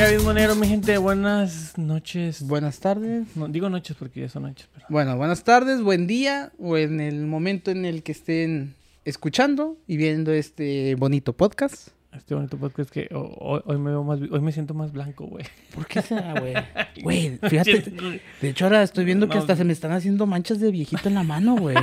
¿Qué 0.00 0.04
ha 0.04 0.08
habido, 0.08 0.22
monero, 0.24 0.54
mi 0.56 0.66
gente? 0.66 0.96
Buenas 0.96 1.76
noches. 1.76 2.42
Buenas 2.46 2.80
tardes. 2.80 3.36
No, 3.36 3.48
digo 3.48 3.68
noches 3.68 3.94
porque 3.98 4.20
ya 4.20 4.30
son 4.30 4.44
noches, 4.44 4.66
pero... 4.72 4.86
Bueno, 4.88 5.14
buenas 5.18 5.44
tardes, 5.44 5.82
buen 5.82 6.06
día 6.06 6.52
o 6.58 6.78
en 6.78 7.00
el 7.00 7.26
momento 7.26 7.70
en 7.70 7.84
el 7.84 8.02
que 8.02 8.12
estén 8.12 8.74
escuchando 9.04 9.76
y 9.86 9.98
viendo 9.98 10.32
este 10.32 10.94
bonito 10.94 11.34
podcast. 11.34 11.88
Este 12.16 12.34
bonito 12.34 12.56
podcast 12.56 12.88
que 12.88 13.10
ho- 13.12 13.36
hoy, 13.40 13.60
hoy 13.66 13.76
me 13.76 13.90
veo 13.90 14.02
más... 14.02 14.18
Hoy 14.22 14.40
me 14.40 14.52
siento 14.52 14.72
más 14.72 14.90
blanco, 14.90 15.26
güey. 15.26 15.44
¿Por 15.74 15.86
qué 15.86 16.00
será, 16.00 16.32
güey? 16.40 16.54
Güey, 17.02 17.38
fíjate. 17.50 17.92
De 18.40 18.48
hecho, 18.48 18.64
ahora 18.64 18.82
estoy 18.82 19.04
viendo 19.04 19.28
que 19.28 19.34
No. 19.34 19.40
hasta 19.42 19.54
se 19.54 19.64
me 19.64 19.74
están 19.74 19.92
haciendo 19.92 20.24
manchas 20.24 20.60
de 20.60 20.70
viejito 20.70 21.08
en 21.10 21.14
la 21.14 21.24
mano, 21.24 21.56
güey. 21.56 21.76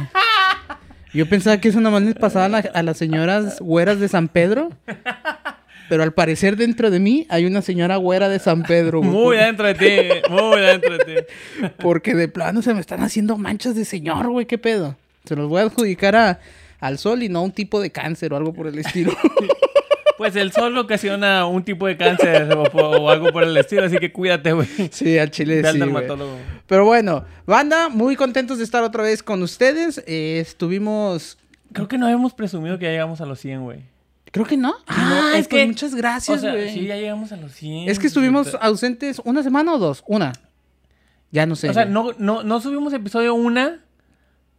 Yo 1.13 1.30
pensaba 1.30 1.58
que 1.62 1.70
eso 1.70 1.80
nada 1.82 1.99
más 1.99 2.02
les 2.04 2.16
pasaba 2.16 2.46
a, 2.46 2.49
la- 2.49 2.72
a 2.74 2.82
las 2.82 2.98
señoras 2.98 3.60
güeras 3.60 3.99
de 3.99 4.08
San 4.08 4.27
Pedro. 4.27 4.70
Pero 5.90 6.04
al 6.04 6.14
parecer 6.14 6.58
dentro 6.58 6.91
de 6.91 7.00
mí 7.00 7.26
hay 7.30 7.46
una 7.46 7.62
señora 7.62 7.96
güera 7.96 8.30
de 8.30 8.40
San 8.40 8.64
Pedro, 8.64 9.00
güey. 9.00 9.09
Muy 9.09 9.38
adentro 9.38 9.68
de 9.68 9.76
ti, 9.76 10.30
muy 10.30 10.58
adentro 10.58 10.98
de 10.98 11.05
ti. 11.05 11.68
Porque 11.77 12.13
de 12.13 12.27
plano 12.27 12.62
se 12.62 12.73
me 12.73 12.82
están 12.82 13.02
haciendo 13.02 13.38
manchas 13.38 13.76
de 13.76 13.86
señor, 13.86 14.30
güey. 14.30 14.46
¿Qué 14.46 14.58
pedo? 14.58 14.96
Se 15.26 15.36
los 15.36 15.48
voy 15.50 15.62
a 15.62 15.63
adjudicar 15.66 16.16
a, 16.16 16.40
al 16.80 16.98
sol 16.98 17.23
y 17.23 17.30
no 17.30 17.40
a 17.40 17.41
un 17.44 17.52
tipo 17.52 17.82
de 17.82 17.90
cáncer 17.90 18.34
o 18.34 18.38
algo 18.38 18.54
por 18.54 18.68
el 18.68 18.77
estilo. 18.80 19.16
Pues 20.18 20.36
el 20.36 20.52
sol 20.52 20.76
ocasiona 20.80 21.46
un 21.46 21.63
tipo 21.63 21.86
de 21.86 21.96
cáncer 21.96 22.52
o, 22.52 23.10
algo 23.12 23.32
por 23.32 23.44
el 23.44 23.55
estilo, 23.55 23.84
así 23.84 23.98
que 23.98 24.12
cuídate, 24.12 24.52
güey. 24.52 24.68
sí, 24.91 25.16
al 25.20 25.30
chile 25.30 25.62
Ve 25.62 25.68
al 25.68 25.74
sí, 25.76 25.80
dermatólogo. 25.80 26.38
Pero 26.66 26.85
bueno, 26.85 27.24
banda, 27.46 27.88
muy 27.88 28.16
contentos 28.16 28.58
de 28.58 28.63
estar 28.63 28.84
otra 28.84 29.04
vez 29.04 29.22
con 29.22 29.44
ustedes. 29.44 30.04
Eh, 30.08 30.40
estuvimos... 30.41 31.38
Creo 31.71 31.88
que 31.88 31.99
no 31.99 32.08
habíamos 32.08 32.34
presumido 32.34 32.80
que 32.80 32.85
ya 32.85 32.91
llegamos 32.93 33.21
a 33.21 33.27
los 33.27 33.40
100, 33.40 33.62
güey. 33.62 33.82
Creo 34.38 34.46
que 34.48 34.57
no. 34.57 34.74
Ah, 34.88 35.30
es 35.34 35.40
es 35.41 35.48
que- 35.48 35.57
que... 35.57 35.68
Muchas 35.68 35.96
gracias, 35.96 36.38
O 36.38 36.41
sea, 36.41 36.52
güey. 36.52 36.74
sí, 36.74 36.85
ya 36.85 36.96
llegamos 36.96 37.32
a 37.32 37.38
los 37.38 37.52
100. 37.54 37.90
Es 37.90 37.99
que 37.99 38.07
estuvimos 38.07 38.55
ausentes 38.62 39.21
una 39.26 39.43
semana 39.43 39.74
o 39.74 39.77
dos. 39.80 40.04
Una. 40.07 40.34
Ya 41.32 41.46
no 41.46 41.55
sé. 41.55 41.70
O 41.70 41.74
sea, 41.74 41.85
no, 41.85 42.12
no, 42.18 42.43
no 42.43 42.62
subimos 42.62 42.93
episodio 42.93 43.34
una, 43.34 43.80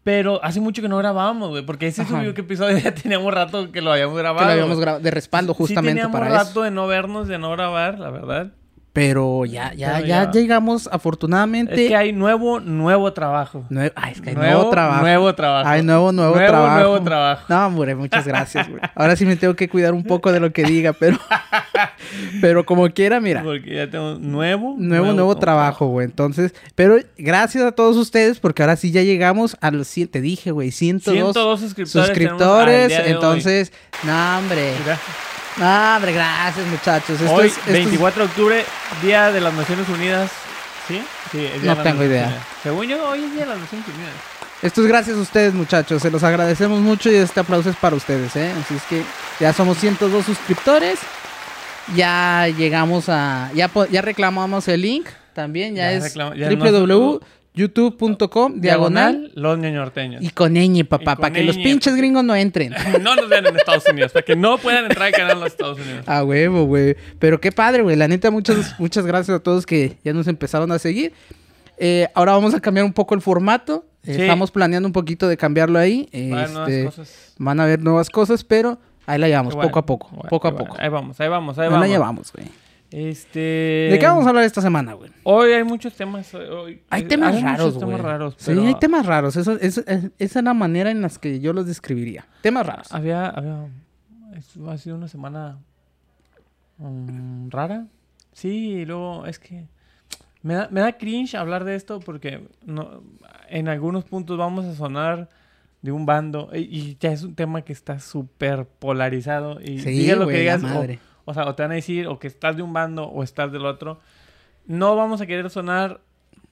pero 0.05 0.43
hace 0.45 0.61
mucho 0.61 0.83
que 0.83 0.89
no 0.89 0.99
grabábamos, 0.99 1.49
güey. 1.51 1.65
Porque 1.65 1.87
ese 1.87 2.05
subió 2.05 2.35
que 2.35 2.41
episodio 2.43 2.77
ya 2.83 2.95
teníamos 2.95 3.33
rato 3.33 3.73
que 3.73 3.81
lo 3.81 3.93
habíamos 3.93 4.15
Que 4.17 4.23
grabado. 4.23 4.47
lo 4.47 4.53
habíamos 4.53 4.79
grabado 4.81 5.03
de 5.03 5.11
respaldo 5.11 5.53
Sí 5.55 5.59
justamente 5.59 5.91
teníamos 6.01 6.13
para 6.19 6.29
rato 6.31 6.51
eso. 6.51 6.63
de 6.63 6.71
no 6.71 6.87
vernos, 6.87 7.29
de 7.29 7.39
no 7.39 7.51
grabar, 7.53 7.99
la 7.99 8.11
verdad. 8.11 8.53
Pero 8.99 9.45
ya, 9.45 9.73
ya, 9.75 9.95
Pero 9.95 10.07
ya, 10.07 10.25
ya. 10.25 10.31
llegamos 10.33 10.89
afortunadamente. 10.91 11.75
Es 11.85 11.89
que 11.89 11.97
hay 11.97 12.13
nuevo, 12.13 12.59
nuevo 12.61 13.13
trabajo. 13.13 13.65
Nue- 13.71 13.93
Ay, 13.95 14.13
es 14.13 14.21
que 14.21 14.31
hay 14.31 14.37
nuevo, 14.37 14.71
trabajo. 14.71 15.03
Nuevo 15.03 15.35
trabajo. 15.35 15.69
Hay 15.69 15.83
nuevo, 15.83 16.11
nuevo, 16.13 16.35
Nuevo, 16.35 16.49
trabajo. 16.51 16.75
nuevo 16.75 17.01
trabajo. 17.03 17.45
No, 17.49 17.67
hombre, 17.67 17.95
muchas 17.95 18.27
gracias, 18.27 18.69
güey. 18.69 18.81
Ahora 18.95 19.15
sí 19.15 19.25
me 19.25 19.37
tengo 19.37 19.55
que 19.55 19.69
cuidar 19.69 19.95
un 19.95 20.03
poco 20.03 20.33
de 20.33 20.41
lo 20.41 20.53
que 20.53 20.65
diga, 20.65 20.93
pero... 20.93 21.17
pero 22.41 22.67
como 22.67 22.89
quiera, 22.91 23.21
mira. 23.21 23.43
Porque 23.43 23.75
ya 23.77 23.89
tengo 23.91 24.17
nuevo. 24.19 24.75
Nuevo, 24.79 25.13
nuevo 25.13 25.37
trabajo, 25.37 25.87
güey. 25.87 26.07
Entonces, 26.07 26.55
pero 26.75 26.97
gracias 27.17 27.65
a 27.65 27.73
todos 27.73 27.97
ustedes 27.97 28.41
porque 28.41 28.63
ahora 28.63 28.77
sí 28.77 28.91
ya 28.91 29.03
llegamos 29.03 29.57
a 29.61 29.71
los 29.71 29.87
100, 29.89 30.09
te 30.09 30.21
dije, 30.21 30.51
güey, 30.51 30.71
102, 30.71 31.15
102 31.15 31.61
suscriptores. 31.61 32.07
suscriptores. 32.09 32.93
Entonces, 33.07 33.73
no, 34.05 34.39
hombre. 34.39 34.73
Mira, 34.83 34.99
No, 35.59 35.97
hombre, 35.97 36.13
gracias, 36.13 36.67
muchachos. 36.67 37.21
Esto 37.21 37.33
hoy, 37.35 37.47
es- 37.49 37.57
esto 37.59 37.69
es- 37.71 37.75
24 37.75 38.23
de 38.25 38.29
octubre, 38.31 38.65
Día 39.03 39.33
de 39.33 39.41
las 39.41 39.53
Naciones 39.55 39.89
Unidas. 39.89 40.31
¿Sí? 40.87 41.03
Sí, 41.33 41.45
es 41.45 41.53
Día 41.55 41.55
No 41.55 41.61
de 41.61 41.67
las 41.67 41.85
tengo 41.85 41.97
Naciones 42.03 42.11
idea. 42.11 42.27
Unidas. 42.27 42.45
Según 42.63 42.87
yo, 42.87 43.09
hoy 43.09 43.25
es 43.25 43.33
Día 43.33 43.41
de 43.43 43.47
las 43.51 43.59
Naciones 43.59 43.87
Unidas. 43.89 44.15
Esto 44.63 44.81
es 44.83 44.87
gracias 44.89 45.17
a 45.17 45.21
ustedes, 45.21 45.55
muchachos. 45.55 46.03
Se 46.03 46.11
los 46.11 46.23
agradecemos 46.25 46.81
mucho 46.81 47.11
y 47.11 47.15
este 47.17 47.41
aplauso 47.41 47.71
es 47.71 47.77
para 47.77 47.95
ustedes, 47.97 48.35
¿eh? 48.37 48.53
Así 48.61 48.75
es 48.75 48.83
que 48.85 49.03
ya 49.39 49.53
somos 49.53 49.79
102 49.79 50.25
suscriptores. 50.25 50.99
Ya 51.95 52.49
llegamos 52.57 53.09
a... 53.09 53.51
Ya, 53.55 53.69
po- 53.69 53.87
ya 53.87 54.03
reclamamos 54.03 54.69
el 54.69 54.83
link 54.83 55.07
también. 55.33 55.75
Ya, 55.75 55.85
Ya 55.85 55.93
es 55.93 56.05
reclama- 56.15 56.35
ya 56.37 56.49
www.youtube.com 57.59 58.61
diagonal 58.61 59.31
Los 59.35 59.59
ñoñorteños. 59.59 60.23
y 60.23 60.31
con 60.31 60.55
ñ, 60.55 60.85
papá, 60.85 61.17
para 61.17 61.33
que 61.35 61.43
los 61.43 61.57
pinches 61.57 61.95
gringos 61.97 62.25
no 62.25 62.35
entren. 62.35 62.73
No 63.03 63.15
nos 63.17 63.29
vean 63.29 63.47
en 63.47 63.57
Estados 63.57 63.85
Unidos, 63.91 64.13
para 64.13 64.25
que 64.25 64.37
no 64.37 64.59
puedan 64.59 64.85
entrar 64.85 65.07
al 65.09 65.13
canal 65.13 65.29
de 65.37 65.41
los 65.45 65.53
Estados 65.53 65.79
Unidos. 65.79 66.07
A 66.09 66.25
huevo, 66.25 66.65
güey. 66.65 66.97
Pero 67.19 67.41
qué 67.41 67.53
padre, 67.53 67.83
güey. 67.83 67.97
La 67.97 68.09
neta, 68.09 68.31
muchas, 68.31 68.79
muchas 68.79 69.07
gracias 69.07 69.37
a 69.37 69.41
todos 69.43 69.67
que 69.67 69.97
ya 70.05 70.13
nos 70.13 70.27
empezaron 70.29 70.71
a 70.73 70.79
seguir. 70.79 71.13
Eh, 71.79 72.09
ahora 72.15 72.33
vamos 72.33 72.55
a 72.55 72.61
cambiar 72.61 72.85
un 72.85 72.93
poco 72.93 73.15
el 73.15 73.21
formato. 73.21 73.85
Eh, 74.05 74.15
Sí. 74.15 74.23
Estamos 74.23 74.51
planeando 74.51 74.87
un 74.87 74.93
poquito 74.93 75.29
de 75.29 75.37
cambiarlo 75.37 75.79
ahí. 75.79 76.09
Va 76.33 76.39
a 76.39 76.45
haber 76.45 76.51
nuevas 76.51 76.69
Este, 76.71 76.85
cosas. 76.87 77.35
Van 77.39 77.61
a 77.61 77.65
haber 77.65 77.81
nuevas 77.81 78.09
cosas, 78.11 78.43
pero 78.45 78.79
ahí 79.07 79.19
la 79.19 79.29
llevamos, 79.29 79.55
Bueno, 79.55 79.69
poco 79.69 79.79
a 79.81 79.87
poco. 79.87 80.09
bueno, 80.13 80.29
poco 80.31 80.49
a 80.49 80.51
bueno. 80.53 80.67
poco. 80.67 80.81
Ahí 80.81 80.89
vamos, 80.89 81.21
ahí 81.21 81.29
vamos, 81.29 81.59
ahí 81.59 81.65
Ahí 81.65 81.71
vamos. 81.71 81.87
la 81.87 81.93
llevamos, 81.93 82.33
güey. 82.33 82.47
Este... 82.91 83.89
¿De 83.93 83.99
qué 84.01 84.07
vamos 84.07 84.25
a 84.27 84.31
hablar 84.31 84.45
esta 84.45 84.63
semana, 84.63 84.95
güey? 84.95 85.11
Hoy 85.25 85.53
hay 85.53 85.63
muchos 85.65 85.95
temas. 85.95 86.33
hoy- 86.35 86.81
Hay 86.91 87.05
temas 87.05 87.41
raros, 87.43 87.75
güey. 87.75 87.87
temas 87.87 88.01
raros, 88.01 88.35
Sí, 88.39 88.53
hay 88.53 88.75
temas 88.77 89.05
raros. 89.07 89.37
Eso, 89.37 89.53
eso- 89.61 89.83
es- 89.87 90.11
esa 90.19 90.39
es 90.39 90.45
la 90.45 90.55
manera 90.55 90.91
en 90.91 91.03
las 91.03 91.19
que 91.19 91.39
yo 91.41 91.53
los 91.53 91.67
describiría. 91.67 92.27
Temas 92.43 92.67
raros. 92.67 92.93
Había, 92.93 93.29
había... 93.29 93.67
Ha 94.69 94.79
sido 94.79 94.97
una 94.97 95.09
semana... 95.09 95.59
mm, 96.79 97.51
rara. 97.51 97.87
Sí, 98.33 98.49
y 98.73 98.85
luego 98.85 99.27
es 99.27 99.39
que... 99.39 99.67
Me 100.43 100.55
da, 100.55 100.69
me 100.71 100.81
da 100.81 100.93
cringe 100.97 101.35
hablar 101.35 101.65
de 101.65 101.75
esto 101.75 101.99
porque 101.99 102.47
no, 102.65 103.03
en 103.49 103.67
algunos 103.69 104.05
puntos 104.05 104.39
vamos 104.39 104.65
a 104.67 104.75
sonar 104.75 105.29
de 105.83 105.91
un 105.91 106.07
bando 106.07 106.49
y, 106.55 106.59
y 106.61 106.97
ya 107.01 107.11
es 107.13 107.25
un 107.25 107.35
tema 107.35 107.63
que 107.63 107.73
está 107.73 107.99
súper 107.99 108.65
polarizado 108.65 109.61
y 109.61 109.81
Sí, 109.81 109.91
digas 109.91 110.17
lo 110.17 110.25
güey, 110.25 110.37
que 110.37 110.41
digas 110.43 110.63
madre. 110.63 111.01
O, 111.03 111.08
sea, 111.35 111.45
o 111.47 111.55
te 111.55 111.63
van 111.63 111.73
a 111.73 111.77
decir 111.77 112.07
o 112.07 112.19
que 112.19 112.27
estás 112.27 112.57
de 112.57 112.63
un 112.63 112.73
bando 112.73 113.05
o 113.05 113.23
estás 113.23 113.53
del 113.53 113.67
otro. 113.67 113.99
No 114.67 114.97
vamos 114.97 115.21
a 115.21 115.27
querer 115.27 115.49
sonar 115.51 116.01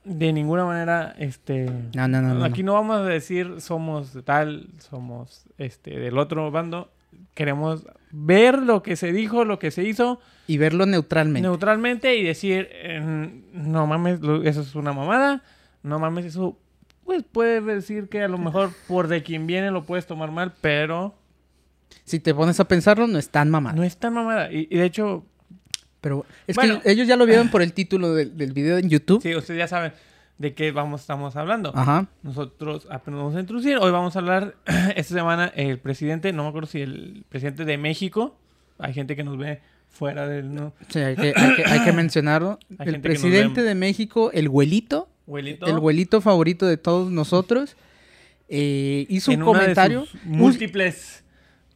de 0.05 0.33
ninguna 0.33 0.65
manera 0.65 1.15
este 1.19 1.71
No, 1.95 2.07
no, 2.09 2.23
no. 2.23 2.45
Aquí 2.45 2.63
no. 2.63 2.73
no 2.73 2.79
vamos 2.79 2.97
a 2.99 3.05
decir 3.05 3.61
somos 3.61 4.15
de 4.15 4.23
tal, 4.23 4.69
somos 4.79 5.45
este 5.59 5.99
del 5.99 6.17
otro 6.19 6.51
bando. 6.51 6.91
Queremos 7.35 7.87
ver 8.11 8.63
lo 8.63 8.83
que 8.83 8.97
se 8.97 9.13
dijo, 9.13 9.45
lo 9.45 9.59
que 9.59 9.71
se 9.71 9.85
hizo 9.85 10.21
Y 10.47 10.59
verlo 10.59 10.87
neutralmente. 10.87 11.47
neutralmente 11.47 12.17
y 12.17 12.23
decir, 12.23 12.69
eh, 12.73 13.31
no 13.53 13.87
mames, 13.87 14.21
eso 14.45 14.61
es 14.61 14.75
una 14.75 14.93
mamada, 14.93 15.43
no 15.83 15.99
mames, 15.99 16.25
eso, 16.27 16.57
pues 17.05 17.25
puedes 17.31 17.65
decir 17.65 18.09
que 18.09 18.23
a 18.23 18.29
lo 18.29 18.39
mejor 18.39 18.71
por 18.89 19.09
de 19.09 19.23
quien 19.23 19.47
viene 19.47 19.71
lo 19.71 19.85
puedes 19.85 20.07
tomar 20.07 20.31
mal, 20.31 20.55
pero 20.61 21.15
si 22.07 22.21
te 22.21 22.35
pones 22.35 22.59
a 22.61 22.65
pensarlo, 22.67 23.07
no 23.07 23.19
es 23.19 23.29
tan 23.29 23.51
mamado. 23.51 23.77
no 23.77 23.83
es 23.85 23.97
tan 23.99 24.15
mamada. 24.15 24.51
Y, 24.51 24.67
y 24.71 24.79
de 24.79 24.85
hecho, 24.87 25.27
Pero 26.01 26.25
es 26.47 26.57
Bueno. 26.57 26.81
que 26.81 26.91
ellos 26.93 27.07
ya 27.09 27.17
lo 27.17 27.27
vieron 27.27 27.49
por 27.51 27.61
el 27.63 27.73
título 27.75 28.15
del, 28.15 28.37
del 28.37 28.53
video 28.53 28.79
en 28.79 28.89
YouTube. 28.89 29.21
sí, 29.21 29.35
ustedes 29.35 29.59
ya 29.59 29.69
saben 29.69 29.93
de 30.39 30.55
qué 30.55 30.71
vamos, 30.71 31.01
estamos 31.01 31.35
hablando. 31.37 31.73
Ajá. 31.75 32.07
Nosotros 32.23 32.87
apenas 32.91 33.19
vamos 33.21 33.35
a 33.37 33.41
introducir. 33.41 33.79
Hoy 33.79 33.91
vamos 33.91 34.15
a 34.17 34.21
hablar 34.21 34.55
esta 34.97 35.15
semana 35.15 35.47
el 35.57 35.79
presidente, 35.79 36.33
no 36.33 36.45
me 36.45 36.49
acuerdo 36.51 36.69
si 36.69 36.81
el 36.81 37.25
presidente 37.29 37.65
de 37.65 37.77
México, 37.79 38.39
hay 38.79 38.93
gente 38.95 39.17
que 39.17 39.25
nos 39.25 39.37
ve 39.39 39.61
fuera 39.89 40.29
del 40.29 40.55
no, 40.55 40.75
Sí, 40.91 40.99
hay 41.01 41.17
que, 41.17 41.33
hay 41.35 41.57
que, 41.57 41.65
hay 41.65 41.85
que 41.85 41.93
mencionarlo. 41.93 42.59
Hay 42.79 42.89
el 42.89 43.01
presidente 43.01 43.63
de 43.63 43.75
México, 43.75 44.31
el 44.33 44.49
güelito, 44.49 45.09
abuelito. 45.27 45.67
el 45.67 45.79
güelito 45.81 46.21
favorito 46.21 46.67
de 46.67 46.77
todos 46.77 47.11
nosotros, 47.11 47.77
eh, 48.49 49.07
hizo 49.09 49.33
en 49.33 49.43
un 49.43 49.47
comentario. 49.47 50.07
múltiples 50.25 51.25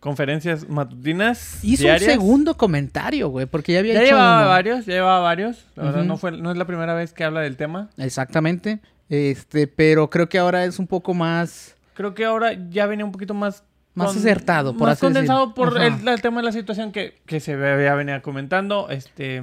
conferencias 0.00 0.68
matutinas. 0.68 1.62
hizo 1.62 1.82
diarias. 1.84 2.08
un 2.08 2.14
segundo 2.14 2.56
comentario, 2.56 3.28
güey, 3.28 3.46
porque 3.46 3.74
ya 3.74 3.78
había 3.80 3.94
Ya 3.94 4.00
hecho 4.02 4.10
llevaba 4.14 4.40
uno. 4.40 4.48
varios, 4.48 4.86
ya 4.86 4.94
llevaba 4.94 5.20
varios. 5.20 5.64
La 5.76 5.84
verdad, 5.84 6.04
no, 6.04 6.16
fue, 6.16 6.32
no 6.32 6.50
es 6.50 6.56
la 6.56 6.64
primera 6.66 6.94
vez 6.94 7.12
que 7.12 7.22
habla 7.24 7.40
del 7.40 7.56
tema. 7.56 7.90
Exactamente. 7.98 8.80
Este, 9.08 9.66
pero 9.66 10.08
creo 10.10 10.28
que 10.28 10.38
ahora 10.38 10.64
es 10.64 10.78
un 10.78 10.86
poco 10.86 11.14
más. 11.14 11.74
Creo 11.94 12.14
que 12.14 12.24
ahora 12.24 12.52
ya 12.70 12.86
venía 12.86 13.04
un 13.04 13.12
poquito 13.12 13.34
más... 13.34 13.62
Más 13.92 14.16
acertado, 14.16 14.72
por 14.72 14.86
más 14.86 14.92
así 14.92 15.00
condensado 15.00 15.52
por 15.52 15.76
el, 15.82 16.08
el 16.08 16.22
tema 16.22 16.40
de 16.40 16.44
la 16.46 16.52
situación 16.52 16.92
que, 16.92 17.18
que 17.26 17.40
se 17.40 17.54
había 17.54 17.92
venía 17.94 18.22
comentando. 18.22 18.88
Este, 18.88 19.42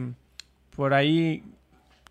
por 0.76 0.94
ahí 0.94 1.44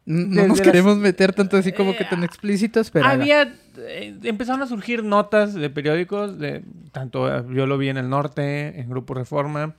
No 0.04 0.28
Desde 0.42 0.48
nos 0.48 0.58
las- 0.58 0.66
queremos 0.66 0.98
meter 0.98 1.32
tanto 1.32 1.56
así 1.56 1.72
como 1.72 1.96
que 1.96 2.02
Eh, 2.04 2.06
tan 2.10 2.22
explícitos, 2.22 2.90
pero. 2.90 3.06
había 3.06 3.54
eh, 3.78 4.14
empezaron 4.24 4.60
a 4.62 4.66
surgir 4.66 5.02
notas 5.02 5.54
de 5.54 5.70
periódicos 5.70 6.38
de 6.38 6.62
tanto 6.96 7.28
eh, 7.28 7.44
yo 7.52 7.66
lo 7.66 7.76
vi 7.76 7.90
en 7.90 7.98
el 7.98 8.08
norte 8.08 8.80
en 8.80 8.88
Grupo 8.88 9.12
Reforma 9.12 9.74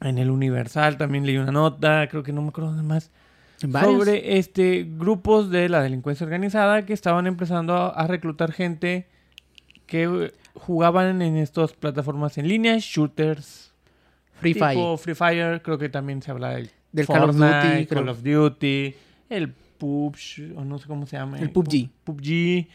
en 0.00 0.16
el 0.18 0.30
Universal 0.30 0.96
también 0.96 1.26
leí 1.26 1.38
una 1.38 1.50
nota 1.50 2.06
creo 2.08 2.22
que 2.22 2.32
no 2.32 2.40
me 2.40 2.50
acuerdo 2.50 2.70
dónde 2.70 2.84
más 2.84 3.10
Varios. 3.66 3.92
sobre 3.92 4.38
este 4.38 4.86
grupos 4.88 5.50
de 5.50 5.68
la 5.68 5.82
delincuencia 5.82 6.24
organizada 6.24 6.86
que 6.86 6.92
estaban 6.92 7.26
empezando 7.26 7.74
a, 7.74 7.88
a 7.88 8.06
reclutar 8.06 8.52
gente 8.52 9.08
que 9.86 10.04
eh, 10.04 10.32
jugaban 10.54 11.20
en 11.20 11.36
estas 11.36 11.72
plataformas 11.72 12.38
en 12.38 12.46
línea 12.46 12.76
shooters 12.78 13.72
Free 14.40 14.54
Fire. 14.54 14.70
tipo 14.70 14.96
Free 14.98 15.16
Fire 15.16 15.62
creo 15.62 15.78
que 15.78 15.88
también 15.88 16.22
se 16.22 16.30
habla 16.30 16.50
del, 16.50 16.70
Del 16.92 17.08
Call 17.08 17.30
of 17.30 17.36
Duty, 17.36 17.86
creo. 17.86 18.00
Call 18.00 18.08
of 18.08 18.22
Duty 18.22 18.94
el 19.30 19.48
PUBG 19.48 20.56
o 20.56 20.64
no 20.64 20.78
sé 20.78 20.86
cómo 20.86 21.06
se 21.06 21.16
llama 21.16 21.40
El 21.40 21.50
PUBG. 21.50 21.88
PUBG, 22.04 22.68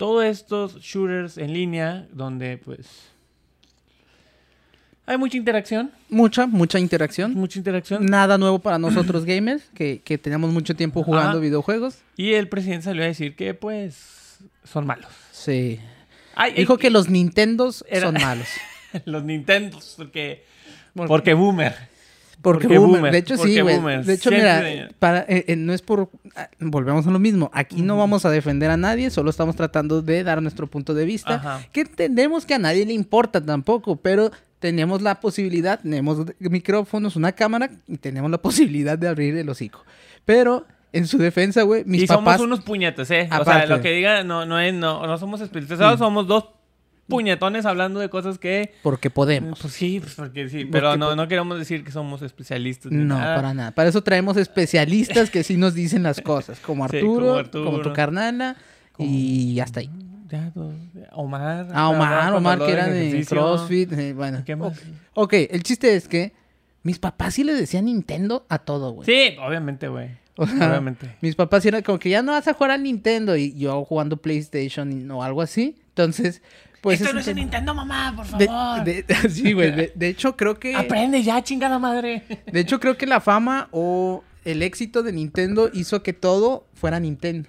todos 0.00 0.24
estos 0.24 0.76
shooters 0.80 1.36
en 1.36 1.52
línea 1.52 2.06
donde 2.10 2.56
pues 2.56 2.86
Hay 5.04 5.18
mucha 5.18 5.36
interacción, 5.36 5.90
Mucha, 6.08 6.46
mucha 6.46 6.78
interacción. 6.78 7.34
mucha 7.34 7.58
interacción. 7.58 8.06
Nada 8.06 8.38
nuevo 8.38 8.60
para 8.60 8.78
nosotros 8.78 9.24
gamers, 9.26 9.62
que, 9.74 10.00
que 10.02 10.16
tenemos 10.16 10.50
mucho 10.52 10.74
tiempo 10.74 11.02
jugando 11.02 11.38
videojuegos. 11.38 11.98
Y 12.16 12.32
el 12.32 12.48
presidente 12.48 12.84
salió 12.84 13.02
a 13.02 13.06
decir 13.08 13.36
que, 13.36 13.52
pues, 13.52 14.38
son 14.64 14.86
malos. 14.86 15.10
Sí. 15.32 15.78
Ay, 16.34 16.54
Dijo 16.54 16.76
eh, 16.76 16.78
que 16.78 16.88
los 16.90 17.10
Nintendos 17.10 17.84
Era- 17.88 18.06
son 18.06 18.14
malos. 18.22 18.48
los 19.04 19.22
Nintendos, 19.22 19.94
porque... 19.98 20.44
Porque 20.94 21.34
boomer. 21.34 21.74
Porque, 22.42 22.68
Porque 22.68 22.78
boomer. 22.78 22.96
boomer, 22.96 23.12
De 23.12 23.18
hecho, 23.18 23.34
sí, 23.36 23.40
porque 23.42 23.62
güey. 23.62 23.76
boomer. 23.76 24.04
De 24.04 24.14
hecho, 24.14 24.30
Siempre, 24.30 24.74
mira, 24.74 24.88
para, 24.98 25.20
eh, 25.28 25.44
eh, 25.48 25.56
no 25.56 25.72
es 25.74 25.82
por... 25.82 26.08
ah, 26.36 26.48
Volvemos 26.58 27.06
a 27.06 27.10
lo 27.10 27.18
mismo. 27.18 27.50
Aquí 27.52 27.82
no 27.82 27.96
vamos 27.98 28.24
a 28.24 28.30
defender 28.30 28.70
a 28.70 28.76
nadie, 28.76 29.10
solo 29.10 29.30
estamos 29.30 29.56
tratando 29.56 30.00
de 30.00 30.24
dar 30.24 30.40
nuestro 30.40 30.66
punto 30.66 30.94
de 30.94 31.04
vista. 31.04 31.34
Ajá. 31.34 31.60
Que 31.72 31.82
entendemos 31.82 32.46
que 32.46 32.54
a 32.54 32.58
nadie 32.58 32.86
le 32.86 32.94
importa 32.94 33.44
tampoco, 33.44 33.96
pero 33.96 34.30
tenemos 34.58 35.02
la 35.02 35.20
posibilidad, 35.20 35.80
tenemos 35.80 36.18
micrófonos, 36.38 37.16
una 37.16 37.32
cámara 37.32 37.70
y 37.86 37.98
tenemos 37.98 38.30
la 38.30 38.38
posibilidad 38.42 38.96
de 38.96 39.08
abrir 39.08 39.36
el 39.36 39.48
hocico. 39.48 39.84
Pero, 40.24 40.66
en 40.92 41.06
su 41.06 41.18
defensa, 41.18 41.62
güey, 41.62 41.84
mis 41.84 42.02
y 42.02 42.06
papás... 42.06 42.38
somos 42.38 42.40
unos 42.40 42.60
puñetes, 42.60 43.10
¿eh? 43.10 43.24
O 43.26 43.28
sea, 43.28 43.36
Aparte. 43.38 43.66
lo 43.68 43.80
que 43.80 43.90
diga 43.92 44.24
no, 44.24 44.46
no, 44.46 44.58
es, 44.60 44.72
no, 44.74 45.06
no 45.06 45.18
somos 45.18 45.40
especializados, 45.40 45.98
somos 45.98 46.26
dos 46.26 46.44
puñetones 47.10 47.66
hablando 47.66 48.00
de 48.00 48.08
cosas 48.08 48.38
que... 48.38 48.72
Porque 48.82 49.10
podemos. 49.10 49.58
Pues 49.60 49.74
sí, 49.74 50.00
pues 50.00 50.14
porque 50.14 50.48
sí, 50.48 50.64
pero 50.64 50.88
Porque, 50.88 50.98
no, 50.98 51.14
no 51.16 51.28
queremos 51.28 51.58
decir 51.58 51.84
que 51.84 51.90
somos 51.92 52.22
especialistas. 52.22 52.90
ni 52.90 53.04
No, 53.04 53.18
nada. 53.18 53.36
para 53.36 53.52
nada. 53.52 53.70
Para 53.72 53.90
eso 53.90 54.02
traemos 54.02 54.38
especialistas 54.38 55.28
que 55.30 55.42
sí 55.42 55.56
nos 55.58 55.74
dicen 55.74 56.02
las 56.02 56.20
cosas, 56.22 56.58
como 56.66 56.84
Arturo, 56.84 57.02
como 57.04 57.24
como, 57.26 57.36
Arturo. 57.36 57.82
tu 57.82 57.92
carnala, 57.92 58.56
y 58.98 59.60
hasta 59.60 59.80
ahí. 59.80 59.90
Ya. 60.30 60.52
Omar. 61.12 61.68
Ah, 61.72 61.88
Omar, 61.88 62.32
Omar 62.34 62.58
que 62.60 62.70
era 62.70 62.86
de 62.86 63.08
ejercicio. 63.08 63.36
CrossFit, 63.36 63.92
eh, 63.92 64.12
bueno. 64.12 64.42
¿Qué 64.46 64.54
más? 64.56 64.78
Ok, 65.14 65.32
el 65.50 65.62
chiste 65.64 65.96
es 65.96 66.06
que 66.06 66.32
mis 66.84 66.98
papás 66.98 67.34
sí 67.34 67.44
le 67.44 67.52
decían 67.52 67.86
Nintendo 67.86 68.46
a 68.48 68.58
todo, 68.58 68.92
güey. 68.92 69.06
Sí, 69.06 69.36
obviamente, 69.40 69.88
güey. 69.88 70.08
O 70.36 70.46
sea, 70.46 70.68
Obviamente. 70.70 71.16
Mis 71.20 71.34
papás 71.34 71.62
sí 71.62 71.68
eran 71.68 71.82
como 71.82 71.98
que 71.98 72.08
ya 72.08 72.22
no 72.22 72.32
vas 72.32 72.46
a 72.48 72.54
jugar 72.54 72.70
a 72.70 72.78
Nintendo 72.78 73.36
y 73.36 73.52
yo 73.58 73.84
jugando 73.84 74.16
PlayStation 74.18 75.10
o 75.10 75.22
algo 75.22 75.42
así. 75.42 75.76
Entonces, 75.88 76.40
pues... 76.80 77.00
Esto 77.00 77.08
es 77.10 77.14
no 77.14 77.20
es 77.20 77.28
un 77.28 77.34
Nintendo, 77.36 77.74
mamá, 77.74 78.12
por 78.16 78.26
favor. 78.26 78.84
de- 78.84 79.04
sí, 79.30 79.52
güey. 79.52 79.70
De, 79.72 79.92
de 79.94 80.08
hecho, 80.08 80.36
creo 80.36 80.58
que... 80.58 80.74
Aprende 80.74 81.22
ya, 81.22 81.42
chingada 81.42 81.78
madre. 81.78 82.22
De 82.50 82.60
hecho, 82.60 82.80
creo 82.80 82.96
que 82.96 83.06
la 83.06 83.20
fama 83.20 83.68
o 83.72 84.24
el 84.44 84.62
éxito 84.62 85.02
de 85.02 85.12
Nintendo 85.12 85.70
hizo 85.72 86.02
que 86.02 86.12
todo 86.14 86.66
fuera 86.74 86.98
Nintendo. 87.00 87.48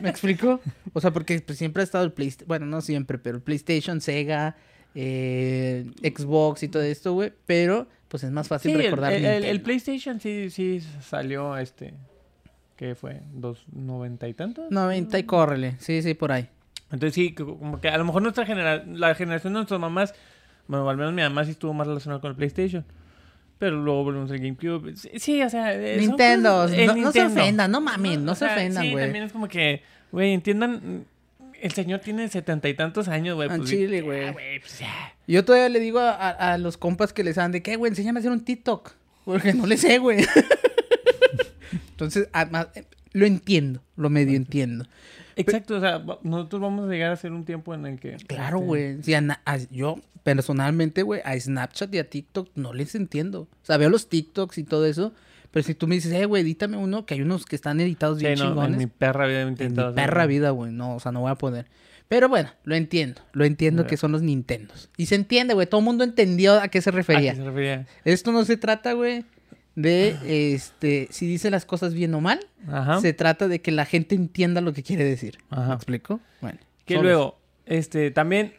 ¿Me 0.00 0.08
explico? 0.10 0.60
O 0.92 1.00
sea, 1.00 1.12
porque 1.12 1.40
pues, 1.40 1.58
siempre 1.58 1.82
ha 1.82 1.84
estado 1.84 2.04
el 2.04 2.12
PlayStation, 2.12 2.48
bueno, 2.48 2.66
no 2.66 2.80
siempre, 2.80 3.18
pero 3.18 3.36
el 3.36 3.42
PlayStation, 3.42 4.00
Sega, 4.00 4.56
eh, 4.96 5.86
Xbox 6.02 6.62
y 6.64 6.68
todo 6.68 6.82
esto, 6.82 7.12
güey. 7.12 7.32
Pero, 7.46 7.86
pues 8.08 8.24
es 8.24 8.30
más 8.32 8.48
fácil 8.48 8.72
Sí, 8.72 8.76
recordar 8.76 9.12
el- 9.12 9.22
Nintendo. 9.22 9.46
el 9.48 9.60
PlayStation 9.62 10.20
sí, 10.20 10.50
sí 10.50 10.80
salió 11.00 11.56
este. 11.56 11.94
¿Qué 12.76 12.94
fue? 12.94 13.20
¿Dos 13.32 13.64
noventa 13.72 14.28
y 14.28 14.34
tantos? 14.34 14.70
90 14.70 15.18
y 15.18 15.22
córrele. 15.24 15.76
Sí, 15.78 16.02
sí, 16.02 16.14
por 16.14 16.32
ahí. 16.32 16.48
Entonces 16.90 17.14
sí, 17.14 17.32
como 17.34 17.80
que 17.80 17.88
a 17.88 17.98
lo 17.98 18.04
mejor 18.04 18.22
nuestra 18.22 18.46
generación, 18.46 18.98
la 18.98 19.14
generación 19.14 19.52
de 19.52 19.58
nuestras 19.58 19.78
mamás, 19.80 20.14
bueno, 20.66 20.88
al 20.88 20.96
menos 20.96 21.12
mi 21.12 21.22
mamá 21.22 21.44
sí 21.44 21.50
estuvo 21.52 21.72
más 21.74 21.86
relacionada 21.86 22.20
con 22.20 22.30
el 22.30 22.36
PlayStation. 22.36 22.84
Pero 23.58 23.76
luego 23.82 24.04
volvemos 24.04 24.30
al 24.30 24.38
GameCube. 24.38 24.94
Sí, 24.96 25.42
o 25.42 25.50
sea, 25.50 25.72
son 25.72 25.96
Nintendo, 25.98 26.50
cosas- 26.62 26.76
no, 26.78 26.86
no 26.86 26.92
se 26.92 27.00
Nintendo. 27.20 27.40
ofendan, 27.42 27.70
no 27.72 27.80
mamen, 27.80 28.24
no 28.24 28.32
o 28.32 28.34
se 28.36 28.44
sea, 28.46 28.54
ofendan, 28.54 28.84
Sí, 28.84 28.92
güey. 28.92 29.04
también 29.04 29.24
es 29.24 29.32
como 29.32 29.48
que, 29.48 29.82
güey, 30.12 30.32
entiendan, 30.32 31.04
el 31.60 31.72
señor 31.72 31.98
tiene 32.00 32.28
setenta 32.28 32.68
y 32.68 32.74
tantos 32.74 33.08
años, 33.08 33.34
güey. 33.34 33.48
Pues, 33.48 33.64
chile, 33.68 34.00
güey. 34.02 34.32
pues. 34.32 34.80
Yo 35.26 35.44
todavía 35.44 35.68
le 35.68 35.80
digo 35.80 35.98
a, 35.98 36.12
a- 36.12 36.52
a 36.52 36.58
los 36.58 36.76
compas 36.76 37.12
que 37.12 37.24
les 37.24 37.34
dan 37.34 37.50
de 37.50 37.60
que, 37.62 37.74
güey, 37.74 37.90
enséñame 37.90 38.18
a 38.18 38.20
hacer 38.20 38.30
un 38.30 38.44
TikTok. 38.44 38.92
Porque 39.24 39.52
no 39.52 39.66
le 39.66 39.76
sé, 39.76 39.98
güey. 39.98 40.24
Entonces, 41.90 42.28
además, 42.32 42.68
eh, 42.74 42.84
lo 43.12 43.26
entiendo, 43.26 43.82
lo 43.96 44.08
medio 44.10 44.36
entiendo. 44.36 44.86
Exacto, 45.38 45.76
o 45.76 45.80
sea, 45.80 46.02
nosotros 46.22 46.60
vamos 46.60 46.88
a 46.88 46.92
llegar 46.92 47.12
a 47.12 47.16
ser 47.16 47.32
un 47.32 47.44
tiempo 47.44 47.74
en 47.74 47.86
el 47.86 47.98
que... 47.98 48.16
Claro, 48.26 48.56
este, 48.58 48.66
güey. 48.66 49.02
Sí, 49.02 49.14
a 49.14 49.40
a- 49.44 49.56
yo, 49.70 49.96
personalmente, 50.22 51.02
güey, 51.02 51.20
a 51.24 51.38
Snapchat 51.38 51.94
y 51.94 51.98
a 51.98 52.08
TikTok 52.10 52.50
no 52.54 52.72
les 52.72 52.94
entiendo. 52.94 53.42
O 53.42 53.48
sea, 53.66 53.76
veo 53.76 53.88
los 53.90 54.08
TikToks 54.08 54.58
y 54.58 54.64
todo 54.64 54.86
eso. 54.86 55.12
Pero 55.50 55.64
si 55.64 55.74
tú 55.74 55.86
me 55.88 55.94
dices, 55.94 56.12
eh, 56.12 56.26
güey, 56.26 56.42
edítame 56.42 56.76
uno, 56.76 57.06
que 57.06 57.14
hay 57.14 57.22
unos 57.22 57.46
que 57.46 57.56
están 57.56 57.80
editados 57.80 58.18
Sí, 58.18 58.26
bien 58.26 58.38
no, 58.38 58.46
chingones. 58.48 58.72
en 58.72 58.78
mi 58.78 58.86
perra 58.86 59.26
vida 59.26 59.38
he 59.38 59.42
En 59.42 59.48
mi 59.48 59.64
hacer 59.64 59.94
perra 59.94 60.26
vida, 60.26 60.50
güey. 60.50 60.72
No, 60.72 60.96
o 60.96 61.00
sea, 61.00 61.10
no 61.12 61.20
voy 61.20 61.30
a 61.30 61.36
poder. 61.36 61.66
Pero 62.08 62.28
bueno, 62.28 62.50
lo 62.64 62.74
entiendo. 62.74 63.20
Lo 63.32 63.44
entiendo 63.44 63.86
que 63.86 63.96
son 63.96 64.12
los 64.12 64.22
Nintendos. 64.22 64.90
Y 64.96 65.06
se 65.06 65.14
entiende, 65.14 65.54
güey. 65.54 65.66
Todo 65.66 65.80
el 65.80 65.84
mundo 65.84 66.04
entendió 66.04 66.60
a 66.60 66.68
qué 66.68 66.80
se 66.82 66.90
¿A 66.90 66.92
refería. 66.92 67.32
qué 67.32 67.36
se 67.38 67.44
refería? 67.44 67.86
Esto 68.04 68.32
no 68.32 68.44
se 68.44 68.56
trata, 68.56 68.92
güey, 68.94 69.24
de 69.80 70.54
este 70.54 71.06
si 71.10 71.26
dice 71.26 71.50
las 71.50 71.64
cosas 71.64 71.94
bien 71.94 72.12
o 72.14 72.20
mal. 72.20 72.40
Ajá. 72.66 73.00
Se 73.00 73.12
trata 73.12 73.46
de 73.48 73.60
que 73.60 73.70
la 73.70 73.84
gente 73.84 74.14
entienda 74.14 74.60
lo 74.60 74.72
que 74.72 74.82
quiere 74.82 75.04
decir. 75.04 75.38
¿Me 75.50 75.58
Ajá. 75.58 75.74
explico? 75.74 76.20
Bueno. 76.40 76.58
Que 76.84 76.96
luego, 76.98 77.38
este, 77.66 78.10
también 78.10 78.54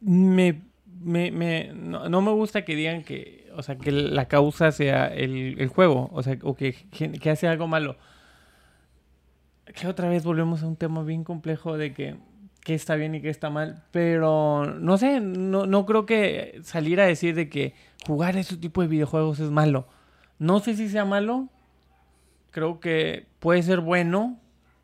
me, 0.00 0.62
me, 1.00 1.30
me- 1.30 1.72
no, 1.74 2.08
no 2.08 2.22
me 2.22 2.32
gusta 2.32 2.64
que 2.64 2.76
digan 2.76 3.02
que, 3.02 3.48
o 3.56 3.62
sea, 3.62 3.76
que 3.76 3.90
la 3.92 4.26
causa 4.28 4.70
sea 4.72 5.06
el, 5.08 5.56
el 5.58 5.68
juego, 5.68 6.08
o 6.12 6.22
sea, 6.22 6.38
o 6.42 6.54
que, 6.54 6.74
que 7.20 7.30
hace 7.30 7.48
algo 7.48 7.66
malo. 7.66 7.96
Que 9.74 9.86
otra 9.86 10.08
vez 10.08 10.24
volvemos 10.24 10.62
a 10.62 10.66
un 10.66 10.76
tema 10.76 11.02
bien 11.02 11.24
complejo 11.24 11.76
de 11.76 11.92
que 11.92 12.16
qué 12.68 12.74
está 12.74 12.96
bien 12.96 13.14
y 13.14 13.22
qué 13.22 13.30
está 13.30 13.48
mal, 13.48 13.82
pero 13.92 14.66
no 14.78 14.98
sé, 14.98 15.20
no, 15.20 15.64
no 15.64 15.86
creo 15.86 16.04
que 16.04 16.60
salir 16.64 17.00
a 17.00 17.06
decir 17.06 17.34
de 17.34 17.48
que 17.48 17.72
jugar 18.06 18.36
ese 18.36 18.58
tipo 18.58 18.82
de 18.82 18.88
videojuegos 18.88 19.40
es 19.40 19.48
malo. 19.50 19.86
No 20.38 20.60
sé 20.60 20.76
si 20.76 20.90
sea 20.90 21.06
malo, 21.06 21.48
creo 22.50 22.78
que 22.78 23.26
puede 23.38 23.62
ser 23.62 23.80
bueno, 23.80 24.38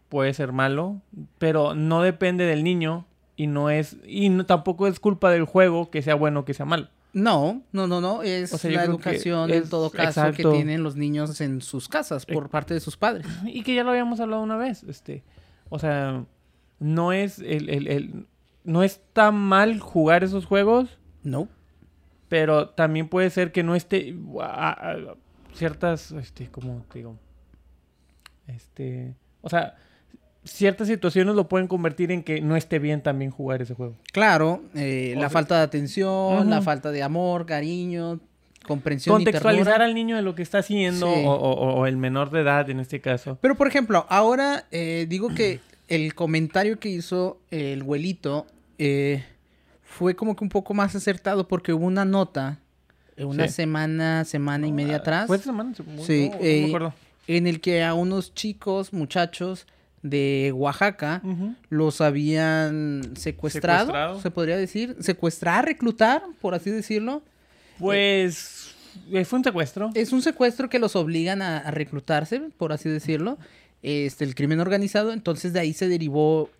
puede 0.09 0.33
ser 0.33 0.53
malo, 0.53 1.03
pero 1.37 1.75
no 1.75 2.01
depende 2.01 2.47
del 2.47 2.65
niño 2.65 3.05
y 3.37 3.49
no 3.49 3.69
es 3.69 3.99
y 4.07 4.31
no- 4.31 4.47
tampoco 4.47 4.87
es 4.87 4.99
culpa 4.99 5.31
del 5.31 5.45
juego 5.45 5.91
que 5.91 6.01
sea 6.01 6.15
bueno 6.15 6.41
o 6.41 6.45
que 6.47 6.55
sea 6.55 6.65
malo. 6.65 6.89
No, 7.13 7.61
no, 7.71 7.87
no, 7.87 8.01
no. 8.01 8.23
Es 8.23 8.51
O 8.55 8.57
sea, 8.57 8.71
yo 8.71 8.77
la 8.79 8.85
educación, 8.85 9.51
en 9.51 9.69
todo 9.69 9.91
caso, 9.91 10.09
exacto. 10.23 10.51
que 10.51 10.57
tienen 10.57 10.83
los 10.83 10.97
niños 10.97 11.39
en 11.43 11.61
sus 11.61 11.87
casas 11.87 12.25
por 12.25 12.49
parte 12.49 12.73
de 12.73 12.81
sus 12.81 12.97
padres. 12.97 13.27
Y 13.45 13.63
que 13.63 13.75
ya 13.75 13.85
lo 13.85 13.91
habíamos 13.91 14.21
hablado 14.21 14.43
una 14.43 14.57
vez, 14.57 14.85
este, 14.85 15.23
o 15.69 15.79
sea, 15.79 16.25
no 16.79 17.13
es 17.13 17.39
el, 17.39 17.69
el- 17.71 17.87
el- 17.89 18.27
no 18.65 18.83
está 18.83 19.31
mal 19.31 19.79
jugar 19.81 20.25
esos 20.25 20.47
juegos, 20.47 20.99
No. 21.23 21.49
pero 22.29 22.69
también 22.71 23.09
puede 23.09 23.31
ser 23.31 23.53
que 23.53 23.63
no 23.63 23.75
esté 23.75 24.15
a- 24.41 24.71
a- 24.93 25.15
ciertas, 25.55 26.13
este, 26.13 26.49
como 26.49 26.85
te 26.91 26.99
digo, 27.01 27.17
este, 28.47 29.15
o 29.41 29.49
sea, 29.49 29.77
ciertas 30.45 30.89
situaciones 30.89 31.35
lo 31.35 31.49
pueden 31.49 31.67
convertir 31.69 32.11
en 32.13 32.23
que 32.23 32.41
no 32.41 32.57
esté 32.57 32.79
bien 32.79 33.03
también 33.03 33.31
jugar 33.31 33.63
ese 33.63 33.75
juego. 33.75 33.97
Claro, 34.13 34.63
eh, 34.75 35.13
la 35.15 35.23
sea- 35.23 35.31
falta 35.31 35.57
de 35.59 35.63
atención, 35.63 36.51
la 36.51 36.61
falta 36.63 36.91
de 36.91 37.03
amor, 37.03 37.47
cariño, 37.47 38.21
comprensión 38.67 39.17
Contextualizar 39.17 39.83
al 39.83 39.95
niño 39.95 40.17
de 40.17 40.23
lo 40.23 40.35
que 40.35 40.43
está 40.43 40.59
haciendo 40.59 41.07
Sí. 41.15 41.23
o, 41.25 41.31
o- 41.33 41.75
o 41.81 41.87
el 41.87 41.97
menor 41.99 42.31
de 42.31 42.41
edad 42.41 42.69
en 42.71 42.81
este 42.81 43.01
caso. 43.01 43.39
Pero, 43.41 43.57
por 43.57 43.67
ejemplo, 43.69 44.07
ahora 44.09 44.65
eh, 44.71 45.07
digo 45.09 45.29
que 45.35 45.61
el 45.89 46.15
comentario 46.15 46.79
que 46.79 46.89
hizo 46.89 47.39
el 47.51 47.83
güelito 47.83 48.47
eh, 48.79 49.25
fue 49.83 50.15
como 50.17 50.35
que 50.37 50.43
un 50.45 50.51
poco 50.51 50.75
más 50.75 50.95
acertado 50.95 51.47
porque 51.49 51.73
hubo 51.73 51.87
una 51.87 52.05
nota 52.05 52.59
eh, 53.17 53.25
una 53.25 53.47
Sí. 53.49 53.55
semana, 53.55 54.25
semana 54.25 54.67
y 54.67 54.73
media 54.73 54.97
atrás 54.97 55.27
¿Fue 55.27 55.39
semana? 55.39 55.73
Sí, 56.05 56.31
No, 56.31 56.37
no 56.37 56.41
eh, 56.45 56.61
me 56.63 56.67
acuerdo. 56.69 56.95
en 57.29 57.47
el 57.47 57.61
que 57.61 57.83
a 57.85 57.95
unos 57.95 58.35
chicos, 58.35 58.93
muchachos 58.93 59.67
de 60.03 60.53
Oaxaca 60.55 61.23
los 61.71 62.01
habían 62.03 63.13
secuestrado, 63.17 63.87
Secuestrado. 63.87 64.21
se 64.21 64.31
podría 64.31 64.57
decir, 64.59 64.97
secuestrar, 65.01 65.65
reclutar, 65.65 66.23
por 66.43 66.55
así 66.55 66.71
decirlo. 66.71 67.23
Pues 67.79 68.75
eh, 69.13 69.25
fue 69.25 69.39
un 69.39 69.45
secuestro. 69.45 69.91
Es 69.95 70.13
un 70.13 70.23
secuestro 70.23 70.69
que 70.69 70.79
los 70.79 70.95
obligan 70.97 71.41
a, 71.43 71.59
a 71.59 71.71
reclutarse, 71.71 72.41
por 72.59 72.73
así 72.73 72.89
decirlo. 72.89 73.39
Este, 73.85 74.25
el 74.25 74.35
crimen 74.35 74.59
organizado. 74.61 75.13
Entonces 75.13 75.53
de 75.53 75.61
ahí 75.61 75.73
se 75.75 75.89
derivó 75.89 76.51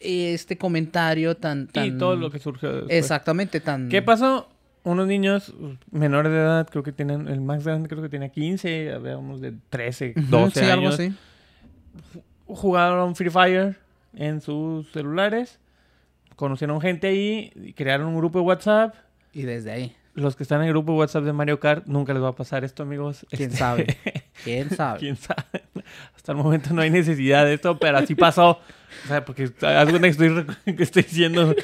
este 0.00 0.58
comentario 0.58 1.36
tan. 1.36 1.66
tan... 1.66 1.86
Y 1.86 1.98
todo 1.98 2.14
lo 2.14 2.30
que 2.30 2.38
surgió 2.38 2.70
después. 2.72 2.92
Exactamente, 2.96 3.58
tan. 3.60 3.88
¿Qué 3.88 4.02
pasó? 4.02 4.48
Unos 4.82 5.06
niños 5.06 5.54
menores 5.90 6.30
de 6.30 6.38
edad, 6.38 6.68
creo 6.70 6.82
que 6.82 6.92
tienen, 6.92 7.26
el 7.28 7.40
más 7.40 7.64
grande 7.64 7.88
creo 7.88 8.02
que 8.02 8.10
tenía 8.10 8.28
15, 8.28 8.92
había 8.92 9.16
unos 9.16 9.40
de 9.40 9.54
13, 9.70 10.12
Ujú, 10.14 10.26
12 10.28 10.60
sí, 10.60 10.66
algo 10.70 10.88
años. 10.88 10.94
así. 11.00 11.12
Jugaron 12.46 13.16
Free 13.16 13.30
Fire 13.30 13.76
en 14.14 14.40
sus 14.42 14.90
celulares, 14.92 15.58
conocieron 16.36 16.80
gente 16.82 17.06
ahí, 17.06 17.72
crearon 17.74 18.08
un 18.08 18.16
grupo 18.18 18.38
de 18.40 18.44
WhatsApp. 18.44 18.94
Y 19.32 19.42
desde 19.42 19.70
ahí. 19.72 19.96
Los 20.12 20.36
que 20.36 20.42
están 20.44 20.60
en 20.60 20.66
el 20.66 20.72
grupo 20.74 20.92
de 20.92 20.98
WhatsApp 20.98 21.24
de 21.24 21.32
Mario 21.32 21.58
Kart, 21.58 21.86
nunca 21.86 22.12
les 22.12 22.22
va 22.22 22.28
a 22.28 22.34
pasar 22.36 22.62
esto, 22.62 22.82
amigos. 22.82 23.26
¿Quién 23.30 23.44
Este, 23.50 23.56
sabe? 23.58 23.86
¿Quién 24.44 24.70
sabe? 24.70 24.98
¿Quién 25.00 25.16
sabe? 25.16 25.62
Hasta 26.14 26.32
el 26.32 26.38
momento 26.38 26.72
no 26.72 26.82
hay 26.82 26.90
necesidad 26.90 27.44
de 27.44 27.54
esto, 27.54 27.78
pero 27.78 27.98
así 27.98 28.14
pasó. 28.14 28.60
O 29.04 29.08
sea, 29.08 29.24
porque 29.24 29.50
que 29.52 30.08
estoy, 30.08 30.46
estoy 30.78 31.02
diciendo 31.02 31.54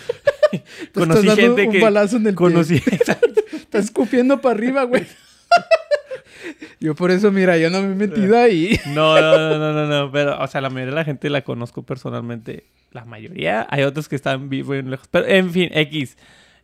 conocí 0.95 1.27
dando 1.27 1.37
gente 1.37 1.67
un 1.67 1.73
que... 1.73 1.81
balazo 1.81 2.17
en 2.17 2.27
el 2.27 2.35
conocí. 2.35 2.83
Está 3.53 3.79
escupiendo 3.79 4.41
para 4.41 4.55
arriba, 4.55 4.85
güey. 4.85 5.07
Yo 6.81 6.95
por 6.95 7.11
eso, 7.11 7.31
mira, 7.31 7.59
yo 7.59 7.69
no 7.69 7.83
me 7.83 7.93
he 7.93 7.95
metido 7.95 8.39
ahí. 8.39 8.81
No, 8.87 9.21
no, 9.21 9.37
no, 9.37 9.59
no, 9.59 9.73
no, 9.73 9.87
no, 9.87 10.11
pero, 10.11 10.43
o 10.43 10.47
sea, 10.47 10.61
la 10.63 10.71
mayoría 10.71 10.93
de 10.93 10.97
la 10.97 11.05
gente 11.05 11.29
la 11.29 11.43
conozco 11.43 11.83
personalmente. 11.83 12.65
La 12.93 13.05
mayoría, 13.05 13.67
hay 13.69 13.83
otros 13.83 14.09
que 14.09 14.17
están 14.17 14.49
muy 14.49 14.63
lejos. 14.83 15.07
Pero, 15.11 15.27
en 15.27 15.51
fin, 15.51 15.69
X, 15.73 16.17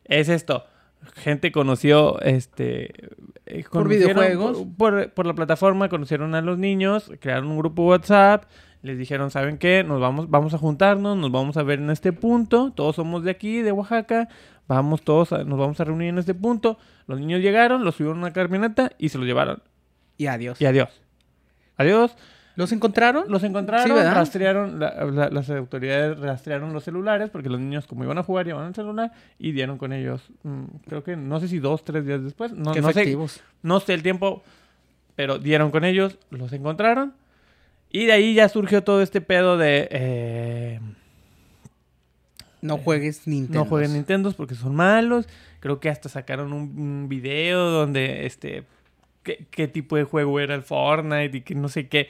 es 0.05 0.29
esto. 0.31 0.67
Gente 1.15 1.53
conoció, 1.53 2.21
este... 2.21 2.93
eh, 3.47 3.65
Por 3.71 3.89
videojuegos. 3.89 4.59
Por, 4.59 4.77
por- 4.77 5.11
por 5.13 5.27
la 5.27 5.35
plataforma, 5.35 5.89
conocieron 5.89 6.35
a 6.35 6.41
los 6.43 6.59
niños, 6.59 7.11
crearon 7.21 7.47
un 7.49 7.59
grupo 7.59 7.85
WhatsApp, 7.87 8.45
les 8.83 8.99
dijeron, 8.99 9.31
¿saben 9.31 9.59
qué? 9.59 9.83
Nos 9.85 10.01
vamos, 10.01 10.29
vamos 10.31 10.55
a 10.55 10.59
juntarnos, 10.59 11.17
nos 11.17 11.31
vamos 11.33 11.57
a 11.57 11.63
ver 11.63 11.79
en 11.81 11.91
este 11.91 12.13
punto, 12.13 12.73
todos 12.73 12.97
somos 12.97 13.25
de 13.25 13.31
aquí, 13.31 13.63
de 13.63 13.73
Oaxaca, 13.73 14.29
vamos 14.69 15.03
todos, 15.03 15.33
a- 15.33 15.45
nos 15.45 15.59
vamos 15.59 15.81
a 15.81 15.85
reunir 15.85 16.09
en 16.09 16.19
este 16.19 16.35
punto. 16.35 16.79
Los 17.07 17.19
niños 17.21 17.41
llegaron, 17.41 17.85
los 17.85 17.95
subieron 17.97 18.19
a 18.19 18.21
una 18.23 18.33
camioneta 18.33 18.93
y 18.99 19.09
se 19.09 19.19
los 19.19 19.27
llevaron. 19.27 19.63
Y 20.19 20.27
adiós. 20.27 20.61
Y 20.61 20.67
adiós. 20.67 20.89
Adiós. 21.77 22.17
¿Los 22.57 22.73
encontraron? 22.73 23.25
Los 23.29 23.43
encontraron, 23.45 23.87
rastrearon, 24.15 24.81
la- 24.81 25.05
la- 25.05 25.29
las 25.31 25.49
autoridades 25.51 26.19
rastrearon 26.19 26.73
los 26.73 26.85
celulares 26.85 27.29
porque 27.31 27.49
los 27.51 27.61
niños 27.61 27.87
como 27.87 28.03
iban 28.05 28.17
a 28.19 28.23
jugar 28.23 28.47
llevaban 28.47 28.69
el 28.69 28.75
celular 28.75 29.13
y 29.39 29.53
dieron 29.53 29.77
con 29.79 29.93
ellos, 29.93 30.23
mm, 30.43 30.65
creo 30.89 31.05
que 31.05 31.17
no 31.17 31.39
sé 31.39 31.49
si 31.49 31.59
dos, 31.59 31.85
tres 31.85 32.07
días 32.07 32.25
después, 32.25 32.53
no, 32.53 32.73
sé, 32.93 33.05
no 33.63 33.79
sé 33.81 33.93
el 33.95 34.03
tiempo, 34.03 34.43
pero 35.17 35.39
dieron 35.39 35.71
con 35.71 35.85
ellos, 35.85 36.19
los 36.31 36.51
encontraron 36.55 37.13
y 37.91 38.07
de 38.07 38.13
ahí 38.13 38.35
ya 38.35 38.49
surgió 38.49 38.83
todo 38.83 39.03
este 39.03 39.21
pedo 39.21 39.59
de 39.59 39.89
eh, 39.91 40.81
No 42.63 42.79
juegues 42.79 43.27
Nintendo. 43.27 43.61
no 43.61 43.65
jueguen 43.67 43.93
Nintendos 43.93 44.35
porque 44.35 44.55
son 44.55 44.75
malos, 44.75 45.29
creo 45.61 45.79
que 45.79 45.89
hasta 45.91 46.09
sacaron 46.09 46.53
un, 46.53 46.63
un 46.79 47.09
video 47.09 47.71
donde 47.71 48.25
este 48.27 48.65
qué, 49.23 49.45
qué 49.51 49.69
tipo 49.69 49.97
de 49.97 50.05
juego 50.05 50.41
era 50.41 50.55
el 50.55 50.63
Fortnite 50.63 51.37
y 51.37 51.41
que 51.43 51.55
no 51.55 51.69
sé 51.69 51.89
qué. 51.89 52.09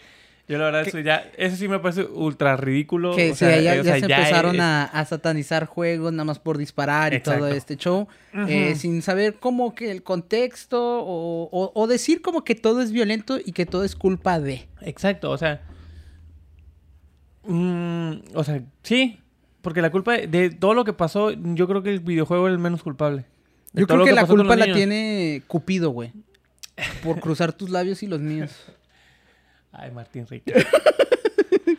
Yo 0.48 0.58
la 0.58 0.66
verdad 0.66 0.82
Que- 0.84 0.90
eso 0.90 1.00
ya 1.00 1.28
eso 1.36 1.56
sí 1.56 1.66
me 1.66 1.80
parece 1.80 2.04
ultra 2.04 2.56
ridículo. 2.56 3.16
Que 3.16 3.32
o 3.32 3.34
sea, 3.34 3.60
ya, 3.60 3.74
eh, 3.74 3.80
o 3.80 3.82
ya 3.82 3.92
sea, 3.92 4.00
se 4.00 4.06
ya 4.08 4.16
empezaron 4.18 4.54
es- 4.54 4.60
a, 4.60 4.84
a 4.84 5.04
satanizar 5.04 5.66
juegos 5.66 6.12
nada 6.12 6.24
más 6.24 6.38
por 6.38 6.56
disparar 6.56 7.14
y 7.14 7.20
todo 7.20 7.48
este 7.48 7.76
show. 7.76 8.06
Eh, 8.48 8.74
sin 8.76 9.02
saber 9.02 9.34
como 9.34 9.74
que 9.74 9.90
el 9.90 10.02
contexto 10.04 11.00
o, 11.00 11.48
o- 11.50 11.72
o 11.74 11.86
decir 11.88 12.22
como 12.22 12.44
que 12.44 12.54
todo 12.54 12.80
es 12.80 12.92
violento 12.92 13.38
y 13.44 13.52
que 13.52 13.66
todo 13.66 13.82
es 13.82 13.96
culpa 13.96 14.38
de. 14.38 14.68
Exacto, 14.82 15.30
o 15.32 15.38
sea. 15.38 15.62
mm, 17.44 18.12
o 18.34 18.44
sea, 18.44 18.62
sí. 18.82 19.18
Porque 19.62 19.82
la 19.82 19.90
culpa 19.90 20.12
de, 20.12 20.26
de 20.28 20.50
todo 20.50 20.74
lo 20.74 20.84
que 20.84 20.92
pasó, 20.92 21.30
yo 21.32 21.66
creo 21.66 21.82
que 21.82 21.90
el 21.90 22.00
videojuego 22.00 22.46
es 22.46 22.52
el 22.52 22.58
menos 22.58 22.82
culpable. 22.84 23.24
Yo 23.72 23.86
creo 23.86 24.04
que 24.04 24.12
la 24.12 24.26
culpa 24.26 24.54
la 24.56 24.66
tiene 24.72 25.42
Cupido, 25.48 25.90
güey. 25.90 26.12
Por 27.02 27.18
cruzar 27.20 27.52
tus 27.52 27.70
labios 27.70 28.02
y 28.02 28.06
los 28.06 28.20
míos. 28.20 28.52
Ay, 29.72 29.90
Martín 29.90 30.26
Rique. 30.26 30.52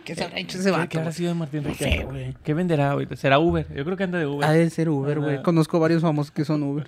¿Qué 0.06 0.16
se 0.16 0.24
habrá 0.24 0.40
hecho 0.40 0.54
¿Qué, 0.58 0.60
ese 0.62 0.66
qué 0.66 0.72
vato? 0.72 0.98
habrá 1.00 1.02
güey? 1.04 1.14
sido 1.14 1.30
de 1.30 1.36
Martín 1.36 1.64
No 1.64 1.70
Rique? 1.70 1.84
sé, 1.84 2.04
güey. 2.04 2.36
¿Qué 2.44 2.54
venderá 2.54 2.92
ahorita? 2.92 3.16
¿Será 3.16 3.40
Uber? 3.40 3.68
Yo 3.76 3.84
creo 3.84 3.98
que 3.98 4.04
anda 4.04 4.20
de 4.20 4.26
Uber. 4.26 4.48
Ha 4.48 4.54
de 4.54 4.70
ser 4.70 4.90
Uber, 4.90 5.20
güey. 5.20 5.42
Conozco 5.44 5.80
varios 5.80 6.02
famosos 6.02 6.32
que 6.32 6.46
son 6.46 6.64
Uber. 6.64 6.88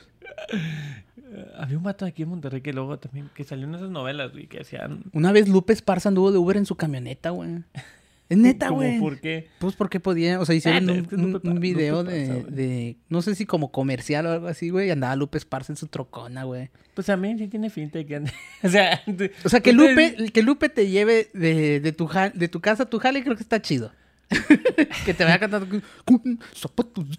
Eh, 0.52 1.46
Había 1.58 1.78
un 1.78 1.84
vato 1.84 2.06
aquí 2.06 2.24
en 2.24 2.30
Monterrey 2.30 2.62
que 2.62 2.74
luego 2.74 2.98
también, 3.00 3.30
que 3.36 3.44
salió 3.44 3.66
en 3.68 3.76
esas 3.76 3.90
novelas, 3.90 4.32
güey, 4.32 4.48
que 4.48 4.62
hacían... 4.62 5.04
Una 5.14 5.32
vez 5.32 5.48
Lupe 5.50 5.74
Esparza 5.74 6.10
anduvo 6.10 6.32
de 6.32 6.38
Uber 6.38 6.58
en 6.58 6.66
su 6.66 6.76
camioneta, 6.76 7.30
güey. 7.32 7.64
Es 8.30 8.38
neta, 8.38 8.70
güey. 8.70 9.00
¿Por 9.00 9.20
qué? 9.20 9.50
Pues 9.58 9.76
porque 9.76 10.00
podía, 10.00 10.40
o 10.40 10.46
sea, 10.46 10.54
hicieron 10.54 10.88
Ah, 10.90 11.16
un, 11.44 11.60
video 11.60 12.04
Lupe 12.04 12.46
de, 12.48 12.98
no 13.10 13.24
sé 13.24 13.34
si 13.34 13.48
como 13.48 13.72
comercial 13.72 14.28
o 14.28 14.32
algo 14.32 14.48
así, 14.48 14.70
güey, 14.70 14.88
y 14.88 14.92
andaba 14.92 15.16
Lupe 15.16 15.40
Esparza 15.40 15.74
en 15.74 15.78
su 15.78 15.88
trocona, 15.88 16.44
güey. 16.44 16.70
Pues 16.94 17.08
también 17.08 17.40
sí 17.40 17.48
tiene 17.48 17.70
finta 17.72 17.98
de 17.98 18.06
que 18.06 18.16
ande... 18.18 18.32
o 18.64 18.70
sea... 18.70 19.02
O 19.44 19.50
sea, 19.50 19.62
que 19.62 19.74
Lupe, 19.74 20.32
que 20.32 20.44
Lupe 20.44 20.70
te 20.70 20.88
lleve 20.90 21.30
de, 21.34 21.80
de 21.80 21.92
tu, 21.92 22.06
ja- 22.06 22.30
de 22.30 22.48
tu 22.48 22.62
casa 22.62 22.84
a 22.84 22.86
tu 22.90 23.00
jale, 23.00 23.24
creo 23.24 23.36
que 23.36 23.42
está 23.44 23.62
chido. 23.62 23.92
que 25.06 25.14
te 25.16 25.24
vaya 25.24 25.40
cantando 25.40 25.82
con 26.06 26.40
zapatos. 26.54 27.06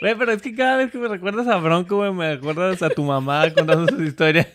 Güey, 0.00 0.14
pero 0.16 0.32
es 0.32 0.40
que 0.40 0.54
cada 0.54 0.78
vez 0.78 0.90
que 0.90 0.96
me 0.96 1.06
recuerdas 1.08 1.46
a 1.46 1.56
Bronco, 1.58 1.96
güey, 1.96 2.10
me 2.14 2.36
recuerdas 2.36 2.82
a 2.82 2.88
tu 2.88 3.02
mamá 3.04 3.52
contando 3.52 3.86
sus 3.94 4.00
historias. 4.08 4.46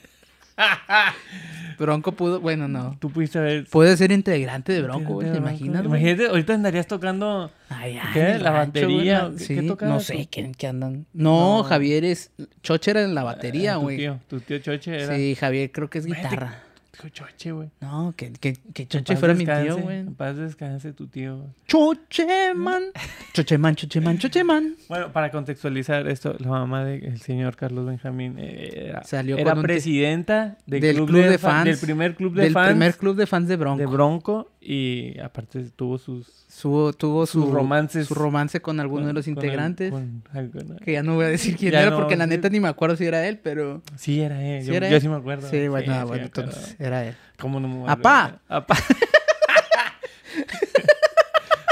Bronco 1.80 2.12
pudo, 2.12 2.40
bueno, 2.40 2.68
no. 2.68 2.96
Tú 3.00 3.10
pudiste 3.10 3.40
ver... 3.40 3.66
Puede 3.70 3.96
ser 3.98 4.12
integrante 4.12 4.74
de 4.74 4.82
Bronco, 4.82 5.14
güey, 5.16 5.28
¿te 5.28 5.32
Bronco. 5.40 5.50
imaginas? 5.50 5.88
güey? 5.88 6.02
Imagínate, 6.02 6.30
ahorita 6.30 6.54
andarías 6.54 6.88
tocando... 6.88 7.52
Ay, 7.70 7.98
ay, 7.98 8.10
¿Qué? 8.14 8.38
¿La 8.40 8.52
rancho, 8.52 8.82
batería? 8.82 9.26
güey, 9.26 9.38
¿Qué- 9.38 9.44
sí, 9.46 9.56
qué 9.56 9.62
No 9.86 10.00
sé, 10.00 10.28
¿quién, 10.30 10.54
qué 10.54 10.68
andan? 10.68 11.06
No, 11.14 11.58
No. 11.60 11.64
Javier 11.64 12.04
es... 12.06 12.32
Choche 12.62 12.92
era 12.92 13.04
en 13.04 13.16
la 13.16 13.24
batería, 13.24 13.72
Eh, 13.72 13.76
tu 13.76 13.82
güey. 13.82 13.98
tío, 13.98 14.20
tu 14.28 14.40
tío 14.42 14.60
Choche 14.60 14.96
era... 15.04 15.16
Sí, 15.16 15.36
Javier 15.36 15.72
creo 15.72 15.90
que 15.90 16.00
es 16.00 16.06
guitarra. 16.06 16.64
Tío 17.00 17.10
Choche, 17.10 17.52
güey. 17.52 17.70
No, 17.82 18.14
que, 18.18 18.32
que, 18.34 18.54
que 18.74 18.88
Choche 18.88 19.16
fuera 19.16 19.34
mi 19.34 19.46
tío, 19.46 19.78
güey. 19.78 20.00
En 20.00 20.16
paz 20.16 20.36
descanse 20.38 20.92
tu 20.94 21.08
tío. 21.08 21.46
Chocheman. 21.68 22.84
Chocheman, 23.34 23.76
Chocheman, 23.76 24.18
Chocheman. 24.18 24.76
Bueno, 24.90 25.12
para 25.12 25.32
contextualizar 25.32 26.08
esto, 26.08 26.36
la 26.40 26.50
mamá 26.50 26.84
del 26.84 27.20
señor 27.22 27.56
Carlos 27.56 27.86
Benjamín 27.86 28.36
eh, 28.38 28.88
era, 28.90 29.04
Salió 29.04 29.38
era 29.38 29.56
presidenta 29.62 30.58
del, 30.66 30.82
del 30.82 30.96
club, 30.98 31.08
club 31.10 31.22
de, 31.24 31.30
de 31.32 31.38
fa- 31.38 31.50
fans. 31.52 31.66
Del 31.66 31.78
primer 31.78 32.16
club 32.16 32.34
de 32.36 32.44
Del 32.44 32.54
fans 32.54 32.70
primer 32.70 32.98
club 32.98 33.16
de 33.16 33.28
fans 33.28 33.48
de 33.48 33.56
Bronco. 33.56 33.80
de 33.80 33.86
Bronco. 33.86 34.52
Y 34.62 35.18
aparte 35.20 35.64
tuvo 35.76 35.98
sus, 35.98 36.46
Su- 36.60 36.94
tuvo 36.98 37.26
su, 37.26 37.42
sus 37.44 37.52
romances. 37.52 38.08
su 38.08 38.14
romance 38.16 38.60
con 38.62 38.82
alguno 38.82 39.08
de 39.08 39.14
los 39.14 39.24
con- 39.24 39.36
con 39.36 39.44
el- 39.44 39.50
integrantes. 39.50 39.92
con 39.92 40.24
alguno- 40.34 40.76
Que 40.84 40.92
ya 40.92 41.04
no 41.04 41.16
voy 41.16 41.26
a 41.26 41.28
decir 41.30 41.56
quién 41.56 41.74
era 41.74 41.90
no 41.90 41.96
porque 41.98 42.18
la 42.18 42.28
neta 42.28 42.50
ni 42.50 42.60
me 42.60 42.68
acuerdo 42.68 42.98
si 42.98 43.06
era 43.06 43.26
él, 43.28 43.40
pero... 43.42 43.82
Sí, 43.96 44.20
era 44.22 44.44
él. 44.44 44.64
¿Sí 44.64 44.68
yo, 44.68 44.74
era 44.74 44.90
yo 44.90 44.96
él? 44.98 45.02
sí 45.02 45.08
me 45.08 45.16
acuerdo. 45.16 45.50
Sí, 45.50 45.68
bueno, 45.70 45.94
ah, 45.94 46.02
sí 46.02 46.08
bueno, 46.08 46.24
me 46.24 46.28
acuerdo. 46.28 46.52
entonces 46.52 46.76
era 46.80 47.06
él. 47.06 47.16
¿Cómo 47.40 47.60
no 47.62 47.68
me 47.70 47.76
voy 47.78 47.90
a 47.90 47.94
¡Apá! 47.94 48.40
¡Apá! 48.50 48.76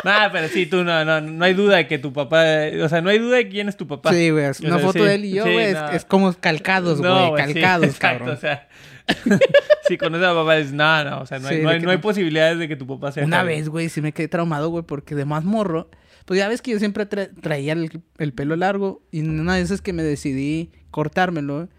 Nah, 0.04 0.30
pero 0.32 0.48
sí, 0.48 0.68
tú 0.68 0.84
no, 0.86 1.04
no, 1.04 1.20
no 1.20 1.44
hay 1.44 1.54
duda 1.54 1.78
de 1.78 1.88
que 1.88 1.98
tu 2.00 2.14
papá, 2.14 2.44
o 2.82 2.88
sea, 2.88 3.02
no 3.02 3.10
hay 3.10 3.20
duda 3.20 3.38
de 3.38 3.50
quién 3.50 3.68
es 3.68 3.76
tu 3.76 3.88
papá. 3.88 4.14
Sí, 4.14 4.30
güey, 4.30 4.46
es 4.46 4.62
O 4.62 4.68
una 4.68 4.78
sea, 4.78 4.86
foto 4.86 5.00
sí, 5.00 5.06
de 5.06 5.16
él 5.16 5.26
y 5.26 5.32
yo, 5.34 5.44
sí, 5.44 5.52
güey, 5.52 5.66
es- 5.66 5.74
no. 5.74 5.90
es, 5.90 6.06
como 6.06 6.34
calcados, 6.34 7.02
No, 7.02 7.32
güey, 7.32 7.46
sí, 7.48 7.54
calcados, 7.56 7.86
exacto, 7.88 8.20
cabrón. 8.20 8.38
o 8.38 8.40
sea, 8.40 8.68
si 9.88 9.98
conoces 9.98 10.28
a 10.28 10.34
papá, 10.34 10.58
es 10.58 10.74
no, 10.74 11.04
no, 11.04 11.22
o 11.22 11.26
sea, 11.26 11.40
no 11.40 11.48
hay, 11.48 11.62
no 11.62 11.78
no 11.94 12.02
posibilidades 12.02 12.60
de 12.60 12.68
que 12.68 12.76
tu 12.76 12.86
papá 12.88 13.12
sea 13.12 13.26
Una 13.26 13.44
vez, 13.44 13.70
güey, 13.70 13.90
sí 13.90 14.02
me 14.02 14.12
quedé 14.12 14.28
traumado, 14.28 14.70
güey, 14.70 14.84
porque 14.84 15.16
de 15.16 15.26
más 15.26 15.44
morro, 15.44 15.90
pues 16.26 16.38
ya 16.38 16.48
ves 16.48 16.62
que 16.62 16.72
yo 16.72 16.80
siempre 16.80 17.08
tra- 17.10 17.30
traía 17.42 17.74
el, 17.74 18.02
el 18.18 18.34
pelo 18.34 18.56
largo 18.56 19.02
y 19.12 19.22
una 19.22 19.56
de 19.56 19.62
esas 19.62 19.82
que 19.82 19.94
me 19.94 20.04
decidí 20.04 20.72
cortármelo, 20.92 21.70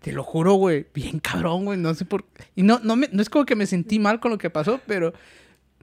te 0.00 0.12
lo 0.12 0.22
juro, 0.22 0.54
güey, 0.54 0.86
bien 0.94 1.18
cabrón, 1.20 1.64
güey, 1.64 1.78
no 1.78 1.94
sé 1.94 2.04
por 2.04 2.24
Y 2.54 2.62
no, 2.62 2.80
no, 2.82 2.96
me, 2.96 3.08
no 3.12 3.22
es 3.22 3.30
como 3.30 3.46
que 3.46 3.56
me 3.56 3.66
sentí 3.66 3.98
mal 3.98 4.20
con 4.20 4.30
lo 4.30 4.38
que 4.38 4.50
pasó, 4.50 4.80
pero 4.86 5.14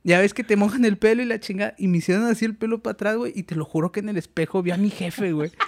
ya 0.04 0.20
ves 0.20 0.34
que 0.34 0.44
te 0.44 0.56
mojan 0.56 0.84
el 0.86 0.98
pelo 0.98 1.22
y 1.22 1.26
la 1.26 1.40
chinga 1.40 1.74
y 1.78 1.88
me 1.88 2.00
hicieron 2.00 2.26
así 2.26 2.46
el 2.46 2.56
pelo 2.56 2.82
para 2.84 2.94
atrás, 2.94 3.18
güey, 3.18 3.34
y 3.36 3.44
te 3.44 3.56
lo 3.56 3.66
juro 3.66 3.92
que 3.92 4.02
en 4.02 4.10
el 4.10 4.18
espejo 4.18 4.62
vi 4.62 4.72
a 4.72 4.78
mi 4.78 4.90
jefe, 4.90 5.32
güey. 5.32 5.52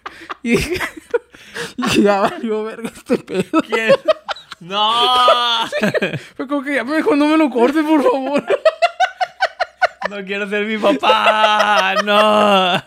y 0.42 0.50
dije, 0.50 0.80
ya 2.02 2.20
valió 2.20 2.64
verga 2.64 2.90
este 2.94 3.18
pedo. 3.18 3.62
¿Quién? 3.66 3.92
¡No! 4.60 5.66
Fue 6.36 6.46
como 6.46 6.62
que 6.62 6.74
ya 6.74 6.84
me 6.84 6.96
dijo, 6.96 7.16
no 7.16 7.26
me 7.26 7.36
lo 7.36 7.50
cortes, 7.50 7.84
por 7.84 8.02
favor. 8.02 8.44
¡No 10.10 10.24
quiero 10.24 10.48
ser 10.48 10.66
mi 10.66 10.76
papá! 10.76 11.94
¡No! 12.04 12.82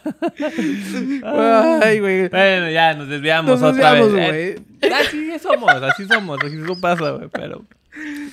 Ay, 1.82 2.00
güey. 2.00 2.28
Bueno, 2.28 2.70
ya 2.70 2.94
nos 2.96 3.08
desviamos 3.08 3.62
Nos 3.62 3.74
otra 3.74 3.94
desviamos, 3.94 4.14
vez. 4.14 4.62
Eh, 4.82 4.94
así 4.94 5.40
somos, 5.40 5.72
así 5.72 6.06
somos, 6.06 6.40
así 6.44 6.58
eso 6.62 6.80
pasa, 6.82 7.12
güey, 7.12 7.30
pero 7.32 7.64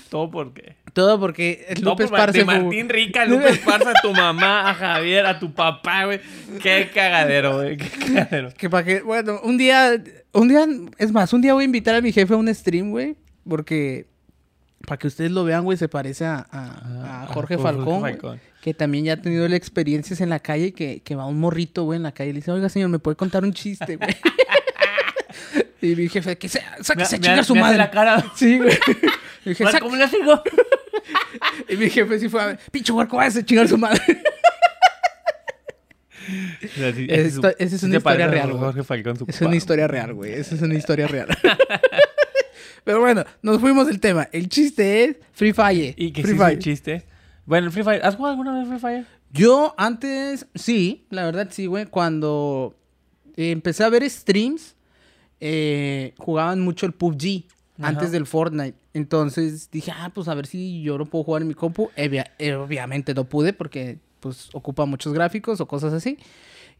todo 0.09 0.31
porque 0.31 0.77
Todo 0.93 1.21
porque 1.21 1.67
Lupe 1.81 2.05
Esparza 2.05 2.45
Martín 2.45 2.89
Rica, 2.89 3.25
Lupe 3.27 3.49
Esparza, 3.51 3.91
a 3.91 4.01
tu 4.03 4.13
mamá, 4.13 4.71
a 4.71 4.75
Javier, 4.75 5.27
a 5.27 5.39
tu 5.39 5.53
papá, 5.53 6.07
güey. 6.07 6.21
Qué 6.61 6.91
cagadero, 6.93 7.59
güey, 7.59 7.77
qué 7.77 7.89
cagadero. 7.89 8.51
Que 8.57 8.69
para 8.69 8.85
que, 8.85 9.03
bueno, 9.03 9.41
un 9.45 9.57
día, 9.57 10.03
un 10.33 10.49
día, 10.49 10.67
es 10.99 11.13
más, 11.13 11.33
un 11.33 11.43
día 11.43 11.55
voy 11.55 11.63
a 11.63 11.67
invitar 11.67 11.95
a 11.95 12.01
mi 12.01 12.13
jefe 12.13 12.35
a 12.35 12.37
un 12.37 12.53
stream, 12.53 12.91
güey, 12.91 13.17
porque 13.49 14.07
para 14.87 14.99
que 14.99 15.07
ustedes 15.09 15.31
lo 15.31 15.45
vean, 15.45 15.65
güey, 15.65 15.77
se 15.77 15.89
parece 15.89 16.25
a, 16.25 16.47
a- 16.51 17.23
a 17.25 17.27
Jorge 17.27 17.59
Falcón, 17.59 18.01
güey, 18.01 18.17
que 18.63 18.73
también 18.75 19.05
ya 19.05 19.13
ha 19.15 19.17
tenido 19.21 19.47
experiencias 19.47 20.21
en 20.21 20.31
la 20.31 20.39
calle, 20.41 20.73
que, 20.73 21.01
que 21.03 21.15
va 21.15 21.27
un 21.27 21.39
morrito, 21.39 21.85
güey, 21.85 21.97
en 21.99 22.03
la 22.03 22.13
calle 22.13 22.31
y 22.31 22.33
le 22.35 22.39
dice, 22.41 22.51
oiga, 22.51 22.69
señor, 22.69 22.89
¿me 22.89 22.99
puede 22.99 23.17
contar 23.17 23.45
un 23.45 23.53
chiste, 23.53 23.97
güey? 23.97 24.17
y 25.83 25.95
mi 25.97 26.09
jefe, 26.09 26.37
que 26.39 26.49
se, 26.49 26.61
Me, 26.79 26.85
sáquese 26.85 27.17
a 27.17 27.19
me- 27.19 27.25
chingar 27.25 27.39
a 27.41 27.45
su 27.45 27.55
me 27.55 27.61
hace 27.61 27.67
madre. 27.67 27.79
la 27.79 27.91
cara. 27.91 28.25
Sí, 28.37 28.59
güey. 28.59 28.71
Y 29.45 29.51
dije. 29.51 29.65
¿Cómo 29.81 29.97
le? 29.97 30.05
Y 31.71 31.77
mi 31.79 31.89
jefe 31.89 32.19
sí 32.19 32.29
fue 32.29 32.43
a 32.43 32.47
ver, 32.47 32.59
pinche 32.71 32.93
huerco, 32.93 33.17
váyase 33.17 33.39
a 33.41 33.45
chingar 33.45 33.67
su 33.69 33.79
madre. 33.79 34.01
Esto- 37.09 37.49
esa 37.59 37.77
es 37.77 37.83
una 37.83 37.97
historia 37.97 38.27
real, 38.29 38.53
güey. 38.53 38.75
Es 39.29 39.41
una 39.41 39.57
historia 39.57 39.89
real, 39.89 40.13
güey. 40.15 40.33
Esa 40.35 40.55
es 40.55 40.63
una 40.63 40.75
historia 40.75 41.07
real. 41.07 41.29
Pero 42.85 43.01
bueno, 43.01 43.25
nos 43.43 43.61
fuimos 43.61 43.87
del 43.87 44.01
tema. 44.01 44.29
El 44.33 44.49
chiste 44.49 45.05
es 45.05 45.17
Free 45.33 45.53
Fire. 45.53 45.95
Y 45.97 46.13
que 46.13 46.23
Free 46.23 46.37
Fire. 46.37 46.59
chiste. 46.59 47.07
Bueno, 47.47 47.67
el 47.67 47.73
Free 47.73 47.85
Fire. 47.85 48.05
¿Has 48.05 48.17
jugado 48.17 48.33
alguna 48.33 48.59
vez 48.59 48.69
Free 48.69 48.79
Fire? 48.79 49.07
Yo 49.33 49.75
antes, 49.77 50.47
sí, 50.55 51.07
la 51.11 51.25
verdad 51.25 51.49
sí, 51.51 51.67
güey. 51.67 51.87
Cuando 51.87 52.77
empecé 53.37 53.85
a 53.85 53.89
ver 53.89 54.09
streams, 54.09 54.75
eh, 55.41 56.15
jugaban 56.19 56.61
mucho 56.61 56.87
el 56.87 56.93
PUBG 56.93 57.45
Ajá. 57.79 57.89
antes 57.89 58.13
del 58.13 58.27
Fortnite. 58.27 58.77
Entonces 58.93 59.71
dije, 59.71 59.93
ah, 59.95 60.11
pues 60.13 60.29
a 60.29 60.35
ver 60.35 60.47
si 60.47 60.83
yo 60.83 60.99
lo 60.99 61.07
puedo 61.07 61.25
jugar 61.25 61.43
en 61.43 61.49
mi 61.49 61.55
compu. 61.55 61.91
Eh, 61.97 62.55
obviamente 62.55 63.15
no 63.15 63.25
pude 63.25 63.53
porque 63.53 63.99
pues 64.21 64.51
ocupa 64.53 64.85
muchos 64.85 65.13
gráficos 65.13 65.61
o 65.61 65.67
cosas 65.67 65.93
así. 65.93 66.19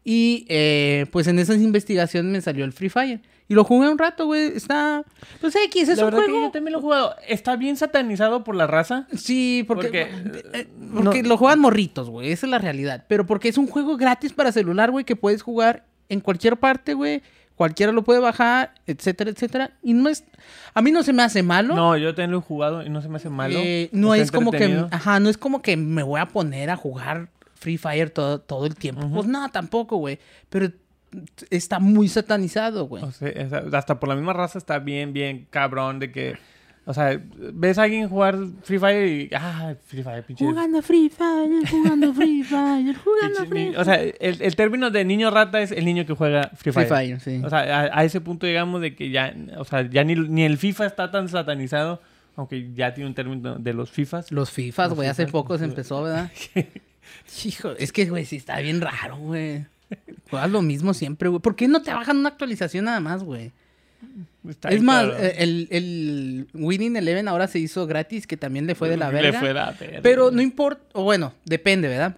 Y 0.03 0.45
eh, 0.49 1.05
pues 1.11 1.27
en 1.27 1.39
esas 1.39 1.57
investigaciones 1.57 2.31
me 2.31 2.41
salió 2.41 2.65
el 2.65 2.73
Free 2.73 2.89
Fire. 2.89 3.21
Y 3.51 3.53
lo 3.53 3.65
jugué 3.65 3.89
un 3.89 3.97
rato, 3.97 4.27
güey. 4.27 4.55
Está... 4.55 5.03
Pues 5.41 5.53
X, 5.57 5.89
es 5.89 5.97
la 5.97 6.05
un 6.05 6.11
verdad 6.11 6.23
juego... 6.23 6.39
que 6.39 6.45
yo 6.45 6.51
también 6.51 6.71
lo 6.71 6.79
he 6.79 6.81
jugado. 6.81 7.15
Está 7.27 7.57
bien 7.57 7.75
satanizado 7.75 8.45
por 8.45 8.55
la 8.55 8.65
raza. 8.65 9.07
Sí, 9.13 9.65
porque, 9.67 10.07
Porque, 10.23 10.43
eh, 10.53 10.67
no- 10.79 11.01
porque 11.01 11.21
lo 11.23 11.35
juegan 11.35 11.59
morritos, 11.59 12.09
güey. 12.09 12.31
Esa 12.31 12.45
es 12.45 12.49
la 12.49 12.59
realidad. 12.59 13.03
Pero 13.09 13.25
porque 13.25 13.49
es 13.49 13.57
un 13.57 13.67
juego 13.67 13.97
gratis 13.97 14.31
para 14.31 14.53
celular, 14.53 14.89
güey, 14.89 15.03
que 15.03 15.17
puedes 15.17 15.41
jugar 15.41 15.83
en 16.07 16.21
cualquier 16.21 16.55
parte, 16.55 16.93
güey. 16.93 17.23
Cualquiera 17.57 17.91
lo 17.91 18.05
puede 18.05 18.21
bajar, 18.21 18.73
etcétera, 18.87 19.31
etcétera. 19.31 19.71
Y 19.83 19.95
no 19.95 20.07
es. 20.07 20.23
A 20.73 20.81
mí 20.81 20.93
no 20.93 21.03
se 21.03 21.11
me 21.11 21.21
hace 21.21 21.43
malo. 21.43 21.75
No, 21.75 21.97
yo 21.97 22.15
también 22.15 22.31
lo 22.31 22.37
he 22.37 22.41
jugado 22.41 22.85
y 22.85 22.89
no 22.89 23.01
se 23.01 23.09
me 23.09 23.17
hace 23.17 23.29
malo. 23.29 23.59
Eh, 23.61 23.89
no 23.91 24.13
Está 24.13 24.23
es 24.23 24.31
como 24.31 24.51
que. 24.51 24.85
Ajá, 24.91 25.19
no 25.19 25.27
es 25.29 25.37
como 25.37 25.61
que 25.61 25.75
me 25.75 26.03
voy 26.03 26.21
a 26.21 26.27
poner 26.27 26.69
a 26.69 26.77
jugar 26.77 27.27
Free 27.55 27.77
Fire 27.77 28.11
todo, 28.11 28.39
todo 28.39 28.65
el 28.65 28.75
tiempo. 28.75 29.05
Pues 29.13 29.27
no, 29.27 29.49
tampoco, 29.49 29.97
güey. 29.97 30.19
Pero 30.49 30.71
está 31.49 31.79
muy 31.79 32.07
satanizado, 32.07 32.85
güey. 32.87 33.03
O 33.03 33.11
sea, 33.11 33.29
es- 33.29 33.51
hasta 33.53 33.99
por 33.99 34.09
la 34.09 34.15
misma 34.15 34.33
raza 34.33 34.57
está 34.57 34.79
bien, 34.79 35.13
bien 35.13 35.47
cabrón 35.49 35.99
de 35.99 36.11
que... 36.11 36.37
O 36.83 36.95
sea, 36.95 37.21
ves 37.53 37.77
a 37.77 37.83
alguien 37.83 38.09
jugar 38.09 38.37
Free 38.63 38.79
Fire 38.79 39.07
y... 39.07 39.29
Ah, 39.35 39.75
Free 39.85 40.01
Fire, 40.01 40.23
pinche... 40.25 40.43
Jugando 40.43 40.81
Free 40.81 41.09
Fire, 41.09 41.69
jugando 41.69 42.11
Free 42.11 42.43
Fire, 42.43 42.95
jugando 42.95 43.45
Free 43.45 43.65
Fire. 43.67 43.77
O 43.77 43.85
sea, 43.85 44.01
el, 44.01 44.41
el 44.41 44.55
término 44.55 44.89
de 44.89 45.05
niño 45.05 45.29
rata 45.29 45.61
es 45.61 45.71
el 45.71 45.85
niño 45.85 46.07
que 46.07 46.13
juega 46.13 46.49
Free 46.55 46.71
Free 46.73 46.85
Fire. 46.85 47.17
Fire, 47.17 47.19
sí. 47.19 47.41
O 47.45 47.49
sea, 47.51 47.59
a, 47.59 47.99
a 47.99 48.03
ese 48.03 48.19
punto 48.19 48.47
llegamos 48.47 48.81
de 48.81 48.95
que 48.95 49.11
ya... 49.11 49.31
O 49.57 49.63
sea, 49.63 49.87
ya 49.87 50.03
ni, 50.03 50.15
ni 50.15 50.41
el 50.43 50.57
FIFA 50.57 50.87
está 50.87 51.11
tan 51.11 51.29
satanizado, 51.29 52.01
aunque 52.35 52.73
ya 52.73 52.95
tiene 52.95 53.09
un 53.09 53.13
término 53.13 53.57
de 53.59 53.73
los 53.75 53.91
FIFAs. 53.91 54.31
Los 54.31 54.49
FIFAs, 54.49 54.93
güey, 54.95 55.07
hace 55.07 55.27
poco 55.27 55.59
se 55.59 55.65
empezó, 55.65 56.01
¿verdad? 56.01 56.31
Hijo, 57.45 57.71
es 57.77 57.91
que, 57.91 58.05
güey, 58.05 58.25
sí 58.25 58.37
está 58.37 58.59
bien 58.59 58.81
raro, 58.81 59.17
güey. 59.17 59.65
Juegas 60.29 60.49
lo 60.51 60.61
mismo 60.61 60.93
siempre, 60.93 61.29
güey. 61.29 61.41
¿Por 61.41 61.55
qué 61.55 61.67
no 61.67 61.81
te 61.81 61.93
bajan 61.93 62.17
una 62.17 62.29
actualización 62.29 62.85
nada 62.85 62.99
más, 62.99 63.23
güey? 63.23 63.51
Está 64.47 64.69
Es 64.69 64.81
más, 64.81 65.05
eh, 65.19 65.35
el, 65.39 65.67
el 65.69 66.47
Winning 66.53 66.95
Eleven 66.95 67.27
ahora 67.27 67.47
se 67.47 67.59
hizo 67.59 67.85
gratis, 67.85 68.25
que 68.25 68.37
también 68.37 68.65
le 68.65 68.73
fue 68.73 68.89
de 68.89 68.97
la 68.97 69.11
Le 69.11 69.21
verga. 69.21 69.39
fue 69.39 69.47
de 69.49 69.53
la 69.53 69.71
verga. 69.71 69.99
Pero 70.01 70.31
no 70.31 70.41
importa, 70.41 70.81
o 70.93 71.03
bueno, 71.03 71.33
depende, 71.45 71.87
¿verdad? 71.87 72.17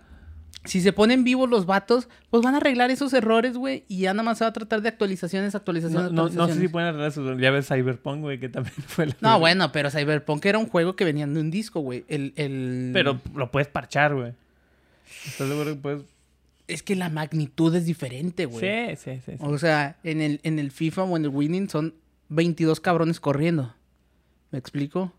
Si 0.64 0.80
se 0.80 0.94
ponen 0.94 1.26
vivos 1.26 1.50
los 1.50 1.66
vatos, 1.66 2.08
pues 2.30 2.42
van 2.42 2.54
a 2.54 2.58
arreglar 2.58 2.90
esos 2.90 3.12
errores, 3.12 3.58
güey, 3.58 3.84
y 3.90 4.00
ya 4.00 4.14
nada 4.14 4.24
más 4.24 4.38
se 4.38 4.46
va 4.46 4.50
a 4.52 4.54
tratar 4.54 4.82
de 4.82 4.88
actualizaciones, 4.88 5.56
actualizaciones, 5.56 6.14
No, 6.14 6.30
no, 6.30 6.34
no 6.34 6.48
sé 6.48 6.58
si 6.58 6.70
pueden 6.70 6.88
arreglar 6.88 7.10
eso. 7.10 7.38
Ya 7.38 7.52
ves 7.52 7.68
Cyberpunk, 7.68 8.22
güey, 8.22 8.40
que 8.40 8.48
también 8.48 8.74
fue 8.88 9.08
la 9.08 9.16
No, 9.20 9.40
bueno, 9.40 9.74
pero 9.74 9.92
Cyberpunk 9.92 10.46
era 10.46 10.60
un 10.60 10.68
juego 10.68 10.96
que 10.96 11.04
venía 11.04 11.28
de 11.28 11.38
un 11.38 11.52
disco, 11.52 11.82
güey. 11.82 12.06
El, 12.08 12.32
el... 12.38 12.92
Pero 12.94 13.20
lo 13.36 13.52
puedes 13.52 13.68
parchar, 13.68 14.16
güey. 14.16 14.32
¿Estás 15.26 15.50
seguro 15.50 15.66
que 15.72 15.76
puedes...? 15.76 16.13
Es 16.68 16.84
que 16.84 16.96
la 16.96 17.10
magnitud 17.10 17.76
es 17.76 17.86
diferente, 17.86 18.46
güey. 18.46 18.96
Sí, 18.96 18.96
sí, 18.96 19.22
sí. 19.26 19.32
sí. 19.38 19.44
O 19.46 19.58
sea, 19.58 19.98
en 20.04 20.22
el, 20.22 20.40
en 20.44 20.60
el 20.60 20.72
FIFA 20.72 21.04
o 21.04 21.18
en 21.18 21.26
el 21.26 21.30
Winning 21.30 21.70
son 21.70 21.94
22 22.30 22.80
cabrones 22.80 23.20
corriendo. 23.20 23.74
¿Me 24.52 24.60
explico? 24.60 25.12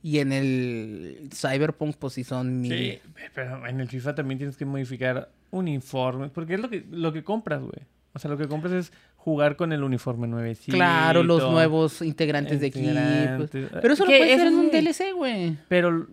Y 0.00 0.20
en 0.20 0.32
el 0.32 1.28
Cyberpunk, 1.34 1.96
pues 1.96 2.12
sí 2.12 2.22
son 2.22 2.60
mil. 2.60 2.72
Sí, 2.72 2.98
pero 3.34 3.66
en 3.66 3.80
el 3.80 3.88
FIFA 3.88 4.14
también 4.14 4.38
tienes 4.38 4.56
que 4.56 4.64
modificar 4.64 5.28
uniformes, 5.50 6.30
porque 6.30 6.54
es 6.54 6.60
lo 6.60 6.70
que, 6.70 6.84
lo 6.88 7.12
que 7.12 7.24
compras, 7.24 7.62
güey. 7.62 7.84
O 8.12 8.20
sea, 8.20 8.30
lo 8.30 8.38
que 8.38 8.46
compras 8.46 8.72
es 8.72 8.92
jugar 9.16 9.56
con 9.56 9.72
el 9.72 9.82
uniforme 9.82 10.28
nuevecito. 10.28 10.76
Claro, 10.76 11.24
los 11.24 11.42
nuevos 11.50 12.00
integrantes 12.00 12.60
de 12.60 12.68
Integrantes. 12.68 13.54
equipos. 13.54 13.80
Pero 13.82 13.94
eso 13.94 14.04
lo 14.04 14.10
puedes 14.10 14.30
eso 14.30 14.34
hacer 14.34 14.46
en 14.46 14.54
un. 14.54 14.70
DLC, 14.70 15.16
güey. 15.16 15.58
Pero 15.68 16.06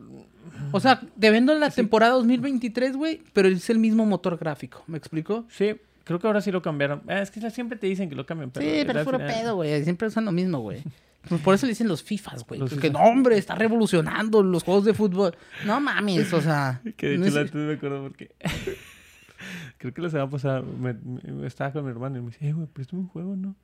O 0.74 0.80
sea, 0.82 1.00
te 1.20 1.32
vendo 1.32 1.54
la 1.56 1.70
temporada 1.70 2.14
2023, 2.16 2.96
güey, 2.98 3.22
pero 3.32 3.48
es 3.48 3.70
el 3.70 3.80
mismo 3.80 4.06
motor 4.06 4.38
gráfico. 4.38 4.84
¿Me 4.88 4.98
explico? 4.98 5.46
sí, 5.50 5.76
creo 6.04 6.20
que 6.20 6.28
ahora 6.28 6.42
sí 6.42 6.52
lo 6.52 6.62
cambiaron. 6.62 7.02
Ah, 7.08 7.20
es 7.22 7.32
que 7.32 7.50
siempre 7.52 7.78
te 7.78 7.88
dicen 7.88 8.10
que 8.10 8.16
lo 8.16 8.26
cambian, 8.26 8.52
pero... 8.52 8.66
sí, 8.66 8.84
pero 8.86 9.00
es 9.00 9.06
puro 9.06 9.20
final- 9.20 9.34
pedo, 9.34 9.56
güey. 9.56 9.84
Siempre 9.84 10.08
usan 10.10 10.26
lo 10.26 10.32
mismo, 10.32 10.60
güey. 10.60 10.84
Pues 11.30 11.40
por 11.40 11.56
eso 11.56 11.66
le 11.66 11.70
dicen 11.72 11.88
los 11.88 12.04
FIFAs, 12.04 12.46
güey. 12.46 12.60
Porque, 12.60 12.90
no, 12.90 13.00
hombre, 13.00 13.38
está 13.38 13.56
revolucionando 13.56 14.44
los 14.44 14.62
juegos 14.64 14.84
de 14.84 14.94
fútbol. 14.94 15.34
No 15.66 15.80
mames, 15.80 16.34
o 16.34 16.42
sea. 16.42 16.82
Que 16.98 17.08
de 17.12 17.18
no 17.18 17.26
hecho 17.28 17.40
es- 17.40 17.46
la 17.46 17.52
tuve, 17.52 17.62
me 17.68 17.74
acuerdo 17.76 18.02
porque... 18.04 18.32
Creo 19.78 19.94
que 19.94 20.02
la 20.02 20.10
semana 20.10 20.30
pasada 20.30 20.62
me, 20.62 20.94
me- 20.94 21.48
estaba 21.48 21.72
con 21.72 21.86
mi 21.86 21.92
hermano 21.92 22.18
y 22.18 22.22
me 22.22 22.28
dice, 22.28 22.46
eh, 22.48 22.52
güey, 22.54 22.68
préstame 22.68 23.04
un 23.04 23.08
juego, 23.08 23.36
¿no? 23.38 23.56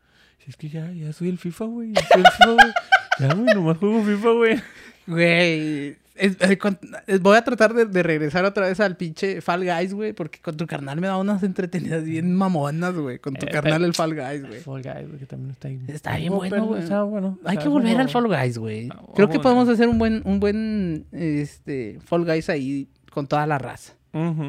Si 0.43 0.49
es 0.51 0.57
que 0.57 0.69
ya, 0.69 0.91
ya 0.91 1.11
soy 1.13 1.29
el 1.29 1.37
FIFA, 1.37 1.65
güey. 1.65 1.93
Ya 1.93 2.01
soy 2.11 2.21
el 2.21 2.31
FIFA, 2.31 2.51
güey. 2.53 2.73
Ya, 3.19 3.33
güey, 3.33 3.55
nomás 3.55 3.77
juego 3.77 4.03
FIFA, 4.03 4.29
güey. 4.31 4.61
Güey. 5.07 5.97
es- 6.15 6.35
eh, 6.41 6.59
es- 7.07 7.21
voy 7.21 7.37
a 7.37 7.43
tratar 7.43 7.73
de, 7.73 7.85
de 7.85 8.03
regresar 8.03 8.43
otra 8.45 8.67
vez 8.67 8.79
al 8.81 8.97
pinche 8.97 9.41
Fall 9.41 9.63
Guys, 9.65 9.93
güey, 9.93 10.11
porque 10.13 10.39
con 10.39 10.57
tu 10.57 10.67
carnal 10.67 10.99
me 10.99 11.07
da 11.07 11.17
unas 11.17 11.41
entretenidas 11.43 12.03
bien 12.03 12.35
mamonas, 12.35 12.93
güey. 12.93 13.19
Con 13.19 13.33
tu 13.35 13.45
Eh, 13.45 13.49
carnal 13.49 13.83
el 13.85 13.93
Fall 13.93 14.13
Guys, 14.15 14.45
güey. 14.45 14.59
Fall 14.59 14.81
Guys, 14.83 15.07
güey, 15.07 15.19
que 15.19 15.25
también 15.25 15.51
está 15.51 15.67
ahí. 15.69 15.79
Está 15.87 16.17
bien 16.17 16.33
bueno, 16.35 16.65
güey. 16.65 16.81
Está 16.83 17.03
bueno. 17.03 17.39
Hay 17.45 17.53
está 17.55 17.63
que 17.63 17.69
volver 17.69 17.87
bueno. 17.93 18.01
al 18.03 18.09
Fall 18.09 18.27
Guys, 18.27 18.57
güey. 18.57 18.89
Ah, 18.91 19.01
Creo 19.15 19.29
que 19.29 19.39
podemos 19.39 19.67
hacer 19.69 19.87
un 19.87 19.97
buen, 19.97 20.21
un 20.25 20.39
buen 20.41 21.05
este, 21.13 21.99
Fall 22.05 22.25
Guys 22.25 22.49
ahí 22.49 22.87
con 23.11 23.25
toda 23.27 23.47
la 23.47 23.57
raza. 23.57 23.93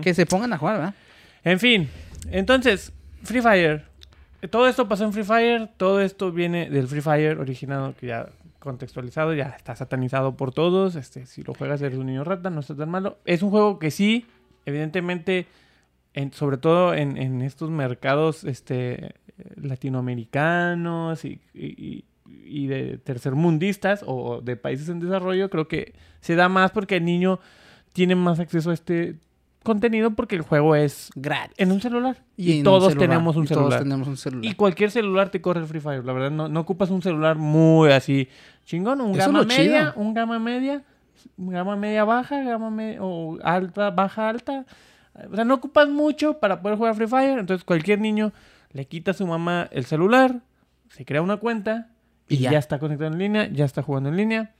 Que 0.02 0.12
se 0.14 0.26
pongan 0.26 0.52
a 0.52 0.58
jugar, 0.58 0.76
¿verdad? 0.78 0.94
En 1.44 1.58
fin, 1.60 1.88
entonces, 2.30 2.92
Free 3.22 3.40
Fire. 3.42 3.84
Todo 4.48 4.68
esto 4.68 4.88
pasó 4.88 5.04
en 5.04 5.12
Free 5.12 5.24
Fire, 5.24 5.68
todo 5.76 6.00
esto 6.00 6.32
viene 6.32 6.70
del 6.70 6.86
Free 6.88 7.02
Fire 7.02 7.38
originado, 7.38 7.94
que 7.94 8.06
ya 8.06 8.28
contextualizado, 8.58 9.34
ya 9.34 9.50
está 9.56 9.76
satanizado 9.76 10.36
por 10.36 10.52
todos. 10.52 10.94
Este, 10.96 11.26
si 11.26 11.42
lo 11.42 11.52
juegas 11.54 11.82
eres 11.82 11.98
un 11.98 12.06
niño 12.06 12.24
rata, 12.24 12.48
no 12.50 12.60
está 12.60 12.74
tan 12.74 12.90
malo. 12.90 13.18
Es 13.26 13.42
un 13.42 13.50
juego 13.50 13.78
que 13.78 13.90
sí, 13.90 14.26
evidentemente, 14.66 15.46
en- 16.14 16.32
sobre 16.32 16.56
todo 16.56 16.94
en, 16.94 17.16
en 17.18 17.42
estos 17.42 17.70
mercados 17.70 18.44
este, 18.44 19.14
latinoamericanos 19.56 21.24
y, 21.24 21.40
y- 21.54 22.04
y 22.26 22.66
de 22.66 22.98
tercermundistas 22.98 24.04
o 24.06 24.40
de 24.40 24.56
países 24.56 24.88
en 24.88 25.00
desarrollo, 25.00 25.50
creo 25.50 25.68
que 25.68 25.94
se 26.20 26.34
da 26.36 26.48
más 26.48 26.70
porque 26.70 26.96
el 26.96 27.04
niño 27.04 27.40
tiene 27.92 28.14
más 28.14 28.38
acceso 28.40 28.70
a 28.70 28.74
este 28.74 29.16
contenido 29.62 30.12
porque 30.12 30.36
el 30.36 30.42
juego 30.42 30.74
es 30.74 31.10
Gratis. 31.14 31.54
en 31.58 31.72
un 31.72 31.80
celular. 31.80 32.16
Y, 32.36 32.58
un 32.58 32.64
todos 32.64 32.88
celular, 32.92 33.08
tenemos 33.08 33.36
un 33.36 33.44
y 33.44 33.46
celular. 33.46 33.68
Todos 33.70 33.82
tenemos 33.82 34.08
un 34.08 34.16
celular. 34.16 34.44
Y 34.50 34.54
cualquier 34.54 34.90
celular 34.90 35.30
te 35.30 35.40
corre 35.40 35.60
el 35.60 35.66
Free 35.66 35.80
Fire. 35.80 36.04
La 36.04 36.12
verdad, 36.12 36.30
no, 36.30 36.48
no 36.48 36.60
ocupas 36.60 36.90
un 36.90 37.02
celular 37.02 37.36
muy 37.36 37.90
así 37.90 38.28
chingón. 38.64 39.00
Un 39.00 39.10
Eso 39.18 39.26
gama 39.32 39.44
media, 39.44 39.90
chido. 39.90 39.92
un 39.96 40.14
gama 40.14 40.38
media, 40.38 40.82
gama 41.36 41.76
media 41.76 42.04
baja, 42.04 42.42
gama 42.42 42.70
media 42.70 42.98
o 43.02 43.38
alta, 43.42 43.90
baja, 43.90 44.28
alta. 44.28 44.64
O 45.30 45.34
sea, 45.34 45.44
no 45.44 45.54
ocupas 45.54 45.88
mucho 45.88 46.38
para 46.38 46.62
poder 46.62 46.78
jugar 46.78 46.94
Free 46.94 47.06
Fire. 47.08 47.38
Entonces, 47.38 47.64
cualquier 47.64 48.00
niño 48.00 48.32
le 48.72 48.86
quita 48.86 49.10
a 49.10 49.14
su 49.14 49.26
mamá 49.26 49.68
el 49.72 49.84
celular, 49.84 50.40
se 50.88 51.04
crea 51.04 51.20
una 51.22 51.36
cuenta 51.36 51.88
y, 52.28 52.36
Y 52.36 52.38
ya. 52.38 52.52
ya. 52.52 52.58
está 52.58 52.78
conectado 52.78 53.10
en 53.12 53.18
línea, 53.18 53.48
ya 53.52 53.64
está 53.64 53.82
jugando 53.82 54.08
en 54.08 54.16
línea. 54.16 54.54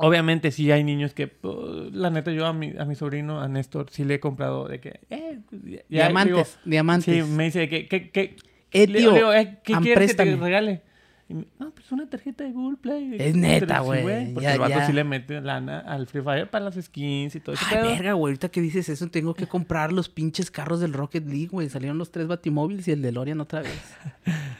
Obviamente 0.00 0.50
sí 0.52 0.70
hay 0.70 0.84
niños 0.84 1.12
que, 1.14 1.26
pues, 1.28 1.92
la 1.92 2.10
neta, 2.10 2.30
yo 2.32 2.46
a 2.46 2.52
mi, 2.52 2.72
a 2.78 2.84
mi 2.84 2.94
sobrino, 2.94 3.40
a 3.40 3.48
Néstor, 3.48 3.90
sí 3.90 4.04
le 4.04 4.14
he 4.14 4.20
comprado 4.20 4.68
de 4.68 4.80
que... 4.80 5.00
Eh, 5.10 5.40
pues, 5.50 5.62
ya- 5.64 5.80
diamantes, 5.88 6.34
digo, 6.36 6.46
diamantes. 6.64 7.26
Sí, 7.26 7.32
me 7.32 7.44
dice 7.44 7.58
de 7.60 7.68
que, 7.68 7.88
que, 7.88 8.10
que 8.10 8.36
Eh, 8.72 8.86
le- 8.86 8.98
tío, 9.00 9.10
le 9.12 9.16
digo, 9.18 9.32
eh, 9.32 9.58
¿qué 9.64 9.74
quieres 9.82 10.14
que 10.14 10.24
te 10.24 10.36
regale? 10.36 10.82
Y 11.28 11.34
me- 11.34 11.46
no, 11.58 11.72
pues 11.72 11.90
una 11.92 12.08
tarjeta 12.08 12.44
de 12.44 12.52
Google 12.52 12.78
Play. 12.80 13.16
Es 13.18 13.34
neta, 13.36 13.80
güey, 13.80 14.32
porque 14.32 14.44
ya- 14.46 14.54
el 14.54 14.60
vato 14.60 14.70
ya. 14.78 14.86
sí 14.86 14.92
le 14.92 15.04
mete 15.04 15.40
lana 15.42 15.80
al 15.80 16.06
Free 16.06 16.22
Fire 16.22 16.48
para 16.48 16.64
las 16.66 16.76
skins 16.82 17.34
y 17.34 17.40
todo 17.40 17.54
ese 17.54 17.64
Ay, 17.68 17.88
verga, 17.88 18.12
güey. 18.14 18.30
Ahorita 18.32 18.48
que 18.50 18.60
dices 18.62 18.88
eso, 18.88 19.08
tengo 19.08 19.34
que 19.34 19.46
comprar 19.46 19.92
los 19.92 20.08
pinches 20.08 20.50
carros 20.50 20.80
del 20.80 20.92
Rocket 20.94 21.26
League, 21.26 21.48
güey. 21.48 21.68
Salieron 21.68 21.98
los 21.98 22.10
tres 22.12 22.28
Batimóviles 22.28 22.88
y 22.88 22.92
el 22.92 23.02
DeLorean 23.02 23.40
otra 23.40 23.60
vez. 23.62 23.94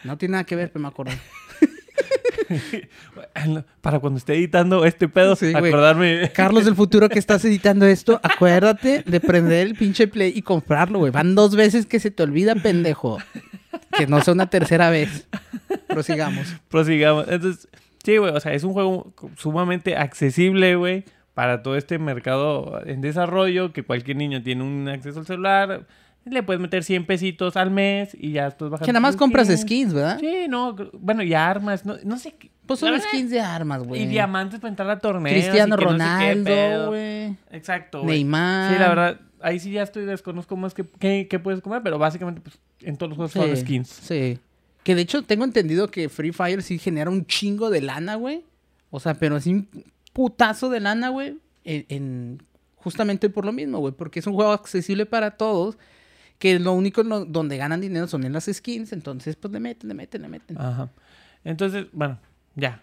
No 0.05 0.19
tiene 0.19 0.33
nada 0.33 0.45
que 0.45 0.57
ver, 0.57 0.71
pero 0.73 0.83
me 0.83 0.89
acuerdo. 0.89 1.13
Para 3.81 3.99
cuando 4.01 4.19
esté 4.19 4.35
editando 4.35 4.85
este 4.85 5.09
pedo, 5.09 5.37
Sí, 5.37 5.53
acordarme. 5.55 6.31
Carlos 6.35 6.65
del 6.65 6.75
futuro 6.75 7.09
que 7.09 7.19
estás 7.19 7.45
editando 7.45 7.87
esto, 7.87 8.21
acuérdate 8.23 9.03
de 9.07 9.21
prender 9.21 9.67
el 9.67 9.75
pinche 9.75 10.09
play 10.09 10.33
y 10.35 10.43
comprarlo, 10.43 11.01
güey. 11.01 11.13
Van 11.13 11.35
dos 11.35 11.57
veces 11.57 11.87
que 11.87 12.01
se 12.01 12.11
te 12.11 12.23
olvida, 12.23 12.55
pendejo. 12.55 13.19
Que 13.97 14.07
no 14.07 14.21
sea 14.23 14.35
una 14.35 14.51
tercera 14.51 14.91
vez. 14.91 15.27
Prosigamos. 15.87 16.57
Prosigamos. 16.69 17.27
Entonces, 17.29 17.69
sí, 18.05 18.17
güey, 18.17 18.33
o 18.33 18.41
sea, 18.41 18.53
es 18.53 18.65
un 18.65 18.73
juego 18.73 19.13
sumamente 19.37 19.97
accesible, 19.97 20.77
güey, 20.77 21.05
para 21.35 21.63
todo 21.63 21.77
este 21.77 21.99
mercado 21.99 22.81
en 22.85 23.01
desarrollo, 23.01 23.73
que 23.73 23.83
cualquier 23.83 24.17
niño 24.17 24.43
tiene 24.43 24.63
un 24.63 24.89
acceso 24.89 25.21
al 25.21 25.27
celular. 25.27 25.87
Le 26.31 26.43
puedes 26.43 26.61
meter 26.61 26.85
100 26.85 27.07
pesitos 27.07 27.57
al 27.57 27.71
mes 27.71 28.17
y 28.19 28.33
ya 28.33 28.45
después 28.47 28.71
bajas 28.71 28.85
Que 28.87 28.93
nada 28.93 29.01
más 29.01 29.17
compras 29.17 29.49
skins, 29.49 29.93
¿verdad? 29.95 30.19
Sí, 30.21 30.47
no, 30.49 30.75
bueno, 30.95 31.23
y 31.23 31.35
armas, 31.35 31.85
no, 31.85 31.97
no 32.05 32.19
sé. 32.19 32.35
qué- 32.39 32.51
Pues 32.67 32.81
son 32.81 32.99
skins 33.01 33.31
de 33.31 33.41
armas, 33.41 33.83
güey. 33.85 34.03
Y 34.03 34.07
diamantes 34.07 34.61
para 34.61 34.71
entrar 34.71 34.91
a 34.91 34.99
torneos. 34.99 35.33
Cristiano 35.35 35.75
y 35.75 35.79
que 35.79 35.85
no 35.85 35.91
sé 35.91 35.97
qué 35.97 36.35
Ronaldo, 36.35 36.89
güey. 36.89 37.37
Exacto. 37.51 38.05
Neymar. 38.05 38.73
Sí, 38.75 38.79
la 38.81 38.89
verdad, 38.89 39.21
ahí 39.41 39.59
sí 39.59 39.71
ya 39.71 39.83
estoy 39.83 40.05
desconozco 40.05 40.57
más 40.57 40.75
que, 40.75 40.85
qué 41.29 41.39
puedes 41.39 41.61
comer, 41.61 41.83
pero 41.83 41.99
básicamente 41.99 42.41
pues 42.41 42.59
en 42.83 42.97
todos 42.97 43.11
los 43.11 43.17
juegos 43.17 43.33
son 43.33 43.57
Sí, 43.57 43.63
skins. 43.63 43.89
Sí. 43.89 44.39
Que 44.85 44.95
de 44.95 45.03
hecho 45.03 45.23
tengo 45.23 45.45
entendido 45.45 45.89
que 45.91 46.09
Free 46.09 46.33
Fire 46.33 46.63
sí 46.63 46.79
genera 46.79 47.11
un 47.11 47.27
chingo 47.27 47.69
de 47.71 47.81
lana, 47.83 48.15
güey. 48.15 48.45
O 48.91 49.01
sea, 49.01 49.15
pero 49.15 49.37
así 49.37 49.53
un 49.53 49.69
putazo 50.13 50.69
de 50.71 50.81
lana, 50.81 51.09
güey. 51.11 51.37
En, 51.65 51.85
en- 51.89 52.43
justamente 52.77 53.29
por 53.29 53.45
lo 53.45 53.53
mismo, 53.53 53.79
güey. 53.81 53.93
Porque 53.93 54.21
es 54.21 54.27
un 54.27 54.35
juego 54.35 54.53
accesible 54.53 55.05
para 55.05 55.33
todos. 55.33 55.77
Que 56.39 56.59
lo 56.59 56.73
único 56.73 57.03
donde 57.03 57.57
ganan 57.57 57.81
dinero 57.81 58.07
son 58.07 58.25
en 58.25 58.33
las 58.33 58.47
skins. 58.53 58.93
Entonces, 58.93 59.37
pues 59.37 59.53
le 59.53 59.61
meten, 59.61 59.89
le 59.89 59.95
meten, 59.95 60.23
le 60.23 60.29
meten. 60.29 60.59
Ajá. 60.59 60.91
Entonces, 61.45 61.87
bueno, 61.93 62.19
ya. 62.55 62.83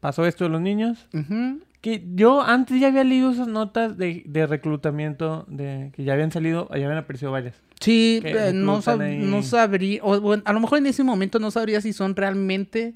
Pasó 0.00 0.26
esto 0.26 0.44
de 0.44 0.50
los 0.50 0.60
niños. 0.60 1.06
Ujú. 1.14 1.60
Que 1.80 2.04
yo 2.14 2.42
antes 2.42 2.80
ya 2.80 2.88
había 2.88 3.04
leído 3.04 3.30
esas 3.30 3.46
notas 3.46 3.96
de, 3.96 4.24
de 4.26 4.46
reclutamiento 4.46 5.44
de 5.48 5.92
que 5.94 6.02
ya 6.04 6.14
habían 6.14 6.32
salido, 6.32 6.68
ya 6.70 6.74
habían 6.86 6.96
aparecido 6.96 7.30
varias. 7.30 7.54
Sí, 7.80 8.20
eh, 8.24 8.50
no, 8.52 8.76
reclutan 8.78 8.98
sab- 8.98 9.02
ahí. 9.02 9.18
no 9.18 9.42
sabría. 9.42 10.00
O, 10.02 10.20
bueno, 10.20 10.42
a 10.46 10.52
lo 10.52 10.60
mejor 10.60 10.78
en 10.78 10.86
ese 10.86 11.04
momento 11.04 11.38
no 11.38 11.50
sabría 11.52 11.80
si 11.80 11.92
son 11.92 12.16
realmente 12.16 12.94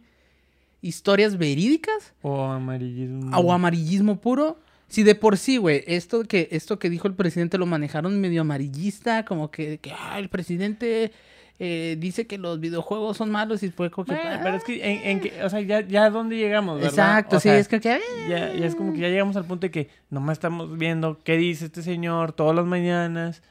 historias 0.83 1.37
verídicas. 1.39 2.15
O 2.23 2.43
amarillismo. 2.45 3.37
o 3.37 3.53
amarillismo 3.53 4.21
puro. 4.21 4.59
Si 4.91 5.03
de 5.05 5.15
por 5.15 5.39
sí, 5.39 5.57
güey, 5.57 5.83
esto 5.87 6.23
que, 6.25 6.49
esto 6.51 6.79
que 6.79 6.91
dijo 6.91 7.09
el 7.09 7.15
presidente 7.15 7.57
lo 7.57 7.65
manejaron 7.67 8.21
medio 8.21 8.43
amarillista, 8.43 9.25
como 9.25 9.51
que, 9.51 9.79
que 9.79 9.93
ah, 9.93 10.19
el 10.19 10.29
presidente 10.29 11.13
eh, 11.61 11.97
dice 11.99 12.27
que 12.27 12.39
los 12.39 12.59
videojuegos 12.59 13.17
son 13.17 13.31
malos 13.31 13.63
y 13.63 13.71
fue 13.71 13.91
como 13.91 14.07
que... 14.07 14.13
Bueno, 14.15 14.41
pero 14.43 14.57
es 14.57 14.65
que, 14.65 14.85
en, 14.85 15.09
en 15.09 15.21
que- 15.21 15.45
o 15.45 15.49
sea, 15.49 15.61
ya, 15.61 15.81
ya 15.87 16.05
a 16.07 16.11
dónde 16.11 16.37
llegamos, 16.37 16.77
¿verdad? 16.77 16.91
Exacto, 16.91 17.37
O 17.37 17.41
sí, 17.41 17.49
sea, 17.51 17.59
es 17.59 17.69
que... 17.69 17.77
ah, 17.89 17.99
Ya, 18.29 18.53
ya 18.55 18.67
es 18.67 18.75
como 18.75 18.93
que 18.93 18.99
ya 19.01 19.09
llegamos 19.09 19.37
al 19.37 19.45
punto 19.45 19.67
de 19.67 19.71
que 19.71 19.89
nomás 20.11 20.35
estamos 20.39 20.77
viendo 20.77 21.19
qué 21.23 21.37
dice 21.37 21.67
este 21.67 21.83
señor 21.83 22.33
todas 22.33 22.57
las 22.57 22.67
mañanas 22.67 23.43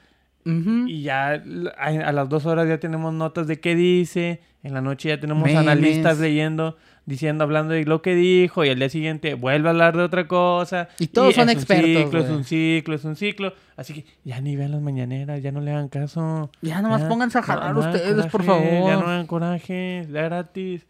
y 0.45 1.03
ya 1.03 1.41
a, 1.77 1.85
a 1.87 2.11
las 2.11 2.27
dos 2.27 2.47
horas 2.47 2.67
ya 2.67 2.79
tenemos 2.79 3.13
notas 3.13 3.45
de 3.45 3.59
qué 3.59 3.75
dice, 3.75 4.39
en 4.63 4.73
la 4.73 4.81
noche 4.81 5.09
ya 5.09 5.19
tenemos 5.19 5.43
Memes. 5.43 5.57
analistas 5.59 6.17
leyendo, 6.17 6.75
diciendo, 7.09 7.43
hablando 7.43 7.73
de 7.73 7.83
lo 7.85 8.01
que 8.01 8.13
dijo 8.15 8.63
y 8.63 8.69
al 8.69 8.77
día 8.79 8.87
siguiente 8.89 9.33
vuelve 9.33 9.67
a 9.67 9.71
hablar 9.71 9.97
de 9.97 10.03
otra 10.03 10.27
cosa. 10.27 10.87
Y 10.99 11.07
todos 11.07 11.33
son 11.35 11.49
es 11.49 11.55
expertos, 11.55 11.89
Un 11.89 12.05
ciclo, 12.05 12.21
es 12.21 12.29
un 12.29 12.43
ciclo, 12.45 12.95
es 12.95 13.03
un 13.05 13.15
ciclo. 13.15 13.53
Así 13.75 13.93
que 13.93 14.05
ya 14.23 14.39
ni 14.39 14.55
vean 14.55 14.71
las 14.71 14.81
mañaneras, 14.81 15.41
ya 15.41 15.51
no 15.51 15.59
le 15.59 15.71
hagan 15.71 15.89
caso. 15.89 16.51
Ya 16.61 16.81
nomás 16.81 17.01
pónganse 17.03 17.39
a 17.39 17.41
jalar 17.41 17.73
no 17.73 17.79
ustedes, 17.79 18.25
por 18.27 18.45
coraje, 18.45 18.69
favor. 18.69 18.89
Ya 18.89 18.95
no 18.97 19.07
hagan 19.07 19.27
coraje, 19.27 20.07
ya 20.11 20.21
gratis. 20.21 20.85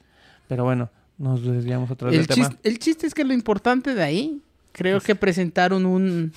Pero 0.48 0.66
bueno, 0.66 0.90
nos 1.18 1.42
desviamos 1.44 1.90
otra 1.90 2.10
vez 2.10 2.20
el, 2.20 2.26
del 2.28 2.36
tema. 2.36 2.50
chiste, 2.50 2.70
el 2.70 2.80
chiste 2.80 3.08
es 3.08 3.14
que 3.14 3.24
lo 3.24 3.34
importante 3.34 3.96
de 3.96 4.04
ahí, 4.04 4.42
creo 4.74 5.00
que 5.00 5.16
presentaron 5.16 5.86
un 5.86 6.34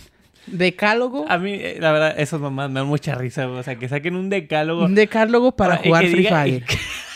decálogo. 0.47 1.25
A 1.29 1.39
mí, 1.39 1.53
eh, 1.55 1.79
la 1.81 1.93
verdad, 1.93 2.15
esas 2.21 2.41
mamás 2.41 2.71
me 2.71 2.81
dan 2.81 2.89
mucha 2.89 3.15
risa. 3.17 3.49
O 3.49 3.63
sea, 3.63 3.77
que 3.77 3.89
saquen 3.89 4.15
un 4.17 4.29
decálogo. 4.31 4.85
Un 4.85 4.95
decálogo 4.95 5.53
para 5.57 5.81
y 5.83 5.89
jugar 5.89 6.05
Free 6.07 6.23
diga- 6.25 6.47
y 6.49 6.61
Fire. 6.61 6.65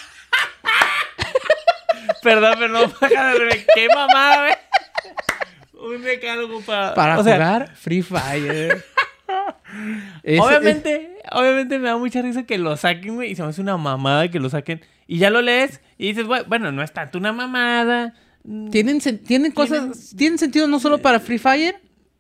perdón, 2.23 2.59
perdón. 2.59 2.93
¡Qué 3.75 3.89
mamada, 3.95 4.47
güey! 4.47 5.93
Un 5.97 6.03
decálogo 6.03 6.61
para... 6.63 6.95
Para 6.95 7.19
o 7.19 7.25
sea, 7.25 7.35
jugar 7.35 7.77
Free 7.77 8.03
Fire. 8.03 8.83
Obviamente, 10.41 11.19
obviamente 11.33 11.79
me 11.79 11.89
da 11.89 11.97
mucha 11.97 12.23
risa 12.23 12.45
que 12.45 12.59
lo 12.59 12.77
saquen, 12.77 13.17
güey. 13.17 13.33
Y 13.33 13.37
se 13.37 13.43
me 13.43 13.49
hace 13.49 13.61
una 13.61 13.77
mamada 13.77 14.29
que 14.31 14.41
lo 14.41 14.49
saquen. 14.49 14.81
Y 15.07 15.19
ya 15.19 15.31
lo 15.31 15.43
lees 15.43 15.81
y 15.99 16.09
dices, 16.09 16.27
bueno, 16.27 16.73
no 16.73 16.83
es 16.83 16.93
tanto 16.93 17.19
una 17.19 17.33
mamada. 17.33 18.15
mm, 18.45 18.71
Tienen, 18.71 19.01
tienen 19.25 19.53
cosas, 19.53 20.15
tienen 20.17 20.39
sentido 20.39 20.67
no 20.67 20.81
solo 20.81 20.99
para 20.99 21.21
Free 21.21 21.39
Fire, 21.39 21.77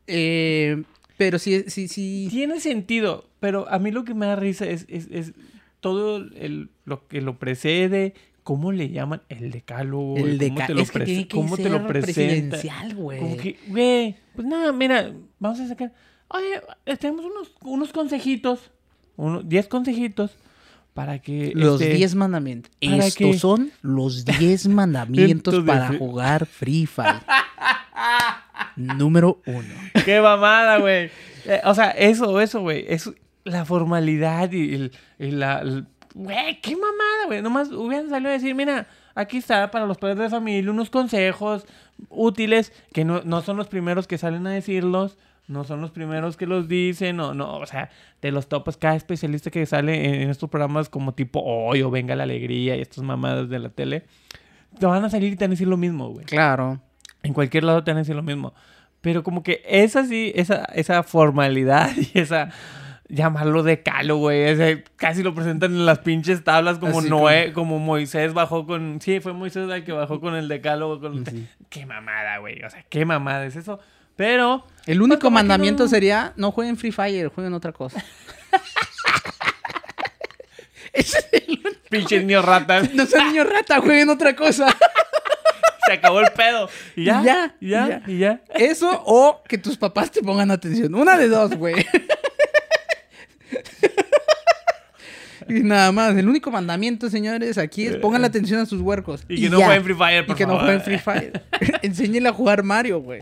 eh, 0.06 0.82
pero 1.16 1.38
sí, 1.38 1.64
sí, 1.68 1.88
sí. 1.88 2.28
Tiene 2.30 2.60
sentido, 2.60 3.28
pero 3.40 3.68
a 3.68 3.78
mí 3.78 3.90
lo 3.90 4.04
que 4.04 4.14
me 4.14 4.26
da 4.26 4.36
risa 4.36 4.66
es, 4.66 4.86
es, 4.88 5.08
es 5.10 5.32
todo 5.80 6.18
el, 6.18 6.68
lo 6.84 7.06
que 7.08 7.20
lo 7.20 7.38
precede, 7.38 8.14
cómo 8.46 8.70
le 8.70 8.90
llaman 8.90 9.22
el 9.28 9.50
decálogo, 9.50 10.16
El 10.18 10.38
lo, 10.38 10.80
es 10.80 10.92
que 10.92 11.00
tiene 11.00 11.26
que 11.26 11.34
cómo 11.36 11.56
te 11.56 11.68
lo 11.68 11.84
presenta. 11.84 12.56
presidencial, 12.56 12.94
güey. 12.94 13.18
Como 13.18 13.36
que, 13.36 13.58
güey, 13.66 14.14
pues 14.36 14.46
nada, 14.46 14.70
mira, 14.70 15.10
vamos 15.40 15.58
a 15.58 15.66
sacar, 15.66 15.92
oye, 16.28 16.62
eh, 16.86 16.96
tenemos 16.96 17.24
unos, 17.24 17.50
unos 17.62 17.92
consejitos, 17.92 18.70
unos 19.16 19.48
10 19.48 19.66
consejitos 19.66 20.30
para 20.94 21.18
que... 21.18 21.50
Los 21.56 21.80
este, 21.80 21.94
10 21.94 22.14
mandamientos. 22.14 22.70
¿para 22.80 23.04
Estos 23.06 23.38
son 23.38 23.72
los 23.82 24.24
10 24.24 24.68
mandamientos 24.68 25.52
Entonces, 25.52 25.64
para 25.64 25.98
jugar 25.98 26.46
Free 26.46 26.86
Fire. 26.86 27.16
Número 28.76 29.42
1. 29.44 29.64
¡Qué 30.04 30.20
mamada, 30.20 30.78
güey! 30.78 31.10
Eh, 31.46 31.62
o 31.64 31.74
sea, 31.74 31.90
eso, 31.90 32.40
eso, 32.40 32.60
güey. 32.60 32.84
Es 32.88 33.10
la 33.42 33.64
formalidad 33.64 34.52
y, 34.52 34.72
el- 35.18 35.40
la... 35.40 35.62
el- 35.62 35.86
Güey, 36.18 36.62
qué 36.62 36.70
mamada, 36.74 37.26
güey. 37.26 37.42
Nomás 37.42 37.70
hubieran 37.70 38.08
salido 38.08 38.30
a 38.30 38.32
decir, 38.32 38.54
mira, 38.54 38.86
aquí 39.14 39.36
está 39.36 39.70
para 39.70 39.84
los 39.84 39.98
padres 39.98 40.18
de 40.18 40.30
familia 40.30 40.70
unos 40.70 40.88
consejos 40.88 41.66
útiles 42.08 42.72
que 42.94 43.04
no, 43.04 43.20
no 43.24 43.42
son 43.42 43.58
los 43.58 43.68
primeros 43.68 44.06
que 44.06 44.16
salen 44.16 44.46
a 44.46 44.50
decirlos. 44.50 45.18
No 45.46 45.64
son 45.64 45.82
los 45.82 45.90
primeros 45.90 46.38
que 46.38 46.46
los 46.46 46.68
dicen, 46.68 47.16
no, 47.16 47.34
no, 47.34 47.58
o 47.58 47.66
sea, 47.66 47.90
te 48.18 48.32
los 48.32 48.48
topas 48.48 48.78
cada 48.78 48.96
especialista 48.96 49.50
que 49.50 49.64
sale 49.66 50.08
en, 50.08 50.22
en 50.22 50.30
estos 50.30 50.48
programas 50.48 50.88
como 50.88 51.12
tipo 51.12 51.40
Hoy 51.44 51.82
o 51.82 51.90
Venga 51.90 52.16
la 52.16 52.24
Alegría 52.24 52.76
y 52.76 52.80
estas 52.80 53.04
mamadas 53.04 53.48
de 53.48 53.58
la 53.58 53.68
tele, 53.68 54.06
te 54.76 54.86
van 54.86 55.04
a 55.04 55.10
salir 55.10 55.34
y 55.34 55.36
te 55.36 55.44
van 55.44 55.50
a 55.50 55.52
decir 55.52 55.68
lo 55.68 55.76
mismo, 55.76 56.08
güey. 56.08 56.24
Claro. 56.24 56.80
En 57.22 57.34
cualquier 57.34 57.62
lado 57.62 57.84
te 57.84 57.90
van 57.90 57.98
a 57.98 58.00
decir 58.00 58.16
lo 58.16 58.22
mismo. 58.22 58.54
Pero 59.02 59.22
como 59.22 59.42
que 59.42 59.62
esa 59.68 60.04
sí, 60.04 60.32
esa, 60.34 60.64
esa 60.74 61.02
formalidad 61.02 61.92
y 62.14 62.18
esa 62.18 62.50
llamarlo 63.08 63.62
decálogo, 63.62 64.20
güey. 64.22 64.42
ese- 64.42 64.84
casi 64.96 65.22
lo 65.22 65.34
presentan 65.34 65.72
en 65.72 65.86
las 65.86 66.00
pinches 66.00 66.42
tablas 66.44 66.78
como 66.78 67.00
Así 67.00 67.08
Noé, 67.08 67.52
como 67.52 67.78
Moisés 67.78 68.32
bajó 68.34 68.66
con. 68.66 69.00
Sí, 69.00 69.20
fue 69.20 69.32
Moisés 69.32 69.68
el 69.70 69.84
que 69.84 69.92
bajó 69.92 70.20
con 70.20 70.34
el 70.34 70.48
decálogo. 70.48 71.00
Con... 71.00 71.24
Sí. 71.26 71.46
Qué 71.70 71.86
mamada, 71.86 72.38
güey. 72.38 72.62
O 72.64 72.70
sea, 72.70 72.84
qué 72.88 73.04
mamada 73.04 73.44
es 73.46 73.56
eso. 73.56 73.78
Pero. 74.16 74.64
El 74.86 75.02
único 75.02 75.20
que 75.28 75.30
mandamiento 75.30 75.84
no- 75.84 75.88
sería 75.88 76.32
no 76.36 76.50
jueguen 76.52 76.76
Free 76.76 76.92
Fire, 76.92 77.28
jueguen 77.28 77.54
otra 77.54 77.72
cosa. 77.72 78.02
Ese 80.92 81.18
es 81.18 81.26
el 81.32 81.44
único- 81.50 81.70
Pinches 81.90 82.22
niños 82.22 82.44
ratas. 82.44 82.90
No 82.94 83.06
sean 83.06 83.28
niños 83.28 83.48
rata, 83.48 83.80
jueguen 83.80 84.08
otra 84.10 84.34
cosa. 84.34 84.74
Se 85.86 85.92
acabó 85.92 86.18
el 86.20 86.32
pedo. 86.32 86.68
Y 86.96 87.04
ya, 87.04 87.20
Y 87.20 87.24
ya. 87.24 87.54
y 87.60 87.68
ya. 87.68 88.02
Y 88.08 88.18
ya. 88.18 88.40
Eso 88.54 89.02
o 89.06 89.42
que 89.46 89.56
tus 89.56 89.76
papás 89.76 90.10
te 90.10 90.20
pongan 90.20 90.50
atención. 90.50 90.92
Una 90.96 91.16
de 91.16 91.28
dos, 91.28 91.54
güey. 91.54 91.86
Y 95.48 95.60
nada 95.62 95.92
más. 95.92 96.16
El 96.16 96.28
único 96.28 96.50
mandamiento, 96.50 97.08
señores, 97.08 97.56
aquí 97.58 97.86
es 97.86 97.96
pongan 97.98 98.24
atención 98.24 98.58
a 98.60 98.66
sus 98.66 98.80
huercos. 98.80 99.24
Y 99.28 99.42
que 99.42 99.50
no 99.50 99.58
ya. 99.60 99.66
jueguen 99.66 99.84
Free 99.84 99.94
Fire, 99.94 100.24
Y 100.24 100.26
por 100.26 100.36
que 100.36 100.44
no 100.46 100.52
favor. 100.58 100.64
jueguen 100.64 100.80
Free 100.82 100.98
Fire. 100.98 101.42
Enséñenle 101.82 102.28
a 102.28 102.32
jugar 102.32 102.62
Mario, 102.64 103.00
güey. 103.00 103.20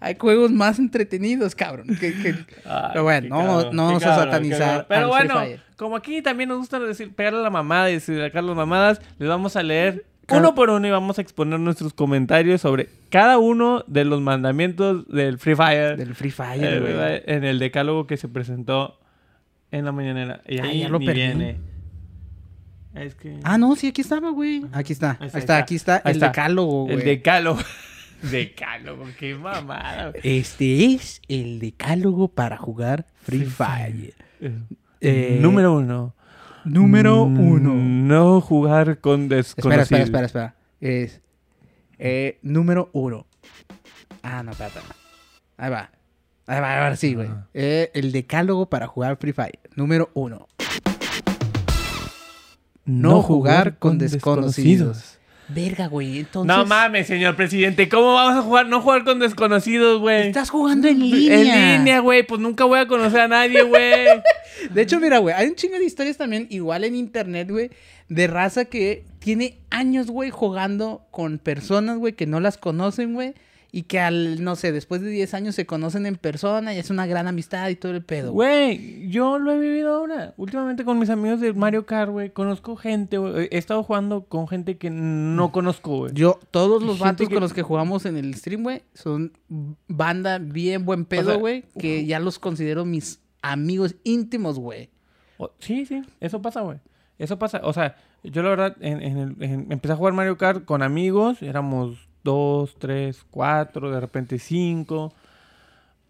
Hay 0.00 0.16
juegos 0.18 0.50
más 0.50 0.78
entretenidos, 0.78 1.54
cabrón. 1.54 1.86
que- 2.00 2.14
que- 2.14 2.34
Ay, 2.64 2.88
Pero 2.92 3.04
bueno, 3.04 3.28
no, 3.28 3.38
cabrón, 3.46 3.76
no 3.76 3.86
vamos 3.86 4.04
a 4.04 4.16
satanizar. 4.16 4.86
Pero 4.88 5.00
Free 5.12 5.26
bueno, 5.28 5.34
Fire. 5.40 5.60
como 5.76 5.96
aquí 5.96 6.22
también 6.22 6.48
nos 6.48 6.58
gusta 6.58 6.80
decir, 6.80 7.12
pegarle 7.14 7.40
a 7.40 7.42
la 7.42 7.50
mamada 7.50 7.90
y 7.90 7.94
decir 7.94 8.18
sacar 8.18 8.42
las 8.42 8.56
mamadas, 8.56 9.00
les 9.18 9.28
vamos 9.28 9.54
a 9.56 9.62
leer 9.62 10.06
uno 10.32 10.54
por 10.54 10.70
uno 10.70 10.86
y 10.86 10.90
vamos 10.90 11.18
a 11.18 11.22
exponer 11.22 11.60
nuestros 11.60 11.92
comentarios 11.92 12.60
sobre 12.62 12.88
cada 13.10 13.36
uno 13.38 13.84
de 13.88 14.04
los 14.06 14.20
mandamientos 14.22 15.06
del 15.08 15.38
Free 15.38 15.54
Fire, 15.56 15.96
Del 15.96 16.14
Free 16.14 16.30
Fire, 16.30 16.82
eh, 16.86 17.22
en 17.26 17.44
el 17.44 17.58
decálogo 17.58 18.06
que 18.06 18.16
se 18.16 18.28
presentó 18.28 18.98
en 19.72 19.84
la 19.84 19.92
mañanera. 19.92 20.42
Y 20.46 20.58
Ah, 20.58 20.64
ahí 20.64 20.80
ya 20.80 20.88
lo 20.88 20.98
ni 20.98 21.06
perdí. 21.06 21.20
viene. 21.20 21.56
Es 22.94 23.14
que... 23.14 23.38
Ah, 23.44 23.56
no, 23.56 23.76
sí, 23.76 23.86
aquí 23.88 24.00
estaba, 24.00 24.30
güey. 24.30 24.64
Aquí 24.72 24.92
está. 24.92 25.16
Ahí 25.20 25.30
está, 25.32 25.58
aquí 25.58 25.74
está. 25.76 25.94
Ahí 25.96 26.02
el 26.06 26.12
está. 26.12 26.26
decálogo, 26.28 26.84
güey. 26.84 26.96
el 26.98 27.04
decálogo. 27.04 27.60
decálogo, 28.30 29.04
qué 29.18 29.34
mamada. 29.34 30.10
güey. 30.10 30.38
Este 30.38 30.84
es 30.94 31.22
el 31.28 31.60
decálogo 31.60 32.28
para 32.28 32.56
jugar 32.56 33.06
Free 33.22 33.44
Fire. 33.44 34.14
Eh, 35.00 35.38
Número 35.40 35.74
uno. 35.76 36.14
Número 36.64 37.26
Mm, 37.26 37.40
uno. 37.40 37.74
No 37.74 38.40
jugar 38.40 39.00
con 39.00 39.22
Espera, 39.32 39.36
desconocidos. 39.36 39.82
espera, 39.82 40.02
espera, 40.04 40.26
espera. 40.26 40.54
Es 40.80 41.20
eh, 41.98 42.38
número 42.42 42.90
uno. 42.92 43.26
Ah, 44.22 44.42
no, 44.42 44.50
espérate. 44.50 44.80
Ahí 45.56 45.70
va. 45.70 45.90
Ahí 46.46 46.60
va, 46.60 46.82
ahora 46.82 46.96
sí, 46.96 47.14
güey. 47.14 47.28
Eh, 47.54 47.90
el 47.94 48.10
decálogo 48.12 48.68
para 48.68 48.86
jugar 48.88 49.16
Free 49.16 49.32
Fire. 49.32 49.59
Número 49.80 50.10
uno. 50.12 50.46
No 52.84 53.22
jugar 53.22 53.78
con 53.78 53.96
desconocidos. 53.96 55.16
Verga, 55.48 55.86
güey. 55.86 56.18
Entonces. 56.18 56.54
No 56.54 56.66
mames, 56.66 57.06
señor 57.06 57.34
presidente. 57.34 57.88
¿Cómo 57.88 58.12
vamos 58.12 58.36
a 58.36 58.42
jugar? 58.42 58.68
No 58.68 58.82
jugar 58.82 59.04
con 59.04 59.20
desconocidos, 59.20 59.98
güey. 59.98 60.28
Estás 60.28 60.50
jugando 60.50 60.86
en 60.86 60.98
línea. 60.98 61.40
En 61.40 61.78
línea, 61.78 62.00
güey. 62.00 62.26
Pues 62.26 62.42
nunca 62.42 62.66
voy 62.66 62.78
a 62.78 62.86
conocer 62.86 63.20
a 63.20 63.28
nadie, 63.28 63.62
güey. 63.62 64.04
De 64.74 64.82
hecho, 64.82 65.00
mira, 65.00 65.16
güey, 65.16 65.34
hay 65.34 65.48
un 65.48 65.54
chingo 65.54 65.78
de 65.78 65.86
historias 65.86 66.18
también, 66.18 66.46
igual 66.50 66.84
en 66.84 66.94
internet, 66.94 67.50
güey, 67.50 67.70
de 68.10 68.26
raza 68.26 68.66
que 68.66 69.06
tiene 69.18 69.60
años, 69.70 70.08
güey, 70.08 70.28
jugando 70.28 71.06
con 71.10 71.38
personas, 71.38 71.96
güey, 71.96 72.12
que 72.12 72.26
no 72.26 72.38
las 72.40 72.58
conocen, 72.58 73.14
güey. 73.14 73.32
Y 73.72 73.82
que 73.84 74.00
al, 74.00 74.42
no 74.42 74.56
sé, 74.56 74.72
después 74.72 75.00
de 75.00 75.10
10 75.10 75.32
años 75.34 75.54
se 75.54 75.64
conocen 75.66 76.06
en 76.06 76.16
persona 76.16 76.74
y 76.74 76.78
es 76.78 76.90
una 76.90 77.06
gran 77.06 77.28
amistad 77.28 77.68
y 77.68 77.76
todo 77.76 77.92
el 77.92 78.02
pedo. 78.04 78.32
Güey, 78.32 79.08
yo 79.10 79.38
lo 79.38 79.52
he 79.52 79.58
vivido 79.58 79.94
ahora. 79.94 80.34
Últimamente 80.36 80.84
con 80.84 80.98
mis 80.98 81.10
amigos 81.10 81.40
de 81.40 81.52
Mario 81.52 81.86
Kart, 81.86 82.10
güey. 82.10 82.30
Conozco 82.30 82.74
gente, 82.76 83.18
güey. 83.18 83.48
He 83.50 83.58
estado 83.58 83.82
jugando 83.82 84.24
con 84.24 84.48
gente 84.48 84.76
que 84.76 84.90
no 84.90 85.52
conozco, 85.52 85.98
güey. 85.98 86.12
Yo, 86.14 86.40
todos 86.50 86.82
los 86.82 86.98
vatos 86.98 87.28
que- 87.28 87.34
con 87.34 87.42
los 87.42 87.52
que 87.52 87.62
jugamos 87.62 88.06
en 88.06 88.16
el 88.16 88.34
stream, 88.34 88.62
güey, 88.64 88.82
son 88.94 89.32
banda 89.88 90.38
bien 90.38 90.84
buen 90.84 91.04
pedo, 91.04 91.30
sea, 91.30 91.36
güey, 91.36 91.64
que 91.78 92.04
ya 92.06 92.18
los 92.18 92.38
considero 92.38 92.84
mis 92.84 93.20
amigos 93.42 93.94
íntimos, 94.04 94.58
güey. 94.58 94.90
Sí, 95.58 95.86
sí, 95.86 96.02
eso 96.20 96.42
pasa, 96.42 96.60
güey. 96.60 96.78
Eso 97.18 97.38
pasa. 97.38 97.60
O 97.64 97.72
sea, 97.72 97.96
yo 98.24 98.42
la 98.42 98.50
verdad 98.50 98.76
en, 98.80 99.00
en 99.02 99.16
el- 99.18 99.36
en- 99.42 99.72
empecé 99.72 99.92
a 99.92 99.96
jugar 99.96 100.12
Mario 100.12 100.36
Kart 100.36 100.64
con 100.64 100.82
amigos. 100.82 101.40
Éramos 101.42 102.08
dos, 102.24 102.76
tres, 102.78 103.24
cuatro, 103.30 103.90
de 103.90 104.00
repente 104.00 104.38
cinco. 104.38 105.12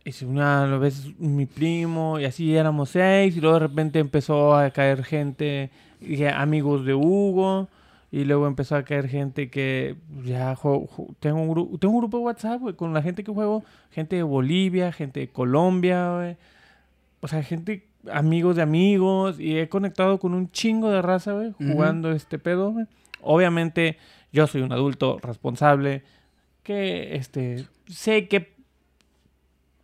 Y 0.05 0.13
si 0.13 0.25
una 0.25 0.63
a 0.65 0.79
veces 0.79 1.19
mi 1.19 1.45
primo, 1.47 2.19
y 2.19 2.25
así 2.25 2.57
éramos 2.57 2.91
seis. 2.91 3.37
Y 3.37 3.41
luego 3.41 3.61
de 3.61 3.67
repente 3.69 3.99
empezó 3.99 4.55
a 4.57 4.71
caer 4.71 5.05
gente, 5.05 5.71
y 6.01 6.25
amigos 6.25 6.85
de 6.85 6.95
Hugo. 6.95 7.69
Y 8.13 8.25
luego 8.25 8.49
empezó 8.49 8.75
a 8.75 8.83
caer 8.83 9.09
gente 9.09 9.51
que 9.51 9.95
ya 10.25 10.57
tengo 11.21 11.43
un, 11.43 11.49
gru- 11.51 11.79
tengo 11.79 11.95
un 11.95 12.01
grupo 12.01 12.17
de 12.19 12.25
WhatsApp, 12.25 12.61
con 12.75 12.93
la 12.93 13.03
gente 13.03 13.23
que 13.23 13.31
juego. 13.33 13.63
Gente 13.93 14.17
de 14.17 14.23
Bolivia, 14.25 14.91
gente 14.91 15.21
de 15.21 15.29
Colombia, 15.29 16.15
güey. 16.17 16.37
O 17.21 17.29
sea, 17.29 17.43
gente, 17.45 17.87
amigos 18.11 18.57
de 18.57 18.63
amigos. 18.63 19.39
Y 19.39 19.59
he 19.59 19.69
conectado 19.69 20.19
con 20.19 20.35
un 20.35 20.51
chingo 20.51 20.91
de 20.91 21.03
raza, 21.03 21.35
Ujú. 21.35 21.55
jugando 21.59 22.11
este 22.11 22.39
pedo. 22.41 22.75
Obviamente, 23.21 23.97
yo 24.33 24.47
soy 24.47 24.63
un 24.63 24.73
adulto 24.73 25.19
responsable. 25.23 26.03
Que, 26.63 27.17
este, 27.17 27.67
sé 27.89 28.29
que... 28.29 28.55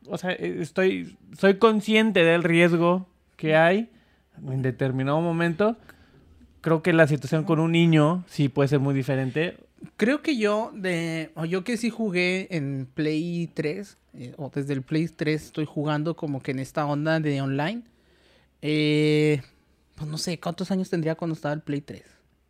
O 0.06 0.18
sea, 0.18 0.32
eh, 0.32 0.58
estoy... 0.60 1.16
Soy 1.38 1.58
consciente 1.58 2.24
del 2.24 2.42
riesgo 2.42 3.06
que 3.36 3.56
hay 3.56 3.90
en 4.46 4.62
determinado 4.62 5.20
momento. 5.20 5.76
Creo 6.60 6.82
que 6.82 6.92
la 6.92 7.06
situación 7.06 7.44
con 7.44 7.60
un 7.60 7.72
niño 7.72 8.24
sí 8.26 8.48
puede 8.48 8.68
ser 8.68 8.80
muy 8.80 8.94
diferente. 8.94 9.56
Creo 9.96 10.22
que 10.22 10.36
yo, 10.36 10.72
de, 10.74 11.30
o 11.34 11.44
yo 11.44 11.64
que 11.64 11.76
sí 11.76 11.90
jugué 11.90 12.48
en 12.50 12.88
Play 12.92 13.50
3, 13.52 13.98
eh, 14.14 14.34
o 14.36 14.50
desde 14.52 14.72
el 14.72 14.82
Play 14.82 15.08
3 15.08 15.44
estoy 15.44 15.64
jugando 15.64 16.16
como 16.16 16.40
que 16.40 16.50
en 16.52 16.58
esta 16.58 16.86
onda 16.86 17.20
de 17.20 17.40
online. 17.40 17.82
Eh, 18.62 19.42
pues 19.94 20.10
no 20.10 20.18
sé, 20.18 20.40
¿cuántos 20.40 20.70
años 20.70 20.90
tendría 20.90 21.14
cuando 21.14 21.34
estaba 21.34 21.54
el 21.54 21.60
Play 21.60 21.82
3? 21.82 22.02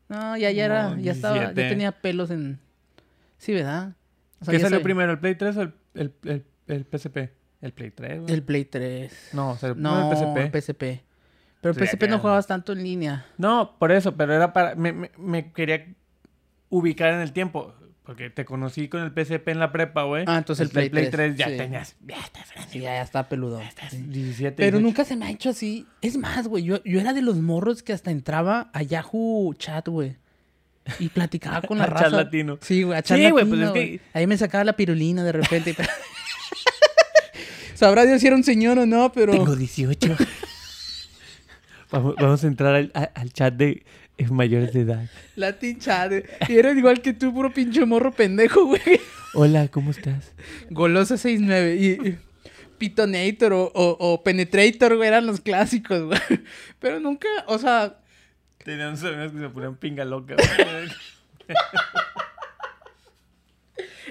No, 0.08 0.36
ya, 0.36 0.50
ya 0.50 0.64
era, 0.64 0.90
No, 0.90 0.98
ya 0.98 1.12
estaba, 1.12 1.34
ya 1.36 1.40
17. 1.52 1.68
tenía 1.68 1.92
pelos 1.92 2.30
en... 2.30 2.58
Sí, 3.38 3.52
¿verdad? 3.52 3.94
O 4.40 4.44
sea, 4.44 4.52
¿Qué 4.52 4.58
salió 4.60 4.76
sabía- 4.76 4.82
primero, 4.84 5.12
el 5.12 5.18
Play 5.18 5.34
3 5.34 5.56
o 5.56 5.62
el, 5.62 5.72
el, 5.94 6.12
el, 6.24 6.44
el 6.68 6.84
PSP? 6.84 7.16
El 7.62 7.72
Play 7.72 7.90
3, 7.90 8.20
güey. 8.22 8.32
El 8.34 8.42
Play 8.42 8.64
3. 8.66 9.30
No, 9.32 9.56
salió 9.56 9.74
primero 9.74 9.94
No, 9.94 10.10
el 10.12 10.16
PSP. 10.16 10.36
el 10.54 10.62
PSP. 10.62 10.82
Pero 11.60 11.74
el 11.74 11.88
PSP 11.88 12.08
no 12.08 12.18
jugabas 12.18 12.46
tanto 12.46 12.72
en 12.72 12.82
línea. 12.82 13.26
No, 13.38 13.76
por 13.78 13.90
eso, 13.92 14.14
pero 14.14 14.32
era 14.34 14.52
para. 14.52 14.74
Me, 14.76 14.92
me- 14.92 15.10
me 15.18 15.52
quería 15.52 15.86
ubicar 16.68 17.12
en 17.14 17.20
el 17.20 17.32
tiempo. 17.32 17.74
Porque 18.06 18.30
te 18.30 18.44
conocí 18.44 18.88
con 18.88 19.02
el 19.02 19.10
PSP 19.10 19.48
en 19.48 19.58
la 19.58 19.72
prepa, 19.72 20.04
güey. 20.04 20.22
Ah, 20.28 20.38
entonces 20.38 20.68
el 20.68 20.72
Desde 20.72 20.90
Play 20.90 21.10
3, 21.10 21.36
ya 21.36 21.48
sí. 21.48 21.56
tenías. 21.56 21.96
Ya 22.06 22.20
estás 22.20 22.52
grande, 22.52 22.72
Sí, 22.72 22.78
ya, 22.78 22.90
ya 22.94 23.02
está 23.02 23.28
peludo. 23.28 23.60
estás 23.60 23.90
Sí. 23.90 23.96
17. 24.00 24.54
Pero 24.56 24.78
18. 24.78 24.80
nunca 24.80 25.04
se 25.04 25.16
me 25.16 25.26
ha 25.26 25.30
hecho 25.30 25.50
así. 25.50 25.86
Es 26.02 26.16
más, 26.16 26.46
güey, 26.46 26.62
yo, 26.62 26.82
yo 26.84 27.00
era 27.00 27.12
de 27.12 27.22
los 27.22 27.36
morros 27.38 27.82
que 27.82 27.92
hasta 27.92 28.12
entraba 28.12 28.70
a 28.72 28.82
Yahoo 28.82 29.52
Chat, 29.54 29.88
güey. 29.88 30.16
Y 31.00 31.08
platicaba 31.08 31.62
con 31.62 31.78
la 31.78 31.84
A 31.84 31.86
raza. 31.88 32.04
Chat 32.04 32.12
Latino. 32.12 32.58
Sí, 32.62 32.84
güey, 32.84 32.96
a 32.96 33.02
Chat 33.02 33.18
Sí, 33.18 33.28
güey, 33.30 33.44
pues 33.44 33.60
es 33.60 33.70
güey. 33.70 33.98
que- 33.98 34.04
Ahí 34.14 34.26
me 34.28 34.38
sacaba 34.38 34.62
la 34.62 34.74
pirulina 34.74 35.24
de 35.24 35.32
repente. 35.32 35.74
Sabrá 37.74 38.04
Dios 38.06 38.20
si 38.20 38.26
era 38.28 38.36
un 38.36 38.44
señor 38.44 38.78
o 38.78 38.86
no, 38.86 39.10
pero... 39.12 39.32
Tengo 39.32 39.54
18. 39.56 40.16
vamos, 41.90 42.14
vamos 42.16 42.42
a 42.42 42.46
entrar 42.46 42.74
al, 42.74 42.92
al 43.14 43.32
chat 43.32 43.52
de 43.54 43.84
eh, 44.18 44.26
mayores 44.30 44.72
de 44.72 44.80
edad. 44.82 45.08
Latin 45.36 45.78
Chat. 45.78 46.08
güey. 46.10 46.24
Y 46.48 46.56
era 46.58 46.72
igual 46.72 47.02
que 47.02 47.12
tú, 47.12 47.32
puro 47.34 47.52
pinche 47.52 47.84
morro 47.84 48.12
pendejo, 48.12 48.64
güey. 48.66 48.80
Hola, 49.34 49.68
¿cómo 49.68 49.90
estás? 49.90 50.32
Golosa 50.70 51.16
69 51.18 51.76
y, 51.76 51.86
y 52.08 52.18
Pitonator 52.78 53.52
o, 53.52 53.64
o- 53.74 53.96
o 53.98 54.22
Penetrator, 54.22 54.96
güey, 54.96 55.08
eran 55.08 55.26
los 55.26 55.40
clásicos, 55.40 56.02
güey. 56.04 56.20
Pero 56.78 57.00
nunca, 57.00 57.28
o 57.46 57.58
sea, 57.58 57.98
Tenían 58.64 58.88
unos 58.88 59.04
amigos 59.04 59.32
que 59.32 59.38
se 59.38 59.48
ponían 59.50 59.76
pinga 59.76 60.04
loca. 60.04 60.34
güey. 60.34 61.56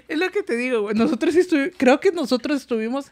es 0.08 0.18
lo 0.20 0.30
que 0.32 0.44
te 0.44 0.56
digo, 0.56 0.82
güey. 0.84 0.96
Nosotros 0.96 1.36
estu- 1.36 1.74
creo 1.78 2.00
que 2.00 2.12
nosotros 2.12 2.62
estuvimos 2.62 3.08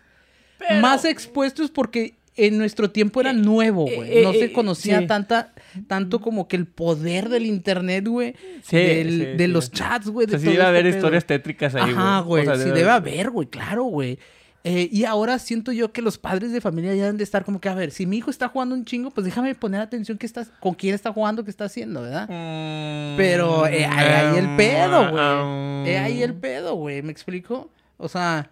Pero- 0.59 0.79
más 0.81 1.05
expuestos 1.05 1.71
porque 1.71 2.15
en 2.35 2.57
nuestro 2.57 2.89
tiempo 2.91 3.21
era 3.21 3.31
nuevo, 3.33 3.87
eh, 3.87 3.95
güey. 3.95 4.23
No 4.23 4.31
eh, 4.31 4.39
se 4.39 4.45
eh, 4.45 4.53
conocía 4.53 4.99
sí. 5.01 5.07
tanta, 5.07 5.53
tanto 5.87 6.19
como 6.21 6.47
que 6.47 6.55
el 6.55 6.65
poder 6.65 7.29
del 7.29 7.45
internet, 7.45 8.07
güey. 8.07 8.35
Sí, 8.63 8.77
del- 8.77 9.09
sí, 9.19 9.25
de 9.37 9.47
los 9.47 9.71
chats, 9.71 10.07
güey. 10.09 10.25
O 10.25 10.31
de 10.31 10.39
sea, 10.39 10.39
sí 10.39 10.47
a 10.47 10.51
este 10.51 10.63
haber 10.63 10.83
pedo. 10.85 10.95
historias 10.95 11.25
tétricas 11.25 11.75
ahí, 11.75 11.91
Ajá, 11.91 12.19
güey. 12.21 12.47
O 12.47 12.55
sea, 12.55 12.63
sí, 12.63 12.71
debe 12.71 12.89
haber, 12.89 13.29
güey, 13.29 13.47
claro, 13.47 13.83
güey. 13.83 14.17
Eh, 14.65 14.87
y 14.93 15.03
ahora 15.03 15.39
siento 15.39 15.73
yo 15.73 15.91
que 15.91 16.01
los 16.01 16.17
padres 16.17 16.53
de 16.53 16.61
familia 16.61 16.95
ya 16.95 17.01
deben 17.03 17.17
de 17.17 17.25
estar 17.25 17.43
como 17.43 17.59
que, 17.59 17.67
a 17.67 17.75
ver, 17.75 17.91
si 17.91 18.05
mi 18.05 18.15
hijo 18.17 18.29
está 18.31 18.47
jugando 18.47 18.73
un 18.73 18.85
chingo, 18.85 19.11
pues 19.11 19.25
déjame 19.25 19.53
poner 19.55 19.81
atención 19.81 20.17
que 20.17 20.25
estás, 20.25 20.51
con 20.61 20.73
quién 20.73 20.95
está 20.95 21.11
jugando, 21.11 21.43
qué 21.43 21.49
está 21.51 21.65
haciendo, 21.65 22.01
¿verdad? 22.03 22.29
Mm, 22.29 23.17
Pero 23.17 23.67
eh, 23.67 23.85
ahí 23.85 24.07
ahí 24.07 24.37
el 24.37 24.55
pedo, 24.55 25.11
güey. 25.11 25.89
Eh, 25.91 25.97
ahí 25.97 26.23
el 26.23 26.33
pedo, 26.33 26.75
güey. 26.75 27.01
¿Me 27.01 27.11
explico? 27.11 27.69
O 27.97 28.07
sea, 28.07 28.49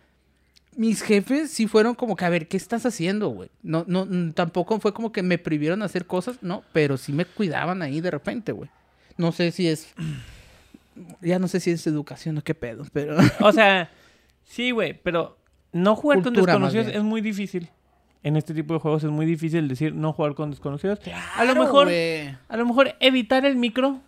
mis 0.76 1.02
jefes 1.02 1.52
sí 1.52 1.68
fueron 1.68 1.96
como 1.96 2.16
que, 2.16 2.26
a 2.26 2.30
ver, 2.30 2.48
¿qué 2.48 2.58
estás 2.58 2.86
haciendo, 2.86 3.30
güey? 3.30 3.50
No, 3.62 3.84
no, 3.88 4.08
tampoco 4.34 4.80
fue 4.80 4.94
como 4.94 5.12
que 5.12 5.22
me 5.24 5.38
prohibieron 5.38 5.82
hacer 5.84 6.06
cosas, 6.06 6.38
no, 6.42 6.64
pero 6.74 6.98
sí 6.98 7.12
me 7.14 7.26
cuidaban 7.26 7.82
ahí 7.82 8.00
de 8.02 8.12
repente, 8.12 8.52
güey. 8.52 8.70
No 9.18 9.32
sé 9.32 9.52
si 9.52 9.68
es. 9.68 9.94
Ya 11.22 11.40
no 11.40 11.48
sé 11.48 11.62
si 11.62 11.72
es 11.72 11.88
educación 11.88 12.38
o 12.38 12.42
qué 12.44 12.54
pedo, 12.54 12.86
pero. 12.92 13.16
O 13.40 13.52
sea, 13.54 13.90
sí, 14.44 14.72
güey, 14.72 14.94
pero 15.02 15.38
no 15.72 15.96
jugar 15.96 16.18
Cultura, 16.22 16.54
con 16.54 16.64
desconocidos 16.64 16.88
es 16.96 17.02
muy 17.02 17.22
difícil. 17.22 17.70
En 18.24 18.36
este 18.36 18.54
tipo 18.54 18.74
de 18.74 18.82
juegos 18.82 19.02
es 19.06 19.10
muy 19.10 19.26
difícil 19.26 19.68
decir 19.70 19.96
no 19.96 20.12
jugar 20.12 20.36
con 20.36 20.52
desconocidos. 20.52 21.00
a 21.36 21.46
lo 21.46 21.56
mejor, 21.56 21.88
a 21.90 22.58
lo 22.58 22.66
mejor 22.66 22.94
evitar 23.00 23.46
el 23.46 23.56
micro. 23.56 24.02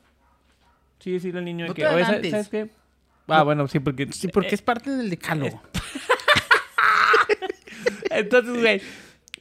Sí, 0.99 1.11
decirle 1.13 1.39
al 1.39 1.45
niño 1.45 1.67
No 1.67 1.73
que, 1.73 1.83
te 1.83 1.87
"Oye, 1.87 2.03
¿sabes- 2.03 2.07
adelantes". 2.07 2.31
¿sabes 2.31 2.49
qué? 2.49 2.69
Ah, 3.27 3.43
bueno, 3.43 3.65
sí, 3.69 3.79
porque... 3.79 4.11
Sí, 4.11 4.27
porque 4.27 4.53
es 4.53 4.61
parte 4.61 4.91
del 4.91 5.09
decálogo. 5.09 5.61
Entonces, 8.15 8.59
güey, 8.59 8.81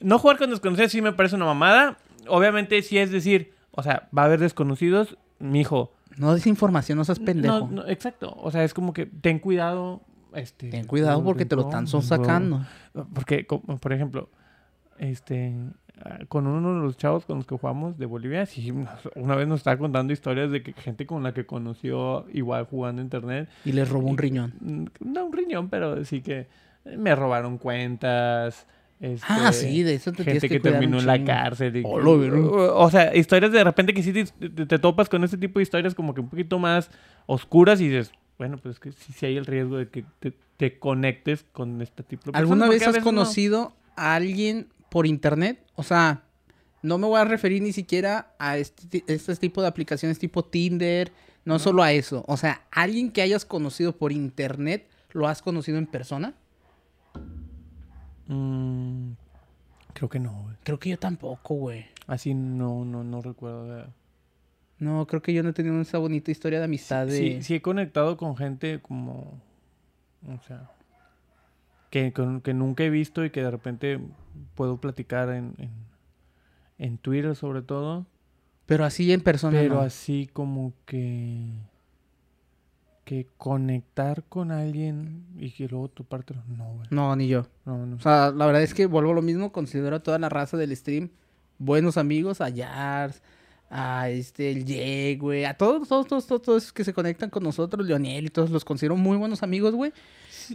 no 0.01 0.19
jugar 0.19 0.39
con 0.39 0.51
desconocidos 0.51 0.93
sí 0.93 1.03
me 1.03 1.13
parece 1.13 1.37
una 1.37 1.45
mamada. 1.47 1.99
Obviamente 2.29 2.81
sí 2.83 2.99
es 2.99 3.11
decir, 3.11 3.53
o 3.71 3.83
sea, 3.83 4.09
va 4.17 4.23
a 4.23 4.25
haber 4.27 4.41
desconocidos, 4.41 5.17
mi 5.39 5.61
hijo. 5.61 5.93
No 6.17 6.35
des 6.35 6.47
información, 6.47 6.99
no 6.99 7.05
seas 7.05 7.19
pendejo. 7.19 7.61
No, 7.61 7.69
no, 7.69 7.89
exacto. 7.89 8.35
O 8.39 8.51
sea, 8.51 8.65
es 8.65 8.75
como 8.75 8.93
que 8.93 9.07
ten 9.07 9.39
cuidado. 9.39 10.03
Este, 10.35 10.71
Ten 10.71 10.87
cuidado 10.87 11.23
porque 11.23 11.45
te 11.45 11.57
lo 11.57 11.63
están 11.63 11.87
sacando. 11.87 12.65
Porque, 13.15 13.47
como, 13.47 13.77
por 13.79 13.93
ejemplo, 13.93 14.31
este, 14.99 15.55
con 16.29 16.47
uno 16.47 16.75
de 16.75 16.81
los 16.81 16.97
chavos 16.97 17.25
con 17.27 17.39
los 17.39 17.47
que 17.47 17.57
jugamos 17.57 17.99
de 17.99 18.07
Bolivia, 18.07 18.47
sí, 18.47 18.73
una 19.15 19.37
vez 19.37 19.47
nos 19.47 19.61
estaba 19.61 19.77
contando 19.77 20.13
historias 20.13 20.51
de 20.51 20.63
que 20.63 20.73
gente 20.73 21.07
con 21.07 21.23
la 21.23 21.35
que 21.35 21.45
conoció 21.45 22.27
igual 22.33 22.65
jugando 22.65 23.03
internet, 23.03 23.49
Y 23.65 23.73
les 23.73 23.89
robó 23.89 24.09
un 24.09 24.19
riñón. 24.19 24.91
no 25.01 25.27
un 25.27 25.33
riñón, 25.33 25.69
pero 25.69 26.05
sí 26.05 26.23
que 26.23 26.49
me 26.85 27.15
robaron 27.15 27.59
cuentas. 27.59 28.67
Este, 29.01 29.27
Ah, 29.29 29.53
sí, 29.53 29.83
de 29.83 29.95
eso 29.95 30.13
te 30.13 30.23
gente 30.23 30.49
que 30.49 30.61
terminó 30.61 30.99
en 31.01 31.07
la 31.07 31.25
cárcel. 31.25 31.77
y 31.77 31.83
verga. 31.83 32.41
o 32.75 32.89
sea, 32.91 33.15
historias 33.17 33.51
de 33.51 33.65
repente 33.65 33.93
que 33.93 34.03
sí 34.03 34.13
te, 34.13 34.25
te- 34.27 34.67
te 34.67 34.79
topas 34.79 35.09
con 35.09 35.25
este 35.25 35.37
tipo 35.37 35.59
de 35.59 35.65
historias 35.65 35.95
como 35.95 36.15
que 36.15 36.21
un 36.21 36.29
poquito 36.29 36.59
más 36.61 36.89
oscuras 37.27 37.81
y 37.81 37.89
dices, 37.89 38.13
bueno, 38.39 38.59
pues 38.59 38.75
es 38.77 38.81
que 38.81 38.93
sí, 38.93 39.13
sí 39.13 39.27
hay 39.27 39.37
el 39.37 39.47
riesgo 39.47 39.77
de 39.77 39.89
que 39.89 40.05
te, 40.21 40.33
te 40.57 40.79
conectes 40.79 41.45
con 41.53 41.83
este 41.83 42.05
tipo 42.05 42.27
de 42.27 42.33
personas. 42.33 42.41
¿Alguna 42.43 42.69
vez 42.69 42.87
has 42.87 42.97
no. 42.99 43.03
conocido 43.03 43.75
a 43.97 44.15
alguien 44.15 44.69
por 44.89 45.07
internet? 45.07 45.59
O 45.75 45.83
sea, 45.83 46.23
no 46.83 46.97
me 46.99 47.09
voy 47.09 47.21
a 47.21 47.25
referir 47.25 47.61
ni 47.61 47.73
siquiera 47.73 48.35
a 48.39 48.57
este, 48.57 49.03
este 49.09 49.35
tipo 49.37 49.63
de 49.63 49.69
aplicaciones 49.69 50.19
tipo 50.21 50.45
Tinder, 50.45 51.11
no 51.45 51.59
solo 51.59 51.83
a 51.83 51.91
eso. 51.93 52.25
O 52.29 52.37
sea, 52.37 52.63
alguien 52.71 53.11
que 53.11 53.21
hayas 53.23 53.45
conocido 53.45 53.97
por 53.97 54.13
internet, 54.13 54.89
¿lo 55.13 55.27
has 55.27 55.43
conocido 55.43 55.79
en 55.79 55.87
persona? 55.87 56.35
Mm, 58.29 59.13
creo 59.95 60.09
que 60.09 60.19
no, 60.21 60.33
güey. 60.43 60.57
Creo 60.65 60.79
que 60.79 60.91
yo 60.91 60.99
tampoco, 60.99 61.55
güey. 61.55 61.87
Así 62.07 62.35
no, 62.35 62.85
no, 62.85 63.05
no 63.05 63.21
recuerdo. 63.23 63.67
de- 63.77 63.87
No, 64.79 65.07
creo 65.07 65.23
que 65.23 65.33
yo 65.33 65.43
no 65.43 65.51
he 65.51 65.53
tenido 65.53 65.81
esa 65.81 65.99
bonita 65.99 66.31
historia 66.31 66.59
de 66.59 66.65
amistad 66.67 67.07
de... 67.07 67.17
Sí, 67.17 67.43
sí 67.43 67.55
he 67.55 67.63
conectado 67.63 68.17
con 68.17 68.37
gente 68.37 68.81
como, 68.81 69.41
o 70.27 70.39
sea, 70.47 70.71
que, 71.91 72.13
con- 72.13 72.41
que 72.41 72.55
nunca 72.55 72.83
he 72.85 72.91
visto 72.91 73.25
y 73.25 73.31
que 73.31 73.43
de 73.43 73.51
repente 73.51 74.01
puedo 74.55 74.79
platicar 74.79 75.29
en, 75.31 75.55
en, 75.59 75.71
en 76.79 76.99
Twitter 76.99 77.35
sobre 77.37 77.63
todo. 77.63 78.07
Pero 78.67 78.85
así 78.85 79.13
en 79.13 79.21
persona 79.21 79.59
Pero 79.61 79.75
no. 79.77 79.81
así 79.83 80.29
como 80.33 80.73
que... 80.87 81.51
que 83.05 83.27
conectar 83.37 84.23
con 84.29 84.53
alguien 84.53 85.25
y 85.39 85.51
que 85.51 85.67
luego 85.69 85.89
tu 85.89 86.05
parte 86.05 86.35
no, 86.57 86.65
güey. 86.75 86.87
No, 86.91 87.15
ni 87.17 87.27
yo. 87.29 87.47
No, 87.65 87.85
no. 87.87 87.97
O 87.97 88.01
sea, 88.01 88.31
la 88.31 88.47
verdad 88.47 88.63
es 88.63 88.75
que 88.75 88.87
vuelvo 88.87 89.11
a 89.11 89.15
lo 89.15 89.23
mismo. 89.23 89.53
Considero 89.53 89.97
a 89.97 90.03
toda 90.03 90.19
la 90.19 90.29
raza 90.29 90.57
del 90.57 90.75
stream 90.77 91.11
buenos 91.59 91.97
amigos. 91.97 92.41
A 92.41 92.49
Yars, 92.49 93.23
a 93.71 94.09
este, 94.11 94.51
el 94.53 94.65
Ye, 94.65 95.17
güey. 95.21 95.45
A 95.45 95.55
todos, 95.55 95.89
todos, 95.89 96.07
todos, 96.07 96.27
todos, 96.27 96.43
todos 96.43 96.73
que 96.73 96.85
se 96.85 96.93
conectan 96.95 97.29
con 97.31 97.43
nosotros. 97.43 97.87
Leonel 97.87 98.27
y 98.27 98.31
todos 98.31 98.51
los 98.51 98.65
considero 98.65 98.97
muy 98.97 99.17
buenos 99.17 99.43
amigos, 99.43 99.75
güey. 99.75 99.93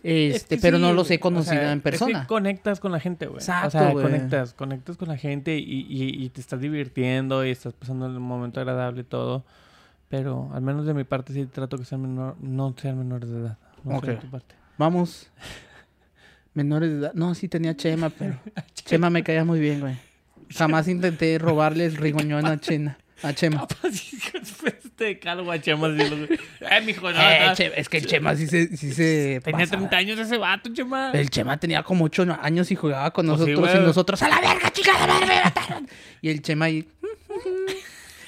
Es 0.03 0.35
Este, 0.35 0.55
que 0.55 0.61
pero 0.61 0.77
sí, 0.77 0.83
no 0.83 0.93
los 0.93 1.09
he. 1.11 1.15
O 1.15 1.19
conocido 1.19 1.55
sea, 1.55 1.71
en 1.71 1.81
persona. 1.81 2.11
Es 2.19 2.21
que 2.23 2.27
conectas 2.27 2.79
con 2.79 2.91
la 2.91 2.99
gente, 2.99 3.25
güey. 3.27 3.39
Exacto, 3.39 3.67
O 3.67 3.71
sea, 3.71 3.91
güey. 3.91 4.05
conectas, 4.05 4.53
conectas 4.53 4.97
con 4.97 5.07
la 5.09 5.17
gente 5.17 5.57
y, 5.57 5.85
y- 5.89 6.23
y 6.25 6.29
te 6.29 6.39
estás 6.41 6.59
divirtiendo 6.61 7.45
y 7.45 7.49
estás 7.51 7.73
pasando 7.73 8.05
un 8.07 8.21
momento 8.21 8.59
agradable 8.59 9.01
y 9.01 9.05
todo. 9.05 9.43
Pero 10.09 10.49
al 10.53 10.61
menos 10.61 10.85
de 10.85 10.93
mi 10.93 11.03
parte 11.03 11.33
sí 11.33 11.45
trato 11.45 11.77
que 11.77 11.85
sean 11.85 12.01
menor, 12.01 12.37
no 12.39 12.73
sean 12.79 12.97
menores 12.97 13.29
de 13.29 13.39
edad. 13.39 13.57
No 13.83 13.99
sé 13.99 14.07
de 14.11 14.15
tu 14.17 14.29
parte. 14.29 14.55
Vamos. 14.77 15.29
Menores 16.53 16.89
de 16.89 16.97
edad. 16.97 17.13
No, 17.13 17.35
sí 17.35 17.47
tenía 17.47 17.75
Chema, 17.75 18.09
pero 18.09 18.39
Chema 18.73 19.09
me 19.09 19.23
caía 19.23 19.43
muy 19.45 19.59
bien, 19.59 19.79
güey. 19.81 19.95
Jamás 20.55 20.87
intenté 20.87 21.37
robarle 21.37 21.85
el 21.85 21.95
rigoñón 21.97 22.45
a 22.47 22.59
Chena. 22.59 22.97
A 23.21 23.33
Chema. 23.33 23.67
Te 24.95 25.19
calvo 25.19 25.51
a 25.51 25.59
Chema 25.61 25.87
Eh, 25.89 26.81
mijo, 26.83 27.11
no, 27.11 27.19
Eh, 27.21 27.45
no. 27.47 27.53
Che- 27.55 27.71
es 27.79 27.87
que 27.89 27.97
el 27.97 28.07
Chema 28.07 28.35
sí 28.35 28.47
se, 28.47 28.75
sí 28.75 28.91
se 28.93 29.39
Tenía 29.43 29.65
pasaba. 29.65 29.87
30 29.89 29.97
años 29.97 30.19
ese 30.19 30.37
vato, 30.37 30.73
Chema. 30.73 31.11
El 31.11 31.29
Chema 31.29 31.57
tenía 31.57 31.83
como 31.83 32.05
8 32.05 32.25
años 32.41 32.71
y 32.71 32.75
jugaba 32.75 33.11
con 33.11 33.27
Pues 33.27 33.41
sí, 33.41 33.51
nosotros 33.51 33.75
y 33.75 33.85
nosotros 33.85 34.21
a 34.23 34.29
la 34.29 34.39
verga, 34.41 34.71
chica, 34.71 35.03
a 35.03 35.07
la 35.07 35.19
verga. 35.19 35.81
Y 36.21 36.29
el 36.29 36.41
Chema 36.41 36.65
ahí. 36.65 36.87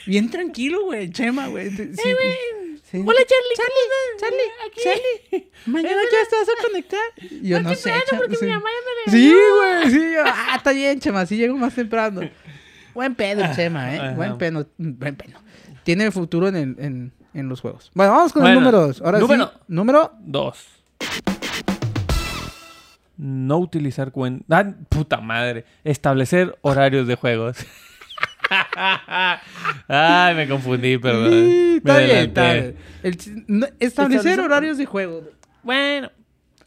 Bien 0.05 0.29
tranquilo, 0.29 0.85
güey, 0.85 1.09
Chema, 1.11 1.47
güey. 1.47 1.69
Sí, 1.71 1.91
sí. 1.93 2.97
Hola, 3.05 3.19
Charlie. 3.27 3.55
Charlie, 3.55 4.19
Charlie, 4.19 4.83
Charlie. 5.31 5.51
Mañana 5.67 6.01
ya 6.11 6.37
vas 6.37 6.49
a 6.49 6.67
conectar. 6.67 6.99
Yo 7.43 7.61
no 7.61 7.75
sé, 7.75 7.93
porque 8.17 8.35
sí. 8.35 8.45
mi 8.45 8.51
mamá 8.51 8.69
ya 8.69 9.11
me 9.11 9.17
Sí, 9.19 9.33
güey, 9.33 9.91
sí. 9.91 10.13
yo, 10.13 10.23
ah, 10.25 10.55
está 10.57 10.71
bien, 10.71 10.99
Chema, 10.99 11.25
sí 11.25 11.37
llego 11.37 11.55
más 11.57 11.75
temprano. 11.75 12.21
Buen 12.95 13.13
pedo 13.15 13.43
el 13.45 13.55
Chema, 13.55 13.95
¿eh? 13.95 14.13
Buen 14.15 14.37
pedo, 14.37 14.67
buen 14.77 15.15
pedo. 15.15 15.39
Tiene 15.83 16.09
futuro 16.11 16.47
en, 16.47 16.55
el- 16.55 16.75
en, 16.79 17.13
en 17.33 17.49
los 17.49 17.61
juegos. 17.61 17.91
Bueno, 17.93 18.11
vamos 18.13 18.33
con 18.33 18.41
Bueno, 18.41 18.59
número 18.59 18.81
dos. 18.87 19.01
Ahora 19.01 19.19
número. 19.19 19.47
sí, 19.53 19.59
número 19.67 20.11
Dos. 20.21 20.67
No 23.17 23.57
utilizar 23.59 24.11
cuentas. 24.11 24.45
Ah, 24.49 24.73
puta 24.89 25.17
madre. 25.19 25.65
Establecer 25.83 26.57
horarios 26.61 27.05
de 27.07 27.15
juegos. 27.15 27.57
Ay, 29.87 30.35
me 30.35 30.47
confundí, 30.47 30.97
perdón. 30.97 31.29
Sí, 31.31 31.35
Me 31.35 31.77
está 31.77 31.97
bien, 31.97 32.09
adelanté. 32.11 32.25
está 32.27 32.53
bien. 32.53 32.75
El 33.03 33.17
ch- 33.17 33.43
no- 33.47 33.67
establecer 33.79 34.39
horarios 34.39 34.77
de 34.77 34.85
juego. 34.85 35.23
Bueno, 35.63 36.11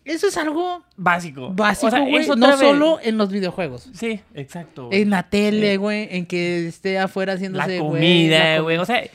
Eso 0.05 0.27
es 0.27 0.37
algo 0.37 0.83
básico. 0.97 1.51
básico, 1.55 1.87
O 1.87 1.90
sea, 1.90 2.01
güey. 2.01 2.16
eso 2.16 2.35
No 2.35 2.49
vez- 2.49 2.59
solo 2.59 2.99
en 3.03 3.18
los 3.18 3.31
videojuegos. 3.31 3.88
Sí, 3.95 4.21
exacto. 4.35 4.87
güey. 4.87 5.03
En 5.03 5.11
la 5.11 5.23
tele, 5.31 5.77
güey. 5.77 6.09
En 6.11 6.27
que 6.27 6.66
esté 6.66 6.99
afuera 6.99 7.33
la 7.33 7.37
haciéndose, 7.37 7.79
güey. 7.79 7.92
comida, 8.01 8.38
la 8.57 8.61
güey. 8.62 8.79
O 8.79 8.85
sea, 8.85 9.01
eh, 9.01 9.11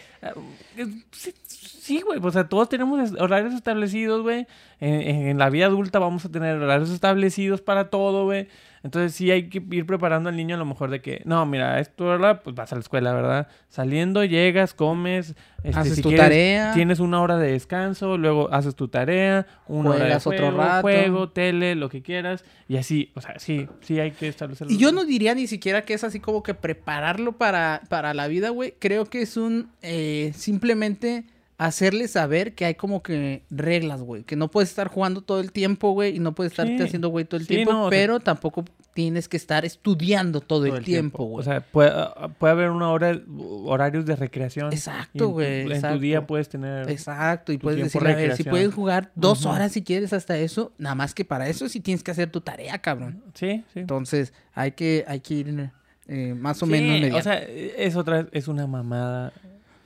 sí, 1.11 1.33
sí, 1.47 2.01
güey. 2.01 2.19
O 2.23 2.31
sea, 2.31 2.47
todos 2.47 2.69
tenemos 2.69 3.11
horarios 3.19 3.53
establecidos, 3.53 4.21
güey. 4.21 4.47
En, 4.79 5.01
en- 5.01 5.27
en 5.27 5.37
la 5.37 5.49
vida 5.49 5.65
adulta 5.65 5.99
vamos 5.99 6.23
a 6.23 6.29
tener 6.29 6.55
horarios 6.55 6.89
establecidos 6.91 7.59
para 7.61 7.89
todo, 7.89 8.23
güey. 8.23 8.47
Entonces 8.83 9.13
sí 9.13 9.31
hay 9.31 9.49
que 9.49 9.63
ir 9.71 9.85
preparando 9.85 10.29
al 10.29 10.35
niño 10.35 10.55
a 10.55 10.57
lo 10.57 10.65
mejor 10.65 10.89
de 10.89 11.01
que, 11.01 11.21
no, 11.25 11.45
mira, 11.45 11.79
esto, 11.79 12.05
¿verdad? 12.05 12.41
Pues 12.43 12.55
vas 12.55 12.71
a 12.71 12.75
la 12.75 12.81
escuela, 12.81 13.13
¿verdad? 13.13 13.47
Saliendo, 13.69 14.23
llegas, 14.23 14.73
comes, 14.73 15.35
este, 15.63 15.79
Haces 15.79 15.95
si 15.95 16.01
tu 16.01 16.09
quieres, 16.09 16.25
tarea. 16.25 16.73
Tienes 16.73 16.99
una 16.99 17.21
hora 17.21 17.37
de 17.37 17.51
descanso, 17.51 18.17
luego 18.17 18.53
haces 18.53 18.75
tu 18.75 18.87
tarea, 18.87 19.47
una 19.67 19.89
hora 19.89 19.99
de 19.99 20.05
Juegas 20.05 20.27
otro 20.27 20.39
juego, 20.39 20.57
rato. 20.57 20.81
juego, 20.81 21.29
tele, 21.29 21.75
lo 21.75 21.89
que 21.89 22.01
quieras. 22.01 22.45
Y 22.67 22.77
así, 22.77 23.11
o 23.15 23.21
sea, 23.21 23.39
sí, 23.39 23.67
sí 23.81 23.99
hay 23.99 24.11
que 24.11 24.27
establecer. 24.27 24.69
Y 24.69 24.77
yo 24.77 24.91
no 24.91 25.05
diría 25.05 25.35
ni 25.35 25.47
siquiera 25.47 25.81
que 25.81 25.93
es 25.93 26.03
así 26.03 26.19
como 26.19 26.43
que 26.43 26.53
prepararlo 26.53 27.33
para, 27.33 27.81
para 27.89 28.13
la 28.13 28.27
vida, 28.27 28.49
güey. 28.49 28.75
Creo 28.79 29.05
que 29.05 29.21
es 29.21 29.37
un 29.37 29.71
eh, 29.81 30.31
simplemente 30.35 31.25
hacerle 31.57 32.07
saber 32.07 32.53
que 32.53 32.65
hay 32.65 32.75
como 32.75 33.01
que 33.01 33.43
reglas, 33.49 34.01
güey. 34.01 34.23
Que 34.23 34.35
no 34.35 34.49
puedes 34.51 34.69
estar 34.69 34.87
jugando 34.89 35.21
todo 35.21 35.39
el 35.39 35.51
tiempo, 35.51 35.91
güey. 35.91 36.15
Y 36.15 36.19
no 36.19 36.33
puedes 36.35 36.51
estarte 36.53 36.77
Sí. 36.77 36.83
haciendo, 36.83 37.09
güey, 37.09 37.25
todo 37.25 37.39
el 37.39 37.47
Sí, 37.47 37.55
tiempo. 37.55 37.71
no, 37.73 37.85
o 37.85 37.89
sea- 37.89 37.97
pero 37.97 38.19
tampoco 38.19 38.63
tienes 38.93 39.27
que 39.27 39.37
estar 39.37 39.63
estudiando 39.65 40.39
todo, 40.41 40.65
todo 40.65 40.77
el, 40.77 40.83
tiempo, 40.83 41.25
güey. 41.25 41.41
O 41.41 41.43
sea, 41.43 41.61
puede, 41.61 41.91
ah, 41.93 42.29
puede 42.39 42.51
haber 42.51 42.69
una 42.71 42.89
hora, 42.91 43.19
horarios 43.65 44.05
de 44.05 44.15
recreación. 44.15 44.71
Exacto, 44.73 45.25
en 45.25 45.31
güey, 45.31 45.71
En 45.71 45.81
tu 45.81 45.99
día 45.99 46.25
puedes 46.25 46.49
tener... 46.49 46.89
Exacto, 46.89 47.51
y 47.51 47.57
puedes 47.59 47.83
decirle, 47.83 48.11
a 48.11 48.15
ver, 48.15 48.35
si 48.35 48.43
puedes 48.43 48.73
jugar 48.73 49.11
dos 49.15 49.45
horas 49.45 49.71
si 49.71 49.83
quieres 49.83 50.13
hasta 50.13 50.37
eso, 50.37 50.73
nada 50.77 50.95
más 50.95 51.13
que 51.13 51.25
para 51.25 51.47
eso 51.47 51.69
sí 51.69 51.79
tienes 51.79 52.03
que 52.03 52.11
hacer 52.11 52.31
tu 52.31 52.41
tarea, 52.41 52.77
cabrón. 52.79 53.23
Sí, 53.35 53.63
sí. 53.73 53.79
Entonces, 53.81 54.33
hay 54.53 54.71
que, 54.71 55.05
hay 55.07 55.19
que 55.19 55.33
ir 55.33 55.71
eh, 56.07 56.33
más 56.35 56.61
o 56.63 56.65
Sí, 56.65 56.71
menos 56.71 56.89
mediante. 56.89 57.19
O 57.19 57.21
sea, 57.21 57.39
es 57.43 57.95
otra, 57.95 58.27
es 58.31 58.47
una 58.47 58.65
mamada. 58.65 59.31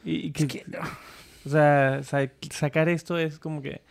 Y, 0.05 0.27
y 0.27 0.31
que, 0.31 0.43
Es 0.43 0.49
que- 0.49 0.65
O 1.45 1.49
sea, 1.49 2.01
sa- 2.03 2.29
sacar 2.51 2.89
esto 2.89 3.17
es 3.17 3.39
como 3.39 3.61
que... 3.61 3.81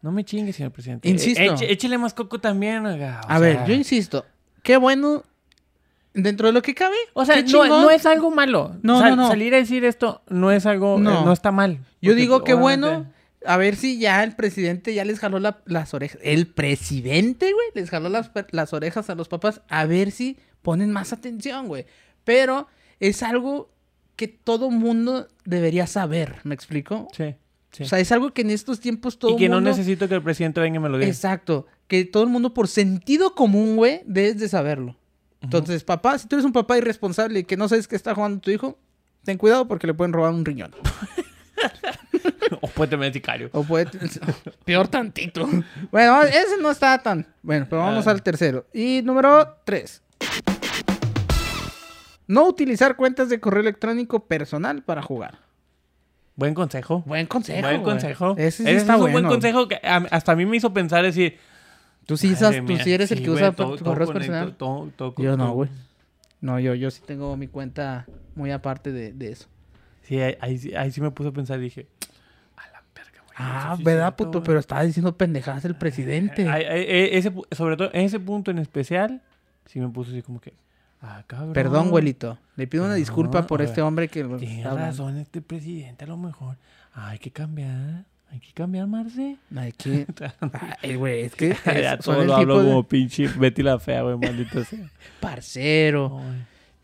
No 0.00 0.12
me 0.12 0.24
chingue, 0.24 0.52
señor 0.52 0.70
presidente. 0.72 1.08
Insisto. 1.08 1.40
Eh, 1.42 1.50
eche- 1.50 1.66
échele 1.70 1.98
más 1.98 2.14
coco 2.14 2.40
también, 2.40 2.86
oiga. 2.86 3.20
o 3.24 3.30
a 3.32 3.38
ver, 3.40 3.64
yo 3.66 3.74
insisto, 3.74 4.24
qué 4.62 4.76
bueno, 4.76 5.24
dentro 6.14 6.46
de 6.46 6.52
lo 6.52 6.62
que 6.62 6.74
cabe, 6.74 6.94
O 7.14 7.24
sea, 7.24 7.34
qué 7.36 7.42
no, 7.52 7.90
es 7.90 8.06
algo 8.06 8.30
malo. 8.30 8.76
No, 8.82 9.00
Sal- 9.00 9.10
no, 9.16 9.22
no. 9.24 9.28
Salir 9.28 9.54
a 9.54 9.58
decir 9.58 9.84
esto 9.84 10.22
no 10.28 10.52
es 10.52 10.66
algo... 10.66 10.98
No. 11.00 11.10
No, 11.14 11.24
no 11.26 11.32
está 11.32 11.50
mal. 11.50 11.78
Yo 12.00 12.14
digo 12.14 12.44
que 12.44 12.54
bueno, 12.54 13.06
a 13.44 13.56
ver 13.56 13.74
si 13.76 13.98
ya 13.98 14.22
el 14.22 14.36
presidente 14.36 14.94
ya 14.94 15.04
les 15.04 15.18
jaló 15.18 15.40
la- 15.40 15.58
las 15.66 15.92
orejas. 15.94 16.18
El 16.22 16.46
presidente, 16.46 17.52
güey, 17.52 17.66
les 17.74 17.90
jaló 17.90 18.08
las, 18.08 18.30
las 18.52 18.72
orejas 18.72 19.10
a 19.10 19.14
los 19.16 19.28
papás. 19.28 19.62
A 19.68 19.84
ver 19.86 20.12
si 20.12 20.38
ponen 20.62 20.92
más 20.92 21.12
atención, 21.12 21.66
güey. 21.66 21.86
Pero 22.24 22.68
es 23.00 23.22
algo 23.24 23.68
que 24.18 24.26
todo 24.28 24.70
mundo 24.70 25.28
debería 25.44 25.86
saber, 25.86 26.40
¿me 26.42 26.54
explico? 26.54 27.06
Sí, 27.16 27.36
sí. 27.70 27.84
O 27.84 27.86
sea, 27.86 28.00
es 28.00 28.10
algo 28.10 28.32
que 28.34 28.42
en 28.42 28.50
estos 28.50 28.80
tiempos 28.80 29.18
todo 29.18 29.30
y 29.30 29.36
que 29.36 29.48
no 29.48 29.60
necesito 29.60 30.08
que 30.08 30.16
el 30.16 30.22
presidente 30.22 30.60
venga 30.60 30.76
y 30.76 30.80
me 30.80 30.88
lo 30.88 30.98
diga. 30.98 31.08
Exacto. 31.08 31.66
Que 31.86 32.04
todo 32.04 32.24
el 32.24 32.28
mundo 32.28 32.52
por 32.52 32.66
sentido 32.66 33.34
común, 33.36 33.76
güey, 33.76 34.02
debes 34.06 34.38
de 34.40 34.48
saberlo. 34.48 34.96
Entonces, 35.40 35.84
papá, 35.84 36.18
si 36.18 36.26
tú 36.26 36.34
eres 36.34 36.44
un 36.44 36.52
papá 36.52 36.76
irresponsable 36.78 37.38
y 37.38 37.44
que 37.44 37.56
no 37.56 37.68
sabes 37.68 37.86
qué 37.86 37.94
está 37.94 38.12
jugando 38.12 38.40
tu 38.40 38.50
hijo, 38.50 38.76
ten 39.22 39.38
cuidado 39.38 39.68
porque 39.68 39.86
le 39.86 39.94
pueden 39.94 40.12
robar 40.12 40.32
un 40.34 40.44
riñón. 40.44 40.72
o 42.60 42.66
puede 42.68 42.90
tener 42.90 43.12
sicario. 43.12 43.50
O 43.52 43.62
puede... 43.62 43.86
Peor 44.64 44.88
tantito. 44.88 45.48
Bueno, 45.92 46.22
ese 46.24 46.58
no 46.60 46.72
está 46.72 46.98
tan... 47.02 47.24
Bueno, 47.42 47.66
pero 47.70 47.82
vamos 47.82 48.06
Ah. 48.06 48.10
al 48.10 48.22
tercero. 48.22 48.66
Y 48.74 49.00
número 49.04 49.56
tres. 49.64 50.02
No 52.28 52.46
utilizar 52.46 52.94
cuentas 52.96 53.28
de 53.28 53.40
correo 53.40 53.62
electrónico 53.62 54.26
personal 54.26 54.82
para 54.82 55.02
jugar. 55.02 55.38
Buen 56.36 56.54
consejo. 56.54 57.02
Buen 57.04 57.26
consejo, 57.26 57.62
Buen 57.62 57.80
güey. 57.82 57.92
consejo. 57.94 58.34
Ese 58.38 58.62
sí 58.62 58.62
Ese 58.70 58.76
está 58.76 58.92
es 58.94 58.96
un 59.00 59.10
bueno. 59.10 59.28
buen 59.28 59.40
consejo 59.40 59.66
que 59.66 59.76
a- 59.82 60.06
hasta 60.12 60.32
a 60.32 60.36
mí 60.36 60.46
me 60.46 60.56
hizo 60.56 60.72
pensar 60.72 61.02
decir... 61.02 61.38
Tú 62.06 62.16
sí, 62.16 62.28
madre 62.28 62.38
usas- 62.38 62.56
tú 62.58 62.62
mía, 62.74 62.84
sí 62.84 62.92
eres 62.92 63.10
el 63.10 63.18
que 63.20 63.24
güey, 63.30 63.42
usa 63.42 63.52
todo- 63.52 63.72
tu 63.76 63.84
todo 63.84 63.92
correo 63.92 64.06
conecto, 64.06 64.18
personal. 64.32 64.54
todo- 64.56 64.90
todo- 64.94 65.14
Yo 65.18 65.36
no, 65.36 65.44
todo- 65.46 65.54
güey. 65.54 65.70
No, 66.40 66.60
yo, 66.60 66.74
yo 66.74 66.90
sí 66.90 67.02
tengo 67.04 67.36
mi 67.36 67.48
cuenta 67.48 68.06
muy 68.36 68.50
aparte 68.52 68.92
de, 68.92 69.12
de 69.12 69.32
eso. 69.32 69.48
Sí, 70.02 70.20
ahí, 70.20 70.36
ahí 70.40 70.58
sí- 70.58 70.74
ahí 70.74 70.90
sí 70.92 71.00
me 71.00 71.10
puse 71.10 71.30
a 71.30 71.32
pensar 71.32 71.58
y 71.58 71.62
dije... 71.62 71.86
A 72.56 72.66
la 72.72 72.82
verga, 72.94 73.20
güey. 73.24 73.34
Ah, 73.36 73.60
eso 73.66 73.76
sí 73.76 73.82
es 73.82 73.84
¿verdad, 73.84 74.02
cierto, 74.04 74.16
puto? 74.24 74.38
güey". 74.38 74.46
Pero 74.46 74.60
estaba 74.60 74.82
diciendo 74.84 75.16
pendejadas 75.16 75.64
el 75.64 75.74
presidente. 75.74 76.48
Ay, 76.48 76.64
ay, 76.64 76.80
eh, 76.82 77.18
ese, 77.18 77.32
pu- 77.32 77.46
sobre 77.54 77.76
todo 77.76 77.90
en 77.92 78.02
ese 78.02 78.20
punto 78.20 78.50
en 78.52 78.58
especial, 78.58 79.20
sí 79.66 79.80
me 79.80 79.88
puse 79.88 80.12
así 80.12 80.22
como 80.22 80.40
que... 80.40 80.54
Ah, 81.00 81.22
cabrón. 81.26 81.52
Perdón, 81.52 81.90
güelito. 81.90 82.38
Le 82.56 82.66
pido 82.66 82.84
una 82.84 82.94
disculpa 82.94 83.46
por 83.46 83.62
este 83.62 83.82
hombre 83.82 84.08
que... 84.08 84.24
Tiene 84.24 84.64
razón 84.64 85.16
este 85.18 85.40
presidente 85.40 86.04
a 86.04 86.08
lo 86.08 86.16
mejor. 86.16 86.56
Hay 86.92 87.18
que 87.18 87.30
cambiar. 87.30 88.04
Hay 88.30 88.40
que 88.40 88.52
cambiar, 88.52 88.86
Marce. 88.88 89.36
Hay 89.56 89.72
que... 89.72 90.06
Ay, 90.82 90.96
güey, 90.96 91.22
es 91.22 91.34
que 91.34 91.56
ya 91.64 91.94
es- 91.94 92.04
son 92.04 92.16
todo 92.16 92.24
lo 92.24 92.34
hablo 92.34 92.62
de 92.62 92.68
como 92.68 92.82
pinche 92.82 93.28
Betty 93.28 93.62
la 93.62 93.78
fea, 93.78 94.02
güey, 94.02 94.18
maldito 94.18 94.64
sea. 94.64 94.90
parcero. 95.20 96.20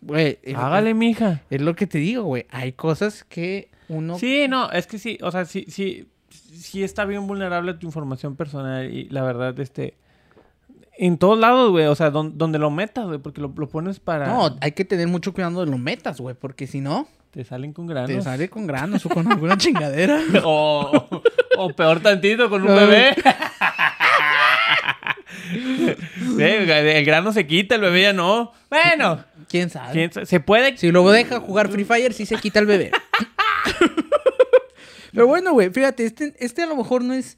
Güey, 0.01 0.39
Hágale, 0.55 0.95
mija. 0.95 1.43
Es 1.51 1.61
lo 1.61 1.75
que 1.75 1.87
te 1.87 1.99
digo, 1.99 2.23
güey. 2.25 2.47
Hay 2.51 2.73
cosas 2.73 3.25
que 3.25 3.69
uno... 3.89 4.19
Sí, 4.19 4.47
no, 4.49 4.71
es 4.71 4.87
que 4.87 4.99
sí, 4.99 5.19
o 5.23 5.31
sea, 5.31 5.45
sí, 5.45 5.67
sí, 5.69 6.09
sí 6.31 6.83
está 6.85 7.05
bien 7.05 7.27
vulnerable 7.27 7.75
tu 7.75 7.87
información 7.87 8.37
personal 8.37 8.91
y 8.93 9.09
la 9.09 9.23
verdad, 9.23 9.59
este, 9.61 9.95
en 10.99 11.19
todos 11.19 11.39
lados, 11.39 11.71
güey, 11.71 11.87
o 11.87 11.95
sea, 11.95 12.11
don- 12.11 12.37
donde 12.39 12.59
lo 12.59 12.71
metas, 12.71 13.07
güey, 13.07 13.19
porque 13.19 13.41
lo, 13.41 13.53
lo 13.57 13.69
pones 13.69 14.01
para... 14.01 14.27
No, 14.29 14.57
hay 14.61 14.73
que 14.73 14.85
tener 14.85 15.09
mucho 15.09 15.33
cuidado 15.33 15.65
de 15.65 15.71
lo 15.71 15.79
metas, 15.79 16.21
güey, 16.21 16.35
porque 16.35 16.67
si 16.67 16.81
no, 16.81 17.07
Te 17.31 17.45
salen 17.45 17.73
con 17.73 17.87
granos. 17.87 18.11
te 18.11 18.21
sale 18.23 18.49
con 18.49 18.67
granos 18.67 19.05
o 19.07 19.09
con 19.09 19.31
alguna 19.31 19.57
chingadera. 19.59 20.21
O, 20.45 20.91
o- 21.59 21.73
peor 21.73 22.01
tantito, 22.01 22.49
con 22.51 22.63
un 22.63 22.69
No. 22.69 22.75
bebé. 22.75 23.15
Sí, 25.57 26.43
el 26.43 27.05
grano 27.05 27.33
se 27.33 27.47
quita, 27.47 27.75
el 27.75 27.81
bebé 27.81 28.03
ya 28.03 28.13
no. 28.13 28.53
Bueno, 28.71 29.25
¿Quién 29.49 29.71
sabe? 29.71 29.93
¿quién 29.93 30.13
sa- 30.13 30.27
se 30.27 30.41
puede... 30.41 30.77
Si 30.77 30.91
luego 30.91 31.13
deja 31.13 31.41
jugar 31.41 31.69
Free 31.69 31.85
Fire, 31.85 32.13
sí 32.13 32.27
se 32.27 32.37
quita 32.37 32.59
el 32.61 32.67
bebé. 32.67 32.91
Pero 35.13 35.27
bueno, 35.27 35.53
güey, 35.53 35.71
fíjate, 35.71 36.07
este, 36.07 36.35
este 36.39 36.63
a 36.63 36.67
lo 36.67 36.77
mejor 36.77 37.05
no 37.05 37.15
es. 37.15 37.37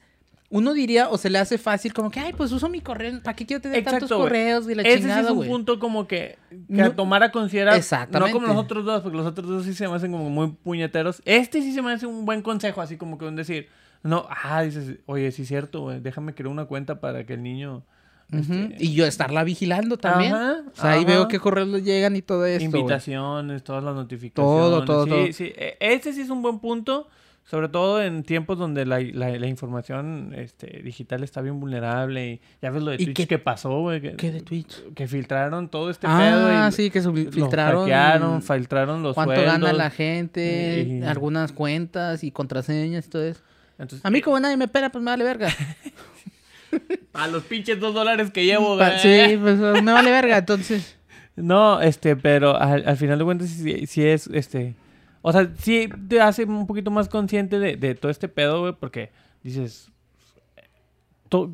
Uno 0.49 0.73
diría, 0.73 1.09
o 1.09 1.17
se 1.17 1.29
le 1.29 1.39
hace 1.39 1.57
fácil, 1.57 1.93
como 1.93 2.09
que, 2.09 2.21
ay, 2.21 2.31
pues 2.31 2.53
uso 2.53 2.69
mi 2.69 2.79
correo. 2.79 3.21
¿Para 3.21 3.35
qué 3.35 3.45
quiero 3.45 3.61
tener 3.61 3.83
tantos 3.83 4.09
correos 4.09 4.69
y 4.69 4.75
la 4.75 4.81
Ese 4.83 4.93
sí 4.93 4.99
chingada, 5.01 5.21
es 5.21 5.29
un 5.29 5.45
punto 5.45 5.77
como 5.77 6.07
que, 6.07 6.37
que 6.49 6.57
No- 6.69 6.85
a 6.85 6.95
tomar 6.95 7.21
a 7.23 7.31
considerar. 7.31 7.75
Exactamente. 7.75 8.33
No 8.33 8.39
como 8.39 8.53
los 8.53 8.63
otros 8.63 8.85
dos, 8.85 9.01
porque 9.01 9.17
los 9.17 9.25
otros 9.27 9.45
dos 9.47 9.65
sí 9.65 9.73
se 9.73 9.87
me 9.89 9.95
hacen 9.95 10.11
como 10.13 10.29
muy 10.29 10.47
puñeteros. 10.63 11.21
Este 11.25 11.61
sí 11.61 11.73
se 11.73 11.81
me 11.81 11.91
hace 11.91 12.05
un 12.05 12.25
buen 12.25 12.41
consejo, 12.41 12.79
así 12.81 12.95
como 12.95 13.17
que 13.17 13.25
un 13.25 13.35
decir, 13.35 13.67
no, 14.03 14.25
ah, 14.29 14.61
dices, 14.61 14.99
oye, 15.05 15.31
sí 15.33 15.41
es 15.41 15.47
cierto, 15.49 15.89
déjame 15.89 16.33
crear 16.33 16.47
una 16.49 16.63
cuenta 16.65 17.01
para 17.01 17.25
que 17.25 17.33
el 17.33 17.43
niño... 17.43 17.83
Este, 18.31 18.75
Y 18.79 18.93
yo 18.93 19.05
estarla 19.05 19.43
vigilando 19.45 19.97
también. 19.97 20.33
Ajá, 20.33 20.57
o 20.73 20.75
sea, 20.75 20.91
ahí 20.91 20.99
ajá. 21.03 21.07
veo 21.07 21.27
qué 21.29 21.39
correos 21.39 21.69
le 21.69 21.81
llegan 21.81 22.15
y 22.17 22.21
todo 22.21 22.45
esto. 22.45 22.63
invitaciones, 22.63 23.63
todas 23.63 23.83
las 23.83 23.95
notificaciones. 23.95 24.59
Todo, 24.61 24.83
todo, 24.85 25.03
sí, 25.05 25.09
todo. 25.09 25.33
Sí, 25.33 25.53
E- 25.55 25.77
Este 25.79 26.11
sí 26.13 26.21
es 26.21 26.29
un 26.29 26.41
buen 26.41 26.59
punto, 26.59 27.07
sobre 27.49 27.69
todo 27.69 28.01
en 28.03 28.23
tiempos 28.23 28.59
donde 28.59 28.85
la, 28.85 28.99
la- 28.99 29.29
la 29.39 29.47
información 29.47 30.33
este, 30.35 30.81
digital 30.83 31.23
está 31.23 31.39
bien 31.41 31.59
vulnerable. 31.61 32.33
Y 32.33 32.41
ya 32.61 32.69
ves 32.71 32.83
lo 32.83 32.91
de 32.91 32.97
¿Y 32.99 33.05
Twitch 33.05 33.15
qué- 33.17 33.27
que 33.27 33.39
pasó, 33.39 33.79
güey. 33.79 34.01
Que, 34.01 34.15
¿Qué 34.17 34.31
de 34.31 34.41
Twitch? 34.41 34.83
que 34.93 35.07
filtraron 35.07 35.69
todo 35.69 35.89
este 35.89 36.07
pedo. 36.07 36.17
Ah, 36.17 36.69
sí, 36.71 36.89
que 36.91 37.01
filtraron. 37.01 37.81
hackearon, 37.89 38.41
filtraron 38.43 39.01
los 39.01 39.15
cuánto 39.15 39.33
sueldos. 39.35 39.53
gana 39.61 39.71
la 39.73 39.89
gente, 39.89 40.85
y- 40.87 41.01
algunas 41.03 41.53
cuentas 41.53 42.23
y 42.23 42.31
contraseñas 42.31 43.07
y 43.07 43.09
todo 43.09 43.23
eso. 43.23 43.41
Entonces, 43.79 44.05
A 44.05 44.09
mí 44.09 44.21
como 44.21 44.39
nadie 44.39 44.57
me 44.57 44.67
pela, 44.67 44.91
pues 44.91 45.03
me 45.03 45.11
vale 45.11 45.23
verga. 45.23 45.49
a 47.13 47.27
los 47.27 47.43
pinches 47.43 47.79
dos 47.79 47.93
dólares 47.93 48.29
que 48.31 48.43
llevo, 48.45 48.75
güey. 48.75 48.99
sí, 48.99 49.37
pues 49.41 49.57
me 49.57 49.91
vale 49.93 50.11
verga, 50.11 50.37
entonces. 50.37 50.95
No, 51.37 51.79
este, 51.81 52.15
pero 52.15 52.59
al, 52.59 52.87
al 52.87 52.97
final 52.97 53.19
de 53.19 53.23
cuentas 53.23 53.49
sí, 53.49 53.85
sí 53.85 54.03
es, 54.03 54.25
este... 54.33 54.73
O 55.27 55.31
sea, 55.33 55.51
sí 55.57 55.89
te 56.07 56.21
hace 56.21 56.45
un 56.45 56.65
poquito 56.67 56.89
más 56.89 57.09
consciente 57.09 57.59
de, 57.59 57.75
de 57.75 57.95
todo 57.95 58.09
este 58.09 58.29
pedo, 58.29 58.61
güey, 58.61 58.73
porque 58.79 59.11
dices... 59.43 59.91
to- 61.27 61.51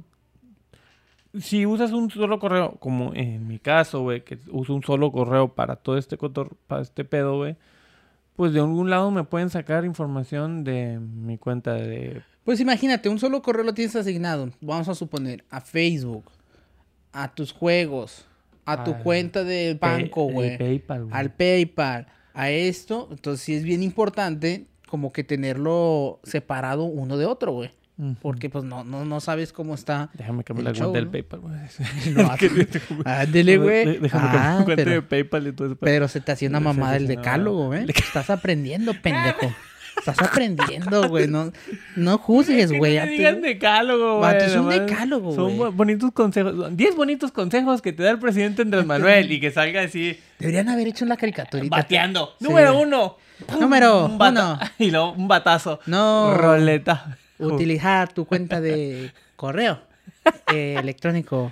si 1.39 1.65
usas 1.65 1.91
un 1.91 2.11
solo 2.11 2.37
correo, 2.37 2.73
como 2.79 3.11
en 3.15 3.47
mi 3.47 3.57
caso, 3.57 4.01
güey, 4.01 4.23
que 4.23 4.37
uso 4.51 4.75
un 4.75 4.83
solo 4.83 5.11
correo 5.11 5.47
para 5.55 5.75
todo 5.77 5.97
este 5.97 6.15
cotor, 6.15 6.55
para 6.67 6.83
este 6.83 7.03
pedo, 7.05 7.37
güey, 7.37 7.55
pues 8.35 8.53
de 8.53 8.59
algún 8.59 8.91
lado 8.91 9.09
me 9.09 9.23
pueden 9.23 9.49
sacar 9.49 9.83
información 9.85 10.63
de 10.63 10.99
mi 10.99 11.39
cuenta 11.39 11.73
de... 11.73 12.21
Pues 12.43 12.59
imagínate, 12.59 13.09
un 13.09 13.17
solo 13.17 13.41
correo 13.41 13.63
lo 13.63 13.73
tienes 13.73 13.95
asignado, 13.95 14.51
vamos 14.61 14.87
a 14.89 14.93
suponer, 14.93 15.43
a 15.49 15.59
Facebook, 15.61 16.25
a 17.11 17.33
tus 17.33 17.51
juegos, 17.51 18.27
a 18.65 18.83
tu 18.83 18.91
Al 18.91 19.01
cuenta 19.01 19.43
de 19.43 19.75
banco, 19.81 20.25
güey, 20.25 20.57
PayPal, 20.59 21.05
güey. 21.05 21.15
al 21.15 21.31
PayPal, 21.31 22.07
a 22.33 22.49
esto. 22.49 23.07
Entonces 23.11 23.43
sí 23.45 23.53
es 23.55 23.63
bien 23.63 23.83
importante 23.83 24.65
como 24.87 25.11
que 25.11 25.23
tenerlo 25.23 26.19
separado 26.23 26.83
uno 26.83 27.17
de 27.17 27.25
otro, 27.25 27.51
güey. 27.51 27.71
Porque 28.21 28.49
pues 28.49 28.63
no, 28.65 28.83
no, 28.83 29.05
no 29.05 29.19
sabes 29.21 29.53
cómo 29.53 29.75
está. 29.75 30.09
Déjame 30.15 30.43
cambiar 30.43 30.69
el 30.69 30.73
la 30.73 30.79
cuenta 30.79 30.99
del. 30.99 31.07
PayPal, 31.09 31.39
güey. 31.41 31.55
Ándele, 33.05 33.57
güey. 33.57 33.99
Déjame 33.99 34.09
cambiar 34.09 34.35
Ah, 34.45 34.55
la 34.59 34.65
cuenta 34.65 34.83
pero- 34.83 34.91
de 34.91 35.01
PayPal 35.03 35.47
y 35.47 35.51
todo 35.53 35.67
eso. 35.67 35.75
Pero 35.79 36.07
se 36.07 36.19
te 36.21 36.31
hacía 36.31 36.49
una 36.49 36.59
mamada 36.59 36.97
el 36.97 37.07
decálogo, 37.07 37.73
¿eh? 37.75 37.85
Estás 37.87 38.29
aprendiendo, 38.29 38.93
pendejo. 39.01 39.53
Estás 39.97 40.19
aprendiendo, 40.21 41.07
güey. 41.07 41.27
No, 41.27 41.51
no 41.95 42.17
juzgues, 42.17 42.71
güey. 42.71 42.97
no 42.97 43.05
digan 43.05 43.41
decálogo, 43.41 44.19
güey. 44.19 44.37
Es 44.37 44.55
un 44.55 44.69
decálogo, 44.69 45.33
Son 45.35 45.55
güey. 45.57 45.71
bu- 45.71 45.75
bonitos 45.75 46.11
consejos. 46.11 46.75
10 46.75 46.95
bonitos 46.95 47.31
consejos 47.31 47.81
que 47.81 47.93
te 47.93 48.03
da 48.03 48.11
el 48.11 48.19
presidente 48.19 48.63
Andrés 48.63 48.85
Manuel 48.85 49.31
y 49.31 49.39
que 49.39 49.51
salga 49.51 49.81
así 49.81 50.19
Deberían 50.39 50.67
haber 50.69 50.87
hecho 50.87 51.05
una 51.05 51.15
caricaturita. 51.17 51.75
bateando. 51.75 52.33
Sí. 52.39 52.45
Número 52.45 52.77
uno. 52.79 53.17
Número 53.59 54.05
Un 54.05 54.21
uno. 54.21 54.59
Y 54.79 54.91
luego 54.91 55.13
un 55.13 55.27
batazo. 55.27 55.79
No. 55.85 56.33
Roleta. 56.33 57.17
Utilizar 57.39 58.11
tu 58.13 58.25
cuenta 58.25 58.61
de 58.61 59.11
correo 59.35 59.81
eh, 60.53 60.75
electrónico, 60.79 61.51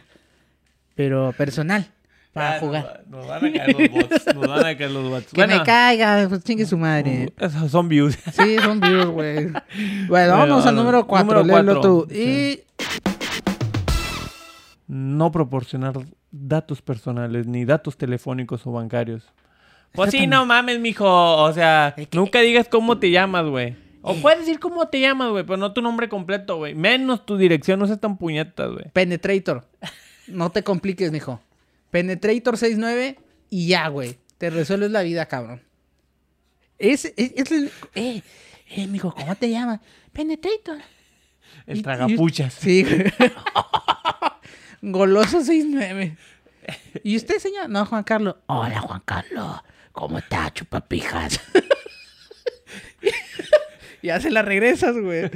pero 0.95 1.33
personal, 1.37 1.87
para 2.33 2.53
Ya, 2.55 2.59
jugar. 2.59 3.03
Nos, 3.09 3.19
nos 3.19 3.27
van 3.27 3.45
a 3.45 3.51
caer 3.51 3.73
los 3.77 3.89
bots. 3.91 4.35
Nos 4.35 4.47
van 4.47 4.59
a 4.65 4.77
caer 4.77 4.91
los 4.91 5.09
bots. 5.09 5.27
Que 5.33 5.47
me 5.47 5.63
caiga, 5.63 6.25
pues 6.29 6.43
chingue 6.43 6.65
su 6.65 6.77
madre. 6.77 7.33
Son 7.69 7.87
views. 7.89 8.17
Sí, 8.31 8.57
son 8.59 8.79
views, 8.79 9.05
güey. 9.07 9.47
Bueno, 10.07 10.33
vámonos 10.33 10.65
al 10.65 10.75
vámonos. 10.75 10.75
número 10.75 11.07
4. 11.07 11.39
Número 11.43 11.61
Léelo 11.63 11.81
tú. 11.81 12.07
Y 12.13 12.61
No 14.87 15.31
proporcionar 15.31 15.93
datos 16.31 16.81
personales 16.81 17.47
ni 17.47 17.65
datos 17.65 17.97
telefónicos 17.97 18.65
o 18.65 18.71
bancarios. 18.71 19.23
Pues 19.93 20.11
sí, 20.11 20.27
no 20.27 20.45
mames, 20.45 20.79
mijo. 20.79 21.05
O 21.43 21.51
sea, 21.53 21.95
nunca 22.13 22.39
digas 22.39 22.67
cómo 22.69 22.97
te 22.97 23.11
llamas, 23.11 23.45
güey. 23.45 23.75
O 24.01 24.13
Eh. 24.13 24.19
puedes 24.21 24.39
decir 24.39 24.59
cómo 24.59 24.87
te 24.87 24.99
llamas, 24.99 25.29
güey, 25.29 25.43
pero 25.45 25.57
no 25.57 25.73
tu 25.73 25.81
nombre 25.81 26.09
completo, 26.09 26.57
güey. 26.57 26.73
Menos 26.75 27.25
tu 27.25 27.37
dirección, 27.37 27.79
no 27.79 27.87
seas 27.87 27.99
tan 27.99 28.17
puñetas, 28.17 28.71
güey. 28.71 28.85
Penetrator. 28.93 29.65
No 30.27 30.49
te 30.49 30.63
compliques, 30.63 31.11
mijo. 31.11 31.39
Penetrator 31.91 32.57
69 32.57 33.19
y 33.49 33.67
ya, 33.67 33.87
güey. 33.89 34.17
Te 34.37 34.49
resuelves 34.49 34.91
la 34.91 35.01
vida, 35.03 35.25
cabrón. 35.27 35.61
Es, 36.79 37.05
es, 37.05 37.13
es 37.35 37.51
el- 37.51 37.71
eh, 37.93 38.23
eh, 38.69 38.87
mijo, 38.87 39.13
¿cómo 39.13 39.35
te 39.35 39.49
llamas? 39.49 39.81
Penetrator. 40.13 40.79
El 41.67 41.79
y- 41.79 41.83
tragapuchas. 41.83 42.53
Sí, 42.55 42.83
güey. 42.83 43.11
Goloso 44.81 45.43
69. 45.43 46.17
¿Y 47.03 47.15
usted, 47.17 47.37
señor? 47.39 47.69
No, 47.69 47.85
Juan 47.85 48.03
Carlos. 48.03 48.35
Hola, 48.47 48.79
Juan 48.81 49.01
Carlos. 49.05 49.59
¿Cómo 49.91 50.17
está, 50.17 50.51
chupapijas? 50.53 51.39
ya 54.01 54.19
se 54.19 54.31
la 54.31 54.41
regresas, 54.41 54.97
güey. 54.97 55.29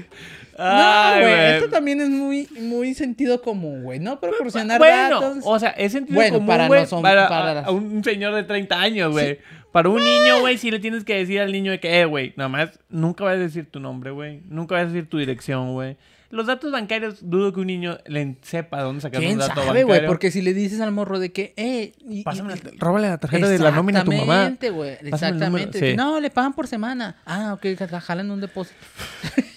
Ay, 0.57 1.19
no, 1.21 1.27
güey. 1.27 1.53
Esto 1.55 1.69
también 1.69 2.01
es 2.01 2.09
muy, 2.09 2.47
muy 2.61 2.93
sentido 2.93 3.41
común, 3.41 3.83
güey. 3.83 3.99
No 3.99 4.19
proporcionar 4.19 4.79
Bueno, 4.79 5.19
datos. 5.21 5.43
o 5.45 5.59
sea, 5.59 5.69
es 5.71 5.91
sentido 5.91 6.15
Bueno, 6.15 6.33
común, 6.35 6.47
para 6.47 6.69
no 6.69 6.85
son- 6.85 7.01
para, 7.01 7.27
para 7.27 7.61
a- 7.65 7.71
un 7.71 8.03
señor 8.03 8.33
de 8.35 8.43
30 8.43 8.79
años, 8.79 9.11
güey. 9.11 9.39
Para 9.71 9.89
un 9.89 10.01
niño, 10.03 10.39
güey, 10.39 10.57
sí 10.57 10.71
le 10.71 10.79
tienes 10.79 11.03
que 11.03 11.15
decir 11.17 11.41
al 11.41 11.51
niño 11.51 11.71
de 11.71 11.79
que, 11.81 11.99
eh, 12.01 12.05
güey, 12.05 12.33
nada 12.37 12.47
más, 12.47 12.79
nunca 12.89 13.25
vas 13.25 13.33
a 13.35 13.37
decir 13.39 13.69
tu 13.69 13.79
nombre, 13.81 14.11
güey. 14.11 14.41
Nunca 14.47 14.75
vas 14.75 14.83
a 14.85 14.87
decir 14.87 15.09
tu 15.09 15.17
dirección, 15.17 15.73
güey. 15.73 15.97
Los 16.31 16.47
datos 16.47 16.71
bancarios, 16.71 17.29
dudo 17.29 17.53
que 17.53 17.59
un 17.59 17.67
niño 17.67 17.97
le 18.07 18.35
sepa 18.41 18.81
dónde 18.81 19.01
sacar 19.01 19.19
un 19.21 19.25
¿Quién 19.27 19.37
dato 19.37 19.49
sabe, 19.53 19.65
bancario. 19.83 19.87
güey? 19.87 20.05
Porque 20.07 20.31
si 20.31 20.41
le 20.41 20.53
dices 20.53 20.81
al 20.81 20.91
morro 20.91 21.19
de 21.19 21.31
que, 21.31 21.53
eh... 21.55 21.93
y- 22.09 22.23
Pásame 22.23 22.53
y- 22.53 22.57
la- 22.63 22.71
róbale 22.77 23.09
la 23.09 23.17
tarjeta 23.19 23.47
de 23.47 23.59
la 23.59 23.71
nómina 23.71 24.01
a 24.01 24.03
tu 24.03 24.11
mamá. 24.11 24.47
Exactamente, 24.47 24.69
güey. 24.71 24.97
Exactamente. 25.03 25.79
sí. 25.91 25.95
No, 25.95 26.19
le 26.19 26.29
pagan 26.29 26.53
por 26.53 26.67
semana. 26.67 27.17
Ah, 27.25 27.53
ok, 27.53 27.77
ja- 27.77 27.99
jalan 28.01 28.31
un 28.31 28.41
depósito. 28.41 28.75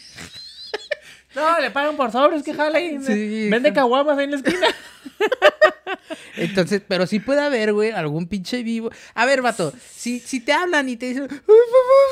No, 1.34 1.60
le 1.60 1.70
pagan 1.70 1.96
por 1.96 2.10
sobres, 2.10 2.42
que 2.42 2.54
jala 2.54 2.78
ahí. 2.78 2.98
Sí, 3.02 3.48
Vende 3.50 3.72
caguamas 3.72 4.16
ahí 4.18 4.24
en 4.24 4.30
la 4.32 4.36
esquina. 4.38 4.66
Entonces, 6.36 6.82
pero 6.86 7.06
sí 7.06 7.20
puede 7.20 7.40
haber, 7.40 7.72
güey, 7.72 7.90
algún 7.90 8.26
pinche 8.26 8.62
vivo. 8.62 8.90
A 9.14 9.26
ver, 9.26 9.42
vato, 9.42 9.72
si, 9.90 10.20
si 10.20 10.40
te 10.40 10.52
hablan 10.52 10.88
y 10.88 10.96
te 10.96 11.06
dicen, 11.06 11.24
"Ay, 11.24 11.38
papá, 11.38 11.52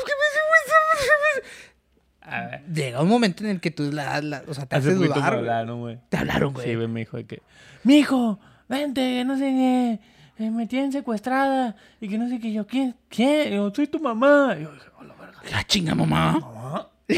¿qué 0.05 0.11
me 0.13 0.27
hizo 0.65 2.29
A 2.29 2.41
ver. 2.47 2.63
Llega 2.73 3.01
un 3.01 3.07
momento 3.09 3.43
en 3.43 3.49
el 3.51 3.59
que 3.61 3.71
tú 3.71 3.91
la, 3.91 4.21
la- 4.21 4.43
o 4.47 4.53
sea, 4.53 4.65
te 4.65 4.75
Hace 4.75 4.89
haces 4.89 4.99
me 4.99 5.07
hablaron, 5.23 5.79
güey. 5.79 5.97
Te 6.09 6.17
hablaron, 6.17 6.53
güey. 6.53 6.67
Sí, 6.67 6.75
güey, 6.75 6.87
me 6.87 6.99
dijo 7.01 7.17
de 7.17 7.25
que... 7.25 7.41
Mijo, 7.83 8.39
vente, 8.67 9.01
que 9.01 9.23
no 9.25 9.37
sé 9.37 9.45
qué. 9.45 9.99
eh, 10.43 10.51
me 10.51 10.67
tienen 10.67 10.91
secuestrada. 10.91 11.75
Y 12.01 12.09
que 12.09 12.17
no 12.17 12.27
sé 12.27 12.39
qué. 12.39 12.51
Yo, 12.51 12.67
¿quién? 12.67 12.95
¿Quién? 13.09 13.53
Yo, 13.53 13.71
soy 13.73 13.87
tu 13.87 13.99
mamá. 13.99 14.55
Y 14.59 14.63
yo 14.63 14.73
dije, 14.73 14.87
hola, 14.99 15.15
verga. 15.19 15.39
¡Ah, 15.53 15.63
chinga, 15.65 15.95
mamá! 15.95 16.33
¿Mamá? 16.39 16.89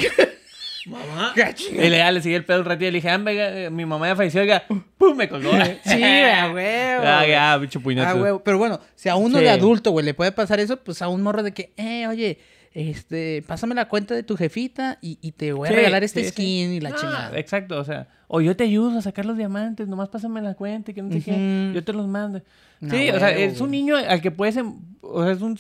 ¿Mamá? 0.86 1.34
¡Ah! 1.38 1.51
Y 1.71 1.89
le, 1.89 1.97
ya 1.97 2.11
le 2.11 2.21
seguí 2.21 2.36
el 2.36 2.45
pedo 2.45 2.59
un 2.59 2.65
ratito 2.65 2.86
y 2.88 2.91
le 2.91 2.97
dije, 2.97 3.09
ah, 3.09 3.17
venga, 3.17 3.49
eh, 3.49 3.69
mi 3.69 3.86
mamá 3.86 4.07
ya 4.07 4.15
falleció, 4.15 4.41
oiga. 4.41 4.63
¡Pum! 4.97 5.15
Me 5.15 5.27
colgó. 5.27 5.51
Sí, 5.84 5.97
güey, 5.97 6.30
a 6.32 6.51
huevo, 6.51 7.01
güey. 7.03 7.30
ya, 7.32 7.57
bicho 7.57 7.80
puñeto. 7.82 8.07
Ah, 8.07 8.13
güey. 8.13 8.34
Pero 8.43 8.57
bueno, 8.57 8.80
si 8.95 9.09
a 9.09 9.15
uno 9.15 9.38
Sí. 9.39 9.43
de 9.43 9.49
adulto, 9.49 9.91
güey, 9.91 10.05
le 10.05 10.13
puede 10.13 10.32
pasar 10.32 10.59
eso, 10.59 10.77
pues 10.77 11.01
a 11.01 11.07
un 11.09 11.21
morro 11.21 11.43
de 11.43 11.53
que, 11.53 11.73
eh, 11.77 12.07
oye, 12.07 12.39
este, 12.73 13.43
pásame 13.47 13.75
la 13.75 13.88
cuenta 13.89 14.13
de 14.13 14.23
tu 14.23 14.38
jefita 14.38 14.99
y, 15.01 15.17
y 15.21 15.32
te 15.32 15.53
voy 15.53 15.67
a 15.67 15.71
Sí, 15.71 15.75
regalar 15.75 16.03
este 16.03 16.19
sí, 16.21 16.25
sí. 16.27 16.32
skin 16.32 16.73
y 16.73 16.80
la 16.80 16.89
Ah, 16.89 16.95
chingada. 16.95 17.38
Exacto, 17.39 17.80
o 17.80 17.84
sea, 17.84 18.07
o 18.27 18.41
yo 18.41 18.55
te 18.55 18.63
ayudo 18.63 18.97
a 18.97 19.01
sacar 19.01 19.25
los 19.25 19.36
diamantes, 19.38 19.88
nomás 19.88 20.09
pásame 20.09 20.41
la 20.41 20.53
cuenta 20.53 20.91
y 20.91 20.93
que 20.93 21.01
no 21.01 21.11
sé 21.11 21.21
qué, 21.21 21.32
Ujú. 21.32 21.73
yo 21.75 21.84
te 21.84 21.93
los 21.93 22.07
mando. 22.07 22.41
No, 22.80 22.91
sí, 22.95 23.09
o 23.09 23.19
sea, 23.19 23.30
huevo, 23.30 23.39
es 23.51 23.59
un 23.59 23.71
niño 23.71 23.95
al 23.97 24.21
que 24.21 24.32
puedes, 24.32 24.55
em- 24.55 24.75
o 25.01 25.23
sea, 25.23 25.34
es 25.34 25.41
un, 25.41 25.57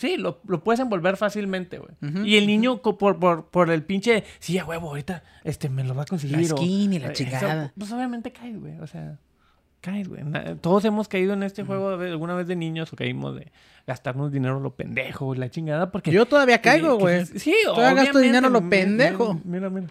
sí, 0.00 0.16
lo, 0.16 0.40
lo 0.48 0.64
puedes 0.64 0.80
envolver 0.80 1.16
fácilmente, 1.18 1.78
güey. 1.78 2.26
Y 2.26 2.36
el 2.38 2.46
niño 2.46 2.80
por, 2.80 3.18
por, 3.18 3.46
por 3.46 3.70
el 3.70 3.82
pinche, 3.84 4.24
sí, 4.38 4.58
a 4.58 4.64
huevo, 4.64 4.88
ahorita, 4.88 5.22
este, 5.44 5.68
me 5.68 5.84
lo 5.84 5.94
va 5.94 6.02
a 6.02 6.06
conseguir. 6.06 6.38
La 6.38 6.54
o- 6.54 6.56
skin 6.56 6.92
y 6.94 6.98
la 6.98 7.06
eso, 7.06 7.14
chingada. 7.14 7.72
pues 7.78 7.92
obviamente 7.92 8.32
caes, 8.32 8.58
güey, 8.58 8.78
o 8.80 8.86
sea, 8.86 9.18
caes, 9.82 10.08
güey. 10.08 10.22
Todos 10.60 10.84
hemos 10.86 11.06
caído 11.08 11.34
en 11.34 11.42
este 11.42 11.62
juego 11.64 11.90
alguna 11.90 12.34
vez 12.34 12.46
de 12.48 12.56
niños 12.56 12.92
o 12.92 12.96
caímos 12.96 13.36
de 13.36 13.52
gastarnos 13.86 14.30
dinero 14.32 14.58
lo 14.60 14.74
pendejo, 14.74 15.34
la 15.34 15.50
chingada, 15.50 15.90
porque... 15.90 16.10
Yo 16.12 16.24
todavía 16.26 16.60
caigo, 16.62 16.96
güey. 16.98 17.26
Sí, 17.26 17.54
Todavía 17.64 18.04
gasto 18.04 18.18
dinero 18.20 18.48
lo 18.48 18.60
mira, 18.60 18.70
pendejo. 18.70 19.40
Mira, 19.44 19.68
mira. 19.70 19.86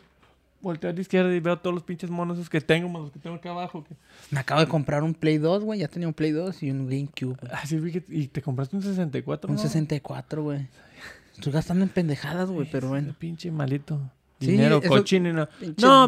Volteo 0.61 0.89
a 0.89 0.93
la 0.93 0.99
izquierda 1.01 1.33
y 1.33 1.39
veo 1.39 1.57
todos 1.57 1.73
los 1.73 1.83
pinches 1.83 2.09
monos 2.09 2.37
esos 2.37 2.49
que 2.49 2.59
tengo, 2.61 2.89
más 2.89 3.01
los 3.03 3.11
que 3.11 3.19
tengo 3.19 3.35
acá 3.37 3.51
abajo. 3.51 3.83
que- 3.83 3.95
Me 4.31 4.39
acabo 4.39 4.59
de 4.61 4.67
comprar 4.67 5.03
un 5.03 5.13
Play 5.13 5.37
2, 5.37 5.63
güey. 5.63 5.79
Ya 5.79 5.87
tenía 5.87 6.07
un 6.07 6.13
Play 6.13 6.31
2 6.31 6.61
y 6.63 6.71
un 6.71 6.87
GameCube. 6.87 7.37
güey. 7.39 7.51
Así 7.53 7.77
vi 7.79 7.91
que... 7.93 8.03
Y 8.09 8.27
te 8.27 8.41
compraste 8.41 8.75
un 8.75 8.81
64, 8.81 9.49
Un 9.49 9.55
¿no? 9.55 9.61
64, 9.61 10.43
güey. 10.43 10.67
Estoy 11.35 11.53
gastando 11.53 11.83
en 11.85 11.89
pendejadas, 11.89 12.49
güey, 12.49 12.67
pero 12.69 12.89
bueno. 12.89 13.15
Pinche 13.17 13.49
malito. 13.51 13.99
Sí, 14.41 14.51
dinero 14.51 14.79
eso- 14.83 14.89
cochino. 14.89 15.33
No, 15.33 15.47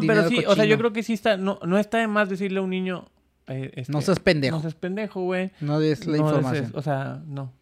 pero 0.06 0.28
sí, 0.28 0.44
o 0.46 0.54
sea, 0.54 0.64
yo 0.66 0.76
creo 0.78 0.92
que 0.92 1.02
sí 1.02 1.12
está, 1.14 1.36
no, 1.36 1.58
no 1.66 1.78
está 1.78 1.98
de 1.98 2.06
más 2.06 2.28
decirle 2.28 2.58
a 2.60 2.62
un 2.62 2.70
niño... 2.70 3.06
eh, 3.46 3.70
este, 3.74 3.92
No 3.92 4.00
seas 4.02 4.20
pendejo. 4.20 4.56
No 4.56 4.62
seas 4.62 4.74
pendejo, 4.74 5.22
güey. 5.22 5.50
No 5.60 5.80
des 5.80 6.06
la 6.06 6.18
No 6.18 6.24
información. 6.24 6.70
o 6.74 6.82
sea, 6.82 7.22
no. 7.26 7.52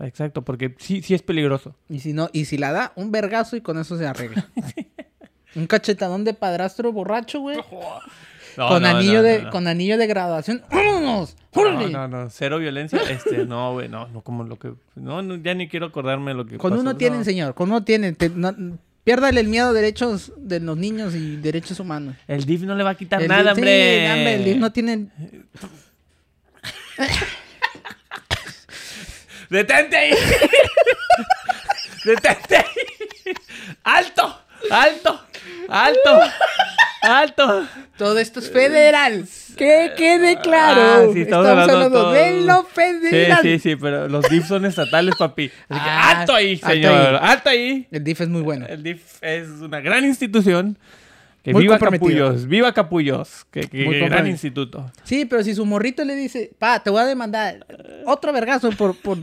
Exacto, 0.00 0.42
porque 0.42 0.74
sí, 0.78 1.02
sí 1.02 1.14
es 1.14 1.22
peligroso. 1.22 1.74
Y 1.88 1.98
si 2.00 2.12
no, 2.12 2.28
y 2.32 2.44
si 2.44 2.58
la 2.58 2.70
da, 2.72 2.92
un 2.96 3.10
vergazo 3.10 3.56
y 3.56 3.60
con 3.60 3.76
eso 3.78 3.96
se 3.98 4.06
arregla. 4.06 4.48
un 5.54 5.66
cachetadón 5.66 6.24
de 6.24 6.34
padrastro 6.34 6.92
borracho, 6.92 7.40
güey. 7.40 7.58
No, 8.56 8.66
con 8.68 8.82
no, 8.82 8.88
anillo 8.88 9.18
no, 9.18 9.22
de, 9.22 9.48
con 9.50 9.68
anillo 9.68 9.96
de 9.96 10.08
graduación. 10.08 10.60
¡Vámonos! 10.72 11.36
No, 11.54 11.60
¡Órale! 11.62 11.88
no, 11.88 12.08
no, 12.08 12.28
cero 12.30 12.58
violencia. 12.58 12.98
Este, 13.08 13.46
no, 13.46 13.74
güey, 13.74 13.88
no, 13.88 14.08
no, 14.08 14.22
como 14.22 14.42
lo 14.42 14.58
que. 14.58 14.72
No, 14.96 15.22
no, 15.22 15.36
ya 15.36 15.54
ni 15.54 15.68
quiero 15.68 15.86
acordarme 15.86 16.32
de 16.32 16.36
lo 16.36 16.44
que. 16.46 16.58
Con 16.58 16.70
pasó, 16.72 16.80
uno 16.82 16.96
tienen, 16.96 17.24
señor, 17.24 17.54
con 17.54 17.70
uno 17.70 17.84
tienen. 17.84 18.16
Te- 18.16 18.28
piérdale 19.04 19.40
el 19.40 19.46
miedo 19.46 19.68
a 19.68 19.72
derechos 19.72 20.32
de 20.36 20.58
los 20.58 20.76
niños 20.76 21.14
y 21.14 21.36
derechos 21.36 21.78
humanos. 21.78 22.16
El 22.26 22.44
DIF 22.44 22.62
no 22.62 22.74
le 22.74 22.82
va 22.82 22.90
a 22.90 22.94
quitar 22.96 23.22
El 23.22 23.28
nada, 23.28 23.52
DIF- 23.52 23.54
sí, 23.54 23.60
hombre. 23.60 24.12
hombre, 24.12 24.34
el 24.34 24.44
DIF 24.44 24.56
no 24.56 24.72
tiene. 24.72 25.06
¡Detente 29.48 29.96
ahí! 29.96 30.12
¡Detente 32.04 32.56
ahí! 32.56 33.34
¡Alto! 33.84 34.38
¡Alto! 34.70 35.20
¡Alto! 35.70 36.20
¡Alto! 37.02 37.66
Todo 37.96 38.18
esto 38.18 38.40
es 38.40 38.50
federal. 38.50 39.26
Que 39.56 39.92
quede 39.96 40.38
claro. 40.40 41.08
Ah, 41.10 41.12
sí, 41.12 41.22
estamos 41.22 41.46
hablando 41.46 41.90
todo. 41.90 42.12
de 42.12 42.40
lo 42.42 42.60
Sí, 42.62 42.68
federal. 42.74 43.38
sí, 43.42 43.58
sí, 43.58 43.76
pero 43.76 44.08
los 44.08 44.28
DIF 44.28 44.46
son 44.46 44.64
estatales, 44.66 45.14
papi. 45.16 45.50
Así 45.68 45.80
que, 45.82 45.88
Ah, 45.90 46.10
¡Alto 46.20 46.34
ahí, 46.34 46.52
alto 46.54 46.66
señor! 46.68 46.94
ahí. 47.16 47.18
¡Alto 47.22 47.48
ahí! 47.50 47.88
El 47.90 48.04
DIF 48.04 48.20
es 48.20 48.28
muy 48.28 48.42
bueno. 48.42 48.66
El 48.68 48.82
DIF 48.82 49.02
es 49.22 49.48
una 49.48 49.80
gran 49.80 50.04
institución. 50.04 50.78
Que 51.42 51.52
Muy 51.54 51.62
viva. 51.62 51.78
Capullos, 51.78 52.46
viva 52.46 52.72
Capullos. 52.74 53.46
Que, 53.50 53.62
que 53.62 53.84
Muy 53.86 53.98
gran 54.00 54.26
instituto. 54.26 54.92
Sí, 55.04 55.24
pero 55.24 55.42
si 55.42 55.54
su 55.54 55.64
morrito 55.64 56.04
le 56.04 56.14
dice, 56.14 56.50
pa, 56.58 56.82
te 56.82 56.90
voy 56.90 57.00
a 57.00 57.06
demandar 57.06 57.66
otro 58.04 58.30
vergazo 58.32 58.70
por. 58.72 58.94
por... 58.94 59.16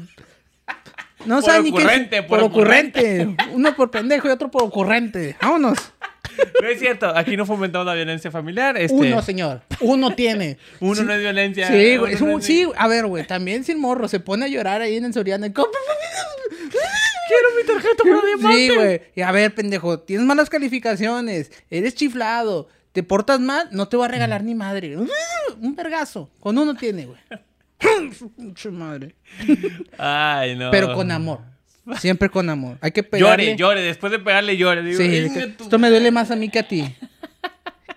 No 1.26 1.36
Por 1.42 1.44
sabe 1.44 1.64
ni 1.64 1.72
qué 1.72 1.78
es- 1.80 1.84
ocurrente, 1.84 2.24
por 2.24 2.40
por 2.40 2.50
ocurrente. 2.50 3.36
Uno 3.54 3.76
por 3.76 3.92
pendejo 3.92 4.28
y 4.28 4.32
otro 4.32 4.50
por 4.50 4.64
ocurrente. 4.64 5.36
Vámonos. 5.42 5.78
No 6.62 6.68
es 6.68 6.80
cierto, 6.80 7.08
aquí 7.16 7.38
no 7.38 7.46
fomentamos 7.46 7.86
la 7.86 7.94
violencia 7.94 8.32
familiar. 8.32 8.78
Este, 8.78 8.96
Uno, 8.96 9.22
señor. 9.22 9.62
Uno 9.80 10.16
tiene. 10.16 10.58
uno 10.80 10.96
Sí. 10.96 11.04
no 11.04 11.14
es 11.14 11.20
violencia. 11.20 11.68
Sí, 11.68 11.98
güey. 11.98 12.16
no 12.16 12.42
sí, 12.42 12.68
a 12.76 12.88
ver, 12.88 13.06
güey. 13.06 13.26
También 13.28 13.64
sin 13.64 13.80
morro. 13.80 14.08
Se 14.08 14.20
pone 14.20 14.46
a 14.46 14.48
llorar 14.48 14.82
ahí 14.82 14.98
en 14.98 15.06
el 15.06 15.14
Soriana. 15.14 15.52
Quiero 15.54 17.48
mi 17.58 17.64
tarjeta 17.68 18.04
para 18.04 18.26
diamante. 18.26 18.58
Sí, 18.58 18.76
güey. 18.76 19.02
Y 19.16 19.22
a 19.22 19.32
ver, 19.32 19.54
pendejo. 19.54 20.00
Tienes 20.00 20.26
malas 20.26 20.50
calificaciones. 20.50 21.52
Eres 21.70 21.94
chiflado. 21.96 22.70
Te 22.92 23.04
portas 23.04 23.40
mal. 23.40 23.68
No 23.72 23.88
te 23.88 23.98
voy 23.98 24.06
a 24.06 24.10
regalar 24.10 24.44
ni 24.44 24.56
madre. 24.56 24.98
Un 24.98 25.76
vergazo. 25.76 26.30
Con 26.40 26.58
uno 26.58 26.76
tiene, 26.76 27.06
güey. 27.06 27.20
Pinche 28.36 28.72
madre. 28.72 29.16
Ay, 29.98 30.56
no. 30.56 30.72
Pero 30.72 30.94
con 30.94 31.12
amor. 31.12 31.42
Siempre 32.00 32.30
con 32.30 32.50
amor. 32.50 32.78
Hay 32.82 32.92
que 32.92 33.04
pegarle. 33.04 33.46
Llore, 33.46 33.58
llore. 33.58 33.82
Después 33.82 34.12
de 34.12 34.20
pegarle, 34.20 34.58
llore. 34.58 34.84
Digo, 34.84 34.98
Sí, 34.98 35.08
de 35.08 35.18
"Inga 35.20 35.34
que 35.34 35.48
tu 35.48 35.64
esto 35.64 35.80
me 35.80 35.90
duele 35.90 36.12
más 36.12 36.32
a 36.32 36.36
mí 36.36 36.50
que 36.50 36.60
a 36.60 36.68
ti. 36.68 36.96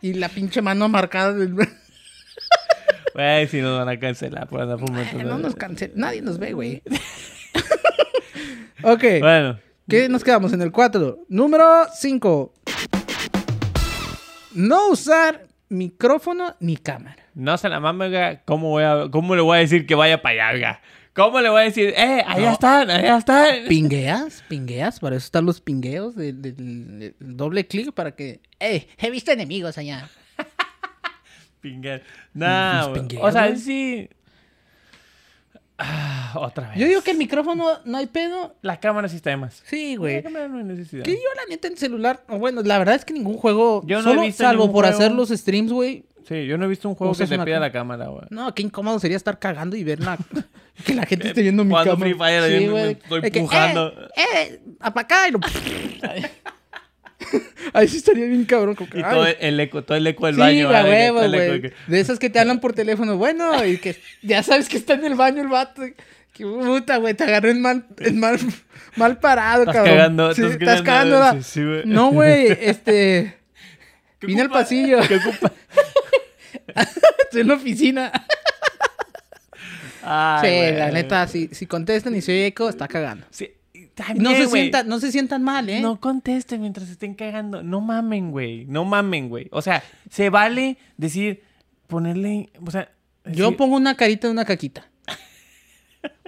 Y 0.03 0.14
la 0.14 0.30
pinche 0.30 0.62
mano 0.62 0.88
marcada 0.88 1.34
del... 1.34 1.55
Güey, 3.14 3.49
si 3.49 3.61
nos 3.61 3.78
van 3.78 3.88
a 3.88 3.99
cancelar 4.01 4.49
por 4.49 4.62
andar 4.62 4.78
no 4.80 5.36
nos 5.38 5.55
cancel... 5.55 5.93
Nadie 5.95 6.22
nos 6.22 6.38
ve, 6.38 6.55
güey. 6.55 6.82
ok. 8.82 9.05
Bueno, 9.20 9.59
¿Qué 9.91 10.09
nos 10.09 10.24
quedamos 10.24 10.53
en 10.55 10.62
el 10.62 10.72
4? 10.72 11.26
Número 11.28 11.86
5. 11.93 12.55
No 14.55 14.88
usar 14.88 15.47
micrófono 15.68 16.57
ni 16.61 16.76
cámara. 16.76 17.22
no 17.34 17.59
se 17.59 17.68
la 17.68 17.80
mame. 17.80 18.41
¿Cómo, 18.45 18.70
voy 18.70 18.84
a, 18.84 19.09
¿Cómo 19.11 19.34
le 19.36 19.43
voy 19.43 19.59
a 19.59 19.61
decir 19.61 19.84
que 19.86 19.95
vaya 19.95 20.22
para 20.22 20.49
allá? 20.49 20.80
¿Cómo 21.25 21.41
le 21.41 21.49
voy 21.51 21.61
a 21.61 21.64
decir, 21.64 21.93
eh, 21.97 22.23
allá 22.27 22.47
No. 22.47 22.53
están, 22.53 22.91
allá 22.91 23.16
están? 23.18 23.55
¿Pingueas? 23.68 24.43
¿Pingueas? 24.49 25.01
Para 25.01 25.16
eso 25.16 25.25
están 25.27 25.45
los 25.47 25.61
pingueos 25.61 26.14
del 26.16 27.14
doble 27.18 27.66
clic 27.66 27.93
para 27.93 28.12
que... 28.14 28.41
¡Eh! 28.59 28.89
He 28.99 29.11
visto 29.11 29.31
enemigos 29.31 29.77
allá. 29.79 30.09
Pinguear. 31.61 32.03
Nah, 32.33 32.93
pingueos, 32.95 33.23
O 33.29 33.33
sea, 33.33 33.49
güey. 33.49 33.59
sí. 33.59 34.09
Ah, 35.83 36.33
otra 36.37 36.68
vez. 36.68 36.79
Yo 36.79 36.87
digo 36.87 37.01
que 37.03 37.11
el 37.12 37.16
micrófono 37.16 37.66
no 37.87 37.97
hay 37.99 38.07
pedo. 38.07 38.55
La 38.61 38.79
cámara 38.81 39.09
sí 39.09 39.16
está 39.16 39.31
de 39.31 39.39
más. 39.39 39.62
Sí, 39.66 39.95
La 39.95 39.99
güey. 39.99 40.23
cámara 40.23 40.47
no 40.49 40.59
hay 40.59 40.64
necesidad. 40.64 41.05
Que 41.05 41.12
yo, 41.14 41.29
la 41.37 41.43
neta, 41.49 41.68
en 41.68 41.77
celular. 41.79 42.23
Bueno, 42.29 42.61
la 42.62 42.79
verdad 42.79 42.97
es 42.97 43.05
que 43.07 43.14
ningún 43.14 43.37
juego. 43.39 43.83
Yo 43.87 43.97
no 44.03 44.11
he 44.11 44.12
solo, 44.12 44.23
visto 44.23 44.45
salvo 44.45 44.71
por 44.73 44.85
juego. 44.85 44.97
hacer 44.99 45.12
los 45.12 45.31
streams, 45.31 45.73
güey. 45.73 46.05
Sí, 46.31 46.47
yo 46.47 46.57
no 46.57 46.64
he 46.66 46.68
visto 46.68 46.89
un 46.89 46.95
juego 46.95 47.12
que 47.12 47.26
te 47.26 47.37
pida 47.41 47.59
la 47.59 47.72
cámara, 47.72 48.07
güey. 48.07 48.22
No, 48.31 48.55
qué 48.55 48.62
incómodo 48.62 49.01
sería 49.01 49.16
estar 49.16 49.41
cagando 49.41 49.74
y 49.74 49.83
ver 49.83 49.99
la... 49.99 50.16
que 50.87 50.95
la 50.95 51.05
gente 51.05 51.26
esté 51.26 51.43
viendo 51.43 51.64
mi 51.64 51.74
cámara. 51.74 51.97
Free 51.97 52.14
Fire, 52.14 52.43
me- 52.61 52.68
güey. 52.70 52.85
me 52.85 52.91
estoy 52.93 53.20
De 53.20 53.31
que, 53.33 53.41
pujando. 53.41 53.93
¡Eh! 54.16 54.22
¡Eh! 54.45 54.61
Y 55.28 55.31
lo... 55.33 55.41
Ahí 57.72 57.89
sí 57.89 57.97
estaría 57.99 58.26
bien 58.26 58.45
cabrón. 58.45 58.76
como 58.76 58.89
que, 58.91 59.01
Y 59.01 59.03
todo 59.03 59.26
el 59.26 59.59
eco, 59.61 59.83
todo 59.83 59.97
el 59.99 60.07
eco 60.07 60.26
del 60.26 60.37
Sí, 60.37 60.41
baño. 60.41 60.68
a 60.68 60.70
¿verdad? 60.70 60.85
De 60.85 60.91
que 60.91 60.97
huevo, 60.97 61.16
todo 61.16 61.24
el 61.26 61.35
eco 61.35 61.45
güey. 61.47 61.61
de 61.61 61.68
que- 61.70 61.74
De 61.89 62.01
esas 62.01 62.18
que 62.20 62.31
te 62.31 62.39
hablan 62.39 62.61
por 62.61 62.72
teléfono. 62.74 63.16
Bueno, 63.16 63.66
y 63.66 63.78
que 63.78 63.97
ya 64.22 64.43
sabes 64.45 64.68
que 64.68 64.76
está 64.76 64.95
en 64.95 65.05
el 65.05 65.16
baño 65.16 65.43
el 65.43 65.49
vato. 65.49 65.83
Qué 66.33 66.45
puta, 66.45 66.97
güey. 66.99 67.14
Te 67.14 67.24
agarró 67.24 67.49
en 67.51 67.61
mal, 67.61 67.85
en 67.99 68.20
mal, 68.20 68.39
mal 68.97 69.18
parado, 69.18 69.62
Estás 69.62 69.74
cabrón. 69.74 69.97
cagando, 69.97 70.35
Sí, 70.35 70.43
estás 70.43 70.61
estás 70.61 70.83
cagando, 70.83 71.18
cagando. 71.18 71.43
sí, 71.43 71.51
sí, 71.53 71.64
güey. 71.64 71.83
no, 71.87 72.11
güey. 72.12 72.47
Este. 72.61 73.37
¿Qué 74.20 74.26
Vine 74.26 74.43
al 74.43 74.47
ocupa? 74.47 74.61
pasillo. 74.61 74.99
¿Qué 75.09 75.16
ocupa? 75.16 75.53
Estoy 77.25 77.41
en 77.43 77.49
la 77.49 77.55
oficina. 77.55 78.12
Ay, 80.03 80.49
sí, 80.51 80.57
güey. 80.57 80.77
la 80.77 80.91
neta, 80.91 81.27
si, 81.29 81.49
si 81.53 81.66
contestan 81.66 82.14
y 82.16 82.23
se 82.23 82.33
oye 82.33 82.47
eco, 82.47 82.68
está 82.68 82.89
cagando. 82.89 83.27
Sí, 83.31 83.51
Y 83.75 83.87
también, 83.87 84.23
no, 84.23 84.35
se 84.35 84.47
sientan, 84.47 84.89
no 84.89 84.99
se 84.99 85.12
sientan 85.12 85.43
mal, 85.43 85.68
¿eh? 85.68 85.81
No 85.81 86.01
contesten 86.01 86.61
mientras 86.62 86.89
estén 86.89 87.14
cagando. 87.14 87.62
No 87.62 87.81
mamen, 87.81 88.31
güey. 88.31 88.64
No 88.66 88.85
mamen, 88.85 89.29
güey. 89.29 89.49
O 89.53 89.61
sea, 89.62 89.83
se 90.11 90.31
vale 90.31 90.79
decir, 90.97 91.43
ponerle. 91.87 92.51
O 92.64 92.71
sea. 92.71 92.91
Yo 93.27 93.57
pongo 93.57 93.77
una 93.77 93.95
carita 93.97 94.27
de 94.29 94.33
una 94.33 94.45
caquita. 94.47 94.89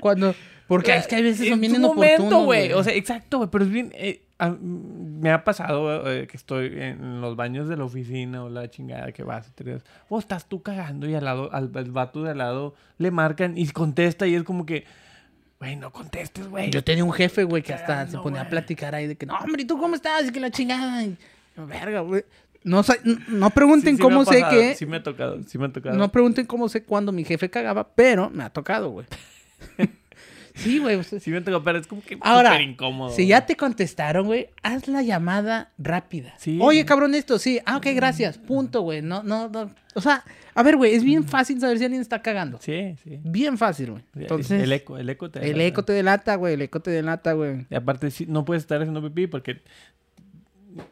Cuando. 0.01 0.35
Porque 0.69 0.95
es 0.97 1.07
que 1.07 1.17
hay 1.17 1.23
veces 1.23 1.47
son 1.47 1.55
En 1.55 1.61
bien 1.61 1.75
inoportunos. 1.77 2.19
momento, 2.19 2.45
güey. 2.45 2.73
O 2.73 2.85
sea, 2.85 2.93
exacto, 2.95 3.39
güey. 3.39 3.51
Pero 3.51 3.65
es 3.65 3.71
bien. 3.71 3.91
eh, 3.95 4.22
a- 4.45 4.57
me 4.61 5.31
ha 5.31 5.45
pasado 5.45 6.11
eh, 6.11 6.27
que 6.27 6.37
estoy 6.37 6.67
en 6.81 7.21
los 7.21 7.37
baños 7.37 7.69
de 7.69 7.77
la 7.77 7.85
oficina 7.85 8.43
o 8.45 8.49
la 8.49 8.69
chingada 8.71 9.13
que 9.13 9.23
vas. 9.23 9.53
te 9.55 9.65
digas, 9.65 9.85
O 10.09 10.19
estás 10.19 10.47
tú 10.49 10.63
cagando 10.63 11.09
y 11.09 11.15
al 11.15 11.25
lado, 11.25 11.53
al, 11.53 11.71
al 11.75 11.91
vato 11.91 12.23
de 12.23 12.31
al 12.33 12.39
lado 12.39 12.75
le 12.99 13.11
marcan 13.11 13.57
y 13.57 13.67
contesta 13.69 14.27
y 14.27 14.35
es 14.35 14.43
como 14.43 14.67
que. 14.67 14.85
Güey, 15.61 15.77
no 15.77 15.93
contestes, 15.93 16.49
güey. 16.49 16.71
Yo 16.71 16.83
tenía 16.83 17.05
un 17.05 17.13
jefe, 17.13 17.45
güey, 17.45 17.63
que 17.63 17.73
hasta 17.73 18.09
se 18.09 18.19
ponía 18.19 18.41
a 18.41 18.45
güey. 18.45 18.51
platicar 18.51 18.97
ahí 18.97 19.07
de 19.07 19.15
que, 19.17 19.27
no, 19.27 19.37
hombre, 19.37 19.63
¿y 19.63 19.65
tú 19.65 19.79
cómo 19.79 19.95
estás? 19.95 20.27
Y 20.29 20.33
que 20.33 20.41
la 20.41 20.51
chingada. 20.51 21.05
Y, 21.05 21.17
verga, 21.57 22.01
güey. 22.01 22.25
No, 22.65 22.83
no 23.29 23.51
pregunten 23.51 23.93
Sí, 23.93 23.97
sí 23.97 24.03
cómo 24.03 24.25
sé 24.25 24.43
que. 24.51 24.75
Sí 24.75 24.87
me 24.87 24.97
ha 24.97 25.03
tocado, 25.05 25.41
sí 25.45 25.59
me 25.59 25.67
ha 25.67 25.73
tocado. 25.73 25.97
no 25.97 26.11
pregunten 26.11 26.47
cómo 26.47 26.69
sé 26.69 26.83
cuándo 26.85 27.13
mi 27.13 27.23
jefe 27.25 27.49
cagaba, 27.49 27.89
pero 27.95 28.29
me 28.31 28.43
ha 28.43 28.51
tocado, 28.51 28.91
güey. 28.91 29.07
sí, 30.55 30.79
güey. 30.79 30.97
o 30.97 31.03
sea, 31.03 31.19
Sí 31.21 31.31
me 31.31 31.41
tocado, 31.41 31.63
pero 31.63 31.79
es 31.79 31.87
como 31.87 32.03
que 32.03 32.19
Ahora, 32.21 32.51
súper 32.51 32.69
incómodo. 32.69 33.11
si 33.11 33.27
ya 33.27 33.47
te 33.47 33.57
contestaron, 33.57 34.27
güey, 34.27 34.49
haz 34.63 34.89
la 34.89 35.03
llamada 35.03 35.73
rápida. 35.79 36.35
Sí. 36.39 36.59
Oye, 36.61 36.85
cabrón, 36.85 37.15
esto, 37.15 37.39
sí. 37.39 37.61
Ah, 37.67 37.77
ok, 37.77 37.87
gracias. 37.95 38.39
Punto, 38.39 38.83
güey. 38.83 39.03
No, 39.03 39.23
no, 39.23 39.49
no. 39.49 39.71
O 39.95 40.01
sea, 40.01 40.25
a 40.55 40.63
ver, 40.63 40.77
güey, 40.77 40.95
es 40.95 41.05
bien 41.05 41.25
fácil 41.25 41.61
saber 41.61 41.79
si 41.79 41.85
alguien 41.85 42.01
está 42.03 42.23
cagando. 42.23 42.59
Sí, 42.63 42.97
sí. 43.05 43.21
Bien 43.23 43.59
fácil, 43.59 43.91
güey. 43.93 44.05
Entonces, 44.17 44.63
el 44.63 44.73
eco, 44.73 44.97
el 44.99 45.09
eco 45.11 45.31
te 45.31 45.41
el 45.41 45.47
delata. 45.49 45.65
eco 45.67 45.85
te 45.85 45.93
delata, 45.93 46.35
güey. 46.37 46.55
El 46.55 46.63
eco 46.63 46.81
te 46.81 46.91
delata, 46.91 47.33
güey. 47.35 47.67
Y 47.71 47.75
aparte, 47.75 48.11
sí, 48.11 48.27
no 48.29 48.45
puedes 48.45 48.63
estar 48.63 48.81
haciendo 48.81 49.03
pipí 49.03 49.27
porque 49.27 49.61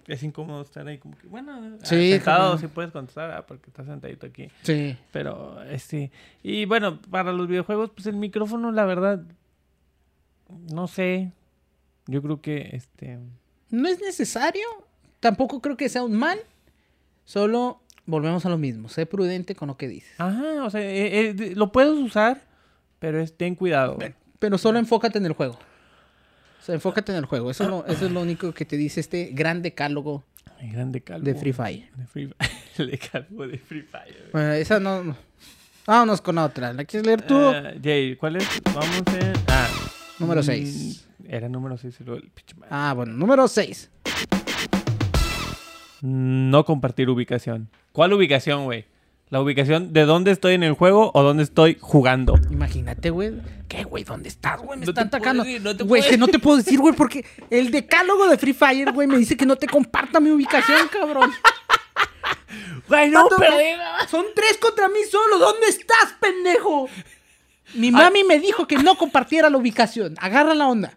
es 0.06 0.22
incómodo 0.22 0.60
estar 0.60 0.86
ahí 0.86 0.98
como 0.98 1.16
que, 1.16 1.26
bueno, 1.26 1.78
Sí, 1.82 2.10
sentado 2.12 2.50
como- 2.50 2.60
sí 2.60 2.66
puedes 2.66 2.90
contestar 2.90 3.30
ah, 3.30 3.46
porque 3.46 3.70
estás 3.70 3.86
sentadito 3.86 4.26
aquí. 4.26 4.48
Sí. 4.62 4.94
Pero, 5.10 5.62
este, 5.70 6.10
y 6.42 6.66
bueno, 6.66 7.00
para 7.00 7.32
los 7.32 7.48
videojuegos, 7.48 7.90
pues 7.90 8.06
el 8.06 8.16
micrófono, 8.16 8.72
la 8.72 8.84
verdad, 8.84 9.22
no 10.72 10.86
sé. 10.86 11.32
Yo 12.06 12.22
creo 12.22 12.40
que, 12.40 12.70
este, 12.72 13.18
No 13.70 13.88
es 13.88 14.00
necesario. 14.00 14.66
Tampoco 15.20 15.60
creo 15.60 15.76
que 15.76 15.88
sea 15.88 16.02
un 16.02 16.16
mal. 16.16 16.38
Solo 17.24 17.82
volvemos 18.06 18.44
a 18.46 18.48
lo 18.48 18.58
mismo. 18.58 18.88
Sé 18.88 19.06
prudente 19.06 19.54
con 19.54 19.68
lo 19.68 19.76
que 19.76 19.88
dices. 19.88 20.12
ajá, 20.18 20.64
o 20.64 20.70
sea, 20.70 20.80
eh, 20.80 21.30
eh, 21.30 21.52
lo 21.54 21.72
puedes 21.72 21.92
usar, 21.92 22.42
pero 22.98 23.20
es, 23.20 23.36
ten 23.36 23.54
cuidado. 23.54 23.98
Pero 24.38 24.58
solo 24.58 24.78
enfócate 24.78 25.18
en 25.18 25.26
el 25.26 25.32
juego. 25.34 25.58
O 26.60 26.62
sea, 26.62 26.74
enfócate 26.74 27.12
en 27.12 27.18
el 27.18 27.26
juego. 27.26 27.50
Eso 27.50 27.64
es 27.64 27.70
lo, 27.70 27.86
eso 27.88 28.06
es 28.06 28.12
lo 28.12 28.20
único 28.20 28.52
que 28.52 28.64
te 28.64 28.76
dice 28.76 29.00
este 29.00 29.30
gran 29.32 29.62
decálogo 29.62 30.24
El 30.58 30.72
grande 30.72 31.02
calvo. 31.02 31.24
de 31.24 31.34
Free 31.34 31.52
Fire. 31.52 31.90
De 31.96 32.06
Free 32.06 32.26
Fire. 32.26 32.50
El 32.78 32.90
de 32.90 32.98
calvo 32.98 33.46
de 33.46 33.58
Free 33.58 33.82
Fire. 33.82 34.30
Bueno, 34.32 34.52
esa 34.52 34.80
no... 34.80 35.04
no. 35.04 35.16
Vámonos 35.86 36.20
con 36.20 36.38
otra. 36.38 36.72
¿La 36.72 36.84
quieres 36.84 37.06
leer 37.06 37.22
tú? 37.22 37.36
Ah, 37.36 37.72
Jay, 37.82 38.14
¿cuál 38.16 38.36
es? 38.36 38.46
Vamos. 38.74 39.02
Ah. 39.48 39.68
Número 40.20 40.42
mm, 40.42 40.44
seis. 40.44 41.06
Era 41.28 41.48
número 41.48 41.76
6 41.76 42.00
el 42.00 42.30
pinche 42.34 42.54
madre. 42.56 42.68
Ah, 42.70 42.92
bueno. 42.94 43.12
Número 43.12 43.48
6. 43.48 43.90
no 46.02 46.64
compartir 46.64 47.08
ubicación. 47.08 47.68
¿Cuál 47.92 48.12
ubicación, 48.12 48.64
güey? 48.64 48.86
La 49.28 49.40
ubicación 49.40 49.92
de 49.92 50.06
dónde 50.06 50.32
estoy 50.32 50.54
en 50.54 50.64
el 50.64 50.72
juego 50.72 51.12
o 51.14 51.22
dónde 51.22 51.44
estoy 51.44 51.78
jugando. 51.80 52.34
Imagínate, 52.50 53.10
güey. 53.10 53.32
¿Qué, 53.68 53.84
güey? 53.84 54.02
¿Dónde 54.02 54.28
estás, 54.28 54.60
güey? 54.60 54.78
Me 54.78 54.86
No 54.86 54.92
te 54.92 55.00
están 55.00 55.06
atacando. 55.06 55.44
no 55.44 55.74
Güey, 55.84 56.02
puedo 56.02 56.10
que 56.10 56.18
no 56.18 56.26
te 56.26 56.38
puedo 56.40 56.56
decir, 56.56 56.80
güey, 56.80 56.94
porque 56.94 57.24
el 57.48 57.70
decálogo 57.70 58.28
de 58.28 58.36
Free 58.36 58.52
Fire, 58.52 58.92
güey, 58.92 59.06
me 59.06 59.16
dice 59.16 59.36
que 59.36 59.46
no 59.46 59.54
te 59.56 59.68
comparta 59.68 60.18
mi 60.18 60.30
ubicación, 60.30 60.88
cabrón. 60.88 61.30
Güey, 62.88 63.10
Vato, 63.12 63.36
Son 64.08 64.24
tres 64.34 64.58
contra 64.58 64.88
mí 64.88 64.98
solo. 65.08 65.38
¿Dónde 65.38 65.68
estás, 65.68 66.16
pendejo? 66.20 66.88
Mi 67.74 67.90
mami 67.90 68.24
me 68.24 68.38
dijo 68.38 68.66
que 68.66 68.76
no 68.76 68.96
compartiera 68.96 69.50
la 69.50 69.56
ubicación. 69.56 70.14
Agarra 70.18 70.54
la 70.54 70.68
onda. 70.68 70.96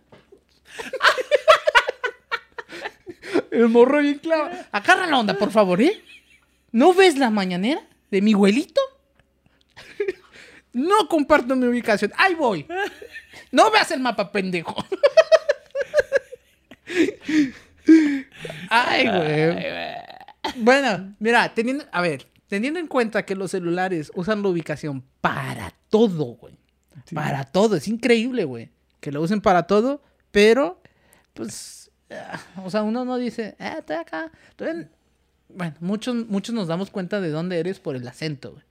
El 3.51 3.69
morro 3.69 3.99
bien 3.99 4.19
claro. 4.19 4.49
Agarra 4.71 5.07
la 5.07 5.19
onda, 5.19 5.35
por 5.35 5.51
favor, 5.51 5.81
¿eh? 5.81 6.03
¿No 6.71 6.93
ves 6.93 7.17
la 7.17 7.29
mañanera 7.29 7.81
de 8.09 8.21
mi 8.21 8.33
abuelito? 8.33 8.81
No 10.73 11.07
comparto 11.07 11.55
mi 11.55 11.67
ubicación. 11.67 12.11
Ahí 12.17 12.33
voy. 12.33 12.65
No 13.51 13.69
veas 13.69 13.91
el 13.91 13.99
mapa, 13.99 14.31
pendejo. 14.31 14.75
Ay, 18.69 19.07
güey. 19.07 19.55
Bueno, 20.55 21.15
mira, 21.19 21.53
teniendo, 21.53 21.85
a 21.91 22.01
ver, 22.01 22.27
teniendo 22.47 22.79
en 22.79 22.87
cuenta 22.87 23.23
que 23.23 23.35
los 23.35 23.51
celulares 23.51 24.11
usan 24.15 24.41
la 24.41 24.49
ubicación 24.49 25.03
para 25.21 25.71
todo, 25.89 26.25
güey. 26.25 26.57
Para 27.13 27.43
todo, 27.43 27.75
es 27.75 27.87
increíble, 27.87 28.45
güey. 28.45 28.69
Que 28.99 29.11
lo 29.11 29.21
usen 29.21 29.41
para 29.41 29.63
todo, 29.63 30.01
pero, 30.31 30.81
pues, 31.33 31.91
ah, 32.11 32.39
o 32.63 32.69
sea, 32.69 32.83
uno 32.83 33.05
no 33.05 33.17
dice, 33.17 33.55
eh, 33.59 33.75
estoy 33.79 33.97
acá. 33.97 34.31
estoy 34.49 34.69
en-". 34.69 34.89
Bueno, 35.49 35.75
muchos, 35.79 36.15
muchos 36.27 36.55
nos 36.55 36.67
damos 36.67 36.89
cuenta 36.89 37.21
de 37.21 37.29
dónde 37.29 37.59
eres 37.59 37.79
por 37.79 37.95
el 37.95 38.07
acento, 38.07 38.51
güey. 38.51 38.63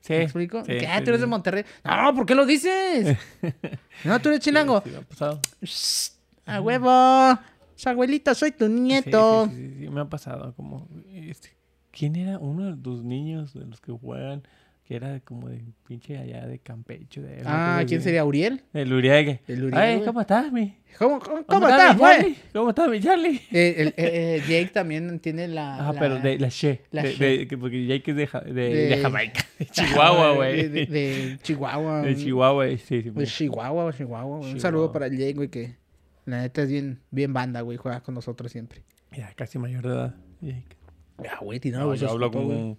Sí. 0.00 0.12
¿Me 0.12 0.22
explico? 0.22 0.60
sí, 0.64 0.72
que, 0.72 0.80
sí, 0.80 0.86
ah, 0.88 1.02
tú 1.02 1.10
eres 1.10 1.20
de. 1.20 1.26
Monterrey. 1.26 1.64
No, 1.84 2.14
¿por 2.14 2.24
qué 2.24 2.34
lo 2.34 2.46
dices? 2.46 3.18
no, 4.04 4.20
tú 4.20 4.28
eres 4.28 4.40
chilango. 4.40 4.80
Sí, 4.82 4.90
sí, 4.90 4.94
me 4.94 4.98
ha 4.98 5.02
pasado. 5.02 5.40
Shh, 5.62 6.10
A 6.46 6.60
huevo. 6.60 7.38
Abuelita, 7.84 8.34
soy 8.34 8.52
tu 8.52 8.68
nieto. 8.68 9.46
Sí, 9.50 9.56
sí, 9.56 9.68
sí, 9.68 9.76
sí, 9.80 9.88
me 9.88 10.00
ha 10.00 10.04
pasado 10.04 10.52
como... 10.54 10.88
este, 11.12 11.56
¿Quién 11.90 12.16
era 12.16 12.38
uno 12.38 12.66
de 12.74 12.76
tus 12.80 13.02
niños 13.04 13.54
de 13.54 13.64
los 13.64 13.80
que 13.80 13.92
juegan? 13.92 14.42
Que 14.88 14.96
era 14.96 15.20
como 15.20 15.50
de 15.50 15.60
pinche 15.86 16.16
allá 16.16 16.46
de 16.46 16.60
Campeche. 16.60 17.20
De, 17.20 17.42
Ah, 17.44 17.84
¿quién 17.86 18.00
sería? 18.00 18.24
¿Uriel? 18.24 18.62
El 18.72 18.90
Uriel. 18.90 19.38
El 19.46 19.64
Uriel, 19.64 19.74
Ay. 19.78 20.02
¿cómo 20.02 20.22
estás, 20.22 20.50
mi? 20.50 20.78
¿Cómo, 20.98 21.18
cómo, 21.20 21.44
¿Cómo, 21.44 21.46
cómo 21.46 21.68
estás, 21.68 21.98
güey? 21.98 22.36
¿Cómo 22.54 22.70
estás, 22.70 22.88
mi 22.88 22.98
Charlie? 22.98 23.38
Eh, 23.52 23.74
el- 23.76 23.88
eh, 23.88 23.92
eh, 23.98 24.40
Jake 24.48 24.70
también 24.72 25.20
tiene 25.20 25.46
la. 25.46 25.76
Ah, 25.88 25.92
la- 25.92 26.00
pero 26.00 26.18
de 26.20 26.38
la 26.38 26.48
She. 26.48 26.80
la 26.90 27.02
de, 27.02 27.12
She. 27.12 27.44
de- 27.44 27.58
porque 27.58 27.84
Jake 27.86 28.10
es 28.12 28.16
de, 28.16 28.26
Ja- 28.26 28.40
de, 28.40 28.98
Jamaica. 29.02 29.44
De 29.58 29.66
Chihuahua, 29.70 30.32
güey. 30.36 30.68
de- 30.68 31.38
Chihuahua. 31.42 32.00
De 32.00 32.16
Chihuahua, 32.16 32.66
sí, 32.70 33.02
sí. 33.02 33.10
De. 33.10 33.26
Chihuahua, 33.26 33.92
Chihuahua. 33.92 34.38
Un 34.38 34.58
saludo 34.58 34.90
para 34.90 35.04
el 35.08 35.18
Jake, 35.18 35.34
güey, 35.34 35.48
que 35.50 35.76
la 36.24 36.40
neta 36.40 36.62
es 36.62 36.70
bien, 36.70 36.98
bien 37.10 37.34
banda, 37.34 37.60
güey. 37.60 37.76
Juega 37.76 38.00
con 38.00 38.14
nosotros 38.14 38.50
siempre. 38.50 38.84
Ya, 39.14 39.30
casi 39.36 39.58
mayor 39.58 39.82
de 39.86 39.88
edad. 39.92 40.14
Jake. 40.40 40.64
Ya, 41.22 41.36
güey, 41.42 41.60
tiene 41.60 41.76
No, 41.76 41.92
escuta, 41.92 42.14
güey. 42.16 42.30
como... 42.30 42.78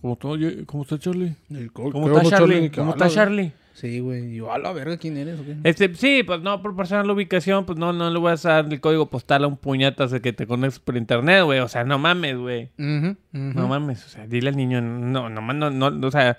¿Cómo 0.00 0.14
está, 0.14 0.28
¿Cómo 0.66 0.82
está 0.82 0.98
Charlie? 0.98 1.34
¿Cómo, 1.72 1.90
¿Cómo 1.92 2.08
cómo 2.08 2.20
está 2.20 2.38
Charlie? 2.38 2.70
¿Qué 2.70 2.78
¿Cómo 2.78 2.92
está? 2.92 3.08
Charlie? 3.08 3.52
Sí, 3.74 4.00
güey. 4.00 4.32
Y 4.32 4.36
yo, 4.36 4.52
a 4.52 4.58
la 4.58 4.72
verga, 4.72 4.96
¿quién 4.96 5.18
eres? 5.18 5.38
o 5.38 5.44
qué? 5.44 5.56
Este, 5.64 5.94
sí, 5.94 6.22
pues 6.22 6.40
no 6.40 6.62
proporcionar 6.62 7.06
la 7.06 7.12
ubicación, 7.12 7.66
pues 7.66 7.78
no, 7.78 7.92
no 7.92 8.08
le 8.10 8.18
voy 8.18 8.32
a 8.32 8.36
dar 8.36 8.66
el 8.72 8.80
código 8.80 9.10
postal 9.10 9.44
a 9.44 9.46
un 9.48 9.58
puñetas 9.58 10.10
de 10.10 10.22
que 10.22 10.32
te 10.32 10.46
conectes 10.46 10.78
por 10.78 10.96
internet, 10.96 11.44
güey. 11.44 11.58
O 11.60 11.68
sea, 11.68 11.84
no 11.84 11.98
mames, 11.98 12.38
güey. 12.38 12.70
No 12.78 13.68
mames, 13.68 14.06
o 14.06 14.08
sea, 14.08 14.26
dile 14.26 14.48
al 14.48 14.56
niño, 14.56 14.80
no, 14.80 15.28
no, 15.28 15.40
no, 15.52 15.70
no, 15.70 16.06
o 16.06 16.10
sea, 16.10 16.38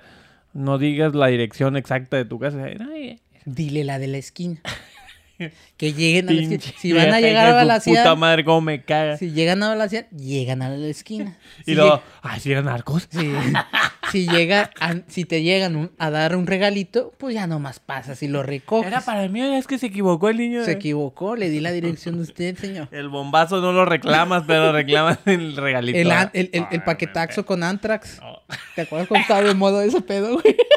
no 0.54 0.80
digas 0.80 1.14
la 1.14 1.28
dirección 1.28 1.78
exacta 1.78 2.18
de 2.18 2.26
tu 2.26 2.40
casa. 2.40 2.64
Ay, 2.64 3.22
Dile 3.46 3.84
la 3.84 4.00
de 4.00 4.08
la 4.08 4.18
esquina. 4.18 4.60
que 5.78 5.94
lleguen 5.94 6.30
a 6.30 6.34
la 6.34 6.42
esquina. 6.42 6.62
Si 6.80 6.92
van 6.94 7.14
a 7.14 7.20
llegar 7.22 7.48
a 7.48 7.54
balasear. 7.54 8.04
Puta 8.04 8.16
madre, 8.16 8.44
cómo 8.44 8.62
me 8.62 8.84
caga. 8.84 9.18
Si 9.18 9.32
llegan 9.32 9.62
a 9.64 9.70
balasear, 9.70 10.10
llegan 10.12 10.62
a 10.62 10.70
la 10.70 10.88
esquina. 10.88 11.38
Si 11.66 11.72
y 11.72 11.76
luego, 11.76 12.02
ay, 12.22 12.40
si 12.40 12.52
eran 12.52 12.66
narcos. 12.66 13.08
Si, 13.12 13.34
si 14.12 14.28
llega 14.28 14.72
a- 14.80 14.96
si 15.08 15.26
te 15.26 15.42
llegan 15.44 15.76
un- 15.76 15.92
a 15.98 16.10
dar 16.10 16.36
un 16.36 16.48
regalito, 16.48 17.12
pues 17.18 17.34
ya 17.36 17.46
nomás 17.48 17.80
pasas 17.80 18.22
y 18.24 18.28
lo 18.28 18.44
recoges. 18.44 18.88
Era 18.92 19.02
para 19.02 19.28
mí, 19.28 19.42
es 19.42 19.68
que 19.68 19.78
se 19.78 19.88
equivocó 19.88 20.30
el 20.30 20.38
niño. 20.38 20.64
Se 20.64 20.74
equivocó, 20.74 21.36
le 21.36 21.50
di 21.50 21.60
la 21.60 21.72
dirección 21.72 22.16
de 22.18 22.22
usted, 22.24 22.58
señor. 22.58 22.88
El 22.92 23.10
bombazo 23.10 23.60
no 23.62 23.72
lo 23.74 23.86
reclamas, 23.86 24.44
pero 24.48 24.72
reclamas 24.72 25.20
el 25.26 25.56
regalito. 25.58 25.98
El, 25.98 26.12
an- 26.12 26.30
el, 26.34 26.50
el, 26.54 26.66
el 26.72 26.84
paquetaxo 26.84 27.46
con 27.46 27.64
Antrax. 27.64 28.20
¿Te 28.76 28.82
acuerdas 28.82 29.08
cuando 29.08 29.22
estaba 29.24 29.42
de 29.42 29.54
moda 29.56 29.84
ese 29.84 30.02
pedo, 30.02 30.34
güey? 30.42 30.56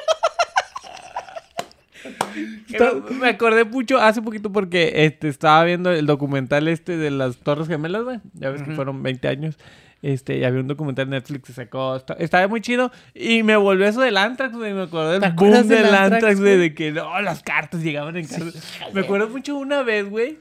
Me 3.20 3.28
acordé 3.28 3.64
mucho 3.64 3.99
hace 3.99 4.22
poquito 4.22 4.53
porque 4.53 4.93
este, 5.05 5.28
estaba 5.28 5.64
viendo 5.64 5.91
el 5.91 6.07
documental 6.07 6.68
este 6.68 6.97
de 6.97 7.11
las 7.11 7.37
Torres 7.39 7.68
Gemelas, 7.68 8.03
güey. 8.05 8.20
Ya 8.35 8.51
ves 8.51 8.62
que 8.62 8.72
fueron 8.72 9.03
20 9.03 9.28
años. 9.28 9.59
Este, 10.03 10.39
y 10.39 10.45
había 10.45 10.61
un 10.61 10.66
documental 10.66 11.05
en 11.05 11.11
Netflix 11.11 11.45
que 11.49 11.53
sacó. 11.53 11.97
esta- 11.97 12.14
Estaba 12.14 12.49
muy 12.49 12.61
chido. 12.62 12.91
Y 13.14 13.43
me 13.43 13.57
volvió 13.57 13.87
eso 13.87 14.01
del 14.01 14.16
Antrax, 14.16 14.55
güey. 14.57 14.72
Me 14.72 14.83
acordé 14.83 15.20
¿Te 15.20 15.26
del 15.26 15.35
boom 15.35 15.51
del 15.53 15.68
del 15.68 15.95
Antrax, 15.95 16.41
güey. 16.41 16.57
De 16.59 16.74
que 16.74 16.91
no, 16.93 17.20
las 17.20 17.43
cartas 17.43 17.83
llegaban 17.83 18.16
en 18.16 18.26
cartas. 18.26 18.55
me 18.95 19.01
acuerdo 19.03 19.28
mucho 19.28 19.57
una 19.59 19.83
vez, 19.83 20.09
güey. 20.09 20.39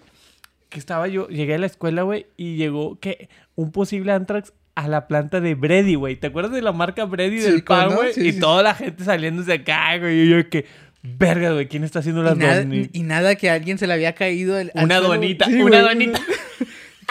Que 0.69 0.79
estaba 0.79 1.07
yo, 1.07 1.27
llegué 1.27 1.55
a 1.55 1.57
la 1.57 1.65
escuela, 1.65 2.03
güey. 2.03 2.27
Y 2.37 2.55
llegó 2.55 2.99
que 2.99 3.27
un 3.55 3.71
posible 3.71 4.11
Antrax 4.13 4.53
a 4.75 4.87
la 4.87 5.07
planta 5.07 5.41
de 5.41 5.55
Brady, 5.55 5.95
güey. 5.95 6.15
¿Te 6.15 6.27
acuerdas 6.27 6.53
de 6.53 6.61
la 6.61 6.71
marca 6.71 7.03
Brady 7.03 7.41
Sí, 7.41 7.51
del 7.51 7.63
¿cómo 7.65 7.79
pan, 7.87 7.95
güey? 7.97 8.13
Sí, 8.13 8.29
y 8.29 8.39
toda 8.39 8.63
la 8.63 8.73
gente 8.75 9.03
saliéndose 9.03 9.51
acá, 9.51 9.97
güey. 9.97 10.21
Y 10.21 10.29
yo 10.29 10.47
que, 10.49 10.65
verga, 11.03 11.51
güey, 11.53 11.67
¿quién 11.67 11.83
está 11.83 11.99
haciendo 11.99 12.21
las 12.23 12.37
nada, 12.37 12.63
doni- 12.63 12.89
y 12.93 13.03
nada 13.03 13.35
que 13.35 13.49
a 13.49 13.53
alguien 13.53 13.77
se 13.77 13.87
le 13.87 13.93
había 13.93 14.13
caído. 14.15 14.57
el- 14.57 14.71
Una 14.75 14.99
donita, 14.99 15.45
Sí, 15.45 15.61
una 15.61 15.81
donita. 15.81 16.19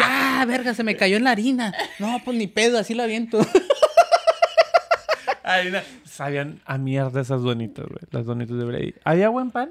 Ah, 0.00 0.44
verga, 0.46 0.74
se 0.74 0.84
me 0.84 0.94
cayó 0.96 1.16
en 1.16 1.24
la 1.24 1.32
harina. 1.32 1.74
No, 1.98 2.20
pues 2.24 2.36
ni 2.36 2.46
pedo, 2.46 2.78
así 2.78 2.94
lo 2.94 3.02
aviento. 3.02 3.40
Sabían 6.04 6.60
a 6.64 6.78
mierda 6.78 7.20
esas 7.20 7.42
donitas, 7.42 7.86
güey. 7.86 7.98
Las 8.10 8.24
donitas 8.26 8.56
de 8.56 8.64
Brady. 8.64 8.94
¿Había 9.04 9.28
buen 9.28 9.50
pan? 9.50 9.70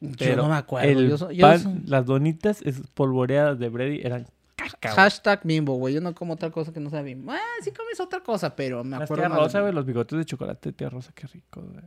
yo 0.00 0.36
no 0.36 0.48
me 0.48 0.56
acuerdo. 0.56 0.88
El 0.90 1.08
yo 1.08 1.16
so- 1.18 1.30
yo 1.30 1.40
pan, 1.46 1.58
so- 1.60 1.72
las 1.86 2.04
donitas 2.04 2.60
espolvoreadas 2.62 3.58
de 3.58 3.68
Brady 3.70 4.00
eran 4.02 4.26
caca. 4.56 4.90
Hashtag 4.92 5.40
bimbo, 5.44 5.74
güey. 5.76 5.94
Yo 5.94 6.00
no 6.00 6.14
como 6.14 6.34
otra 6.34 6.50
cosa 6.50 6.72
que 6.72 6.80
no 6.80 6.90
sea 6.90 7.02
bimbo. 7.02 7.32
Ah, 7.32 7.38
sí 7.62 7.70
comes 7.72 7.98
otra 8.00 8.20
cosa, 8.20 8.54
pero 8.56 8.84
me 8.84 8.98
Las 8.98 9.02
acuerdo 9.10 9.26
tía 9.26 9.34
rosa, 9.36 9.60
güey. 9.60 9.72
Los 9.72 9.86
bigotes 9.86 10.18
de 10.18 10.24
chocolate 10.24 10.68
de 10.70 10.72
tía 10.74 10.90
rosa, 10.90 11.12
qué 11.14 11.26
rico, 11.28 11.62
güey. 11.62 11.82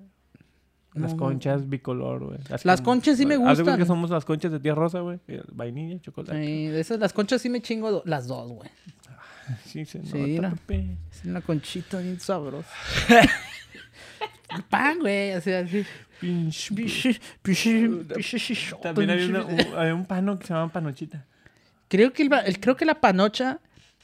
Las 0.94 1.12
No, 1.14 1.18
conchas 1.20 1.70
bicolor, 1.70 2.26
güey. 2.26 2.40
Las 2.64 2.82
conchas 2.82 3.18
sí 3.18 3.26
me 3.26 3.38
gustan. 3.38 3.78
que 3.78 3.86
somos 3.86 4.10
las 4.10 4.26
conchas 4.26 4.52
de 4.52 4.60
tía 4.60 4.74
rosa, 4.74 5.00
güey. 5.02 5.20
Eh, 5.28 5.44
Vainilla, 5.52 6.02
chocolate. 6.02 6.44
Sí, 6.44 6.68
de 6.68 6.80
esas, 6.80 7.00
las 7.00 7.14
conchas 7.14 7.42
sí 7.42 7.50
me 7.50 7.62
chingo 7.62 7.92
do- 7.92 8.04
las 8.06 8.28
dos, 8.28 8.52
güey. 8.52 8.70
Sí, 9.66 9.86
se 9.86 10.00
nota, 10.00 10.12
Sí, 10.12 10.38
papi. 10.42 10.98
Es 11.12 11.26
una 11.26 11.42
conchita 11.42 12.00
bien 12.00 12.20
sabrosa. 12.20 12.70
El 14.56 14.64
pan, 14.70 15.00
güey, 15.00 15.32
así, 15.32 15.52
así. 15.52 15.86
Pishi- 16.22 17.20
pishi- 17.44 18.38
shishota, 18.40 18.94
También 18.94 19.12
había, 19.12 19.28
una- 19.28 19.46
un, 19.46 19.60
había 19.78 19.96
un 19.96 20.06
pano 20.06 20.38
que 20.40 20.48
se 20.48 20.54
llamaba 20.54 20.72
panochita. 20.72 21.26
Creo 21.88 22.12
que, 22.14 22.24
el, 22.24 22.30
el- 22.46 22.60
creo 22.60 22.76
que 22.76 22.86
la 22.86 23.00
panocha 23.00 23.60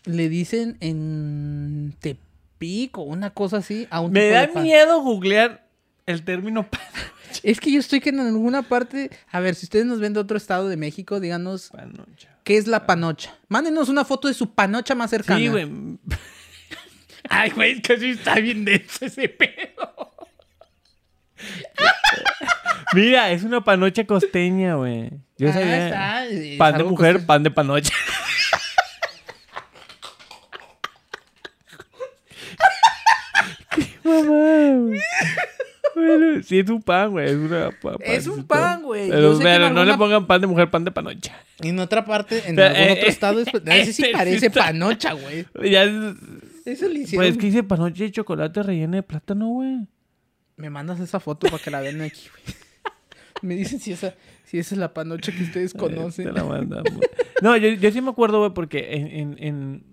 le 0.05 0.29
dicen 0.29 0.77
en 0.79 1.95
Tepic 1.99 2.97
o 2.97 3.01
una 3.01 3.31
cosa 3.31 3.57
así 3.57 3.87
a 3.89 3.99
un 4.01 4.11
Me 4.11 4.21
tipo 4.21 4.33
da 4.35 4.41
de 4.41 4.47
pan. 4.49 4.63
miedo 4.63 5.01
googlear 5.01 5.64
el 6.05 6.23
término 6.23 6.63
pano. 6.69 6.83
Es 7.43 7.59
que 7.59 7.71
yo 7.71 7.79
estoy 7.79 7.99
que 7.99 8.09
en 8.09 8.19
alguna 8.21 8.61
parte... 8.61 9.09
A 9.31 9.39
ver, 9.39 9.55
si 9.55 9.65
ustedes 9.65 9.85
nos 9.85 9.99
ven 9.99 10.13
de 10.13 10.19
otro 10.21 10.37
estado 10.37 10.69
de 10.69 10.77
México, 10.77 11.19
díganos 11.19 11.69
Panocha. 11.69 12.29
qué 12.43 12.57
es 12.57 12.67
la 12.67 12.85
panocha. 12.85 13.35
Mándenos 13.49 13.89
una 13.89 14.05
foto 14.05 14.27
de 14.27 14.33
su 14.33 14.53
panocha 14.53 14.95
más 14.95 15.09
cercana. 15.09 15.39
Sí, 15.39 15.47
güey. 15.49 15.67
Ay, 17.29 17.49
güey, 17.51 17.71
es 17.73 17.81
que 17.81 17.99
sí 17.99 18.09
está 18.11 18.35
bien 18.35 18.63
denso 18.65 19.05
ese 19.05 19.27
pedo. 19.29 20.13
Mira, 22.93 23.31
es 23.31 23.43
una 23.43 23.61
panocha 23.63 24.05
costeña, 24.05 24.75
güey. 24.75 25.09
Yo 25.37 25.49
Ah, 25.49 25.53
sabía. 25.53 25.85
está, 25.87 26.25
es 26.27 26.57
Pan 26.57 26.77
de 26.77 26.83
mujer, 26.85 27.13
costeño. 27.13 27.27
pan 27.27 27.43
de 27.43 27.51
panocha. 27.51 27.93
Qué 33.71 33.99
mamá, 34.03 34.79
güey. 34.79 35.01
Bueno, 35.93 36.41
sí 36.43 36.59
es 36.59 36.69
un 36.69 36.81
pan, 36.81 37.11
güey. 37.11 37.27
Es, 37.29 37.35
una 37.35 37.69
pa- 37.81 37.97
Es 38.01 38.27
un 38.27 38.45
pan, 38.45 38.81
güey. 38.83 39.09
Pero, 39.09 39.21
Yo 39.21 39.33
sé 39.33 39.39
que 39.39 39.43
pero 39.45 39.67
en 39.67 39.73
no 39.73 39.85
le 39.85 39.97
pongan 39.97 40.25
pan 40.27 40.41
de 40.41 40.47
mujer, 40.47 40.69
pan 40.69 40.83
de 40.83 40.91
panocha. 40.91 41.35
En 41.61 41.79
otra 41.79 42.03
parte, 42.05 42.43
en 42.47 42.55
Pero, 42.55 42.67
algún 42.67 42.81
eh, 42.83 42.91
otro 42.93 43.05
eh, 43.05 43.09
estado, 43.09 43.39
es, 43.39 43.47
ese 43.47 43.59
sí 43.63 43.71
ese 43.71 43.93
sí 44.07 44.09
parece 44.11 44.45
está- 44.47 44.65
panocha, 44.65 45.13
güey. 45.13 45.45
Ya 45.69 45.83
es- 45.83 46.15
Eso 46.65 46.87
le 46.89 46.99
hicieron. 46.99 47.15
Pues 47.25 47.31
es 47.31 47.37
que 47.37 47.45
dice 47.47 47.63
panocha 47.63 48.03
y 48.05 48.11
chocolate 48.11 48.63
relleno 48.63 48.95
de 48.95 49.03
plátano, 49.03 49.47
güey. 49.49 49.87
Me 50.57 50.69
mandas 50.69 50.99
esa 50.99 51.19
foto 51.19 51.47
para 51.47 51.61
que 51.61 51.69
la 51.71 51.81
vean 51.81 52.01
aquí, 52.01 52.21
güey. 52.31 52.55
Me 53.41 53.55
dicen 53.55 53.79
si 53.79 53.91
esa, 53.91 54.15
si 54.45 54.57
esa 54.59 54.75
es 54.75 54.79
la 54.79 54.93
panocha 54.93 55.31
que 55.31 55.43
ustedes 55.43 55.73
conocen. 55.73 56.25
Te 56.25 56.31
la 56.31 56.43
mandamos. 56.45 56.99
No, 57.41 57.55
yo, 57.57 57.67
yo 57.69 57.91
sí 57.91 58.01
me 58.01 58.09
acuerdo, 58.09 58.39
güey, 58.39 58.51
porque 58.53 58.95
en, 58.95 59.07
en, 59.07 59.35
en, 59.39 59.83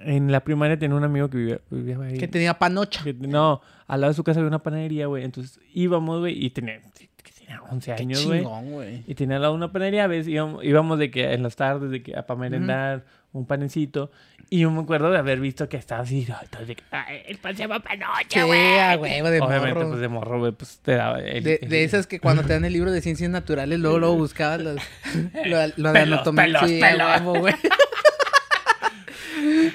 En 0.00 0.30
la 0.30 0.40
primaria 0.40 0.78
tenía 0.78 0.96
un 0.96 1.04
amigo 1.04 1.28
que 1.28 1.36
vivía, 1.38 1.60
vivía 1.70 1.98
ahí. 2.00 2.18
Que 2.18 2.28
tenía 2.28 2.54
panocha. 2.58 3.02
que- 3.02 3.14
no, 3.14 3.60
al 3.86 4.00
lado 4.00 4.12
de 4.12 4.16
su 4.16 4.22
casa 4.24 4.40
había 4.40 4.48
una 4.48 4.62
panadería, 4.62 5.06
güey. 5.06 5.24
Entonces 5.24 5.58
íbamos, 5.74 6.20
güey, 6.20 6.44
y 6.44 6.50
tenía, 6.50 6.80
que 7.22 7.32
tenía 7.32 7.60
11 7.70 7.94
Qué 7.96 8.02
años, 8.02 8.24
güey. 8.24 8.42
güey. 8.42 9.02
Y 9.06 9.14
tenía 9.14 9.36
al 9.36 9.42
lado 9.42 9.54
una 9.54 9.72
panadería, 9.72 10.04
a 10.04 10.06
veces 10.06 10.28
íbamos, 10.28 10.64
íbamos 10.64 10.98
de 10.98 11.10
que 11.10 11.32
en 11.32 11.42
las 11.42 11.56
tardes, 11.56 11.90
de 11.90 12.02
que 12.02 12.16
a 12.16 12.26
para 12.26 12.38
merendar 12.40 13.04
un 13.32 13.46
panecito. 13.46 14.10
Y 14.52 14.60
yo 14.60 14.70
me 14.72 14.80
acuerdo 14.80 15.12
de 15.12 15.18
haber 15.18 15.38
visto 15.38 15.68
que 15.68 15.76
estaba 15.76 16.02
así, 16.02 16.26
ay, 16.28 16.46
todo 16.50 16.66
de 16.66 16.74
que, 16.74 16.82
"Ay, 16.90 17.18
el 17.28 17.38
pan 17.38 17.54
se 17.54 17.62
llama 17.62 17.78
panocha, 17.78 18.42
güey. 18.44 18.58
huevo, 18.98 19.30
de 19.30 19.40
Obviamente, 19.40 19.74
morro. 19.74 19.88
pues 19.90 20.00
de 20.00 20.08
morro, 20.08 20.38
güey, 20.40 20.50
pues 20.52 20.80
te 20.82 20.96
daba 20.96 21.20
el- 21.20 21.44
De, 21.44 21.60
el- 21.62 21.68
de 21.68 21.84
esas 21.84 22.08
que 22.08 22.18
cuando 22.18 22.42
te 22.42 22.52
dan 22.54 22.64
el 22.64 22.72
libro 22.72 22.90
de 22.90 23.00
ciencias 23.00 23.30
naturales, 23.30 23.78
luego, 23.78 24.00
luego 24.00 24.16
buscabas 24.16 24.60
los, 24.60 24.74
lo, 25.46 25.56
lo 25.76 25.92
de 25.92 26.00
Pelos, 26.00 26.18
anatomía. 26.18 26.44
pelos, 26.44 26.62
Sí, 26.68 26.80
pelos. 26.80 27.08
huevo, 27.20 27.38
güey. 27.38 27.54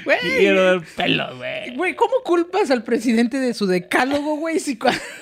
Güey, 0.04 0.20
Quiero 0.38 0.64
dar 0.64 0.84
pelo, 0.96 1.38
güey. 1.38 1.76
Güey, 1.76 1.96
¿cómo 1.96 2.14
culpas 2.24 2.72
al 2.72 2.84
presidente 2.84 3.40
de 3.40 3.54
su 3.54 3.68
decálogo, 3.68 4.38
güey? 4.38 4.60
Si, 4.60 4.78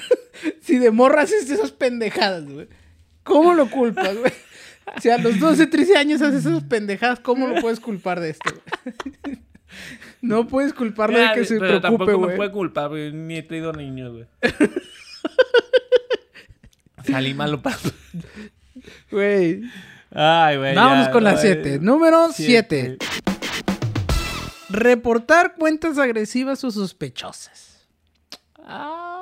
si 0.62 0.78
de 0.78 0.92
morras 0.92 1.26
haces 1.26 1.50
esas 1.50 1.72
pendejadas, 1.72 2.46
güey. 2.46 2.68
¿Cómo 3.24 3.54
lo 3.54 3.70
culpas, 3.70 4.18
güey? 4.18 4.34
Si 5.02 5.10
a 5.10 5.18
los 5.18 5.40
12, 5.40 5.68
13 5.68 5.98
años 5.98 6.22
haces 6.22 6.46
esas 6.46 6.64
pendejadas, 6.64 7.20
¿cómo 7.20 7.48
lo 7.48 7.62
puedes 7.62 7.80
culpar 7.80 8.20
de 8.20 8.32
esto? 8.32 8.52
güey? 8.54 9.38
No 10.22 10.48
puedes 10.48 10.72
culparlo 10.72 11.18
de 11.18 11.24
Mira, 11.24 11.34
que 11.36 11.46
se 11.46 11.60
pero 11.60 11.82
preocupe, 11.82 11.88
tampoco 12.06 12.12
me 12.20 12.26
güey. 12.26 12.38
puede 12.38 12.52
culpar, 12.52 12.90
güey. 12.90 13.12
Ni 13.12 13.38
he 13.38 13.44
traído 13.44 13.74
niños, 13.74 14.14
güey. 14.14 14.26
Salí 17.04 17.34
malo 17.34 17.62
para... 17.62 17.78
Güey. 19.12 19.62
Ay, 20.12 20.58
güey. 20.58 20.76
Vámonos 20.76 21.08
ya, 21.08 21.12
con 21.12 21.24
la 21.24 21.32
ay, 21.32 21.38
7. 21.42 21.80
Número 21.82 22.30
7. 22.32 22.98
Reportar 24.74 25.54
cuentas 25.54 26.00
agresivas 26.00 26.64
o 26.64 26.72
sospechosas. 26.72 27.88
Ah. 28.58 29.13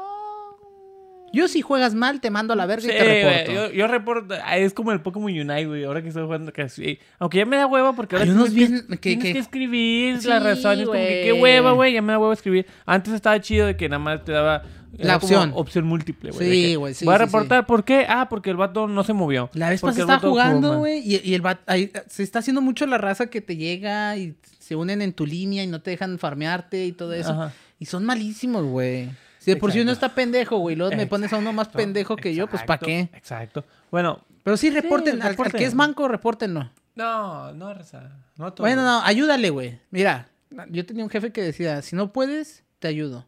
Yo 1.33 1.47
si 1.47 1.61
juegas 1.61 1.93
mal 1.95 2.19
te 2.21 2.29
mando 2.29 2.53
a 2.53 2.55
la 2.55 2.65
verga 2.65 2.83
Sí, 2.83 2.89
y 2.89 2.91
te 2.97 3.03
reporto. 3.03 3.51
güey, 3.53 3.69
Yo, 3.71 3.73
yo 3.73 3.87
reporto. 3.87 4.35
ah, 4.43 4.57
Es 4.57 4.73
como 4.73 4.91
el 4.91 5.01
Pokémon 5.01 5.31
Unite, 5.31 5.65
güey. 5.65 5.83
Ahora 5.85 6.01
que 6.01 6.09
estoy 6.09 6.23
jugando 6.25 6.51
casi. 6.51 6.99
Aunque 7.19 7.37
ya 7.39 7.45
me 7.45 7.57
da 7.57 7.67
hueva 7.67 7.93
porque 7.93 8.15
ahora 8.15 8.25
tienes 8.25 8.53
bien- 8.53 8.85
que- 8.89 8.97
tienes 8.97 9.23
que- 9.25 9.33
que 9.33 9.39
escribir 9.39 10.21
Sí, 10.21 10.27
las 10.27 10.43
razones. 10.43 10.85
Como 10.87 10.97
que 10.99 11.21
qué 11.25 11.33
hueva, 11.33 11.71
güey. 11.71 11.93
Ya 11.93 12.01
me 12.01 12.11
da 12.13 12.19
hueva 12.19 12.33
escribir. 12.33 12.65
Antes 12.85 13.13
estaba 13.13 13.39
chido 13.39 13.67
de 13.67 13.77
que 13.77 13.87
nada 13.89 13.99
más 13.99 14.23
te 14.25 14.31
daba. 14.31 14.63
La 14.97 15.15
opción. 15.15 15.53
opción 15.55 15.85
múltiple, 15.85 16.31
güey. 16.31 16.49
Sí, 16.51 16.75
güey, 16.75 16.93
sí, 16.93 17.05
Voy 17.05 17.15
a 17.15 17.17
sí, 17.19 17.23
reportar. 17.23 17.65
¿Por 17.65 17.85
qué? 17.85 18.05
Ah, 18.09 18.27
porque 18.29 18.49
el 18.49 18.57
vato 18.57 18.87
no 18.87 19.05
se 19.05 19.13
movió. 19.13 19.49
La 19.53 19.69
vez 19.69 19.79
pasada 19.79 20.01
estaba 20.15 20.19
jugando, 20.19 20.79
güey, 20.79 20.99
y, 20.99 21.21
y 21.23 21.33
el 21.33 21.41
vato- 21.41 21.63
ahí, 21.65 21.89
se 22.07 22.23
está 22.23 22.39
haciendo 22.39 22.61
mucho 22.61 22.85
la 22.85 22.97
raza 22.97 23.27
que 23.27 23.39
te 23.39 23.55
llega 23.55 24.17
y 24.17 24.35
se 24.59 24.75
unen 24.75 25.01
en 25.01 25.13
tu 25.13 25.25
línea 25.25 25.63
y 25.63 25.67
no 25.67 25.81
te 25.81 25.91
dejan 25.91 26.19
farmearte 26.19 26.85
y 26.85 26.91
todo 26.91 27.13
eso. 27.13 27.31
Ajá. 27.31 27.53
Y 27.79 27.85
son 27.85 28.03
malísimos, 28.05 28.65
güey. 28.65 29.07
Si 29.41 29.49
de 29.51 29.57
por 29.57 29.71
sí 29.71 29.79
uno 29.81 29.91
está 29.91 30.13
pendejo, 30.13 30.57
güey, 30.57 30.75
luego 30.75 30.95
me 30.95 31.07
pones 31.07 31.33
a 31.33 31.37
uno 31.37 31.51
más 31.51 31.67
pendejo 31.69 32.15
que 32.15 32.35
yo, 32.35 32.45
pues 32.47 32.61
¿para 32.63 32.77
qué? 32.79 33.09
Exacto. 33.13 33.65
Bueno, 33.89 34.23
Pero 34.43 34.55
sí, 34.55 34.69
reporten, 34.69 35.19
al- 35.21 35.35
que 35.35 35.65
es 35.65 35.73
manco, 35.73 36.07
repórtenlo. 36.07 36.71
no, 36.95 37.51
no, 37.53 37.73
Reza. 37.73 38.11
No 38.37 38.53
todo. 38.53 38.65
Bueno, 38.65 38.83
no, 38.83 39.01
ayúdale, 39.03 39.49
güey. 39.49 39.79
Mira, 39.89 40.29
yo 40.69 40.85
tenía 40.85 41.03
un 41.03 41.09
jefe 41.09 41.31
que 41.31 41.41
decía, 41.41 41.81
si 41.81 41.95
no 41.95 42.13
puedes, 42.13 42.63
te 42.79 42.87
ayudo. 42.87 43.25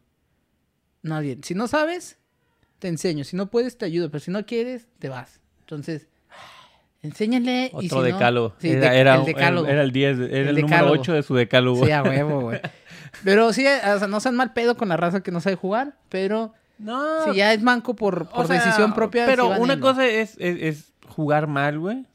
Nadie. 1.01 1.39
Si 1.41 1.55
no 1.55 1.67
sabes, 1.67 2.17
te 2.79 2.87
enseño. 2.89 3.23
Si 3.23 3.35
no 3.35 3.47
puedes, 3.49 3.77
te 3.77 3.85
ayudo. 3.85 4.09
Pero 4.11 4.19
si 4.19 4.29
no 4.31 4.45
quieres, 4.45 4.87
te 4.99 5.09
vas. 5.09 5.39
Entonces, 5.61 6.07
enséñale. 7.01 7.71
y 7.81 7.85
Otro 7.87 7.97
no- 7.99 8.03
decálogo. 8.03 8.53
Sí, 8.59 8.69
era, 8.69 8.91
de- 8.91 8.99
era, 8.99 9.15
el 9.15 9.25
decálogo. 9.25 9.67
Era 9.67 9.81
el 9.83 9.91
10, 9.91 10.17
era 10.19 10.25
el, 10.25 10.33
El 10.33 10.45
número 10.55 10.67
decálogo. 10.67 10.93
8 11.01 11.13
de 11.13 11.23
su 11.23 11.35
decálogo. 11.35 11.85
Sí, 11.85 11.91
a 11.91 12.03
huevo, 12.03 12.41
güey. 12.41 12.59
Pero 13.23 13.53
sí, 13.53 13.65
o 13.65 13.99
sea, 13.99 14.07
no 14.07 14.19
sean 14.19 14.35
mal 14.35 14.53
pedo 14.53 14.75
con 14.75 14.89
la 14.89 14.97
raza 14.97 15.21
que 15.21 15.31
no 15.31 15.39
sabe 15.39 15.55
jugar, 15.55 15.95
pero 16.09 16.53
No, 16.77 17.25
si 17.25 17.35
ya 17.37 17.53
es 17.53 17.61
manco 17.61 17.95
por, 17.95 18.27
por 18.27 18.47
sea, 18.47 18.63
decisión 18.63 18.93
propia. 18.93 19.25
Pero 19.25 19.49
una 19.49 19.79
cosa 19.79 20.05
es, 20.05 20.35
es, 20.39 20.57
es 20.61 20.93
jugar 21.07 21.47
mal, 21.47 21.79
güey. 21.79 22.05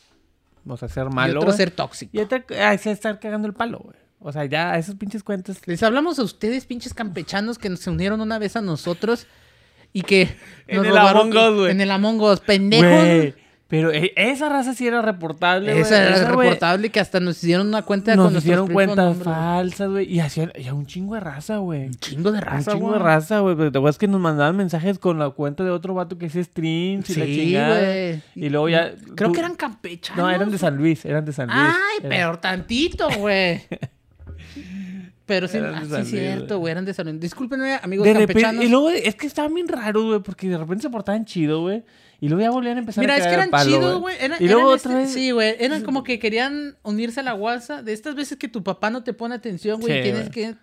O 0.66 0.76
sea, 0.76 0.88
ser 0.88 1.06
y 1.10 1.14
malo. 1.14 1.40
otro 1.40 1.48
güey. 1.48 1.56
ser 1.56 1.70
tóxico. 1.70 2.10
Y 2.16 2.20
otra 2.20 2.44
es 2.48 2.86
estar 2.86 3.18
cagando 3.20 3.48
el 3.48 3.54
palo, 3.54 3.78
güey. 3.78 3.96
O 4.20 4.32
sea, 4.32 4.44
ya 4.44 4.76
esas 4.76 4.96
pinches 4.96 5.22
cuentas. 5.22 5.60
Les 5.66 5.82
hablamos 5.82 6.18
a 6.18 6.22
ustedes, 6.22 6.66
pinches 6.66 6.92
campechanos, 6.92 7.58
que 7.58 7.74
se 7.76 7.90
unieron 7.90 8.20
una 8.20 8.38
vez 8.38 8.56
a 8.56 8.60
nosotros 8.60 9.26
y 9.92 10.02
que 10.02 10.36
En 10.66 10.84
el 10.84 10.96
Among 10.96 11.36
Us, 11.36 11.54
güey. 11.54 11.70
En 11.70 11.80
el 11.80 11.90
Among 11.90 12.20
Us, 12.20 12.40
pendejos. 12.40 13.34
Pero 13.70 13.92
eh, 13.92 14.14
esa 14.16 14.48
raza 14.48 14.72
sí 14.72 14.86
era 14.86 15.02
reportable, 15.02 15.72
güey. 15.72 15.82
Esa 15.82 16.02
era 16.02 16.26
reportable 16.30 16.88
que 16.88 17.00
hasta 17.00 17.20
nos 17.20 17.36
hicieron 17.36 17.68
una 17.68 17.82
cuenta 17.82 18.16
Nos 18.16 18.24
con 18.24 18.32
nuestros 18.32 18.44
hicieron 18.44 18.68
cuentas 18.72 18.96
nombres, 19.18 19.24
falsas, 19.24 19.90
güey. 19.90 20.10
Y 20.10 20.20
hacían 20.20 20.52
ya 20.58 20.72
un 20.72 20.86
chingo 20.86 21.14
de 21.16 21.20
raza, 21.20 21.58
güey. 21.58 21.84
Un 21.88 21.94
chingo 21.96 22.32
de 22.32 22.40
raza, 22.40 22.72
un 22.72 22.78
chingo 22.78 22.92
de 22.94 22.98
raza, 22.98 23.40
güey. 23.40 23.56
Pero 23.56 23.70
te 23.70 23.76
acuerdas 23.76 23.98
que 23.98 24.08
nos 24.08 24.22
mandaban 24.22 24.56
mensajes 24.56 24.98
con 24.98 25.18
la 25.18 25.28
cuenta 25.28 25.64
de 25.64 25.70
otro 25.70 25.92
vato 25.92 26.16
que 26.16 26.26
es 26.26 26.32
streams 26.32 27.10
y 27.10 27.14
la 27.16 27.24
Sí, 27.26 27.36
chingada. 27.36 27.78
güey. 27.78 28.22
Y 28.34 28.48
luego 28.48 28.68
ya. 28.70 28.94
Creo 29.14 29.28
tú- 29.28 29.34
que 29.34 29.40
eran 29.40 29.54
campechanos. 29.54 30.24
No, 30.24 30.30
eran 30.30 30.50
de 30.50 30.56
San 30.56 30.76
Luis, 30.78 31.04
eran 31.04 31.26
de 31.26 31.32
San 31.34 31.48
Luis. 31.48 31.58
Ay, 31.60 31.98
Eran- 31.98 32.08
pero 32.08 32.38
tantito, 32.38 33.08
güey. 33.18 33.60
Pero 35.28 35.46
sí, 35.46 35.58
ah, 35.58 35.80
sí 35.84 35.90
San 35.90 36.00
es 36.02 36.10
Luis, 36.10 36.22
cierto, 36.22 36.58
güey. 36.58 36.72
eran 36.72 36.84
de 36.84 36.94
salón. 36.94 37.20
Discúlpenme, 37.20 37.78
amigos 37.82 38.04
De 38.06 38.14
repente, 38.14 38.32
campechanos. 38.32 38.64
y 38.64 38.68
luego 38.68 38.90
es 38.90 39.14
que 39.14 39.26
estaban 39.28 39.54
bien 39.54 39.68
raros, 39.68 40.04
güey, 40.04 40.20
porque 40.20 40.48
de 40.48 40.58
repente 40.58 40.82
se 40.82 40.90
portaban 40.90 41.24
chido, 41.26 41.60
güey. 41.60 41.84
Y 42.20 42.28
luego 42.28 42.42
ya 42.42 42.50
volvían 42.50 42.78
a 42.78 42.80
empezar 42.80 43.02
Mira, 43.02 43.14
a 43.14 43.18
es 43.18 43.26
que 43.28 43.34
eran 43.34 43.50
chidos, 43.64 44.00
güey. 44.00 44.16
Eran- 44.18 44.42
Y 44.42 44.48
luego 44.48 44.70
otra 44.70 44.92
este- 44.92 44.94
vez. 45.04 45.12
Sí, 45.12 45.30
güey. 45.30 45.54
Eran 45.60 45.84
como 45.84 46.02
que 46.02 46.18
querían 46.18 46.76
unirse 46.82 47.20
a 47.20 47.22
la 47.22 47.34
WhatsApp. 47.34 47.84
De 47.84 47.92
estas 47.92 48.16
veces 48.16 48.38
que 48.38 48.48
tu 48.48 48.64
papá 48.64 48.90
no 48.90 49.04
te 49.04 49.12
pone 49.12 49.36
atención, 49.36 49.80
güey. 49.80 49.98
Sí, 49.98 50.02
tienes 50.02 50.30
que 50.30 50.54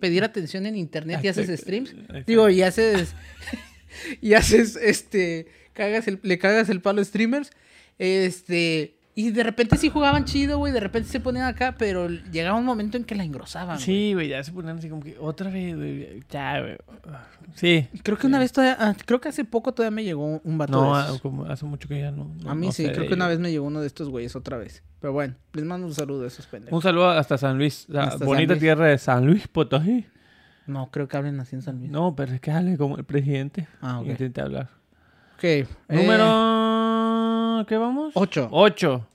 pedir 0.00 0.22
atención 0.24 0.64
en 0.66 0.76
internet 0.76 1.20
y 1.22 1.28
haces 1.28 1.60
streams. 1.60 1.94
Digo, 2.26 2.48
y 2.48 2.62
haces. 2.62 3.14
y 4.22 4.32
haces, 4.34 4.76
este. 4.76 5.48
Cagas 5.72 6.06
el, 6.08 6.20
le 6.22 6.38
cagas 6.38 6.68
el 6.70 6.80
palo 6.80 7.02
a 7.02 7.04
streamers. 7.04 7.50
Este. 7.98 8.95
Y 9.18 9.30
de 9.30 9.42
repente 9.42 9.78
sí 9.78 9.88
jugaban 9.88 10.26
chido, 10.26 10.58
güey. 10.58 10.74
De 10.74 10.78
repente 10.80 11.08
se 11.08 11.20
ponían 11.20 11.46
acá, 11.46 11.74
pero 11.78 12.06
llegaba 12.08 12.58
un 12.58 12.66
momento 12.66 12.98
en 12.98 13.04
que 13.04 13.14
la 13.14 13.24
engrosaban. 13.24 13.78
Sí, 13.80 14.12
güey, 14.12 14.28
ya 14.28 14.44
se 14.44 14.52
ponían 14.52 14.76
así 14.76 14.90
como 14.90 15.02
que 15.02 15.16
otra 15.18 15.48
vez, 15.50 15.74
güey. 15.74 16.22
Ya, 16.28 16.60
güey. 16.60 16.76
Sí. 17.54 17.88
Creo 18.02 18.18
que 18.18 18.26
una 18.26 18.38
vez 18.38 18.52
todavía. 18.52 18.76
ah, 18.78 18.94
creo 19.06 19.18
que 19.18 19.30
hace 19.30 19.44
poco 19.46 19.72
todavía 19.72 19.94
me 19.94 20.04
llegó 20.04 20.38
un 20.44 20.58
vato 20.58 20.72
No, 20.72 20.94
de 20.94 21.00
ah, 21.00 21.04
esos. 21.06 21.22
como 21.22 21.46
hace 21.46 21.64
mucho 21.64 21.88
que 21.88 21.98
ya 21.98 22.10
no. 22.10 22.30
no- 22.44 22.50
A 22.50 22.54
mí 22.54 22.66
no 22.66 22.72
sí, 22.72 22.86
creo 22.90 23.08
que 23.08 23.14
una 23.14 23.26
vez 23.26 23.38
me 23.38 23.50
llegó 23.50 23.66
uno 23.66 23.80
de 23.80 23.86
estos 23.86 24.10
güeyes 24.10 24.36
otra 24.36 24.58
vez. 24.58 24.82
Pero 25.00 25.14
bueno, 25.14 25.34
les 25.54 25.64
mando 25.64 25.86
un 25.86 25.94
saludo 25.94 26.24
a 26.24 26.26
esos 26.26 26.46
pendejos. 26.46 26.76
Un 26.76 26.82
saludo 26.82 27.08
hasta 27.08 27.38
San 27.38 27.56
Luis, 27.56 27.86
la 27.88 28.04
Hasta 28.04 28.22
bonita 28.24 28.52
Luis. 28.52 28.60
tierra 28.60 28.86
de 28.86 28.98
San 28.98 29.24
Luis 29.24 29.48
Potosí. 29.48 30.04
No, 30.66 30.90
creo 30.90 31.08
que 31.08 31.16
hablen 31.16 31.40
así 31.40 31.56
en 31.56 31.62
San 31.62 31.78
Luis. 31.78 31.90
No, 31.90 32.14
pero 32.14 32.34
es 32.34 32.40
que 32.42 32.50
hable 32.50 32.76
como 32.76 32.98
el 32.98 33.04
presidente. 33.04 33.66
Ah, 33.80 34.00
ok. 34.00 34.08
Intenté 34.08 34.42
hablar. 34.42 34.68
Ok. 35.36 35.44
eh, 35.44 35.66
Número. 37.56 37.66
¿Qué 37.66 37.76
vamos? 37.78 38.12
Ocho. 38.14 38.48
8. 38.50 39.06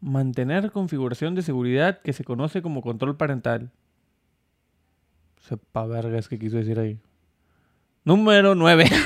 Mantener 0.00 0.70
configuración 0.72 1.34
de 1.34 1.42
seguridad 1.42 2.00
que 2.02 2.12
se 2.12 2.24
conoce 2.24 2.62
como 2.62 2.82
control 2.82 3.16
parental. 3.16 3.70
Sepa 5.46 5.86
vergas 5.86 6.28
que 6.28 6.38
quiso 6.38 6.56
decir 6.56 6.78
ahí. 6.78 6.98
Número 8.04 8.54
9. 8.54 8.84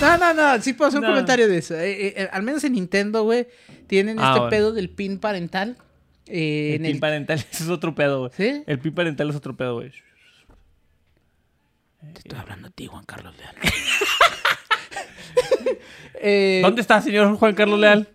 No, 0.00 0.18
no, 0.18 0.34
no. 0.34 0.60
Sí 0.60 0.74
puedo 0.74 0.88
hacer 0.90 1.00
un 1.00 1.06
comentario 1.06 1.48
de 1.48 1.56
eso. 1.58 1.74
Eh, 1.76 2.08
eh, 2.08 2.28
al 2.30 2.42
menos 2.42 2.62
en 2.64 2.74
Nintendo, 2.74 3.22
güey, 3.22 3.46
tienen 3.86 4.18
Ah, 4.18 4.24
este 4.30 4.40
bueno. 4.40 4.50
pedo 4.50 4.72
del 4.72 4.90
pin 4.90 5.18
parental. 5.18 5.78
eh, 6.26 6.70
el 6.70 6.74
en 6.74 6.82
pin 6.82 6.94
el... 6.96 7.00
parental 7.00 7.38
es 7.50 7.68
otro 7.70 7.94
pedo, 7.94 8.18
güey. 8.18 8.30
¿Sí? 8.36 8.64
El 8.66 8.78
pin 8.80 8.92
parental 8.94 9.30
es 9.30 9.36
otro 9.36 9.56
pedo, 9.56 9.76
güey. 9.76 9.92
Te 12.12 12.18
estoy 12.18 12.38
hablando 12.38 12.68
a 12.68 12.70
ti, 12.70 12.86
Juan 12.86 13.04
Carlos 13.06 13.34
Leal. 13.38 13.54
Eh, 16.26 16.60
¿Dónde 16.62 16.80
está, 16.80 17.02
señor 17.02 17.36
Juan 17.36 17.54
Carlos 17.54 17.78
Leal? 17.78 18.08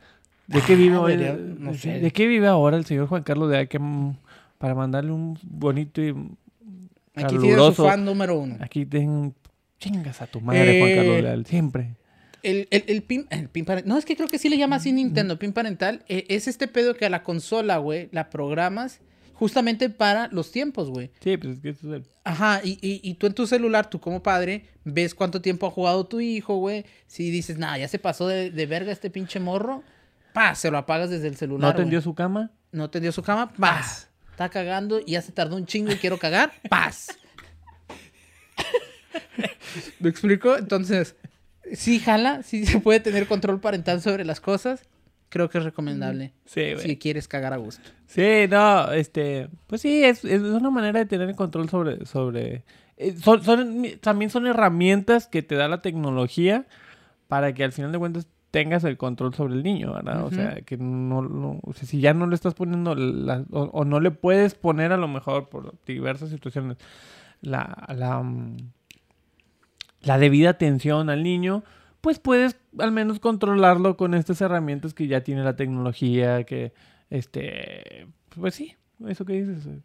¿De 0.48 0.62
qué 0.62 0.76
vive 0.76 0.96
Ah, 0.96 1.02
hoy? 1.02 1.16
debería- 1.18 1.36
no 1.60 1.74
sé. 1.76 2.00
¿De 2.00 2.10
qué 2.12 2.26
vive 2.26 2.48
ahora 2.48 2.76
el 2.78 2.86
señor 2.86 3.06
Juan 3.08 3.22
Carlos 3.22 3.52
Leal? 3.52 3.68
Que, 3.68 3.78
mm, 3.78 4.16
para 4.58 4.74
mandarle 4.74 5.12
un 5.12 5.38
bonito 5.44 6.02
y 6.02 6.10
Aquí 7.14 7.38
tiene 7.38 7.58
su 7.74 7.84
fan 7.84 8.04
número 8.06 8.38
uno. 8.40 8.58
Aquí 8.62 8.86
ten... 8.86 9.36
Chingas 9.80 10.22
a 10.22 10.28
tu 10.28 10.42
madre, 10.42 10.80
Juan 10.80 10.92
Eh, 10.92 10.96
Carlos 10.96 11.22
Leal. 11.22 11.46
Siempre. 11.46 11.96
El, 12.42 12.68
el, 12.72 12.84
el 12.88 13.02
pin, 13.04 13.28
el 13.30 13.48
pin 13.50 13.66
parental. 13.66 13.90
No, 13.90 13.98
es 14.00 14.06
que 14.06 14.16
creo 14.16 14.28
que 14.28 14.40
sí 14.40 14.50
le 14.50 14.58
llama 14.58 14.78
así 14.78 14.92
Nintendo, 14.92 15.38
pin 15.38 15.54
parental. 15.54 16.04
Eh, 16.08 16.26
es 16.30 16.48
este 16.48 16.68
pedo 16.68 16.96
que 16.96 17.06
a 17.06 17.10
la 17.10 17.22
consola, 17.22 17.78
güey, 17.78 18.10
la 18.12 18.30
programas 18.30 19.02
justamente 19.40 19.90
para 19.90 20.28
los 20.28 20.52
tiempos, 20.52 20.90
güey. 20.90 21.12
Sí, 21.22 21.38
pues 21.38 21.56
es 21.56 21.60
que 21.62 21.70
eso 21.70 21.88
es 21.88 22.02
el... 22.02 22.08
Ajá, 22.26 22.60
y, 22.62 22.72
y, 22.82 23.00
y 23.10 23.14
tú 23.14 23.26
en 23.26 23.34
tu 23.34 23.48
celular, 23.48 23.90
tú 23.90 24.02
como 24.02 24.22
padre, 24.22 24.66
ves 24.84 25.16
cuánto 25.16 25.42
tiempo 25.42 25.66
ha 25.66 25.72
jugado 25.72 26.06
tu 26.08 26.20
hijo, 26.20 26.58
güey. 26.58 26.86
Si 27.08 27.32
dices, 27.32 27.58
nada, 27.58 27.78
ya 27.78 27.88
se 27.88 28.00
pasó 28.00 28.28
de, 28.28 28.52
de 28.52 28.66
verga 28.66 28.92
este 28.92 29.10
pinche 29.10 29.40
morro, 29.40 29.82
pa, 30.34 30.56
se 30.56 30.70
lo 30.70 30.78
apagas 30.78 31.10
desde 31.10 31.30
el 31.30 31.38
celular. 31.38 31.72
¿No 31.72 31.78
tendió 31.78 32.00
güey. 32.00 32.04
su 32.04 32.14
cama? 32.16 32.52
No 32.74 32.90
tendió 32.90 33.14
su 33.14 33.24
cama, 33.24 33.54
paz. 33.54 34.10
Está 34.32 34.50
cagando 34.50 35.00
y 35.00 35.14
ya 35.14 35.22
se 35.22 35.32
tardó 35.32 35.56
un 35.56 35.66
chingo 35.66 35.94
y 35.94 35.96
quiero 35.96 36.18
cagar, 36.18 36.52
paz. 36.70 37.18
¿Me 40.02 40.10
explico? 40.10 40.58
Entonces, 40.58 41.16
sí 41.74 42.00
jala, 42.00 42.44
sí 42.44 42.66
se 42.66 42.82
puede 42.82 43.00
tener 43.00 43.26
control 43.26 43.62
parental 43.62 44.02
sobre 44.02 44.26
las 44.26 44.42
cosas. 44.42 44.82
Creo 45.30 45.50
que 45.50 45.60
es 45.60 45.64
recomendable. 45.64 46.34
Sí, 46.46 46.74
güey. 46.74 46.80
Si 46.80 46.98
quieres 46.98 47.28
cagar 47.28 47.54
a 47.54 47.58
gusto. 47.58 47.88
Sí, 48.08 48.46
no, 48.50 48.92
este, 48.92 49.50
pues 49.68 49.82
sí, 49.82 50.04
es, 50.04 50.26
es 50.26 50.42
una 50.42 50.70
manera 50.72 51.00
de 51.00 51.06
tener 51.06 51.30
el 51.30 51.36
control 51.36 51.70
sobre, 51.70 52.06
sobre, 52.06 52.64
eh, 52.98 53.16
son, 53.18 53.44
son- 53.44 53.84
también 54.02 54.32
son 54.32 54.48
herramientas 54.48 55.28
que 55.28 55.42
te 55.44 55.56
da 55.56 55.68
la 55.68 55.82
tecnología 55.82 56.66
para 57.28 57.54
que 57.54 57.64
al 57.64 57.72
final 57.72 57.92
de 57.92 58.00
cuentas 58.00 58.28
tengas 58.52 58.84
el 58.84 58.98
control 58.98 59.36
sobre 59.36 59.54
el 59.54 59.62
niño, 59.62 59.94
¿verdad? 59.94 60.24
O 60.26 60.32
sea, 60.32 60.62
que 60.62 60.76
no, 60.78 61.22
no- 61.22 61.60
o 61.62 61.74
sea, 61.74 61.88
si 61.88 62.02
ya 62.02 62.16
no 62.16 62.26
le 62.26 62.34
estás 62.34 62.56
poniendo 62.56 62.96
la- 62.96 63.46
o, 63.52 63.62
o 63.66 63.86
no 63.86 64.00
le 64.00 64.10
puedes 64.10 64.56
poner 64.56 64.92
a 64.92 64.98
lo 64.98 65.08
mejor 65.08 65.50
por 65.50 65.76
diversas 65.86 66.30
situaciones 66.30 66.78
la, 67.42 67.86
la, 67.96 68.22
mm, 68.24 68.58
la 70.02 70.18
debida 70.18 70.50
atención 70.50 71.10
al 71.10 71.24
niño, 71.24 71.64
pues 72.02 72.20
puedes 72.20 72.58
al 72.78 72.92
menos 72.92 73.20
controlarlo 73.20 73.98
con 73.98 74.14
estas 74.14 74.42
herramientas 74.42 74.94
que 74.94 75.08
ya 75.08 75.22
tiene 75.24 75.44
la 75.44 75.56
tecnología, 75.56 76.44
que, 76.44 76.74
este, 77.10 78.08
pues 78.40 78.56
sí, 78.56 78.76
eso 79.08 79.26
que 79.26 79.34
dices. 79.34 79.66
eh, 79.66 79.80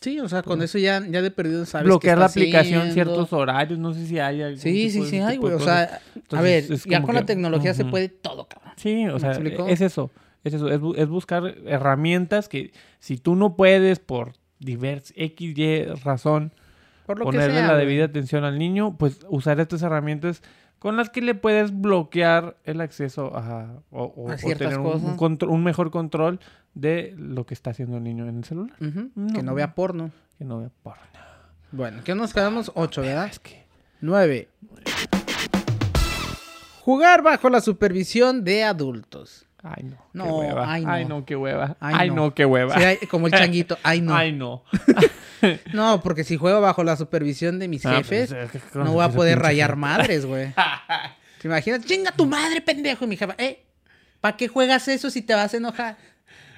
Sí, 0.00 0.18
o 0.18 0.28
sea, 0.30 0.42
con 0.42 0.62
eso 0.62 0.78
ya, 0.78 1.06
ya 1.06 1.20
de 1.20 1.30
perdido 1.30 1.66
sabes 1.66 1.84
Bloquear 1.84 2.16
la 2.16 2.24
aplicación 2.24 2.88
haciendo. 2.88 2.94
ciertos 2.94 3.32
horarios, 3.34 3.78
no 3.78 3.92
sé 3.92 4.06
si 4.06 4.18
hay 4.18 4.40
algún 4.40 4.58
Sí, 4.58 4.88
sí, 4.88 5.02
sí 5.04 5.18
hay, 5.18 5.36
güey. 5.36 5.52
O 5.52 5.60
sea, 5.60 6.00
a 6.30 6.40
ver, 6.40 6.64
ya 6.86 7.02
con 7.02 7.14
la 7.14 7.26
tecnología 7.26 7.74
se 7.74 7.84
puede 7.84 8.08
todo, 8.08 8.48
cabrón. 8.48 8.72
Sí, 8.76 9.06
o 9.08 9.14
¿Me 9.14 9.20
sea, 9.20 9.32
es 9.68 9.80
eso, 9.82 10.10
es 10.42 10.54
eso, 10.54 10.68
es, 10.70 10.80
es 10.96 11.08
buscar 11.08 11.54
herramientas 11.66 12.48
que 12.48 12.72
si 12.98 13.18
tú 13.18 13.36
no 13.36 13.56
puedes 13.56 13.98
por 13.98 14.32
divers 14.58 15.12
X, 15.16 15.58
Y 15.58 15.84
razón 16.02 16.54
Por 17.04 17.18
lo 17.18 17.26
que 17.26 17.32
ponerle 17.32 17.56
sea, 17.58 17.68
la 17.68 17.76
debida 17.76 18.04
atención 18.06 18.44
al 18.44 18.58
niño, 18.58 18.96
pues 18.96 19.20
usar 19.28 19.60
estas 19.60 19.82
herramientas 19.82 20.42
con 20.80 20.96
las 20.96 21.10
que 21.10 21.20
le 21.22 21.34
puedes 21.36 21.78
bloquear 21.80 22.56
el 22.64 22.80
acceso 22.80 23.36
a, 23.36 23.80
o, 23.92 24.02
o- 24.04 24.30
A 24.30 24.34
o 24.34 24.38
ciertas 24.38 24.70
tener 24.70 24.80
un, 24.80 24.86
un 24.86 24.92
cosas. 25.00 25.16
contro- 25.16 25.50
un 25.50 25.62
mejor 25.62 25.90
control 25.92 26.40
de 26.74 27.14
lo 27.16 27.46
que 27.46 27.54
está 27.54 27.70
haciendo 27.70 27.98
el 27.98 28.02
niño 28.02 28.26
en 28.26 28.38
el 28.38 28.44
celular. 28.44 28.74
No. 29.14 29.32
Que 29.32 29.42
no 29.44 29.54
vea 29.54 29.74
porno. 29.76 30.10
Que 30.38 30.44
no 30.44 30.58
vea 30.58 30.70
porno. 30.82 31.02
Bueno, 31.70 32.02
que 32.02 32.14
nos 32.16 32.32
quedamos 32.34 32.72
ocho, 32.74 33.02
¿verdad? 33.02 33.26
Es 33.26 33.38
que... 33.38 33.64
Nueve. 34.00 34.48
Jugar 36.82 37.22
bajo 37.22 37.50
la 37.50 37.60
supervisión 37.60 38.42
de 38.42 38.64
adultos. 38.64 39.46
Ay, 39.62 39.84
no. 39.84 39.96
No, 40.14 40.24
qué 40.24 40.30
hueva. 40.32 40.72
ay, 40.72 40.84
no. 40.84 40.90
Ay, 40.90 41.04
no, 41.04 41.24
qué 41.26 41.36
hueva. 41.36 41.76
Ay, 41.80 41.94
Ay, 41.98 42.10
no. 42.10 42.34
qué 42.34 42.46
hueva. 42.46 42.74
Sí, 42.78 43.06
como 43.08 43.26
el 43.26 43.32
changuito. 43.34 43.76
Ay, 43.82 44.00
no. 44.00 44.14
Ay, 44.16 44.32
no. 44.32 44.62
No, 45.72 46.00
porque 46.02 46.24
si 46.24 46.36
juego 46.36 46.60
bajo 46.60 46.84
la 46.84 46.96
supervisión 46.96 47.58
de 47.58 47.68
mis 47.68 47.84
Ah, 47.86 47.96
jefes, 47.96 48.30
pues, 48.30 48.44
es 48.54 48.62
que 48.62 48.68
con 48.70 48.84
no 48.84 48.92
voy 48.92 49.04
a 49.04 49.08
poder 49.10 49.38
rayar 49.38 49.76
madres, 49.76 50.26
güey. 50.26 50.52
¿Te 51.40 51.48
imaginas? 51.48 51.84
Chinga 51.84 52.12
tu 52.12 52.26
madre, 52.26 52.60
pendejo. 52.60 53.04
Y 53.04 53.08
mi 53.08 53.16
jefa, 53.16 53.34
eh, 53.38 53.64
¿para 54.20 54.36
qué 54.36 54.48
juegas 54.48 54.86
eso 54.88 55.10
si 55.10 55.22
te 55.22 55.34
vas 55.34 55.54
a 55.54 55.56
enojar? 55.56 55.96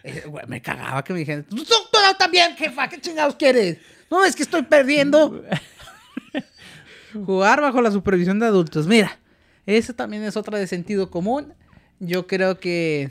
Eh, 0.02 0.24
güey, 0.26 0.44
me 0.48 0.60
cagaba 0.60 1.04
que 1.04 1.12
me 1.12 1.20
dijeran, 1.20 1.44
tú, 1.44 1.56
tú 1.64 1.74
también, 2.18 2.56
jefa, 2.56 2.88
¿qué 2.88 3.00
chingados 3.00 3.36
quieres? 3.36 3.78
No, 4.10 4.24
es 4.24 4.34
que 4.34 4.42
estoy 4.42 4.62
perdiendo. 4.62 5.42
Jugar 7.12 7.60
bajo 7.60 7.80
la 7.82 7.90
supervisión 7.90 8.38
de 8.38 8.46
adultos. 8.46 8.86
Mira, 8.86 9.18
eso 9.66 9.92
también 9.94 10.22
es 10.24 10.36
otra 10.36 10.58
de 10.58 10.66
sentido 10.66 11.10
común. 11.10 11.54
Yo 12.00 12.26
creo 12.26 12.58
que 12.58 13.10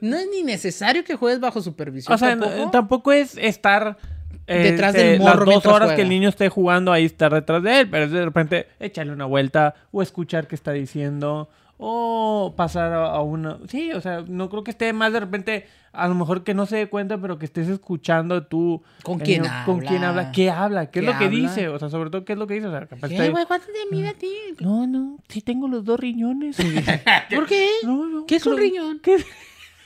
no 0.00 0.16
es 0.16 0.26
ni 0.30 0.42
necesario 0.42 1.04
que 1.04 1.14
juegues 1.14 1.40
bajo 1.40 1.62
supervisión. 1.62 2.12
O 2.14 2.18
sea, 2.18 2.30
tampoco. 2.30 2.56
no- 2.56 2.70
tampoco 2.70 3.12
es 3.12 3.36
estar 3.38 3.96
Detrás 4.46 4.94
este, 4.94 5.08
del 5.08 5.20
morro 5.20 5.46
las 5.46 5.54
dos 5.54 5.66
horas 5.66 5.78
juega. 5.78 5.96
que 5.96 6.02
el 6.02 6.08
niño 6.08 6.28
esté 6.28 6.48
jugando 6.48 6.92
ahí 6.92 7.04
estar 7.04 7.32
detrás 7.32 7.62
de 7.62 7.80
él, 7.80 7.88
pero 7.90 8.04
es 8.04 8.10
de 8.10 8.24
repente 8.24 8.66
echarle 8.78 9.12
una 9.12 9.24
vuelta 9.24 9.74
o 9.90 10.02
escuchar 10.02 10.46
qué 10.46 10.54
está 10.54 10.72
diciendo 10.72 11.48
o 11.78 12.54
pasar 12.56 12.92
a, 12.92 13.20
una... 13.20 13.58
Sí, 13.68 13.92
o 13.92 14.00
sea, 14.00 14.24
no 14.26 14.48
creo 14.48 14.64
que 14.64 14.70
esté 14.70 14.92
más 14.92 15.12
de 15.12 15.20
repente, 15.20 15.66
a 15.92 16.06
lo 16.08 16.14
mejor 16.14 16.44
que 16.44 16.54
no 16.54 16.66
se 16.66 16.76
dé 16.76 16.88
cuenta, 16.88 17.18
pero 17.18 17.38
que 17.38 17.46
estés 17.46 17.68
escuchando 17.68 18.44
tú... 18.46 18.82
¿Con 19.02 19.20
el 19.20 19.26
quién 19.26 19.42
niño, 19.42 19.54
¿Con 19.66 19.80
quién 19.80 20.04
habla? 20.04 20.08
habla? 20.08 20.32
¿Qué 20.32 20.50
habla? 20.50 20.90
¿Qué, 20.90 21.00
es 21.00 21.04
¿Qué 21.04 21.12
lo 21.12 21.18
que 21.18 21.24
habla? 21.24 21.38
dice? 21.38 21.68
O 21.68 21.78
sea, 21.78 21.90
sobre 21.90 22.10
todo, 22.10 22.24
¿qué 22.24 22.34
es 22.34 22.38
lo 22.38 22.46
que 22.46 22.54
dice? 22.54 22.68
O 22.68 22.70
sea, 22.70 22.86
capaz 22.86 23.08
¿Qué, 23.08 23.20
ahí, 23.20 23.30
güey? 23.30 23.44
¿Cuánto 23.46 23.66
te 23.66 23.94
mide 23.94 24.08
a 24.08 24.14
ti? 24.14 24.32
No, 24.60 24.86
no, 24.86 25.18
sí 25.28 25.40
tengo 25.40 25.66
los 25.66 25.84
dos 25.84 25.98
riñones. 25.98 26.56
¿Por 27.34 27.46
qué? 27.46 27.68
No, 27.82 28.06
no. 28.06 28.26
¿Qué 28.26 28.36
es 28.36 28.46
un 28.46 28.56
riñón? 28.56 29.00
¿Qué? 29.00 29.16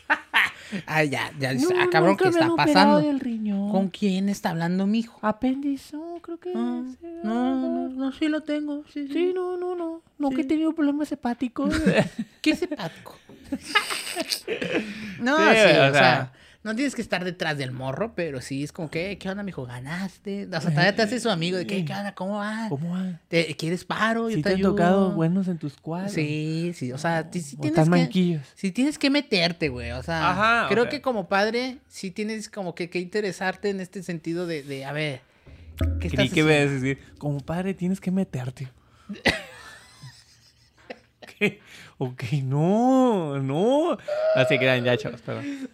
Ay, 0.87 1.09
ya, 1.09 1.33
ya, 1.39 1.55
No, 1.55 1.69
ah, 1.79 1.87
cabrón, 1.91 2.17
¿qué 2.17 2.29
está 2.29 2.49
pasando? 2.55 2.99
del 3.01 3.21
riñón. 3.21 3.71
¿Con 3.71 3.89
quién 3.89 4.29
está 4.29 4.51
hablando 4.51 4.87
mi 4.87 5.01
hijo? 5.01 5.19
Apéndice, 5.23 5.97
no, 5.97 6.17
creo 6.21 6.39
que 6.39 6.53
Ah, 6.55 6.83
es, 6.87 6.95
eh, 7.03 7.21
No, 7.25 7.57
no, 7.57 7.89
no, 7.89 8.13
sí 8.13 8.29
lo 8.29 8.43
tengo. 8.43 8.85
Sí, 8.93 9.07
sí. 9.09 9.13
Sí, 9.15 9.33
no, 9.35 9.57
no, 9.57 9.75
no. 9.75 10.03
No, 10.19 10.29
que 10.31 10.41
he 10.41 10.45
Sí. 10.45 10.49
tenido 10.49 10.73
problemas 10.75 11.11
hepáticos. 11.13 11.75
¿Qué 12.43 12.51
es 12.51 12.63
hepático? 12.63 13.17
no, 15.21 15.37
Sí, 15.39 15.57
sí, 15.57 15.77
o, 15.79 15.89
o 15.89 15.93
sea, 15.93 15.93
sea, 15.93 16.33
no 16.65 16.75
tienes 16.75 16.95
que 16.95 17.03
estar 17.03 17.25
detrás 17.25 17.57
del 17.57 17.71
morro, 17.73 18.15
pero 18.15 18.41
sí 18.41 18.65
es 18.65 18.73
como 18.73 18.91
que, 18.91 19.17
¿qué 19.19 19.31
onda, 19.31 19.43
mijo? 19.43 19.65
¿Ganaste? 19.65 20.47
O 20.47 20.61
sea, 20.61 20.71
todavía 20.71 20.95
te 20.95 21.03
hace 21.03 21.21
su 21.21 21.31
amigo 21.31 21.57
de 21.57 21.67
que, 21.67 21.85
¿qué 21.85 21.93
onda? 21.93 22.15
¿Cómo 22.15 22.39
va? 22.39 22.67
¿Cómo 22.69 22.93
va? 22.95 23.21
¿Te, 23.29 23.55
¿Quieres 23.57 23.85
paro? 23.85 24.29
Yo 24.29 24.37
¿Sí 24.37 24.43
te 24.43 24.51
te 24.51 24.55
han 24.55 24.57
ayudo. 24.57 24.71
tocado 24.73 25.13
buenos 25.13 25.49
en 25.49 25.59
tus 25.59 25.77
cuadros? 25.77 26.13
Sí, 26.13 26.73
sí, 26.75 26.93
o 26.93 26.99
sea, 26.99 27.31
ti- 27.31 27.41
sí 27.41 27.57
¿O 27.59 27.63
tienes 27.63 27.85
que... 27.85 27.91
manquillos? 27.91 28.43
Sí 28.55 28.73
tienes 28.73 28.99
que 28.99 29.09
meterte, 29.09 29.69
güey. 29.69 29.93
O 29.93 30.03
sea, 30.03 30.31
Ajá, 30.31 30.69
creo 30.69 30.89
que 30.89 31.01
como 31.01 31.29
padre 31.29 31.79
sí 31.89 32.11
tienes 32.11 32.49
como 32.49 32.75
que, 32.75 32.91
que 32.91 32.99
interesarte 32.99 33.71
en 33.71 33.81
este 33.81 34.03
sentido 34.03 34.47
de, 34.47 34.63
de 34.63 34.85
a 34.85 34.93
ver, 34.93 35.21
¿qué 36.01 36.11
Creí 36.11 36.27
estás 36.27 36.35
que 36.35 36.43
me 36.43 36.67
decir, 36.67 36.99
como 37.19 37.41
padre 37.41 37.73
tienes 37.75 38.01
que 38.01 38.11
meterte. 38.11 38.69
¿Qué? 41.39 41.61
Ok, 41.99 42.25
no, 42.43 43.39
no. 43.41 43.97
Así 44.35 44.59
quedan 44.59 44.85
ya, 44.85 44.97
chavos, 44.97 45.21
perdón. 45.21 45.69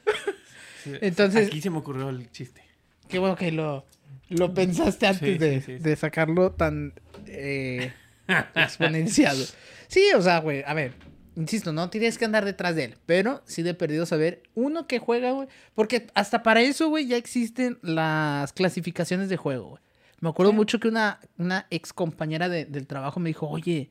Entonces- 1.00 1.48
Aquí 1.48 1.60
se 1.60 1.70
me 1.70 1.78
ocurrió 1.78 2.08
el 2.10 2.30
chiste. 2.30 2.62
Qué 3.08 3.18
bueno 3.18 3.36
que 3.36 3.52
lo, 3.52 3.84
lo 4.28 4.54
pensaste 4.54 5.06
antes 5.06 5.32
Sí, 5.34 5.38
de, 5.38 5.60
sí, 5.60 5.66
sí, 5.66 5.76
sí. 5.78 5.82
de 5.82 5.96
sacarlo 5.96 6.52
tan 6.52 6.94
eh, 7.26 7.92
exponenciado. 8.54 9.44
Sí, 9.88 10.02
o 10.16 10.22
sea, 10.22 10.38
güey, 10.40 10.62
a 10.66 10.74
ver, 10.74 10.92
insisto, 11.36 11.72
no 11.72 11.90
tienes 11.90 12.16
que 12.18 12.24
andar 12.24 12.44
detrás 12.44 12.74
de 12.76 12.84
él, 12.84 12.94
pero 13.06 13.42
sí 13.46 13.62
de 13.62 13.74
perdido 13.74 14.06
saber 14.06 14.42
uno 14.54 14.86
que 14.86 14.98
juega, 14.98 15.32
güey, 15.32 15.48
porque 15.74 16.06
hasta 16.14 16.42
para 16.42 16.62
eso, 16.62 16.88
güey, 16.88 17.06
ya 17.06 17.16
existen 17.16 17.78
las 17.82 18.52
clasificaciones 18.52 19.28
de 19.28 19.36
juego, 19.36 19.68
güey. 19.70 19.82
Me 20.20 20.30
acuerdo 20.30 20.52
Sí. 20.52 20.56
mucho 20.56 20.80
que 20.80 20.88
una, 20.88 21.20
una 21.36 21.66
ex 21.70 21.92
compañera 21.92 22.48
de- 22.48 22.64
del 22.64 22.86
trabajo 22.86 23.20
me 23.20 23.28
dijo, 23.28 23.46
oye, 23.48 23.90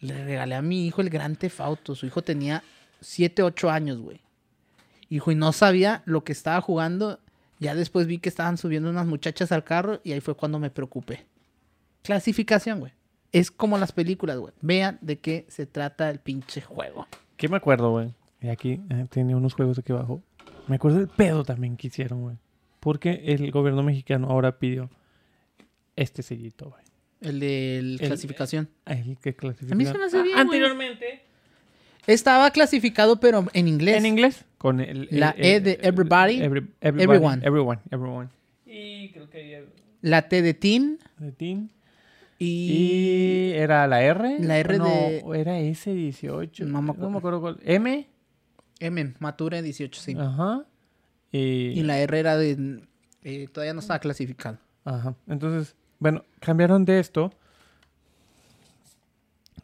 le 0.00 0.22
regalé 0.24 0.54
a 0.54 0.60
mi 0.62 0.86
hijo 0.86 1.00
el 1.00 1.08
Gran 1.08 1.36
Tefauto. 1.36 1.94
Su 1.94 2.04
hijo 2.06 2.20
tenía 2.22 2.62
7, 3.00 3.42
8 3.42 3.70
años, 3.70 3.98
güey. 3.98 4.20
Hijo, 5.14 5.30
y 5.30 5.34
no 5.34 5.52
sabía 5.52 6.02
lo 6.06 6.24
que 6.24 6.32
estaba 6.32 6.60
jugando. 6.60 7.20
Ya 7.58 7.74
después 7.74 8.06
vi 8.06 8.18
que 8.18 8.28
estaban 8.28 8.56
subiendo 8.58 8.88
unas 8.90 9.06
muchachas 9.06 9.52
al 9.52 9.62
carro 9.62 10.00
y 10.04 10.12
ahí 10.12 10.20
fue 10.20 10.34
cuando 10.34 10.58
me 10.58 10.70
preocupé. 10.70 11.26
Clasificación, 12.02 12.80
güey. 12.80 12.92
Es 13.30 13.50
como 13.50 13.78
las 13.78 13.92
películas, 13.92 14.38
güey. 14.38 14.52
Vean 14.60 14.98
de 15.00 15.18
qué 15.18 15.46
se 15.48 15.66
trata 15.66 16.10
el 16.10 16.18
pinche 16.18 16.60
juego. 16.60 17.06
¿Qué 17.36 17.48
me 17.48 17.56
acuerdo, 17.56 17.90
güey? 17.90 18.14
Y 18.40 18.48
aquí 18.48 18.80
eh, 18.90 19.06
tenía 19.10 19.36
unos 19.36 19.54
juegos 19.54 19.78
aquí 19.78 19.92
abajo. 19.92 20.22
Me 20.66 20.76
acuerdo 20.76 20.98
del 20.98 21.08
pedo 21.08 21.44
también 21.44 21.76
que 21.76 21.86
hicieron, 21.88 22.22
güey. 22.22 22.36
Porque 22.80 23.22
el 23.26 23.50
gobierno 23.52 23.82
mexicano 23.82 24.28
ahora 24.28 24.58
pidió 24.58 24.90
este 25.96 26.22
sellito, 26.22 26.70
güey. 26.70 26.82
El 27.20 27.38
de 27.38 27.78
El- 27.78 27.98
clasificación. 28.00 28.68
El 28.86 29.16
que 29.18 29.34
clasifica. 29.36 29.74
A 29.74 29.76
mí 29.76 29.84
se 29.86 29.96
me 29.96 30.04
hace 30.04 30.18
Ah, 30.18 30.22
bien, 30.22 30.34
güey. 30.34 30.40
Anteriormente. 30.58 31.22
Estaba 32.06 32.50
clasificado, 32.50 33.20
pero 33.20 33.46
en 33.52 33.68
inglés. 33.68 33.96
En 33.96 34.06
inglés. 34.06 34.44
Con 34.58 34.80
el, 34.80 35.08
La 35.10 35.30
el- 35.30 35.44
E 35.44 35.60
de 35.60 35.78
everybody, 35.82 36.40
every- 36.40 36.68
everyone. 36.80 37.40
Everyone. 37.46 37.80
Everyone. 37.90 38.28
Y 38.66 39.10
creo 39.10 39.28
que 39.30 39.64
La 40.00 40.28
T 40.28 40.42
de 40.42 40.54
teen. 40.54 40.98
de 41.18 41.32
teen. 41.32 41.70
Y... 42.38 42.46
Y 42.46 43.52
era 43.54 43.86
la 43.86 44.02
R. 44.02 44.38
La 44.40 44.58
R 44.58 44.78
no, 44.78 44.84
de- 44.86 45.22
era 45.36 45.60
S18. 45.60 46.60
No 46.66 46.80
me 46.82 46.86
No 46.86 46.92
acuerdo. 46.92 47.10
me 47.10 47.18
acuerdo 47.18 47.40
cuál. 47.40 47.58
M. 47.62 48.08
M, 48.80 49.14
Mature 49.20 49.62
18, 49.62 50.00
sí. 50.00 50.16
Ajá. 50.18 50.64
Y, 51.30 51.38
Y 51.78 51.82
la 51.84 51.98
R 52.00 52.18
era 52.18 52.36
de... 52.36 52.82
eh, 53.22 53.46
todavía 53.52 53.74
no 53.74 53.80
estaba 53.80 54.00
clasificado. 54.00 54.58
Ajá. 54.84 55.14
Entonces, 55.28 55.76
bueno, 56.00 56.24
cambiaron 56.40 56.84
de 56.84 56.98
esto 56.98 57.32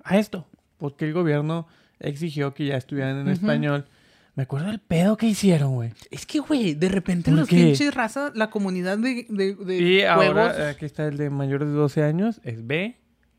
a 0.05 0.19
esto. 0.19 0.47
Porque 0.79 1.05
el 1.05 1.13
gobierno 1.13 1.67
exigió 2.01 2.55
que 2.55 2.67
ya 2.67 2.77
estuvieran 2.77 3.19
en 3.19 3.29
español. 3.29 3.87
Me 4.35 4.45
acuerdo 4.45 4.69
del 4.69 4.79
pedo 4.79 5.17
que 5.17 5.27
hicieron, 5.27 5.75
güey. 5.75 5.93
Es 6.13 6.25
que, 6.25 6.39
güey, 6.39 6.75
de 6.75 6.89
repente 6.89 7.31
¿Por 7.31 7.41
los 7.41 7.49
pinches 7.49 7.93
raza, 7.93 8.31
la 8.35 8.51
comunidad 8.51 8.97
de, 8.97 9.27
de, 9.29 9.55
de 9.57 9.77
Y 9.77 10.01
juegos... 10.03 10.37
ahora 10.53 10.69
aquí 10.69 10.85
está 10.85 11.07
el 11.07 11.17
de 11.17 11.29
mayores 11.29 11.67
de 11.69 11.75
12 11.75 12.05
años, 12.05 12.41
es 12.45 12.65
B. 12.65 12.97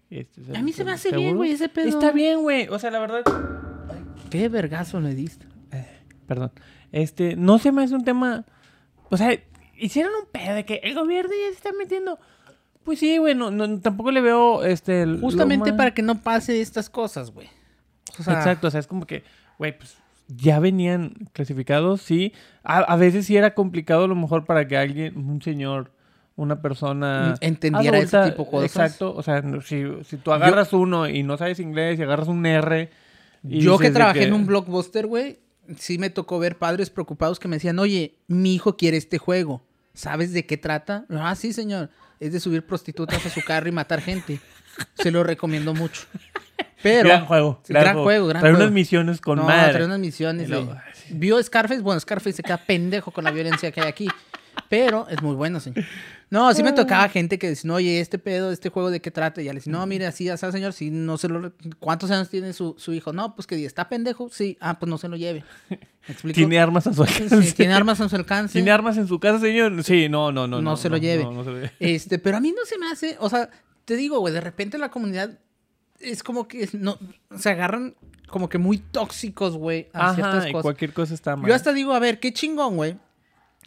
Este 0.10 0.42
es 0.42 0.50
el- 0.50 0.56
A 0.58 0.62
mí 0.62 0.74
se 0.74 0.84
me 0.84 0.92
hace 0.92 1.12
bien, 1.16 1.38
güey, 1.38 1.52
ese 1.52 1.70
pedo. 1.70 1.88
Está 1.88 2.12
bien, 2.12 2.42
güey. 2.42 2.68
O 2.68 2.78
sea, 2.80 2.92
la 2.92 3.00
verdad, 3.00 3.22
Qué 4.30 4.50
vergazo 4.50 5.00
le 5.00 5.16
diste. 5.16 5.46
perdón. 6.28 6.52
Este, 6.92 7.36
no 7.36 7.60
se 7.60 7.72
me 7.72 7.84
hace 7.84 7.96
un 7.96 8.04
tema. 8.04 8.46
O 9.10 9.16
sea, 9.18 9.32
hicieron 9.78 10.12
un 10.22 10.28
pedo 10.32 10.54
de 10.56 10.66
que 10.66 10.82
el 10.84 10.96
gobierno 10.96 11.32
ya 11.32 11.48
se 11.52 11.56
está 11.56 11.70
metiendo. 11.78 12.20
Pues 12.84 13.00
sí, 13.00 13.18
güey, 13.20 13.36
no, 13.36 13.52
no- 13.52 13.80
tampoco 13.80 14.12
le 14.12 14.22
veo 14.22 14.64
este. 14.66 15.06
Justamente 15.22 15.70
más- 15.72 15.78
para 15.78 15.94
que 15.94 16.02
no 16.02 16.20
pase 16.22 16.60
estas 16.62 16.90
cosas, 16.90 17.32
güey. 17.32 17.48
O 18.20 18.24
sea, 18.24 18.36
Exacto, 18.36 18.68
o 18.68 18.72
sea, 18.72 18.80
es 18.80 18.88
como 18.88 19.06
que, 19.06 19.24
güey, 19.58 19.78
pues 19.78 19.98
ya 20.28 20.60
venían 20.60 21.14
clasificados, 21.34 22.02
sí. 22.02 22.34
A, 22.64 22.80
a 22.80 22.96
veces 22.96 23.26
sí 23.26 23.36
era 23.36 23.54
complicado 23.54 24.04
a 24.04 24.08
lo 24.08 24.16
mejor 24.16 24.46
para 24.46 24.68
que 24.68 24.78
alguien, 24.78 25.18
un 25.18 25.42
señor, 25.42 25.92
una 26.36 26.62
persona... 26.62 27.36
Entendiera 27.42 27.98
ese 27.98 28.18
adulta, 28.18 28.32
tipo 28.32 28.44
de 28.46 28.52
cosas. 28.52 28.72
Exacto, 28.72 29.16
o 29.16 29.24
sea, 29.24 29.44
si, 29.66 29.84
si 30.04 30.18
tú 30.18 30.32
agarras 30.32 30.72
uno 30.74 31.08
y 31.08 31.24
no 31.24 31.38
sabes 31.38 31.60
inglés 31.60 32.00
y 32.00 32.04
agarras 32.04 32.28
un 32.28 32.46
R... 32.46 32.90
y 33.44 33.60
Yo 33.60 33.78
que 33.78 33.90
trabajé 33.90 34.24
en 34.24 34.34
un 34.34 34.46
blockbuster, 34.46 35.08
güey, 35.08 35.40
sí 35.78 35.98
me 35.98 36.10
tocó 36.10 36.40
ver 36.40 36.58
padres 36.58 36.90
preocupados 36.90 37.40
que 37.40 37.48
me 37.48 37.56
decían, 37.58 37.80
oye, 37.80 38.16
mi 38.28 38.56
hijo 38.56 38.78
quiere 38.78 38.98
este 38.98 39.18
juego. 39.18 39.64
¿Sabes 39.94 40.32
de 40.32 40.46
qué 40.46 40.58
trata? 40.58 41.06
Ah, 41.10 41.36
sí, 41.36 41.52
señor. 41.52 41.90
Es 42.20 42.32
de 42.32 42.40
subir 42.40 42.66
prostitutas 42.66 43.26
a 43.26 43.30
su 43.30 43.42
carro 43.42 43.68
y 43.68 43.72
matar 43.72 44.02
gente. 44.02 44.40
Se 44.96 45.12
lo 45.12 45.24
recomiendo 45.24 45.74
mucho. 45.74 46.04
Pero... 46.84 47.10
gran 47.10 47.26
juego. 47.26 47.60
Sí, 47.64 47.74
gran 47.74 47.98
juego, 48.02 48.28
gran 48.28 48.42
Trae 48.42 48.52
juego. 48.52 48.64
unas 48.66 48.74
misiones 48.74 49.22
con 49.22 49.38
no, 49.40 49.46
madre. 49.46 49.74
trae 49.74 49.86
unas 49.86 50.00
misiones. 50.00 50.48
Y 50.48 50.52
luego, 50.52 50.74
de- 50.74 50.78
ay, 50.80 50.94
sí. 50.94 51.14
¿Vio 51.16 51.42
Scarface? 51.42 51.82
Bueno, 51.82 52.00
Scarface 52.00 52.34
se 52.38 52.44
queda 52.44 52.58
pendejo 52.58 53.12
con 53.12 53.24
la 53.24 53.32
violencia 53.32 53.72
que 53.72 53.82
hay 53.82 53.88
aquí. 53.88 54.08
Pero 54.68 55.08
es 55.10 55.22
muy 55.22 55.36
bueno, 55.36 55.60
señor. 55.60 55.86
No, 56.30 56.54
sí 56.54 56.62
me 56.62 56.74
tocaba 56.74 57.08
gente 57.10 57.40
que 57.40 57.48
decía, 57.50 57.68
no, 57.70 57.76
oye, 57.76 58.00
este 58.02 58.20
pedo, 58.20 58.52
este 58.52 58.70
juego 58.70 58.92
de 58.92 59.02
qué 59.02 59.10
trata. 59.10 59.42
Y 59.42 59.46
ya 59.46 59.54
le 59.54 59.60
decía, 59.60 59.72
no, 59.72 59.86
mire, 59.88 60.06
así, 60.06 60.28
sabe, 60.38 60.52
señor, 60.52 60.74
si 60.74 60.92
no 60.92 61.18
se 61.18 61.28
lo... 61.28 61.54
¿Cuántos 61.80 62.12
años 62.12 62.30
tiene 62.30 62.54
su, 62.54 62.76
su 62.78 62.94
hijo? 62.94 63.12
No, 63.14 63.34
pues 63.36 63.48
que 63.48 63.64
está 63.66 63.90
pendejo. 63.90 64.30
Sí, 64.30 64.58
ah, 64.60 64.78
pues 64.78 64.90
no 64.90 64.98
se 64.98 65.08
lo 65.08 65.16
lleve. 65.16 65.44
Tiene 66.34 66.60
armas 66.60 66.88
a 66.88 66.94
su 66.94 67.04
alcance. 67.04 67.42
Sí, 67.44 67.54
tiene 67.54 67.74
armas 67.74 68.02
a 68.02 68.10
su 68.10 68.16
alcance. 68.16 68.54
¿Tiene 68.54 68.72
armas 68.72 68.98
en 68.98 69.08
su 69.08 69.20
casa, 69.20 69.40
señor? 69.40 69.84
Sí, 69.84 70.10
no, 70.10 70.32
no, 70.32 70.48
no. 70.48 70.62
No 70.62 70.76
se 70.76 70.90
lo 70.90 70.98
lleve. 70.98 71.24
No, 71.24 71.32
no 71.32 71.44
se 71.44 71.50
lo 71.52 71.56
lleve. 71.58 71.72
Este, 71.80 72.18
pero 72.20 72.38
a 72.38 72.40
mí 72.40 72.52
no 72.52 72.66
se 72.66 72.78
me 72.80 72.88
hace, 72.88 73.16
o 73.20 73.30
sea, 73.30 73.50
te 73.86 73.96
digo, 73.96 74.20
güey, 74.20 74.34
de 74.34 74.42
repente 74.42 74.78
la 74.78 74.90
comunidad 74.90 75.38
es 76.00 76.24
como 76.24 76.48
que 76.48 76.70
no, 76.74 76.98
se 77.38 77.50
agarran 77.50 77.96
como 78.28 78.50
que 78.50 78.58
muy 78.58 78.78
tóxicos, 78.78 79.58
güey, 79.58 79.90
a 79.94 80.14
ciertas 80.16 80.48
y 80.48 80.52
cosas. 80.52 80.64
cualquier 80.64 80.94
cosa 80.94 81.14
está 81.14 81.36
mal. 81.36 81.48
Yo 81.48 81.56
hasta 81.56 81.74
digo, 81.74 81.94
a 81.94 82.00
ver, 82.00 82.20
qué 82.20 82.32
chingón, 82.34 82.76
güey. 82.76 82.98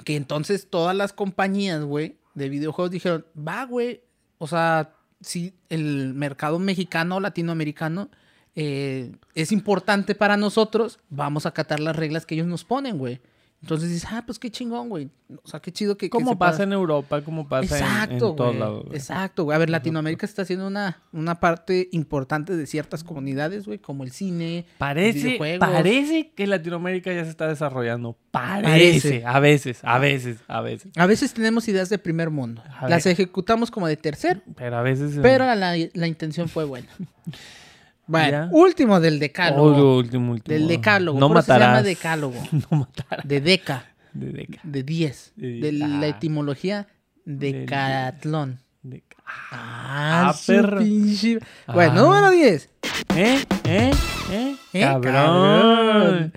Que 0.04 0.16
entonces 0.16 0.68
todas 0.70 0.96
las 0.96 1.12
compañías, 1.12 1.84
güey, 1.84 2.16
de 2.34 2.48
videojuegos 2.48 2.90
dijeron, 2.90 3.26
va, 3.36 3.64
güey. 3.64 4.02
O 4.38 4.46
sea, 4.46 4.94
si 5.20 5.54
el 5.68 6.14
mercado 6.14 6.58
mexicano 6.58 7.16
o 7.16 7.20
latinoamericano 7.20 8.10
eh, 8.54 9.12
es 9.34 9.52
importante 9.52 10.14
para 10.14 10.36
nosotros, 10.36 10.98
vamos 11.10 11.46
a 11.46 11.50
acatar 11.50 11.80
las 11.80 11.96
reglas 11.96 12.26
que 12.26 12.34
ellos 12.34 12.46
nos 12.46 12.64
ponen, 12.64 12.98
güey. 12.98 13.20
Entonces 13.62 13.90
dices, 13.90 14.08
ah, 14.12 14.24
pues 14.26 14.40
qué 14.40 14.50
chingón, 14.50 14.88
güey. 14.88 15.08
O 15.44 15.48
sea, 15.48 15.60
qué 15.60 15.70
chido 15.72 15.96
que. 15.96 16.10
Como 16.10 16.36
pueda- 16.36 16.50
pasa 16.50 16.64
en 16.64 16.72
Europa, 16.72 17.22
como 17.22 17.48
pasa 17.48 17.78
en- 17.78 17.84
Exacto, 17.84 18.30
en, 18.30 18.36
todos 18.36 18.56
lados. 18.56 18.84
güey. 18.86 18.96
Exacto, 18.98 19.44
güey. 19.44 19.54
A 19.54 19.58
ver, 19.58 19.70
Latinoamérica 19.70 20.26
está 20.26 20.42
haciendo 20.42 20.66
una, 20.66 21.00
una 21.12 21.38
parte 21.38 21.88
importante 21.92 22.56
de 22.56 22.66
ciertas 22.66 23.04
comunidades, 23.04 23.64
güey, 23.66 23.78
como 23.78 24.02
el 24.02 24.10
cine. 24.10 24.66
Parece, 24.78 25.18
videojuegos. 25.26 25.60
parece 25.68 26.32
que 26.34 26.46
Latinoamérica 26.48 27.12
ya 27.12 27.22
se 27.24 27.30
está 27.30 27.46
desarrollando. 27.46 28.18
Parece. 28.32 28.66
Parece. 28.68 29.22
A 29.26 29.38
veces, 29.38 29.78
a 29.84 29.98
veces, 29.98 30.38
a 30.48 30.60
veces. 30.60 30.90
A 30.96 31.06
veces 31.06 31.32
tenemos 31.32 31.68
ideas 31.68 31.88
de 31.88 31.98
primer 31.98 32.30
mundo. 32.30 32.62
A 32.80 32.88
Las 32.88 33.06
ejecutamos 33.06 33.70
como 33.70 33.86
de 33.86 33.96
tercer, 33.96 34.42
Pero 34.56 34.76
a 34.76 34.82
veces. 34.82 35.18
pero 35.22 35.44
la, 35.54 35.76
la 35.94 36.06
intención 36.08 36.48
fue 36.48 36.64
buena. 36.64 36.88
Bueno, 38.06 38.30
Ya. 38.30 38.48
último 38.52 39.00
del 39.00 39.18
decálogo. 39.18 39.62
Oh, 39.76 39.96
último, 39.98 40.32
último. 40.32 40.52
del 40.58 40.68
decálogo. 40.68 41.18
No 41.20 41.26
eso 41.26 41.42
se 41.42 41.52
llama 41.52 41.66
matarás. 41.66 41.84
decálogo. 41.84 42.34
No 42.70 42.78
matarás. 42.78 43.26
De 43.26 43.40
deca. 43.40 43.86
De 44.12 44.26
deca. 44.32 44.60
De 44.62 44.82
10. 44.82 45.32
De 45.36 45.46
De 45.60 45.70
diez. 45.70 45.88
la 45.88 46.00
Ah. 46.00 46.06
etimología 46.08 46.88
decatlón. 47.24 48.58
De- 48.82 49.04
Ah, 49.50 50.28
Ah, 50.30 50.34
perro. 50.46 50.80
pinche- 50.80 51.38
Ah. 51.66 51.72
Bueno, 51.72 51.94
número 52.02 52.30
10. 52.30 52.68
¿Eh? 53.16 53.42
¿Eh? 53.64 53.90
¿Eh? 54.30 54.56
¿Eh? 54.74 54.80
Cabrón. 54.80 55.12
Cabrón. 55.14 56.32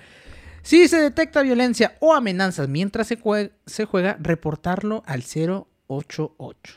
Si 0.61 0.87
se 0.87 0.97
detecta 0.97 1.41
violencia 1.41 1.95
o 1.99 2.13
amenazas 2.13 2.69
mientras 2.69 3.07
se, 3.07 3.19
jue- 3.19 3.51
se 3.65 3.85
juega, 3.85 4.17
reportarlo 4.19 5.03
al 5.05 5.23
088. 5.23 6.75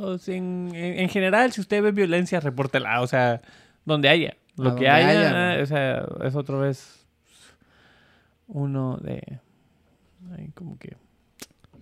Pues 0.00 0.28
en, 0.28 0.70
en, 0.74 1.00
en 1.00 1.08
general, 1.08 1.50
si 1.50 1.60
usted 1.60 1.82
ve 1.82 1.90
violencia, 1.90 2.38
repórtela. 2.38 3.00
O 3.00 3.08
sea, 3.08 3.40
donde 3.84 4.08
haya. 4.08 4.36
Lo 4.56 4.70
A 4.70 4.76
que 4.76 4.88
haya, 4.88 5.60
o 5.60 5.66
sea, 5.66 6.06
es 6.24 6.36
otra 6.36 6.56
vez 6.58 7.04
uno 8.46 8.96
de. 9.02 9.22
ay, 10.36 10.50
como 10.54 10.78
que. 10.78 10.96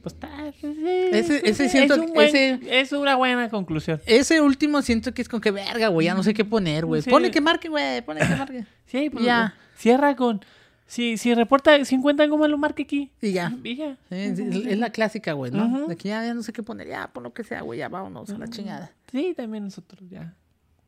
Pues 0.02 0.14
está. 0.14 0.48
Ese- 0.48 1.48
ese 1.48 1.64
es 1.66 1.70
siento 1.72 1.96
un 1.96 2.12
buen- 2.14 2.28
ese- 2.28 2.80
es 2.80 2.92
una 2.92 3.16
buena 3.16 3.48
conclusión. 3.50 4.00
Ese 4.06 4.40
último 4.40 4.80
siento 4.82 5.12
que 5.12 5.20
es 5.22 5.28
con 5.28 5.40
que 5.42 5.50
verga, 5.50 5.88
güey. 5.88 6.06
Ya 6.06 6.14
no 6.14 6.22
sé 6.22 6.32
qué 6.32 6.44
poner, 6.44 6.86
güey. 6.86 7.02
Sí. 7.02 7.10
Ponle 7.10 7.30
que 7.30 7.40
marque, 7.40 7.68
güey. 7.68 8.00
Ponle 8.02 8.22
que 8.26 8.34
marque. 8.36 8.64
Sí, 8.86 9.10
pues, 9.10 9.24
Ya. 9.24 9.54
Cierra 9.76 10.16
con. 10.16 10.40
Si, 10.86 11.16
si 11.18 11.34
reporta 11.34 11.84
50 11.84 12.28
como 12.28 12.46
lo 12.46 12.58
marque 12.58 12.84
aquí. 12.84 13.10
Y 13.20 13.32
ya. 13.32 13.52
Y 13.64 13.74
ya. 13.76 13.96
Sí, 14.08 14.36
sí, 14.36 14.42
es, 14.48 14.66
es 14.66 14.78
la 14.78 14.90
clásica, 14.90 15.32
güey, 15.32 15.50
¿no? 15.50 15.66
Ujú. 15.66 15.88
De 15.88 15.96
que 15.96 16.08
ya, 16.10 16.24
ya 16.24 16.32
no 16.32 16.42
sé 16.42 16.52
qué 16.52 16.62
poner. 16.62 16.86
Ya, 16.86 17.08
pon 17.08 17.24
lo 17.24 17.32
que 17.34 17.42
sea, 17.42 17.62
güey. 17.62 17.80
Ya 17.80 17.88
vámonos 17.88 18.30
a 18.30 18.38
la 18.38 18.46
chingada. 18.48 18.92
Sí, 19.10 19.34
también 19.36 19.64
nosotros 19.64 20.08
ya. 20.08 20.34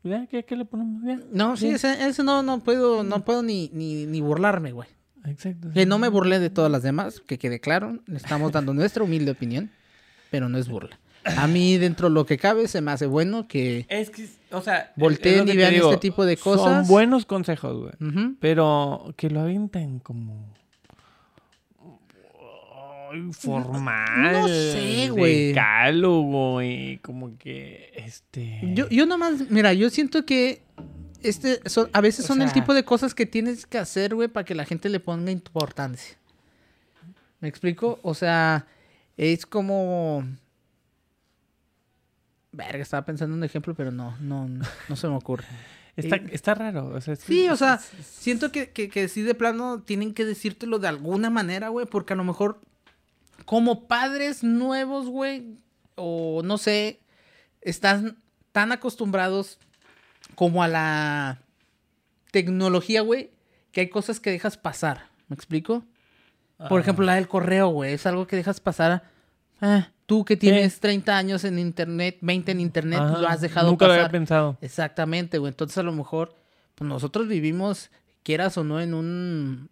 ¿Ya? 0.05 0.27
¿Qué, 0.27 0.45
qué 0.45 0.55
le 0.57 0.65
ponemos? 0.65 1.03
Ya. 1.05 1.19
No, 1.33 1.57
sí, 1.57 1.69
Sí. 1.69 1.75
ese, 1.75 2.07
ese 2.09 2.23
no, 2.23 2.43
no 2.45 2.61
puedo, 2.61 3.03
no 3.03 3.25
puedo 3.25 3.43
ni, 3.43 3.71
ni, 3.73 4.07
ni 4.07 4.21
burlarme, 4.21 4.71
güey. 4.73 4.89
Exacto. 5.27 5.71
Que 5.75 5.85
no 5.85 5.99
me 5.99 6.09
burlé 6.09 6.39
de 6.39 6.49
todas 6.49 6.71
las 6.71 6.85
demás, 6.85 7.21
que 7.27 7.37
quede 7.39 7.59
claro. 7.61 7.99
Estamos 8.15 8.53
dando 8.53 8.73
nuestra 8.73 9.03
humilde 9.03 9.33
opinión, 9.33 9.71
pero 10.31 10.49
no 10.49 10.59
es 10.59 10.69
burla. 10.69 10.97
A 11.25 11.47
mí, 11.47 11.77
dentro 11.77 12.09
de 12.09 12.14
lo 12.14 12.25
que 12.27 12.39
cabe, 12.39 12.69
se 12.69 12.81
me 12.81 12.91
hace 12.91 13.07
bueno 13.07 13.49
que... 13.49 13.87
Es 13.89 14.11
que, 14.11 14.29
o 14.51 14.62
sea, 14.62 14.93
Volteen 14.97 15.49
y 15.49 15.57
vean 15.57 15.75
digo, 15.75 15.91
este 15.91 16.01
tipo 16.01 16.25
de 16.25 16.37
Son 16.37 16.57
cosas. 16.57 16.89
buenos 16.89 17.27
consejos, 17.27 17.77
güey. 17.77 18.35
Pero 18.41 19.12
que 19.16 19.29
lo 19.31 19.41
avienten 19.41 19.99
como. 19.99 20.55
formal. 23.33 24.33
No 24.33 24.49
sé, 24.49 25.11
güey. 25.11 25.49
Decálogo 25.49 26.62
y 26.62 26.99
como 27.03 27.37
que. 27.39 27.93
Este. 27.95 28.61
Yo, 28.75 28.89
yo 28.89 29.07
nomás, 29.07 29.51
mira, 29.51 29.73
yo 29.73 29.91
siento 29.91 30.25
que 30.25 30.62
este 31.23 31.61
son, 31.69 31.91
a 31.93 32.01
veces 32.01 32.25
O 32.25 32.29
son 32.29 32.43
el 32.43 32.53
tipo 32.53 32.75
de 32.75 32.85
cosas 32.85 33.14
que 33.14 33.27
tienes 33.27 33.66
que 33.66 33.79
hacer, 33.79 34.14
güey, 34.14 34.29
para 34.29 34.45
que 34.45 34.55
la 34.55 34.64
gente 34.64 34.89
le 34.89 35.01
ponga 35.01 35.31
importancia. 35.31 36.16
¿Me 37.41 37.49
explico? 37.49 37.99
O 38.03 38.14
sea, 38.14 38.66
es 39.16 39.47
como... 39.47 40.25
Verga, 42.53 42.83
estaba 42.83 43.05
pensando 43.05 43.35
en 43.35 43.39
un 43.39 43.45
ejemplo, 43.45 43.75
pero 43.75 43.91
no, 43.91 44.17
no, 44.21 44.49
no 44.89 44.97
se 44.97 45.09
me 45.09 45.17
ocurre. 45.17 45.45
Está, 45.97 46.15
eh, 46.15 46.29
está 46.31 46.55
raro. 46.55 46.95
O 46.95 47.01
sea, 47.01 47.17
Sí, 47.17 47.49
o 47.49 47.57
sea, 47.57 47.79
siento 47.79 48.53
que, 48.53 48.71
que, 48.71 48.89
que 48.89 49.09
sí 49.09 49.23
de 49.23 49.35
plano 49.35 49.83
tienen 49.83 50.15
que 50.15 50.25
decírtelo 50.25 50.79
de 50.79 50.87
alguna 50.87 51.29
manera, 51.29 51.71
güey, 51.71 51.87
porque 51.87 52.13
a 52.13 52.17
lo 52.17 52.23
mejor 52.23 52.61
como 53.45 53.89
padres 53.89 54.45
nuevos, 54.45 55.09
güey, 55.09 55.59
o 55.97 56.43
no 56.45 56.57
sé, 56.57 57.01
están 57.63 58.17
tan 58.53 58.71
acostumbrados 58.71 59.59
como 60.37 60.63
a 60.63 60.69
la 60.69 61.43
tecnología, 62.31 63.01
güey, 63.01 63.33
que 63.73 63.81
hay 63.81 63.89
cosas 63.89 64.21
que 64.21 64.31
dejas 64.31 64.57
pasar. 64.57 65.09
¿Me 65.27 65.35
explico? 65.35 65.85
Por 66.69 66.81
ejemplo, 66.81 67.05
la 67.05 67.15
del 67.17 67.27
correo, 67.27 67.69
güey, 67.69 67.95
es 67.95 68.07
algo 68.07 68.27
que 68.29 68.37
dejas 68.37 68.61
pasar. 68.61 69.03
Ah, 69.61 69.91
tú 70.09 70.25
que 70.25 70.39
tienes 70.39 70.81
30 70.81 71.19
años 71.19 71.45
en 71.45 71.59
internet, 71.59 72.17
20 72.23 72.53
en 72.53 72.61
internet, 72.61 72.99
Ajá, 72.99 73.19
lo 73.19 73.29
has 73.29 73.43
dejado 73.43 73.69
Nunca 73.69 73.85
lo 73.85 73.91
pasar. 73.91 74.05
había 74.07 74.11
pensado. 74.11 74.57
Exactamente, 74.63 75.37
güey. 75.37 75.51
Entonces 75.51 75.77
a 75.77 75.83
lo 75.83 75.93
mejor, 75.93 76.35
pues 76.75 76.89
nosotros 76.89 77.29
vivimos, 77.29 77.91
quieras 78.23 78.57
o 78.57 78.65
no, 78.65 78.81
en 78.81 78.95
un, 78.95 79.69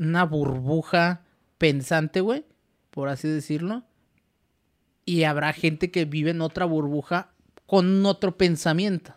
una 0.00 0.24
burbuja 0.24 1.22
pensante, 1.56 2.20
güey, 2.20 2.44
por 2.90 3.08
así 3.08 3.28
decirlo. 3.28 3.84
Y 5.04 5.22
habrá 5.22 5.52
gente 5.52 5.92
que 5.92 6.04
vive 6.04 6.32
en 6.32 6.40
otra 6.40 6.64
burbuja 6.64 7.30
con 7.64 8.04
otro 8.06 8.36
pensamiento. 8.36 9.14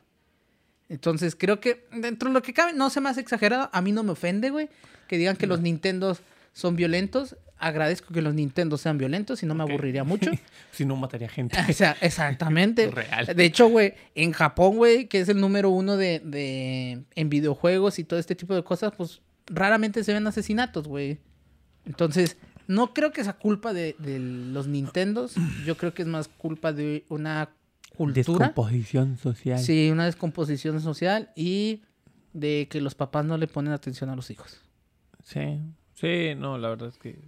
Entonces 0.87 1.35
creo 1.35 1.59
que 1.59 1.87
dentro 1.91 2.29
de 2.29 2.35
lo 2.35 2.43
que 2.43 2.53
cabe, 2.53 2.73
no 2.73 2.91
se 2.91 3.01
me 3.01 3.09
hace 3.09 3.21
exagerado. 3.21 3.71
A 3.73 3.81
mí 3.81 3.91
no 3.91 4.03
me 4.03 4.11
ofende, 4.11 4.51
güey, 4.51 4.69
que 5.07 5.17
digan 5.17 5.35
que 5.35 5.47
los 5.47 5.61
Nintendos 5.61 6.21
son 6.53 6.75
violentos. 6.75 7.37
Agradezco 7.59 8.13
que 8.13 8.21
los 8.21 8.33
Nintendos 8.33 8.81
sean 8.81 8.97
violentos 8.97 9.43
y 9.43 9.45
no 9.45 9.53
me 9.53 9.63
aburriría 9.63 10.03
mucho. 10.05 10.31
si 10.71 10.85
no 10.85 10.95
mataría 10.95 11.29
gente. 11.29 11.57
O 11.69 11.73
sea, 11.73 11.95
exactamente. 12.01 12.89
Real. 12.91 13.25
De 13.25 13.45
hecho, 13.45 13.67
güey, 13.67 13.93
en 14.15 14.31
Japón, 14.31 14.77
güey, 14.77 15.07
que 15.07 15.19
es 15.19 15.29
el 15.29 15.39
número 15.39 15.69
uno 15.69 15.97
de, 15.97 16.19
de 16.19 17.03
en 17.15 17.29
videojuegos 17.29 17.99
y 17.99 18.03
todo 18.03 18.19
este 18.19 18.35
tipo 18.35 18.55
de 18.55 18.63
cosas, 18.63 18.93
pues 18.95 19.21
raramente 19.47 20.03
se 20.03 20.13
ven 20.13 20.25
asesinatos, 20.27 20.87
güey. 20.87 21.19
Entonces, 21.85 22.37
no 22.67 22.93
creo 22.93 23.11
que 23.11 23.23
sea 23.23 23.33
culpa 23.33 23.73
de, 23.73 23.95
de 23.99 24.19
los 24.19 24.67
Nintendos. 24.67 25.35
Yo 25.65 25.75
creo 25.75 25.93
que 25.93 26.03
es 26.03 26.07
más 26.07 26.27
culpa 26.27 26.71
de 26.71 27.03
una 27.09 27.49
cultura. 27.95 28.47
Descomposición 28.47 29.17
social. 29.17 29.59
Sí, 29.59 29.89
una 29.91 30.05
descomposición 30.05 30.79
social 30.79 31.31
y 31.35 31.81
de 32.33 32.67
que 32.69 32.79
los 32.79 32.95
papás 32.95 33.25
no 33.25 33.37
le 33.37 33.47
ponen 33.47 33.73
atención 33.73 34.09
a 34.09 34.15
los 34.15 34.29
hijos. 34.29 34.61
Sí. 35.23 35.59
Sí, 35.95 36.35
no, 36.37 36.57
la 36.57 36.69
verdad 36.69 36.89
es 36.89 36.97
que. 36.97 37.19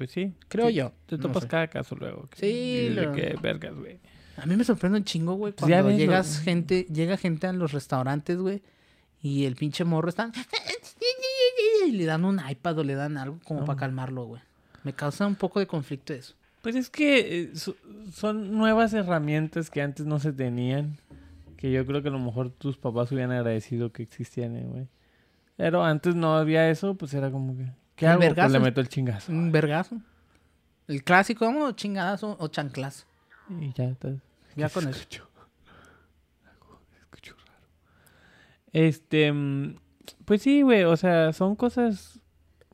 Pues 0.00 0.12
sí. 0.12 0.32
Creo 0.48 0.68
Sí, 0.68 0.74
yo. 0.76 0.92
Te 1.04 1.16
no 1.18 1.24
topas 1.24 1.42
sé. 1.42 1.48
cada 1.50 1.66
caso 1.68 1.94
luego. 1.94 2.26
que- 2.30 2.38
Sí, 2.38 2.88
lo- 2.94 3.12
que 3.12 3.36
vergas, 3.42 3.74
güey. 3.74 3.98
A 4.38 4.46
mí 4.46 4.56
me 4.56 4.64
sorprende 4.64 4.96
un 4.96 5.04
chingo, 5.04 5.34
güey, 5.34 5.52
Pues 5.52 5.68
ya 5.68 5.82
cuando 5.82 5.90
lo- 5.90 5.98
llegas 5.98 6.40
gente, 6.40 6.86
llega 6.90 7.18
gente 7.18 7.46
a 7.46 7.52
los 7.52 7.72
restaurantes, 7.72 8.38
güey, 8.38 8.62
y 9.20 9.44
el 9.44 9.56
pinche 9.56 9.84
morro 9.84 10.08
está, 10.08 10.32
y 11.86 11.92
le 11.92 12.06
dan 12.06 12.24
un 12.24 12.40
iPad 12.48 12.78
o 12.78 12.82
le 12.84 12.94
dan 12.94 13.18
algo 13.18 13.40
como 13.44 13.60
No. 13.60 13.66
para 13.66 13.78
calmarlo, 13.78 14.24
güey. 14.24 14.40
Me 14.84 14.94
causa 14.94 15.26
un 15.26 15.34
poco 15.34 15.58
de 15.60 15.66
conflicto 15.66 16.14
eso. 16.14 16.32
Pues 16.62 16.74
es 16.76 16.88
que 16.88 17.42
eh, 17.42 17.50
so- 17.54 17.76
son 18.14 18.56
nuevas 18.56 18.94
herramientas 18.94 19.68
que 19.68 19.82
antes 19.82 20.06
no 20.06 20.18
se 20.18 20.32
tenían. 20.32 20.96
Que 21.58 21.70
yo 21.70 21.84
creo 21.84 22.00
que 22.00 22.08
a 22.08 22.12
lo 22.12 22.18
mejor 22.18 22.48
tus 22.48 22.78
papás 22.78 23.12
hubieran 23.12 23.32
agradecido 23.32 23.92
que 23.92 24.02
existían, 24.02 24.56
eh, 24.56 24.64
güey. 24.66 24.86
Pero 25.58 25.84
antes 25.84 26.14
no 26.14 26.34
había 26.38 26.70
eso, 26.70 26.94
pues 26.94 27.12
era 27.12 27.30
como 27.30 27.54
que... 27.54 27.66
¿Qué 28.00 28.06
El 28.06 28.12
hago? 28.12 28.34
Pues 28.34 28.50
le 28.52 28.60
meto 28.60 28.80
el 28.80 28.88
chingazo. 28.88 29.30
Un 29.30 29.52
vergazo. 29.52 29.96
El 30.88 31.04
clásico, 31.04 31.44
vamos, 31.44 31.76
chingadazo 31.76 32.36
o 32.40 32.48
chanclazo. 32.48 33.06
Y 33.48 33.72
ya 33.74 33.84
está. 33.84 34.08
Ya 34.56 34.66
¿Qué 34.68 34.72
con 34.74 34.88
eso. 34.88 34.98
escuchó 34.98 35.28
raro. 35.34 35.50
Este, 38.72 39.32
mm, 39.32 39.76
pues 40.24 40.42
sí, 40.42 40.62
güey, 40.62 40.84
o 40.84 40.96
sea, 40.96 41.32
son 41.32 41.56
cosas, 41.56 42.20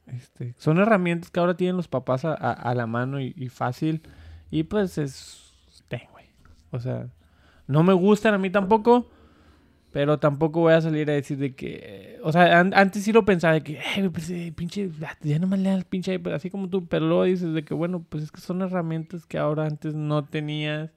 este, 0.07 0.55
son 0.59 0.79
herramientas 0.79 1.31
que 1.31 1.41
ahora 1.41 1.57
tienen 1.57 1.77
los 1.77 1.89
papás 1.89 2.24
a, 2.24 2.33
a- 2.35 2.53
a 2.53 2.74
la 2.74 2.87
mano 2.87 3.20
y, 3.20 3.33
y 3.37 3.49
fácil. 3.49 4.03
Y 4.51 4.62
pues 4.64 4.99
es, 4.99 5.53
ten, 5.89 6.03
güey. 6.12 6.27
O 6.70 6.79
sea, 6.81 7.09
no 7.66 7.83
me 7.83 7.93
gustan 7.95 8.35
a 8.35 8.39
mí 8.39 8.51
tampoco, 8.51 9.11
pero 9.93 10.18
tampoco 10.18 10.61
voy 10.61 10.74
a 10.74 10.80
salir 10.80 11.11
a 11.11 11.14
decir 11.14 11.39
de 11.39 11.55
que, 11.55 12.18
o 12.22 12.30
sea, 12.32 12.61
an- 12.61 12.74
antes 12.74 13.03
sí 13.05 13.12
lo 13.12 13.24
pensaba 13.24 13.55
de 13.55 13.62
que, 13.62 13.78
"Ay, 13.78 14.03
güey, 14.03 14.11
pues, 14.11 14.28
eh, 14.30 14.53
pinche, 14.55 14.91
ya- 15.01 15.16
ya 15.22 15.39
nomás 15.39 15.59
le 15.61 15.70
das 15.70 15.84
pinche, 15.84 16.14
iPad", 16.14 16.34
así 16.34 16.51
como 16.51 16.68
tú, 16.68 16.87
pero 16.87 17.07
luego 17.07 17.24
dices 17.24 17.55
de 17.55 17.64
que, 17.64 17.72
bueno, 17.74 18.05
pues 18.09 18.24
es 18.24 18.30
que 18.32 18.41
son 18.41 18.61
herramientas 18.62 19.24
que 19.26 19.39
ahora 19.39 19.64
antes 19.66 19.95
no 19.95 20.24
tenías 20.24 20.91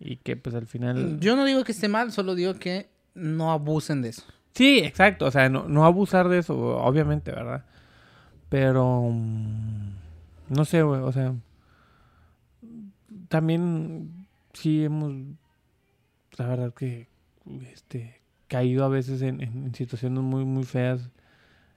y 0.00 0.16
que 0.16 0.36
pues 0.36 0.54
al 0.54 0.66
final... 0.66 1.18
Yo 1.20 1.36
no 1.36 1.44
digo 1.44 1.64
que 1.64 1.72
esté 1.72 1.88
mal, 1.88 2.12
solo 2.12 2.34
digo 2.34 2.54
que 2.54 2.88
no 3.14 3.50
abusen 3.52 4.00
de 4.02 4.10
eso. 4.10 4.22
Sí, 4.54 4.78
exacto, 4.78 5.26
o 5.26 5.30
sea, 5.30 5.48
no, 5.48 5.68
no 5.68 5.84
abusar 5.84 6.28
de 6.28 6.38
eso, 6.38 6.56
obviamente, 6.78 7.30
¿verdad? 7.32 7.64
Pero... 8.48 9.02
mm, 9.10 9.90
No 10.50 10.64
sé, 10.64 10.82
güey, 10.82 11.00
o 11.02 11.12
sea... 11.12 11.34
También 13.28 14.26
sí 14.52 14.84
hemos... 14.84 15.12
La 16.36 16.46
verdad 16.46 16.72
que... 16.74 17.08
Este... 17.72 18.20
Caído 18.48 18.82
a 18.84 18.88
veces 18.88 19.20
en, 19.20 19.42
en- 19.42 19.74
situaciones 19.74 20.22
muy, 20.22 20.44
muy 20.46 20.64
feas 20.64 21.10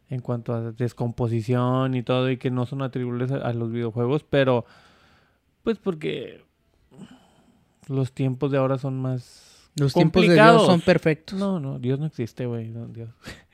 en 0.10 0.22
cuanto 0.22 0.54
a 0.54 0.72
descomposición 0.72 1.96
y 1.96 2.04
todo, 2.04 2.30
y 2.32 2.38
que 2.38 2.50
no 2.50 2.66
son 2.66 2.82
atribuibles 2.82 3.30
a, 3.32 3.38
a 3.38 3.54
los 3.54 3.72
videojuegos, 3.72 4.24
pero... 4.24 4.66
Pues 5.64 5.78
porque... 5.80 6.44
Los 7.90 8.14
tiempos 8.14 8.52
de 8.52 8.58
ahora 8.58 8.78
son 8.78 9.02
más... 9.02 9.70
Los 9.76 9.94
tiempos 9.94 10.22
de 10.22 10.34
Dios 10.34 10.38
complicados. 10.38 10.66
son 10.66 10.82
perfectos. 10.82 11.38
No, 11.38 11.60
no, 11.60 11.78
Dios 11.80 12.00
no 12.00 12.06
existe, 12.06 12.46
güey. 12.46 12.70
No, 12.70 12.88
Dios. 12.88 13.10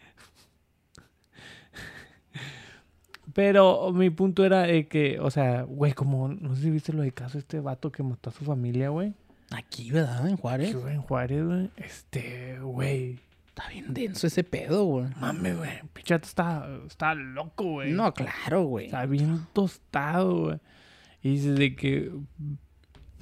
Pero 3.33 3.91
mi 3.93 4.09
punto 4.09 4.45
era 4.45 4.63
de 4.63 4.87
que, 4.87 5.19
o 5.19 5.29
sea, 5.29 5.63
güey, 5.63 5.93
como, 5.93 6.27
no 6.27 6.55
sé 6.55 6.63
si 6.63 6.71
viste 6.71 6.93
lo 6.93 7.01
de 7.03 7.11
caso 7.11 7.37
este 7.37 7.59
vato 7.59 7.91
que 7.91 8.01
mató 8.03 8.29
a 8.29 8.33
su 8.33 8.43
familia, 8.45 8.89
güey. 8.89 9.13
Aquí, 9.51 9.91
¿verdad? 9.91 10.27
En 10.27 10.37
Juárez. 10.37 10.75
En 10.75 11.01
Juárez, 11.01 11.45
güey. 11.45 11.69
Este, 11.77 12.59
güey. 12.59 13.19
Está 13.47 13.69
bien 13.69 13.93
denso 13.93 14.27
ese 14.27 14.43
pedo, 14.43 14.83
güey. 14.83 15.07
Mames, 15.19 15.57
güey. 15.57 15.71
Pichato 15.93 16.27
está, 16.27 16.67
está 16.85 17.15
loco, 17.15 17.63
güey. 17.63 17.91
No, 17.91 18.13
claro, 18.13 18.63
güey. 18.65 18.85
Está 18.85 19.05
bien 19.05 19.47
tostado, 19.53 20.45
güey. 20.45 20.59
Y 21.23 21.31
dices 21.31 21.57
de 21.57 21.75
que... 21.75 22.11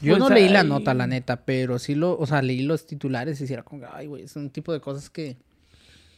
Yo 0.01 0.17
pues, 0.17 0.19
no 0.19 0.29
leí 0.29 0.49
la 0.49 0.63
nota, 0.63 0.93
la 0.93 1.07
neta, 1.07 1.45
pero 1.45 1.79
sí 1.79 1.95
lo, 1.95 2.17
o 2.17 2.25
sea, 2.25 2.41
leí 2.41 2.63
los 2.63 2.85
titulares 2.85 3.39
y 3.39 3.53
era 3.53 3.63
como, 3.63 3.81
que, 3.81 3.87
ay, 3.89 4.07
güey, 4.07 4.23
es 4.23 4.35
un 4.35 4.49
tipo 4.49 4.73
de 4.73 4.81
cosas 4.81 5.09
que... 5.09 5.37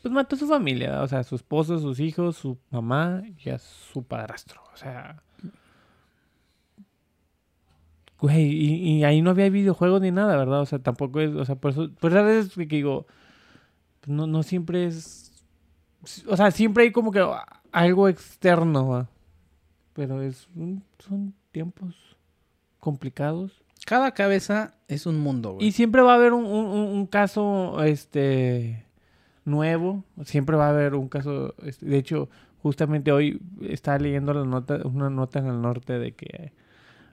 Pues 0.01 0.12
mató 0.12 0.36
a 0.36 0.39
su 0.39 0.47
familia, 0.47 1.01
o 1.03 1.08
sea, 1.08 1.24
su 1.24 1.36
esposo, 1.36 1.78
sus 1.80 1.99
hijos, 1.99 2.38
su 2.38 2.58
mamá 2.72 3.24
y 3.43 3.49
a 3.49 3.60
su 3.60 4.03
padrastro. 4.03 4.62
O 4.74 4.78
sea. 4.78 5.22
Güey, 8.20 8.45
y, 8.51 8.74
y 8.97 9.03
ahí 9.03 9.22
no 9.22 9.30
había 9.30 9.49
videojuegos 9.49 10.01
ni 10.01 10.11
nada, 10.11 10.36
¿verdad? 10.38 10.61
O 10.61 10.65
sea, 10.65 10.80
tampoco 10.80 11.20
es. 11.20 11.36
O 11.36 11.45
sea, 11.45 11.55
por 11.55 11.72
eso. 11.72 11.89
Por 11.99 12.11
eso 12.11 12.30
es 12.61 12.68
que 12.68 12.76
digo. 12.76 13.05
No, 14.07 14.26
no 14.26 14.41
siempre 14.43 14.86
es. 14.86 15.32
O 16.28 16.36
sea, 16.38 16.51
siempre 16.51 16.84
hay 16.86 16.91
como 16.91 17.11
que 17.11 17.24
algo 17.72 18.07
externo, 18.07 18.88
¿va? 18.88 19.09
Pero 19.93 20.22
es. 20.22 20.47
un- 20.55 20.84
son 20.99 21.34
tiempos 21.51 21.95
complicados. 22.80 23.61
Cada 23.86 24.11
cabeza 24.13 24.74
es 24.88 25.05
un 25.05 25.20
mundo, 25.20 25.53
güey. 25.53 25.68
Y 25.68 25.72
siempre 25.72 26.01
va 26.01 26.13
a 26.13 26.15
haber 26.15 26.34
un- 26.34 26.45
un 26.45 27.05
caso 27.07 27.84
este 27.84 28.84
nuevo. 29.45 30.03
Siempre 30.24 30.55
va 30.57 30.68
a 30.68 30.70
haber 30.72 30.95
un 30.95 31.07
caso. 31.07 31.53
este, 31.63 31.86
de 31.86 31.97
hecho, 31.97 32.30
justamente 32.63 33.11
hoy 33.11 33.39
estaba 33.61 33.99
leyendo 33.99 34.34
la 34.34 34.43
nota, 34.43 34.80
una 34.86 35.09
nota 35.09 35.39
en 35.39 35.45
el 35.47 35.61
norte 35.61 35.99
de 35.99 36.13
que 36.13 36.51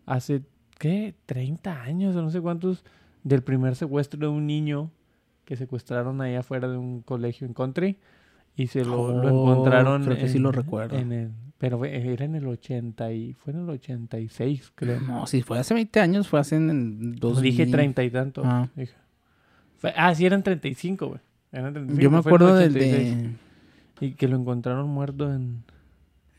hace 0.06 0.42
¿qué? 0.78 1.14
30 1.26 1.82
años 1.82 2.14
o 2.16 2.22
no 2.22 2.30
sé 2.30 2.40
cuántos 2.40 2.84
del 3.22 3.42
primer 3.42 3.74
secuestro 3.76 4.18
de 4.20 4.28
un 4.28 4.46
niño 4.46 4.90
que 5.44 5.56
secuestraron 5.56 6.20
ahí 6.20 6.34
afuera 6.34 6.68
de 6.68 6.76
un 6.76 7.02
colegio 7.02 7.46
en 7.46 7.54
country 7.54 7.96
y 8.56 8.66
se 8.68 8.84
lo, 8.84 9.22
lo 9.22 9.34
Oh, 9.34 9.50
encontraron 9.52 10.04
creo 10.04 10.16
que 10.16 10.28
sí 10.28 10.38
lo 10.38 10.52
recuerdo. 10.52 10.96
en 10.96 11.12
el- 11.12 11.30
pero 11.58 11.82
era 11.84 12.24
en 12.24 12.34
el 12.34 12.46
80 12.46 13.12
y 13.12 13.32
fue 13.32 13.52
en 13.52 13.60
el 13.60 13.70
86 13.70 14.72
creo 14.74 15.00
No, 15.00 15.26
si 15.26 15.42
fue 15.42 15.58
hace 15.58 15.72
20 15.74 16.00
años, 16.00 16.28
fue 16.28 16.40
hace 16.40 16.56
en 16.56 16.70
el 16.70 17.10
no 17.12 17.16
2000. 17.20 17.42
dije 17.42 17.66
30 17.66 18.02
y 18.04 18.10
tanto. 18.10 18.42
Ah. 18.44 18.68
dije. 18.76 18.92
Fue- 19.78 19.92
ah, 19.96 20.14
sí, 20.14 20.26
eran 20.26 20.42
35, 20.42 21.06
güey. 21.08 21.20
Eran 21.52 21.72
35, 21.72 22.02
Yo 22.02 22.10
me 22.10 22.16
en 22.16 22.20
acuerdo 22.26 22.56
del 22.56 22.70
86. 22.76 23.16
de, 23.22 24.06
Y 24.06 24.12
que 24.12 24.28
lo 24.28 24.36
encontraron 24.36 24.88
muerto 24.88 25.32
en... 25.32 25.62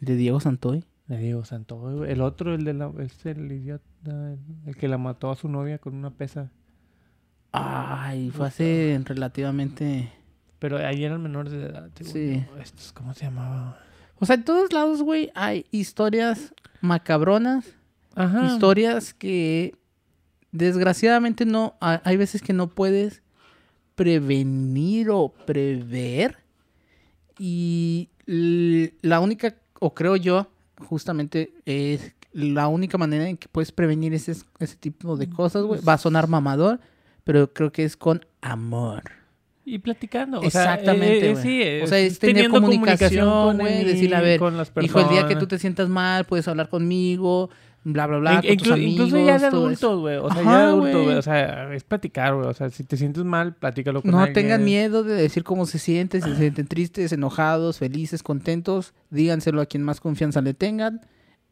de 0.01 0.15
Diego 0.15 0.39
Santoy. 0.39 0.83
Le 1.07 1.17
digo, 1.19 1.45
Santo. 1.45 1.77
güey. 1.77 2.11
El 2.11 2.21
otro, 2.21 2.53
el 2.53 2.63
de 2.65 2.73
la... 2.73 2.91
Este, 2.99 3.31
el 3.31 3.51
idiota, 3.51 3.83
el, 4.07 4.75
que 4.75 4.87
la 4.87 4.97
mató 4.97 5.29
a 5.31 5.35
su 5.35 5.47
novia 5.49 5.77
con 5.77 5.95
una 5.95 6.09
pesa. 6.11 6.51
Ay, 7.51 8.31
fue 8.31 8.47
hace 8.47 9.01
relativamente... 9.05 10.11
Pero 10.59 10.77
ahí 10.77 11.03
eran 11.03 11.21
menores 11.21 11.51
de 11.53 11.65
edad. 11.65 11.89
según 11.95 12.11
Sí. 12.13 12.45
Estos, 12.61 12.91
¿Cómo 12.93 13.13
se 13.13 13.25
llamaba? 13.25 13.79
O 14.19 14.25
sea, 14.25 14.35
en 14.35 14.43
todos 14.45 14.71
lados, 14.73 15.01
güey, 15.01 15.31
hay 15.35 15.65
historias 15.71 16.53
macabronas, 16.81 17.65
Ajá. 18.15 18.45
historias 18.45 19.13
que 19.13 19.75
desgraciadamente 20.51 21.45
no, 21.45 21.75
ha- 21.81 22.01
hay 22.05 22.15
veces 22.17 22.41
que 22.41 22.53
no 22.53 22.67
puedes 22.69 23.21
prevenir 23.95 25.09
o 25.11 25.29
prever. 25.45 26.37
Y 27.37 28.09
la 28.25 29.19
única, 29.19 29.55
o 29.79 29.93
creo 29.93 30.15
yo, 30.15 30.49
justamente 30.79 31.53
es 31.65 32.14
la 32.35 32.67
única 32.67 32.97
manera 32.97 33.27
en 33.29 33.37
que 33.37 33.47
puedes 33.47 33.71
prevenir 33.71 34.13
ese, 34.13 34.33
ese 34.59 34.75
tipo 34.75 35.15
de 35.17 35.29
cosas, 35.29 35.63
güey. 35.63 35.81
Va 35.81 35.93
a 35.93 35.97
sonar 35.97 36.27
mamador, 36.27 36.79
pero 37.23 37.51
creo 37.53 37.71
que 37.71 37.83
es 37.85 37.95
con 37.95 38.25
amor. 38.41 39.03
Y 39.63 39.79
platicando. 39.79 40.39
o 40.41 40.49
sea, 40.51 40.75
Exactamente, 40.75 41.31
eh, 41.31 41.79
eh, 41.79 41.83
O 41.83 41.87
sea, 41.87 41.97
es 41.97 42.19
tener 42.19 42.49
comunicación, 42.49 43.57
güey, 43.57 43.83
decirle, 43.83 44.15
a 44.15 44.21
ver, 44.21 44.39
con 44.39 44.57
las 44.57 44.71
Hijo, 44.81 44.99
el 44.99 45.09
día 45.09 45.27
que 45.27 45.35
tú 45.35 45.47
te 45.47 45.57
sientas 45.57 45.89
mal, 45.89 46.25
puedes 46.25 46.47
hablar 46.47 46.69
conmigo, 46.69 47.49
bla, 47.83 48.05
bla, 48.05 48.17
bla, 48.19 48.33
In- 48.33 48.41
con 48.49 48.57
tus 48.57 48.67
inclu- 48.67 48.73
amigos. 48.73 49.07
incluso 49.07 49.25
ya 49.25 49.39
de 49.39 49.45
adultos, 49.47 49.99
güey. 50.01 50.17
O 50.17 50.29
sea, 50.31 50.41
Ajá, 50.41 50.51
ya 50.51 50.57
de 50.59 50.65
adultos, 50.67 51.03
güey. 51.05 51.15
O 51.17 51.21
sea, 51.23 51.73
es 51.73 51.83
platicar, 51.83 52.35
güey. 52.35 52.47
O 52.47 52.53
sea, 52.53 52.69
si 52.69 52.83
te 52.83 52.95
sientes 52.97 53.23
mal, 53.23 53.55
platícalo 53.55 54.01
con 54.03 54.11
No 54.11 54.19
alguien. 54.19 54.33
tengan 54.35 54.63
miedo 54.63 55.03
de 55.03 55.15
decir 55.15 55.43
cómo 55.43 55.65
se 55.65 55.79
sienten, 55.79 56.21
si 56.21 56.29
se 56.31 56.35
sienten 56.37 56.67
tristes, 56.67 57.11
enojados, 57.11 57.79
felices, 57.79 58.21
contentos. 58.21 58.93
Díganselo 59.09 59.61
a 59.61 59.65
quien 59.65 59.81
más 59.83 59.99
confianza 59.99 60.41
le 60.41 60.53
tengan 60.53 61.01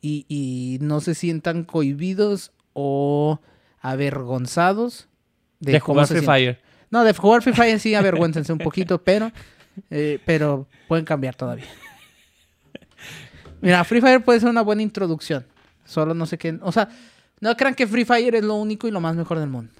y, 0.03 0.25
y 0.27 0.77
no 0.81 0.99
se 0.99 1.15
sientan 1.15 1.63
cohibidos 1.63 2.51
o 2.73 3.39
avergonzados 3.79 5.07
De, 5.59 5.79
jugar 5.79 6.07
Free. 6.07 6.21
Fire. 6.21 6.59
No, 6.91 7.03
de 7.05 7.13
jugar 7.13 7.41
Free 7.41 7.53
Fire 7.53 7.79
sí 7.79 7.95
avergüéncense 7.95 8.51
un 8.51 8.59
poquito, 8.59 9.01
pero, 9.01 9.31
eh, 9.89 10.19
pero 10.25 10.67
pueden 10.89 11.05
cambiar 11.05 11.35
todavía. 11.35 11.65
Mira, 13.61 13.83
Free 13.85 14.01
Fire 14.01 14.21
puede 14.21 14.41
ser 14.41 14.49
una 14.49 14.61
buena 14.61 14.81
introducción. 14.81 15.45
Solo 15.85 16.13
no 16.13 16.25
sé 16.25 16.37
qué. 16.37 16.59
O 16.61 16.73
sea, 16.73 16.89
no 17.39 17.55
crean 17.55 17.73
que 17.73 17.87
Free 17.87 18.03
Fire 18.03 18.35
es 18.35 18.43
lo 18.43 18.55
único 18.55 18.89
y 18.89 18.91
lo 18.91 18.99
más 18.99 19.15
mejor 19.15 19.39
del 19.39 19.49
mundo. 19.49 19.71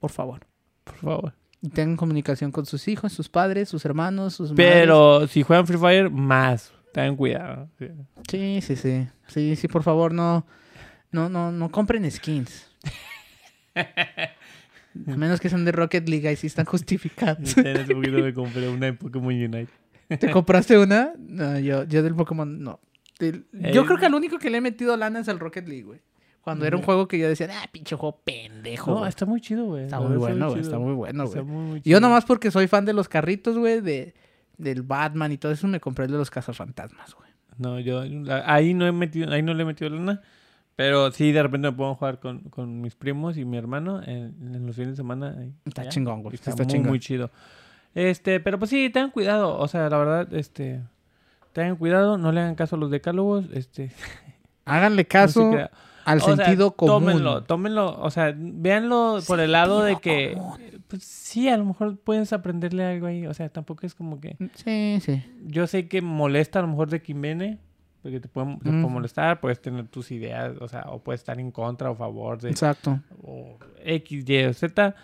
Por 0.00 0.10
favor. 0.10 0.40
Por 0.82 0.96
favor. 0.96 1.34
Y 1.62 1.68
tengan 1.68 1.96
comunicación 1.96 2.50
con 2.50 2.66
sus 2.66 2.88
hijos, 2.88 3.12
sus 3.12 3.28
padres, 3.28 3.68
sus 3.68 3.84
hermanos, 3.84 4.34
sus 4.34 4.50
madres. 4.50 4.66
Pero 4.66 5.28
si 5.28 5.44
juegan 5.44 5.68
Free 5.68 5.78
Fire, 5.78 6.10
más. 6.10 6.72
Tengan 6.92 7.16
cuidado. 7.16 7.68
Sí. 7.78 7.88
Sí, 8.28 8.60
sí, 8.76 9.08
sí. 9.28 9.56
Sí, 9.56 9.68
por 9.68 9.82
favor, 9.82 10.12
no. 10.12 10.46
No, 11.12 11.28
no, 11.28 11.50
no 11.52 11.70
compren 11.70 12.08
skins. 12.10 12.70
A 13.74 15.16
menos 15.16 15.40
que 15.40 15.48
sean 15.48 15.64
de 15.64 15.72
Rocket 15.72 16.08
League, 16.08 16.26
ahí 16.28 16.36
sí 16.36 16.46
están 16.48 16.66
justificados. 16.66 17.56
Ese 17.56 17.94
poquito 17.94 18.18
me 18.18 18.34
compré 18.34 18.68
una 18.68 18.88
en 18.88 18.96
Pokémon 18.96 19.32
Unite. 19.32 19.68
¿Te 20.08 20.30
compraste 20.30 20.76
una? 20.78 21.12
No, 21.18 21.58
yo, 21.60 21.84
yo 21.84 22.02
del 22.02 22.14
Pokémon 22.16 22.60
no. 22.62 22.80
Del- 23.20 23.46
yo 23.52 23.82
Eh. 23.82 23.86
creo 23.86 23.98
que 23.98 24.06
al 24.06 24.14
único 24.14 24.38
que 24.38 24.50
le 24.50 24.58
he 24.58 24.60
metido 24.60 24.96
lana 24.96 25.20
es 25.20 25.28
al 25.28 25.38
Rocket 25.38 25.68
League, 25.68 25.84
güey. 25.84 26.00
Cuando 26.40 26.64
era 26.66 26.74
un 26.76 26.80
Ujú. 26.82 26.86
juego 26.86 27.08
que 27.08 27.18
yo 27.18 27.28
decía, 27.28 27.48
ah, 27.52 27.68
pinche 27.70 27.94
juego 27.94 28.20
pendejo. 28.24 28.90
No, 28.90 28.96
güey". 28.98 29.08
está 29.10 29.26
muy 29.26 29.40
chido, 29.40 29.66
güey. 29.66 29.84
está 29.84 30.00
muy 30.00 30.16
bueno, 30.16 30.48
güey. 30.48 30.60
Está 30.62 30.78
muy 30.78 30.94
bueno, 30.94 31.26
güey. 31.28 31.82
Yo 31.84 32.00
nomás 32.00 32.24
porque 32.24 32.50
soy 32.50 32.66
fan 32.66 32.84
de 32.86 32.92
los 32.94 33.08
carritos, 33.08 33.56
güey, 33.58 33.80
de, 33.82 34.14
del 34.60 34.82
Batman 34.82 35.32
y 35.32 35.38
todo 35.38 35.52
eso, 35.52 35.66
me 35.68 35.80
compré 35.80 36.04
el 36.06 36.12
de 36.12 36.18
los 36.18 36.30
cazafantasmas, 36.30 37.14
güey. 37.14 37.30
No, 37.58 37.78
yo 37.80 38.00
ahí 38.44 38.72
no 38.74 38.86
he 38.86 38.92
metido, 38.92 39.30
ahí 39.32 39.42
no 39.42 39.52
le 39.54 39.62
he 39.62 39.66
metido 39.66 39.90
lana. 39.90 40.22
Pero 40.76 41.10
sí, 41.12 41.30
de 41.32 41.42
repente 41.42 41.70
me 41.70 41.76
puedo 41.76 41.94
jugar 41.94 42.20
con, 42.20 42.38
con 42.48 42.80
mis 42.80 42.94
primos 42.94 43.36
y 43.36 43.44
mi 43.44 43.58
hermano 43.58 44.02
en, 44.02 44.34
en 44.54 44.66
los 44.66 44.74
fines 44.76 44.92
de 44.92 44.96
semana. 44.96 45.36
ahí, 45.38 45.52
Está 45.66 45.82
allá. 45.82 45.90
chingón, 45.90 46.22
güey. 46.22 46.36
Está, 46.36 46.50
Está, 46.50 46.62
muy, 46.62 46.72
chingón. 46.72 46.88
muy 46.88 47.00
chido. 47.00 47.30
Este, 47.94 48.40
pero 48.40 48.58
pues 48.58 48.70
sí, 48.70 48.88
tengan 48.88 49.10
cuidado. 49.10 49.58
O 49.58 49.68
sea, 49.68 49.90
la 49.90 49.98
verdad, 49.98 50.32
este, 50.32 50.80
tengan 51.52 51.76
cuidado, 51.76 52.16
no 52.16 52.32
le 52.32 52.40
hagan 52.40 52.54
caso 52.54 52.76
a 52.76 52.78
los 52.78 52.90
decálogos. 52.90 53.44
Este, 53.52 53.92
Háganle 54.64 55.06
caso 55.06 55.50
al 56.04 56.18
o 56.18 56.20
sea, 56.20 56.36
sentido 56.36 56.72
común. 56.72 56.94
Tómenlo, 56.94 57.42
tómenlo, 57.44 58.00
o 58.00 58.10
sea, 58.10 58.34
véanlo 58.36 59.18
por 59.26 59.40
el 59.40 59.52
lado 59.52 59.82
de 59.82 59.96
que, 59.96 60.38
pues 60.88 61.02
sí, 61.04 61.48
a 61.48 61.56
lo 61.56 61.64
mejor 61.64 61.98
puedes 61.98 62.32
aprenderle 62.32 62.84
algo 62.84 63.06
ahí. 63.06 63.26
O 63.26 63.34
sea, 63.34 63.48
tampoco 63.48 63.86
es 63.86 63.94
como 63.94 64.20
que, 64.20 64.36
Sí, 64.54 64.98
sí. 65.00 65.22
yo 65.46 65.66
sé 65.66 65.88
que 65.88 66.02
molesta 66.02 66.58
a 66.58 66.62
lo 66.62 66.68
mejor 66.68 66.90
de 66.90 67.00
quien 67.00 67.20
viene, 67.20 67.58
porque 68.02 68.20
te 68.20 68.28
puede, 68.28 68.54
te 68.56 68.70
puede 68.70 68.86
molestar, 68.88 69.40
puedes 69.40 69.60
tener 69.60 69.88
tus 69.88 70.10
ideas, 70.10 70.54
o 70.60 70.68
sea, 70.68 70.84
o 70.88 71.00
puedes 71.02 71.20
estar 71.20 71.38
en 71.38 71.50
contra 71.50 71.90
o 71.90 71.92
a 71.92 71.96
favor 71.96 72.40
de 72.40 72.50
Exacto. 72.50 73.00
o 73.22 73.58
X, 73.84 74.24
Y 74.28 74.44
o 74.44 74.52
Z. 74.54 74.94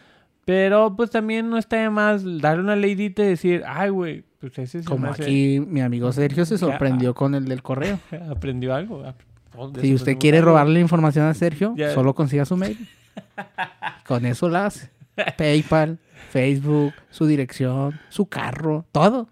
Pero 0.47 0.95
pues 0.95 1.11
también 1.11 1.51
no 1.51 1.59
está 1.59 1.77
de 1.77 1.91
más 1.91 2.23
darle 2.41 2.63
una 2.63 2.77
leidita 2.77 3.25
y 3.25 3.27
decir, 3.27 3.65
ay, 3.67 3.91
güey, 3.91 4.25
pues 4.39 4.57
ese 4.59 4.83
se 4.83 4.89
Como 4.89 5.09
aquí 5.09 5.59
mi 5.59 5.81
amigo 5.81 6.13
Sergio 6.13 6.45
se 6.47 6.57
sorprendió 6.57 7.15
con 7.15 7.35
el 7.35 7.47
del 7.47 7.63
correo. 7.63 7.99
aprendió 8.31 8.73
algo. 8.73 9.03
Todos 9.57 9.81
Si 9.81 9.95
usted 9.95 10.19
quiere 10.19 10.41
robarle 10.41 10.81
información 10.81 11.27
a 11.27 11.35
Sergio, 11.35 11.75
Ya. 11.77 11.93
solo 11.95 12.15
consiga 12.15 12.45
su 12.45 12.57
mail. 12.57 12.79
Con 14.07 14.27
eso 14.27 14.49
la 14.49 14.67
hace. 14.67 14.91
PayPal, 15.37 15.99
Facebook, 16.31 16.93
su 17.11 17.27
dirección, 17.27 17.99
su 18.11 18.27
carro, 18.27 18.85
todo. 18.93 19.29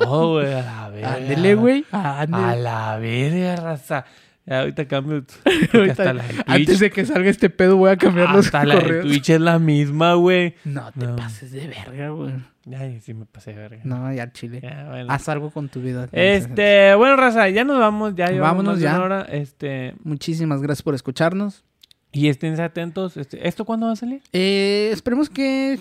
Todo, 0.00 0.32
güey, 0.40 0.52
a 0.52 0.62
la 0.62 0.88
verga. 0.88 1.14
Ándele, 1.14 1.54
güey. 1.54 1.84
A 1.92 2.26
la 2.56 2.96
verga, 2.98 3.56
raza. 3.56 4.04
Ahorita 4.50 4.86
cambio. 4.88 5.24
Ahorita, 5.74 6.12
la 6.12 6.22
Twitch, 6.24 6.42
Antes 6.46 6.80
de 6.80 6.90
que 6.90 7.06
salga 7.06 7.30
este 7.30 7.50
pedo, 7.50 7.76
voy 7.76 7.90
a 7.90 7.96
cambiar 7.96 8.30
los 8.34 8.46
hasta 8.46 8.64
la 8.64 8.74
correos. 8.74 9.06
Twitch 9.06 9.30
es 9.30 9.40
la 9.40 9.58
misma, 9.58 10.14
güey. 10.14 10.54
No 10.64 10.90
te 10.92 11.06
No. 11.06 11.16
pases 11.16 11.52
de 11.52 11.68
verga, 11.68 12.08
güey. 12.10 12.32
Ay, 12.76 13.00
sí 13.00 13.14
me 13.14 13.26
pasé 13.26 13.52
de 13.52 13.56
verga. 13.58 13.80
No, 13.84 14.12
ya 14.12 14.30
chile. 14.32 14.60
Ya, 14.62 14.86
bueno. 14.88 15.06
Haz 15.12 15.28
algo 15.28 15.50
con 15.50 15.68
tu 15.68 15.80
vida. 15.80 16.08
Este, 16.12 16.94
bueno, 16.96 17.16
raza, 17.16 17.48
ya 17.48 17.64
nos 17.64 17.78
vamos. 17.78 18.14
Ya 18.16 18.30
Vámonos 18.32 18.80
ya. 18.80 19.00
hora. 19.00 19.22
Este, 19.22 19.94
Muchísimas 20.04 20.60
gracias 20.60 20.82
por 20.82 20.94
escucharnos. 20.94 21.64
y 22.12 22.26
esténse 22.28 22.62
atentos. 22.62 23.16
Este, 23.16 23.46
¿Esto 23.46 23.64
cuándo 23.64 23.86
va 23.86 23.92
a 23.92 23.96
salir? 23.96 24.20
Eh, 24.32 24.90
esperemos 24.92 25.30
que 25.30 25.78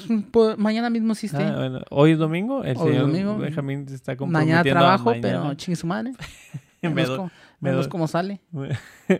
mañana 0.57 0.89
mismo 0.91 1.15
sí 1.15 1.25
esté. 1.25 1.43
Ah, 1.43 1.55
bueno, 1.57 1.81
hoy 1.89 2.11
es 2.11 2.17
domingo. 2.19 2.63
El 2.63 2.77
Hoy 2.77 2.83
es 2.87 2.93
señor 2.93 3.07
domingo. 3.07 3.37
Benjamín 3.39 3.87
se 3.89 3.95
está 3.95 4.15
comprometiendo 4.15 4.59
mañana 4.63 4.79
trabajo, 4.79 5.09
mañana. 5.09 5.41
pero 5.41 5.53
chingue 5.55 5.75
su 5.75 5.87
madre. 5.87 6.13
Me 7.59 7.71
Vemos 7.71 7.85
do- 7.85 7.89
cómo- 7.91 8.05
me 8.05 8.17
vemos 8.19 8.37
do- 8.39 8.69
cómo 8.69 8.73
sale. 8.77 9.19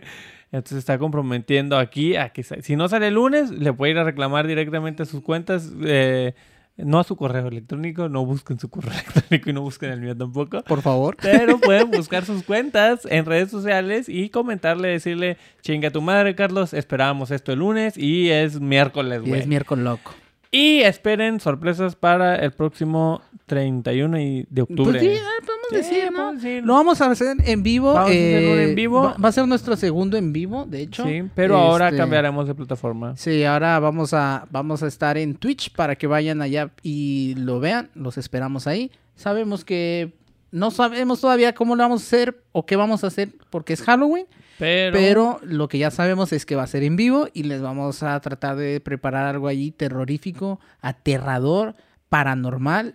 Entonces 0.52 0.78
está 0.78 0.98
comprometiendo 0.98 1.78
aquí 1.78 2.16
a 2.16 2.30
que 2.30 2.42
si 2.42 2.74
no 2.76 2.88
sale 2.88 3.08
el 3.08 3.14
lunes, 3.14 3.50
le 3.50 3.72
puede 3.72 3.92
ir 3.92 3.98
a 3.98 4.04
reclamar 4.04 4.46
directamente 4.48 5.04
a 5.04 5.06
sus 5.06 5.22
cuentas, 5.22 5.70
eh, 5.84 6.34
no 6.76 6.98
a 6.98 7.04
su 7.04 7.14
correo 7.14 7.46
electrónico, 7.46 8.08
no 8.08 8.24
busquen 8.26 8.58
su 8.58 8.68
correo 8.68 8.92
electrónico 9.14 9.50
y 9.50 9.52
no 9.52 9.60
busquen 9.62 9.90
el 9.92 10.00
mío 10.00 10.16
tampoco. 10.16 10.62
Por 10.64 10.82
favor. 10.82 11.16
Pero 11.22 11.58
pueden 11.60 11.90
buscar 11.92 12.24
sus 12.24 12.42
cuentas 12.42 13.06
en 13.08 13.26
redes 13.26 13.50
sociales 13.50 14.08
y 14.08 14.28
comentarle, 14.30 14.88
decirle, 14.88 15.36
chinga 15.60 15.90
tu 15.90 16.00
madre, 16.02 16.34
Carlos, 16.34 16.74
esperábamos 16.74 17.30
esto 17.30 17.52
el 17.52 17.60
lunes 17.60 17.96
y 17.96 18.30
es 18.30 18.60
miércoles, 18.60 19.22
Y 19.24 19.28
güey. 19.28 19.40
es 19.42 19.46
miércoles 19.46 19.84
loco. 19.84 20.12
Y 20.52 20.80
esperen 20.80 21.38
sorpresas 21.38 21.94
para 21.94 22.34
el 22.36 22.50
próximo 22.52 23.22
31 23.46 24.18
y- 24.20 24.46
de 24.50 24.62
octubre. 24.62 24.98
Pues 24.98 25.12
sí, 25.12 25.18
ah, 25.22 25.44
podemos 25.46 25.66
Sí, 25.70 25.76
decir, 25.76 26.12
¿no? 26.12 26.32
decir. 26.32 26.64
Lo 26.64 26.74
vamos 26.74 27.00
a 27.00 27.06
hacer 27.10 27.36
en 27.44 27.62
vivo. 27.62 27.92
Vamos 27.94 28.10
a 28.10 28.12
hacerlo 28.12 28.58
eh, 28.58 28.68
en 28.70 28.74
vivo. 28.74 29.02
Va, 29.02 29.14
va 29.22 29.28
a 29.28 29.32
ser 29.32 29.46
nuestro 29.46 29.76
segundo 29.76 30.16
en 30.16 30.32
vivo, 30.32 30.64
de 30.66 30.82
hecho. 30.82 31.04
Sí, 31.04 31.22
pero 31.36 31.56
ahora 31.56 31.86
Este, 31.88 31.98
cambiaremos 31.98 32.48
de 32.48 32.54
plataforma. 32.56 33.16
Sí, 33.16 33.44
ahora 33.44 33.78
vamos 33.78 34.12
a, 34.12 34.46
vamos 34.50 34.82
a 34.82 34.88
estar 34.88 35.16
en 35.18 35.36
Twitch 35.36 35.72
para 35.72 35.94
que 35.94 36.08
vayan 36.08 36.42
allá 36.42 36.70
y 36.82 37.34
lo 37.36 37.60
vean. 37.60 37.88
Los 37.94 38.18
esperamos 38.18 38.66
ahí. 38.66 38.90
Sabemos 39.14 39.64
que 39.64 40.12
no 40.50 40.72
sabemos 40.72 41.20
todavía 41.20 41.54
cómo 41.54 41.76
lo 41.76 41.84
vamos 41.84 42.02
a 42.02 42.06
hacer 42.06 42.42
o 42.50 42.66
qué 42.66 42.74
vamos 42.74 43.04
a 43.04 43.06
hacer 43.06 43.28
porque 43.50 43.72
es 43.74 43.82
Halloween. 43.82 44.26
Pero, 44.60 44.92
Pero 44.92 45.40
lo 45.42 45.68
que 45.68 45.78
ya 45.78 45.90
sabemos 45.90 46.32
es 46.32 46.46
que 46.46 46.54
va 46.54 46.62
a 46.62 46.66
ser 46.68 46.82
en 46.84 46.94
vivo 46.94 47.26
y 47.34 47.42
les 47.44 47.60
vamos 47.62 48.02
a 48.04 48.20
tratar 48.20 48.56
de 48.56 48.78
preparar 48.80 49.26
algo 49.26 49.48
allí 49.48 49.72
terrorífico, 49.72 50.60
aterrador, 50.80 51.74
paranormal 52.08 52.94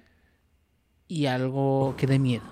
y 1.08 1.26
algo 1.26 1.96
que 1.98 2.08
dé 2.08 2.20
miedo. 2.20 2.44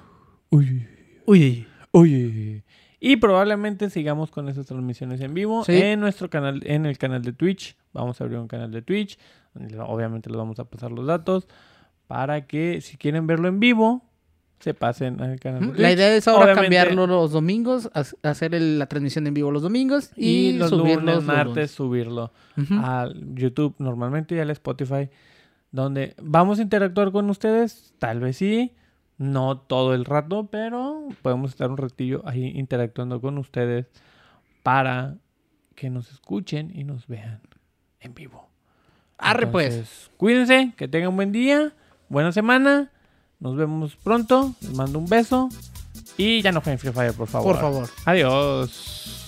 Uy, 0.49 0.87
Uy, 1.25 1.67
uy. 1.91 2.63
Y 2.99 3.17
probablemente 3.17 3.89
sigamos 3.89 4.31
con 4.31 4.49
esas 4.49 4.65
transmisiones 4.65 5.21
en 5.21 5.33
vivo 5.33 5.63
Sí. 5.65 5.73
en 5.75 5.99
nuestro 5.99 6.29
canal, 6.29 6.61
en 6.65 6.85
el 6.85 6.97
canal 6.97 7.21
de 7.21 7.33
Twitch. 7.33 7.75
Vamos 7.93 8.19
a 8.19 8.23
abrir 8.23 8.39
un 8.39 8.47
canal 8.47 8.71
de 8.71 8.81
Twitch. 8.81 9.17
Obviamente 9.87 10.29
les 10.29 10.37
vamos 10.37 10.59
a 10.59 10.65
pasar 10.65 10.91
los 10.91 11.05
datos 11.05 11.47
para 12.07 12.47
que 12.47 12.81
si 12.81 12.97
quieren 12.97 13.27
verlo 13.27 13.47
en 13.47 13.59
vivo, 13.59 14.03
se 14.63 14.73
pasen 14.73 15.19
al 15.21 15.39
canal 15.39 15.73
la 15.75 15.91
idea 15.91 16.15
es 16.15 16.27
ahora 16.27 16.43
Obviamente- 16.53 16.61
cambiarlo 16.63 17.05
los 17.07 17.31
domingos, 17.31 17.89
ha- 17.93 18.29
hacer 18.29 18.55
el- 18.55 18.79
la 18.79 18.85
transmisión 18.87 19.27
en 19.27 19.33
vivo 19.33 19.51
los 19.51 19.61
domingos 19.61 20.11
y, 20.15 20.27
y 20.27 20.53
los 20.53 20.71
los 20.71 21.23
martes, 21.25 21.45
lunes. 21.55 21.71
subirlo 21.71 22.31
Ujú. 22.57 22.73
al 22.81 23.35
YouTube 23.35 23.75
normalmente 23.79 24.35
y 24.35 24.39
al 24.39 24.49
Spotify, 24.51 25.09
donde 25.71 26.15
vamos 26.21 26.59
a 26.59 26.61
interactuar 26.61 27.11
con 27.11 27.29
ustedes, 27.29 27.93
tal 27.99 28.19
vez 28.21 28.37
sí, 28.37 28.71
no 29.17 29.57
todo 29.57 29.93
el 29.93 30.05
rato, 30.05 30.47
pero 30.51 31.07
podemos 31.21 31.51
estar 31.51 31.69
un 31.69 31.77
ratillo 31.77 32.21
ahí 32.25 32.51
interactuando 32.55 33.19
con 33.21 33.37
ustedes 33.37 33.87
para 34.63 35.15
que 35.75 35.89
nos 35.89 36.11
escuchen 36.11 36.71
y 36.73 36.83
nos 36.83 37.07
vean 37.07 37.41
en 37.99 38.13
vivo. 38.13 38.49
Arre 39.17 39.47
pues. 39.47 40.09
Cuídense, 40.17 40.73
que 40.77 40.87
tengan 40.87 41.15
buen 41.15 41.31
día, 41.31 41.73
buena 42.09 42.31
semana, 42.31 42.91
nos 43.43 43.57
vemos 43.57 43.97
pronto, 44.01 44.55
les 44.61 44.73
mando 44.73 44.97
un 44.97 45.05
beso 45.05 45.49
y 46.17 46.41
ya 46.41 46.53
no 46.53 46.61
jueguen 46.61 46.79
Free 46.79 46.93
Fire, 46.93 47.13
por 47.13 47.27
favor. 47.27 47.51
Por 47.51 47.61
favor. 47.61 47.89
Adiós. 48.05 49.22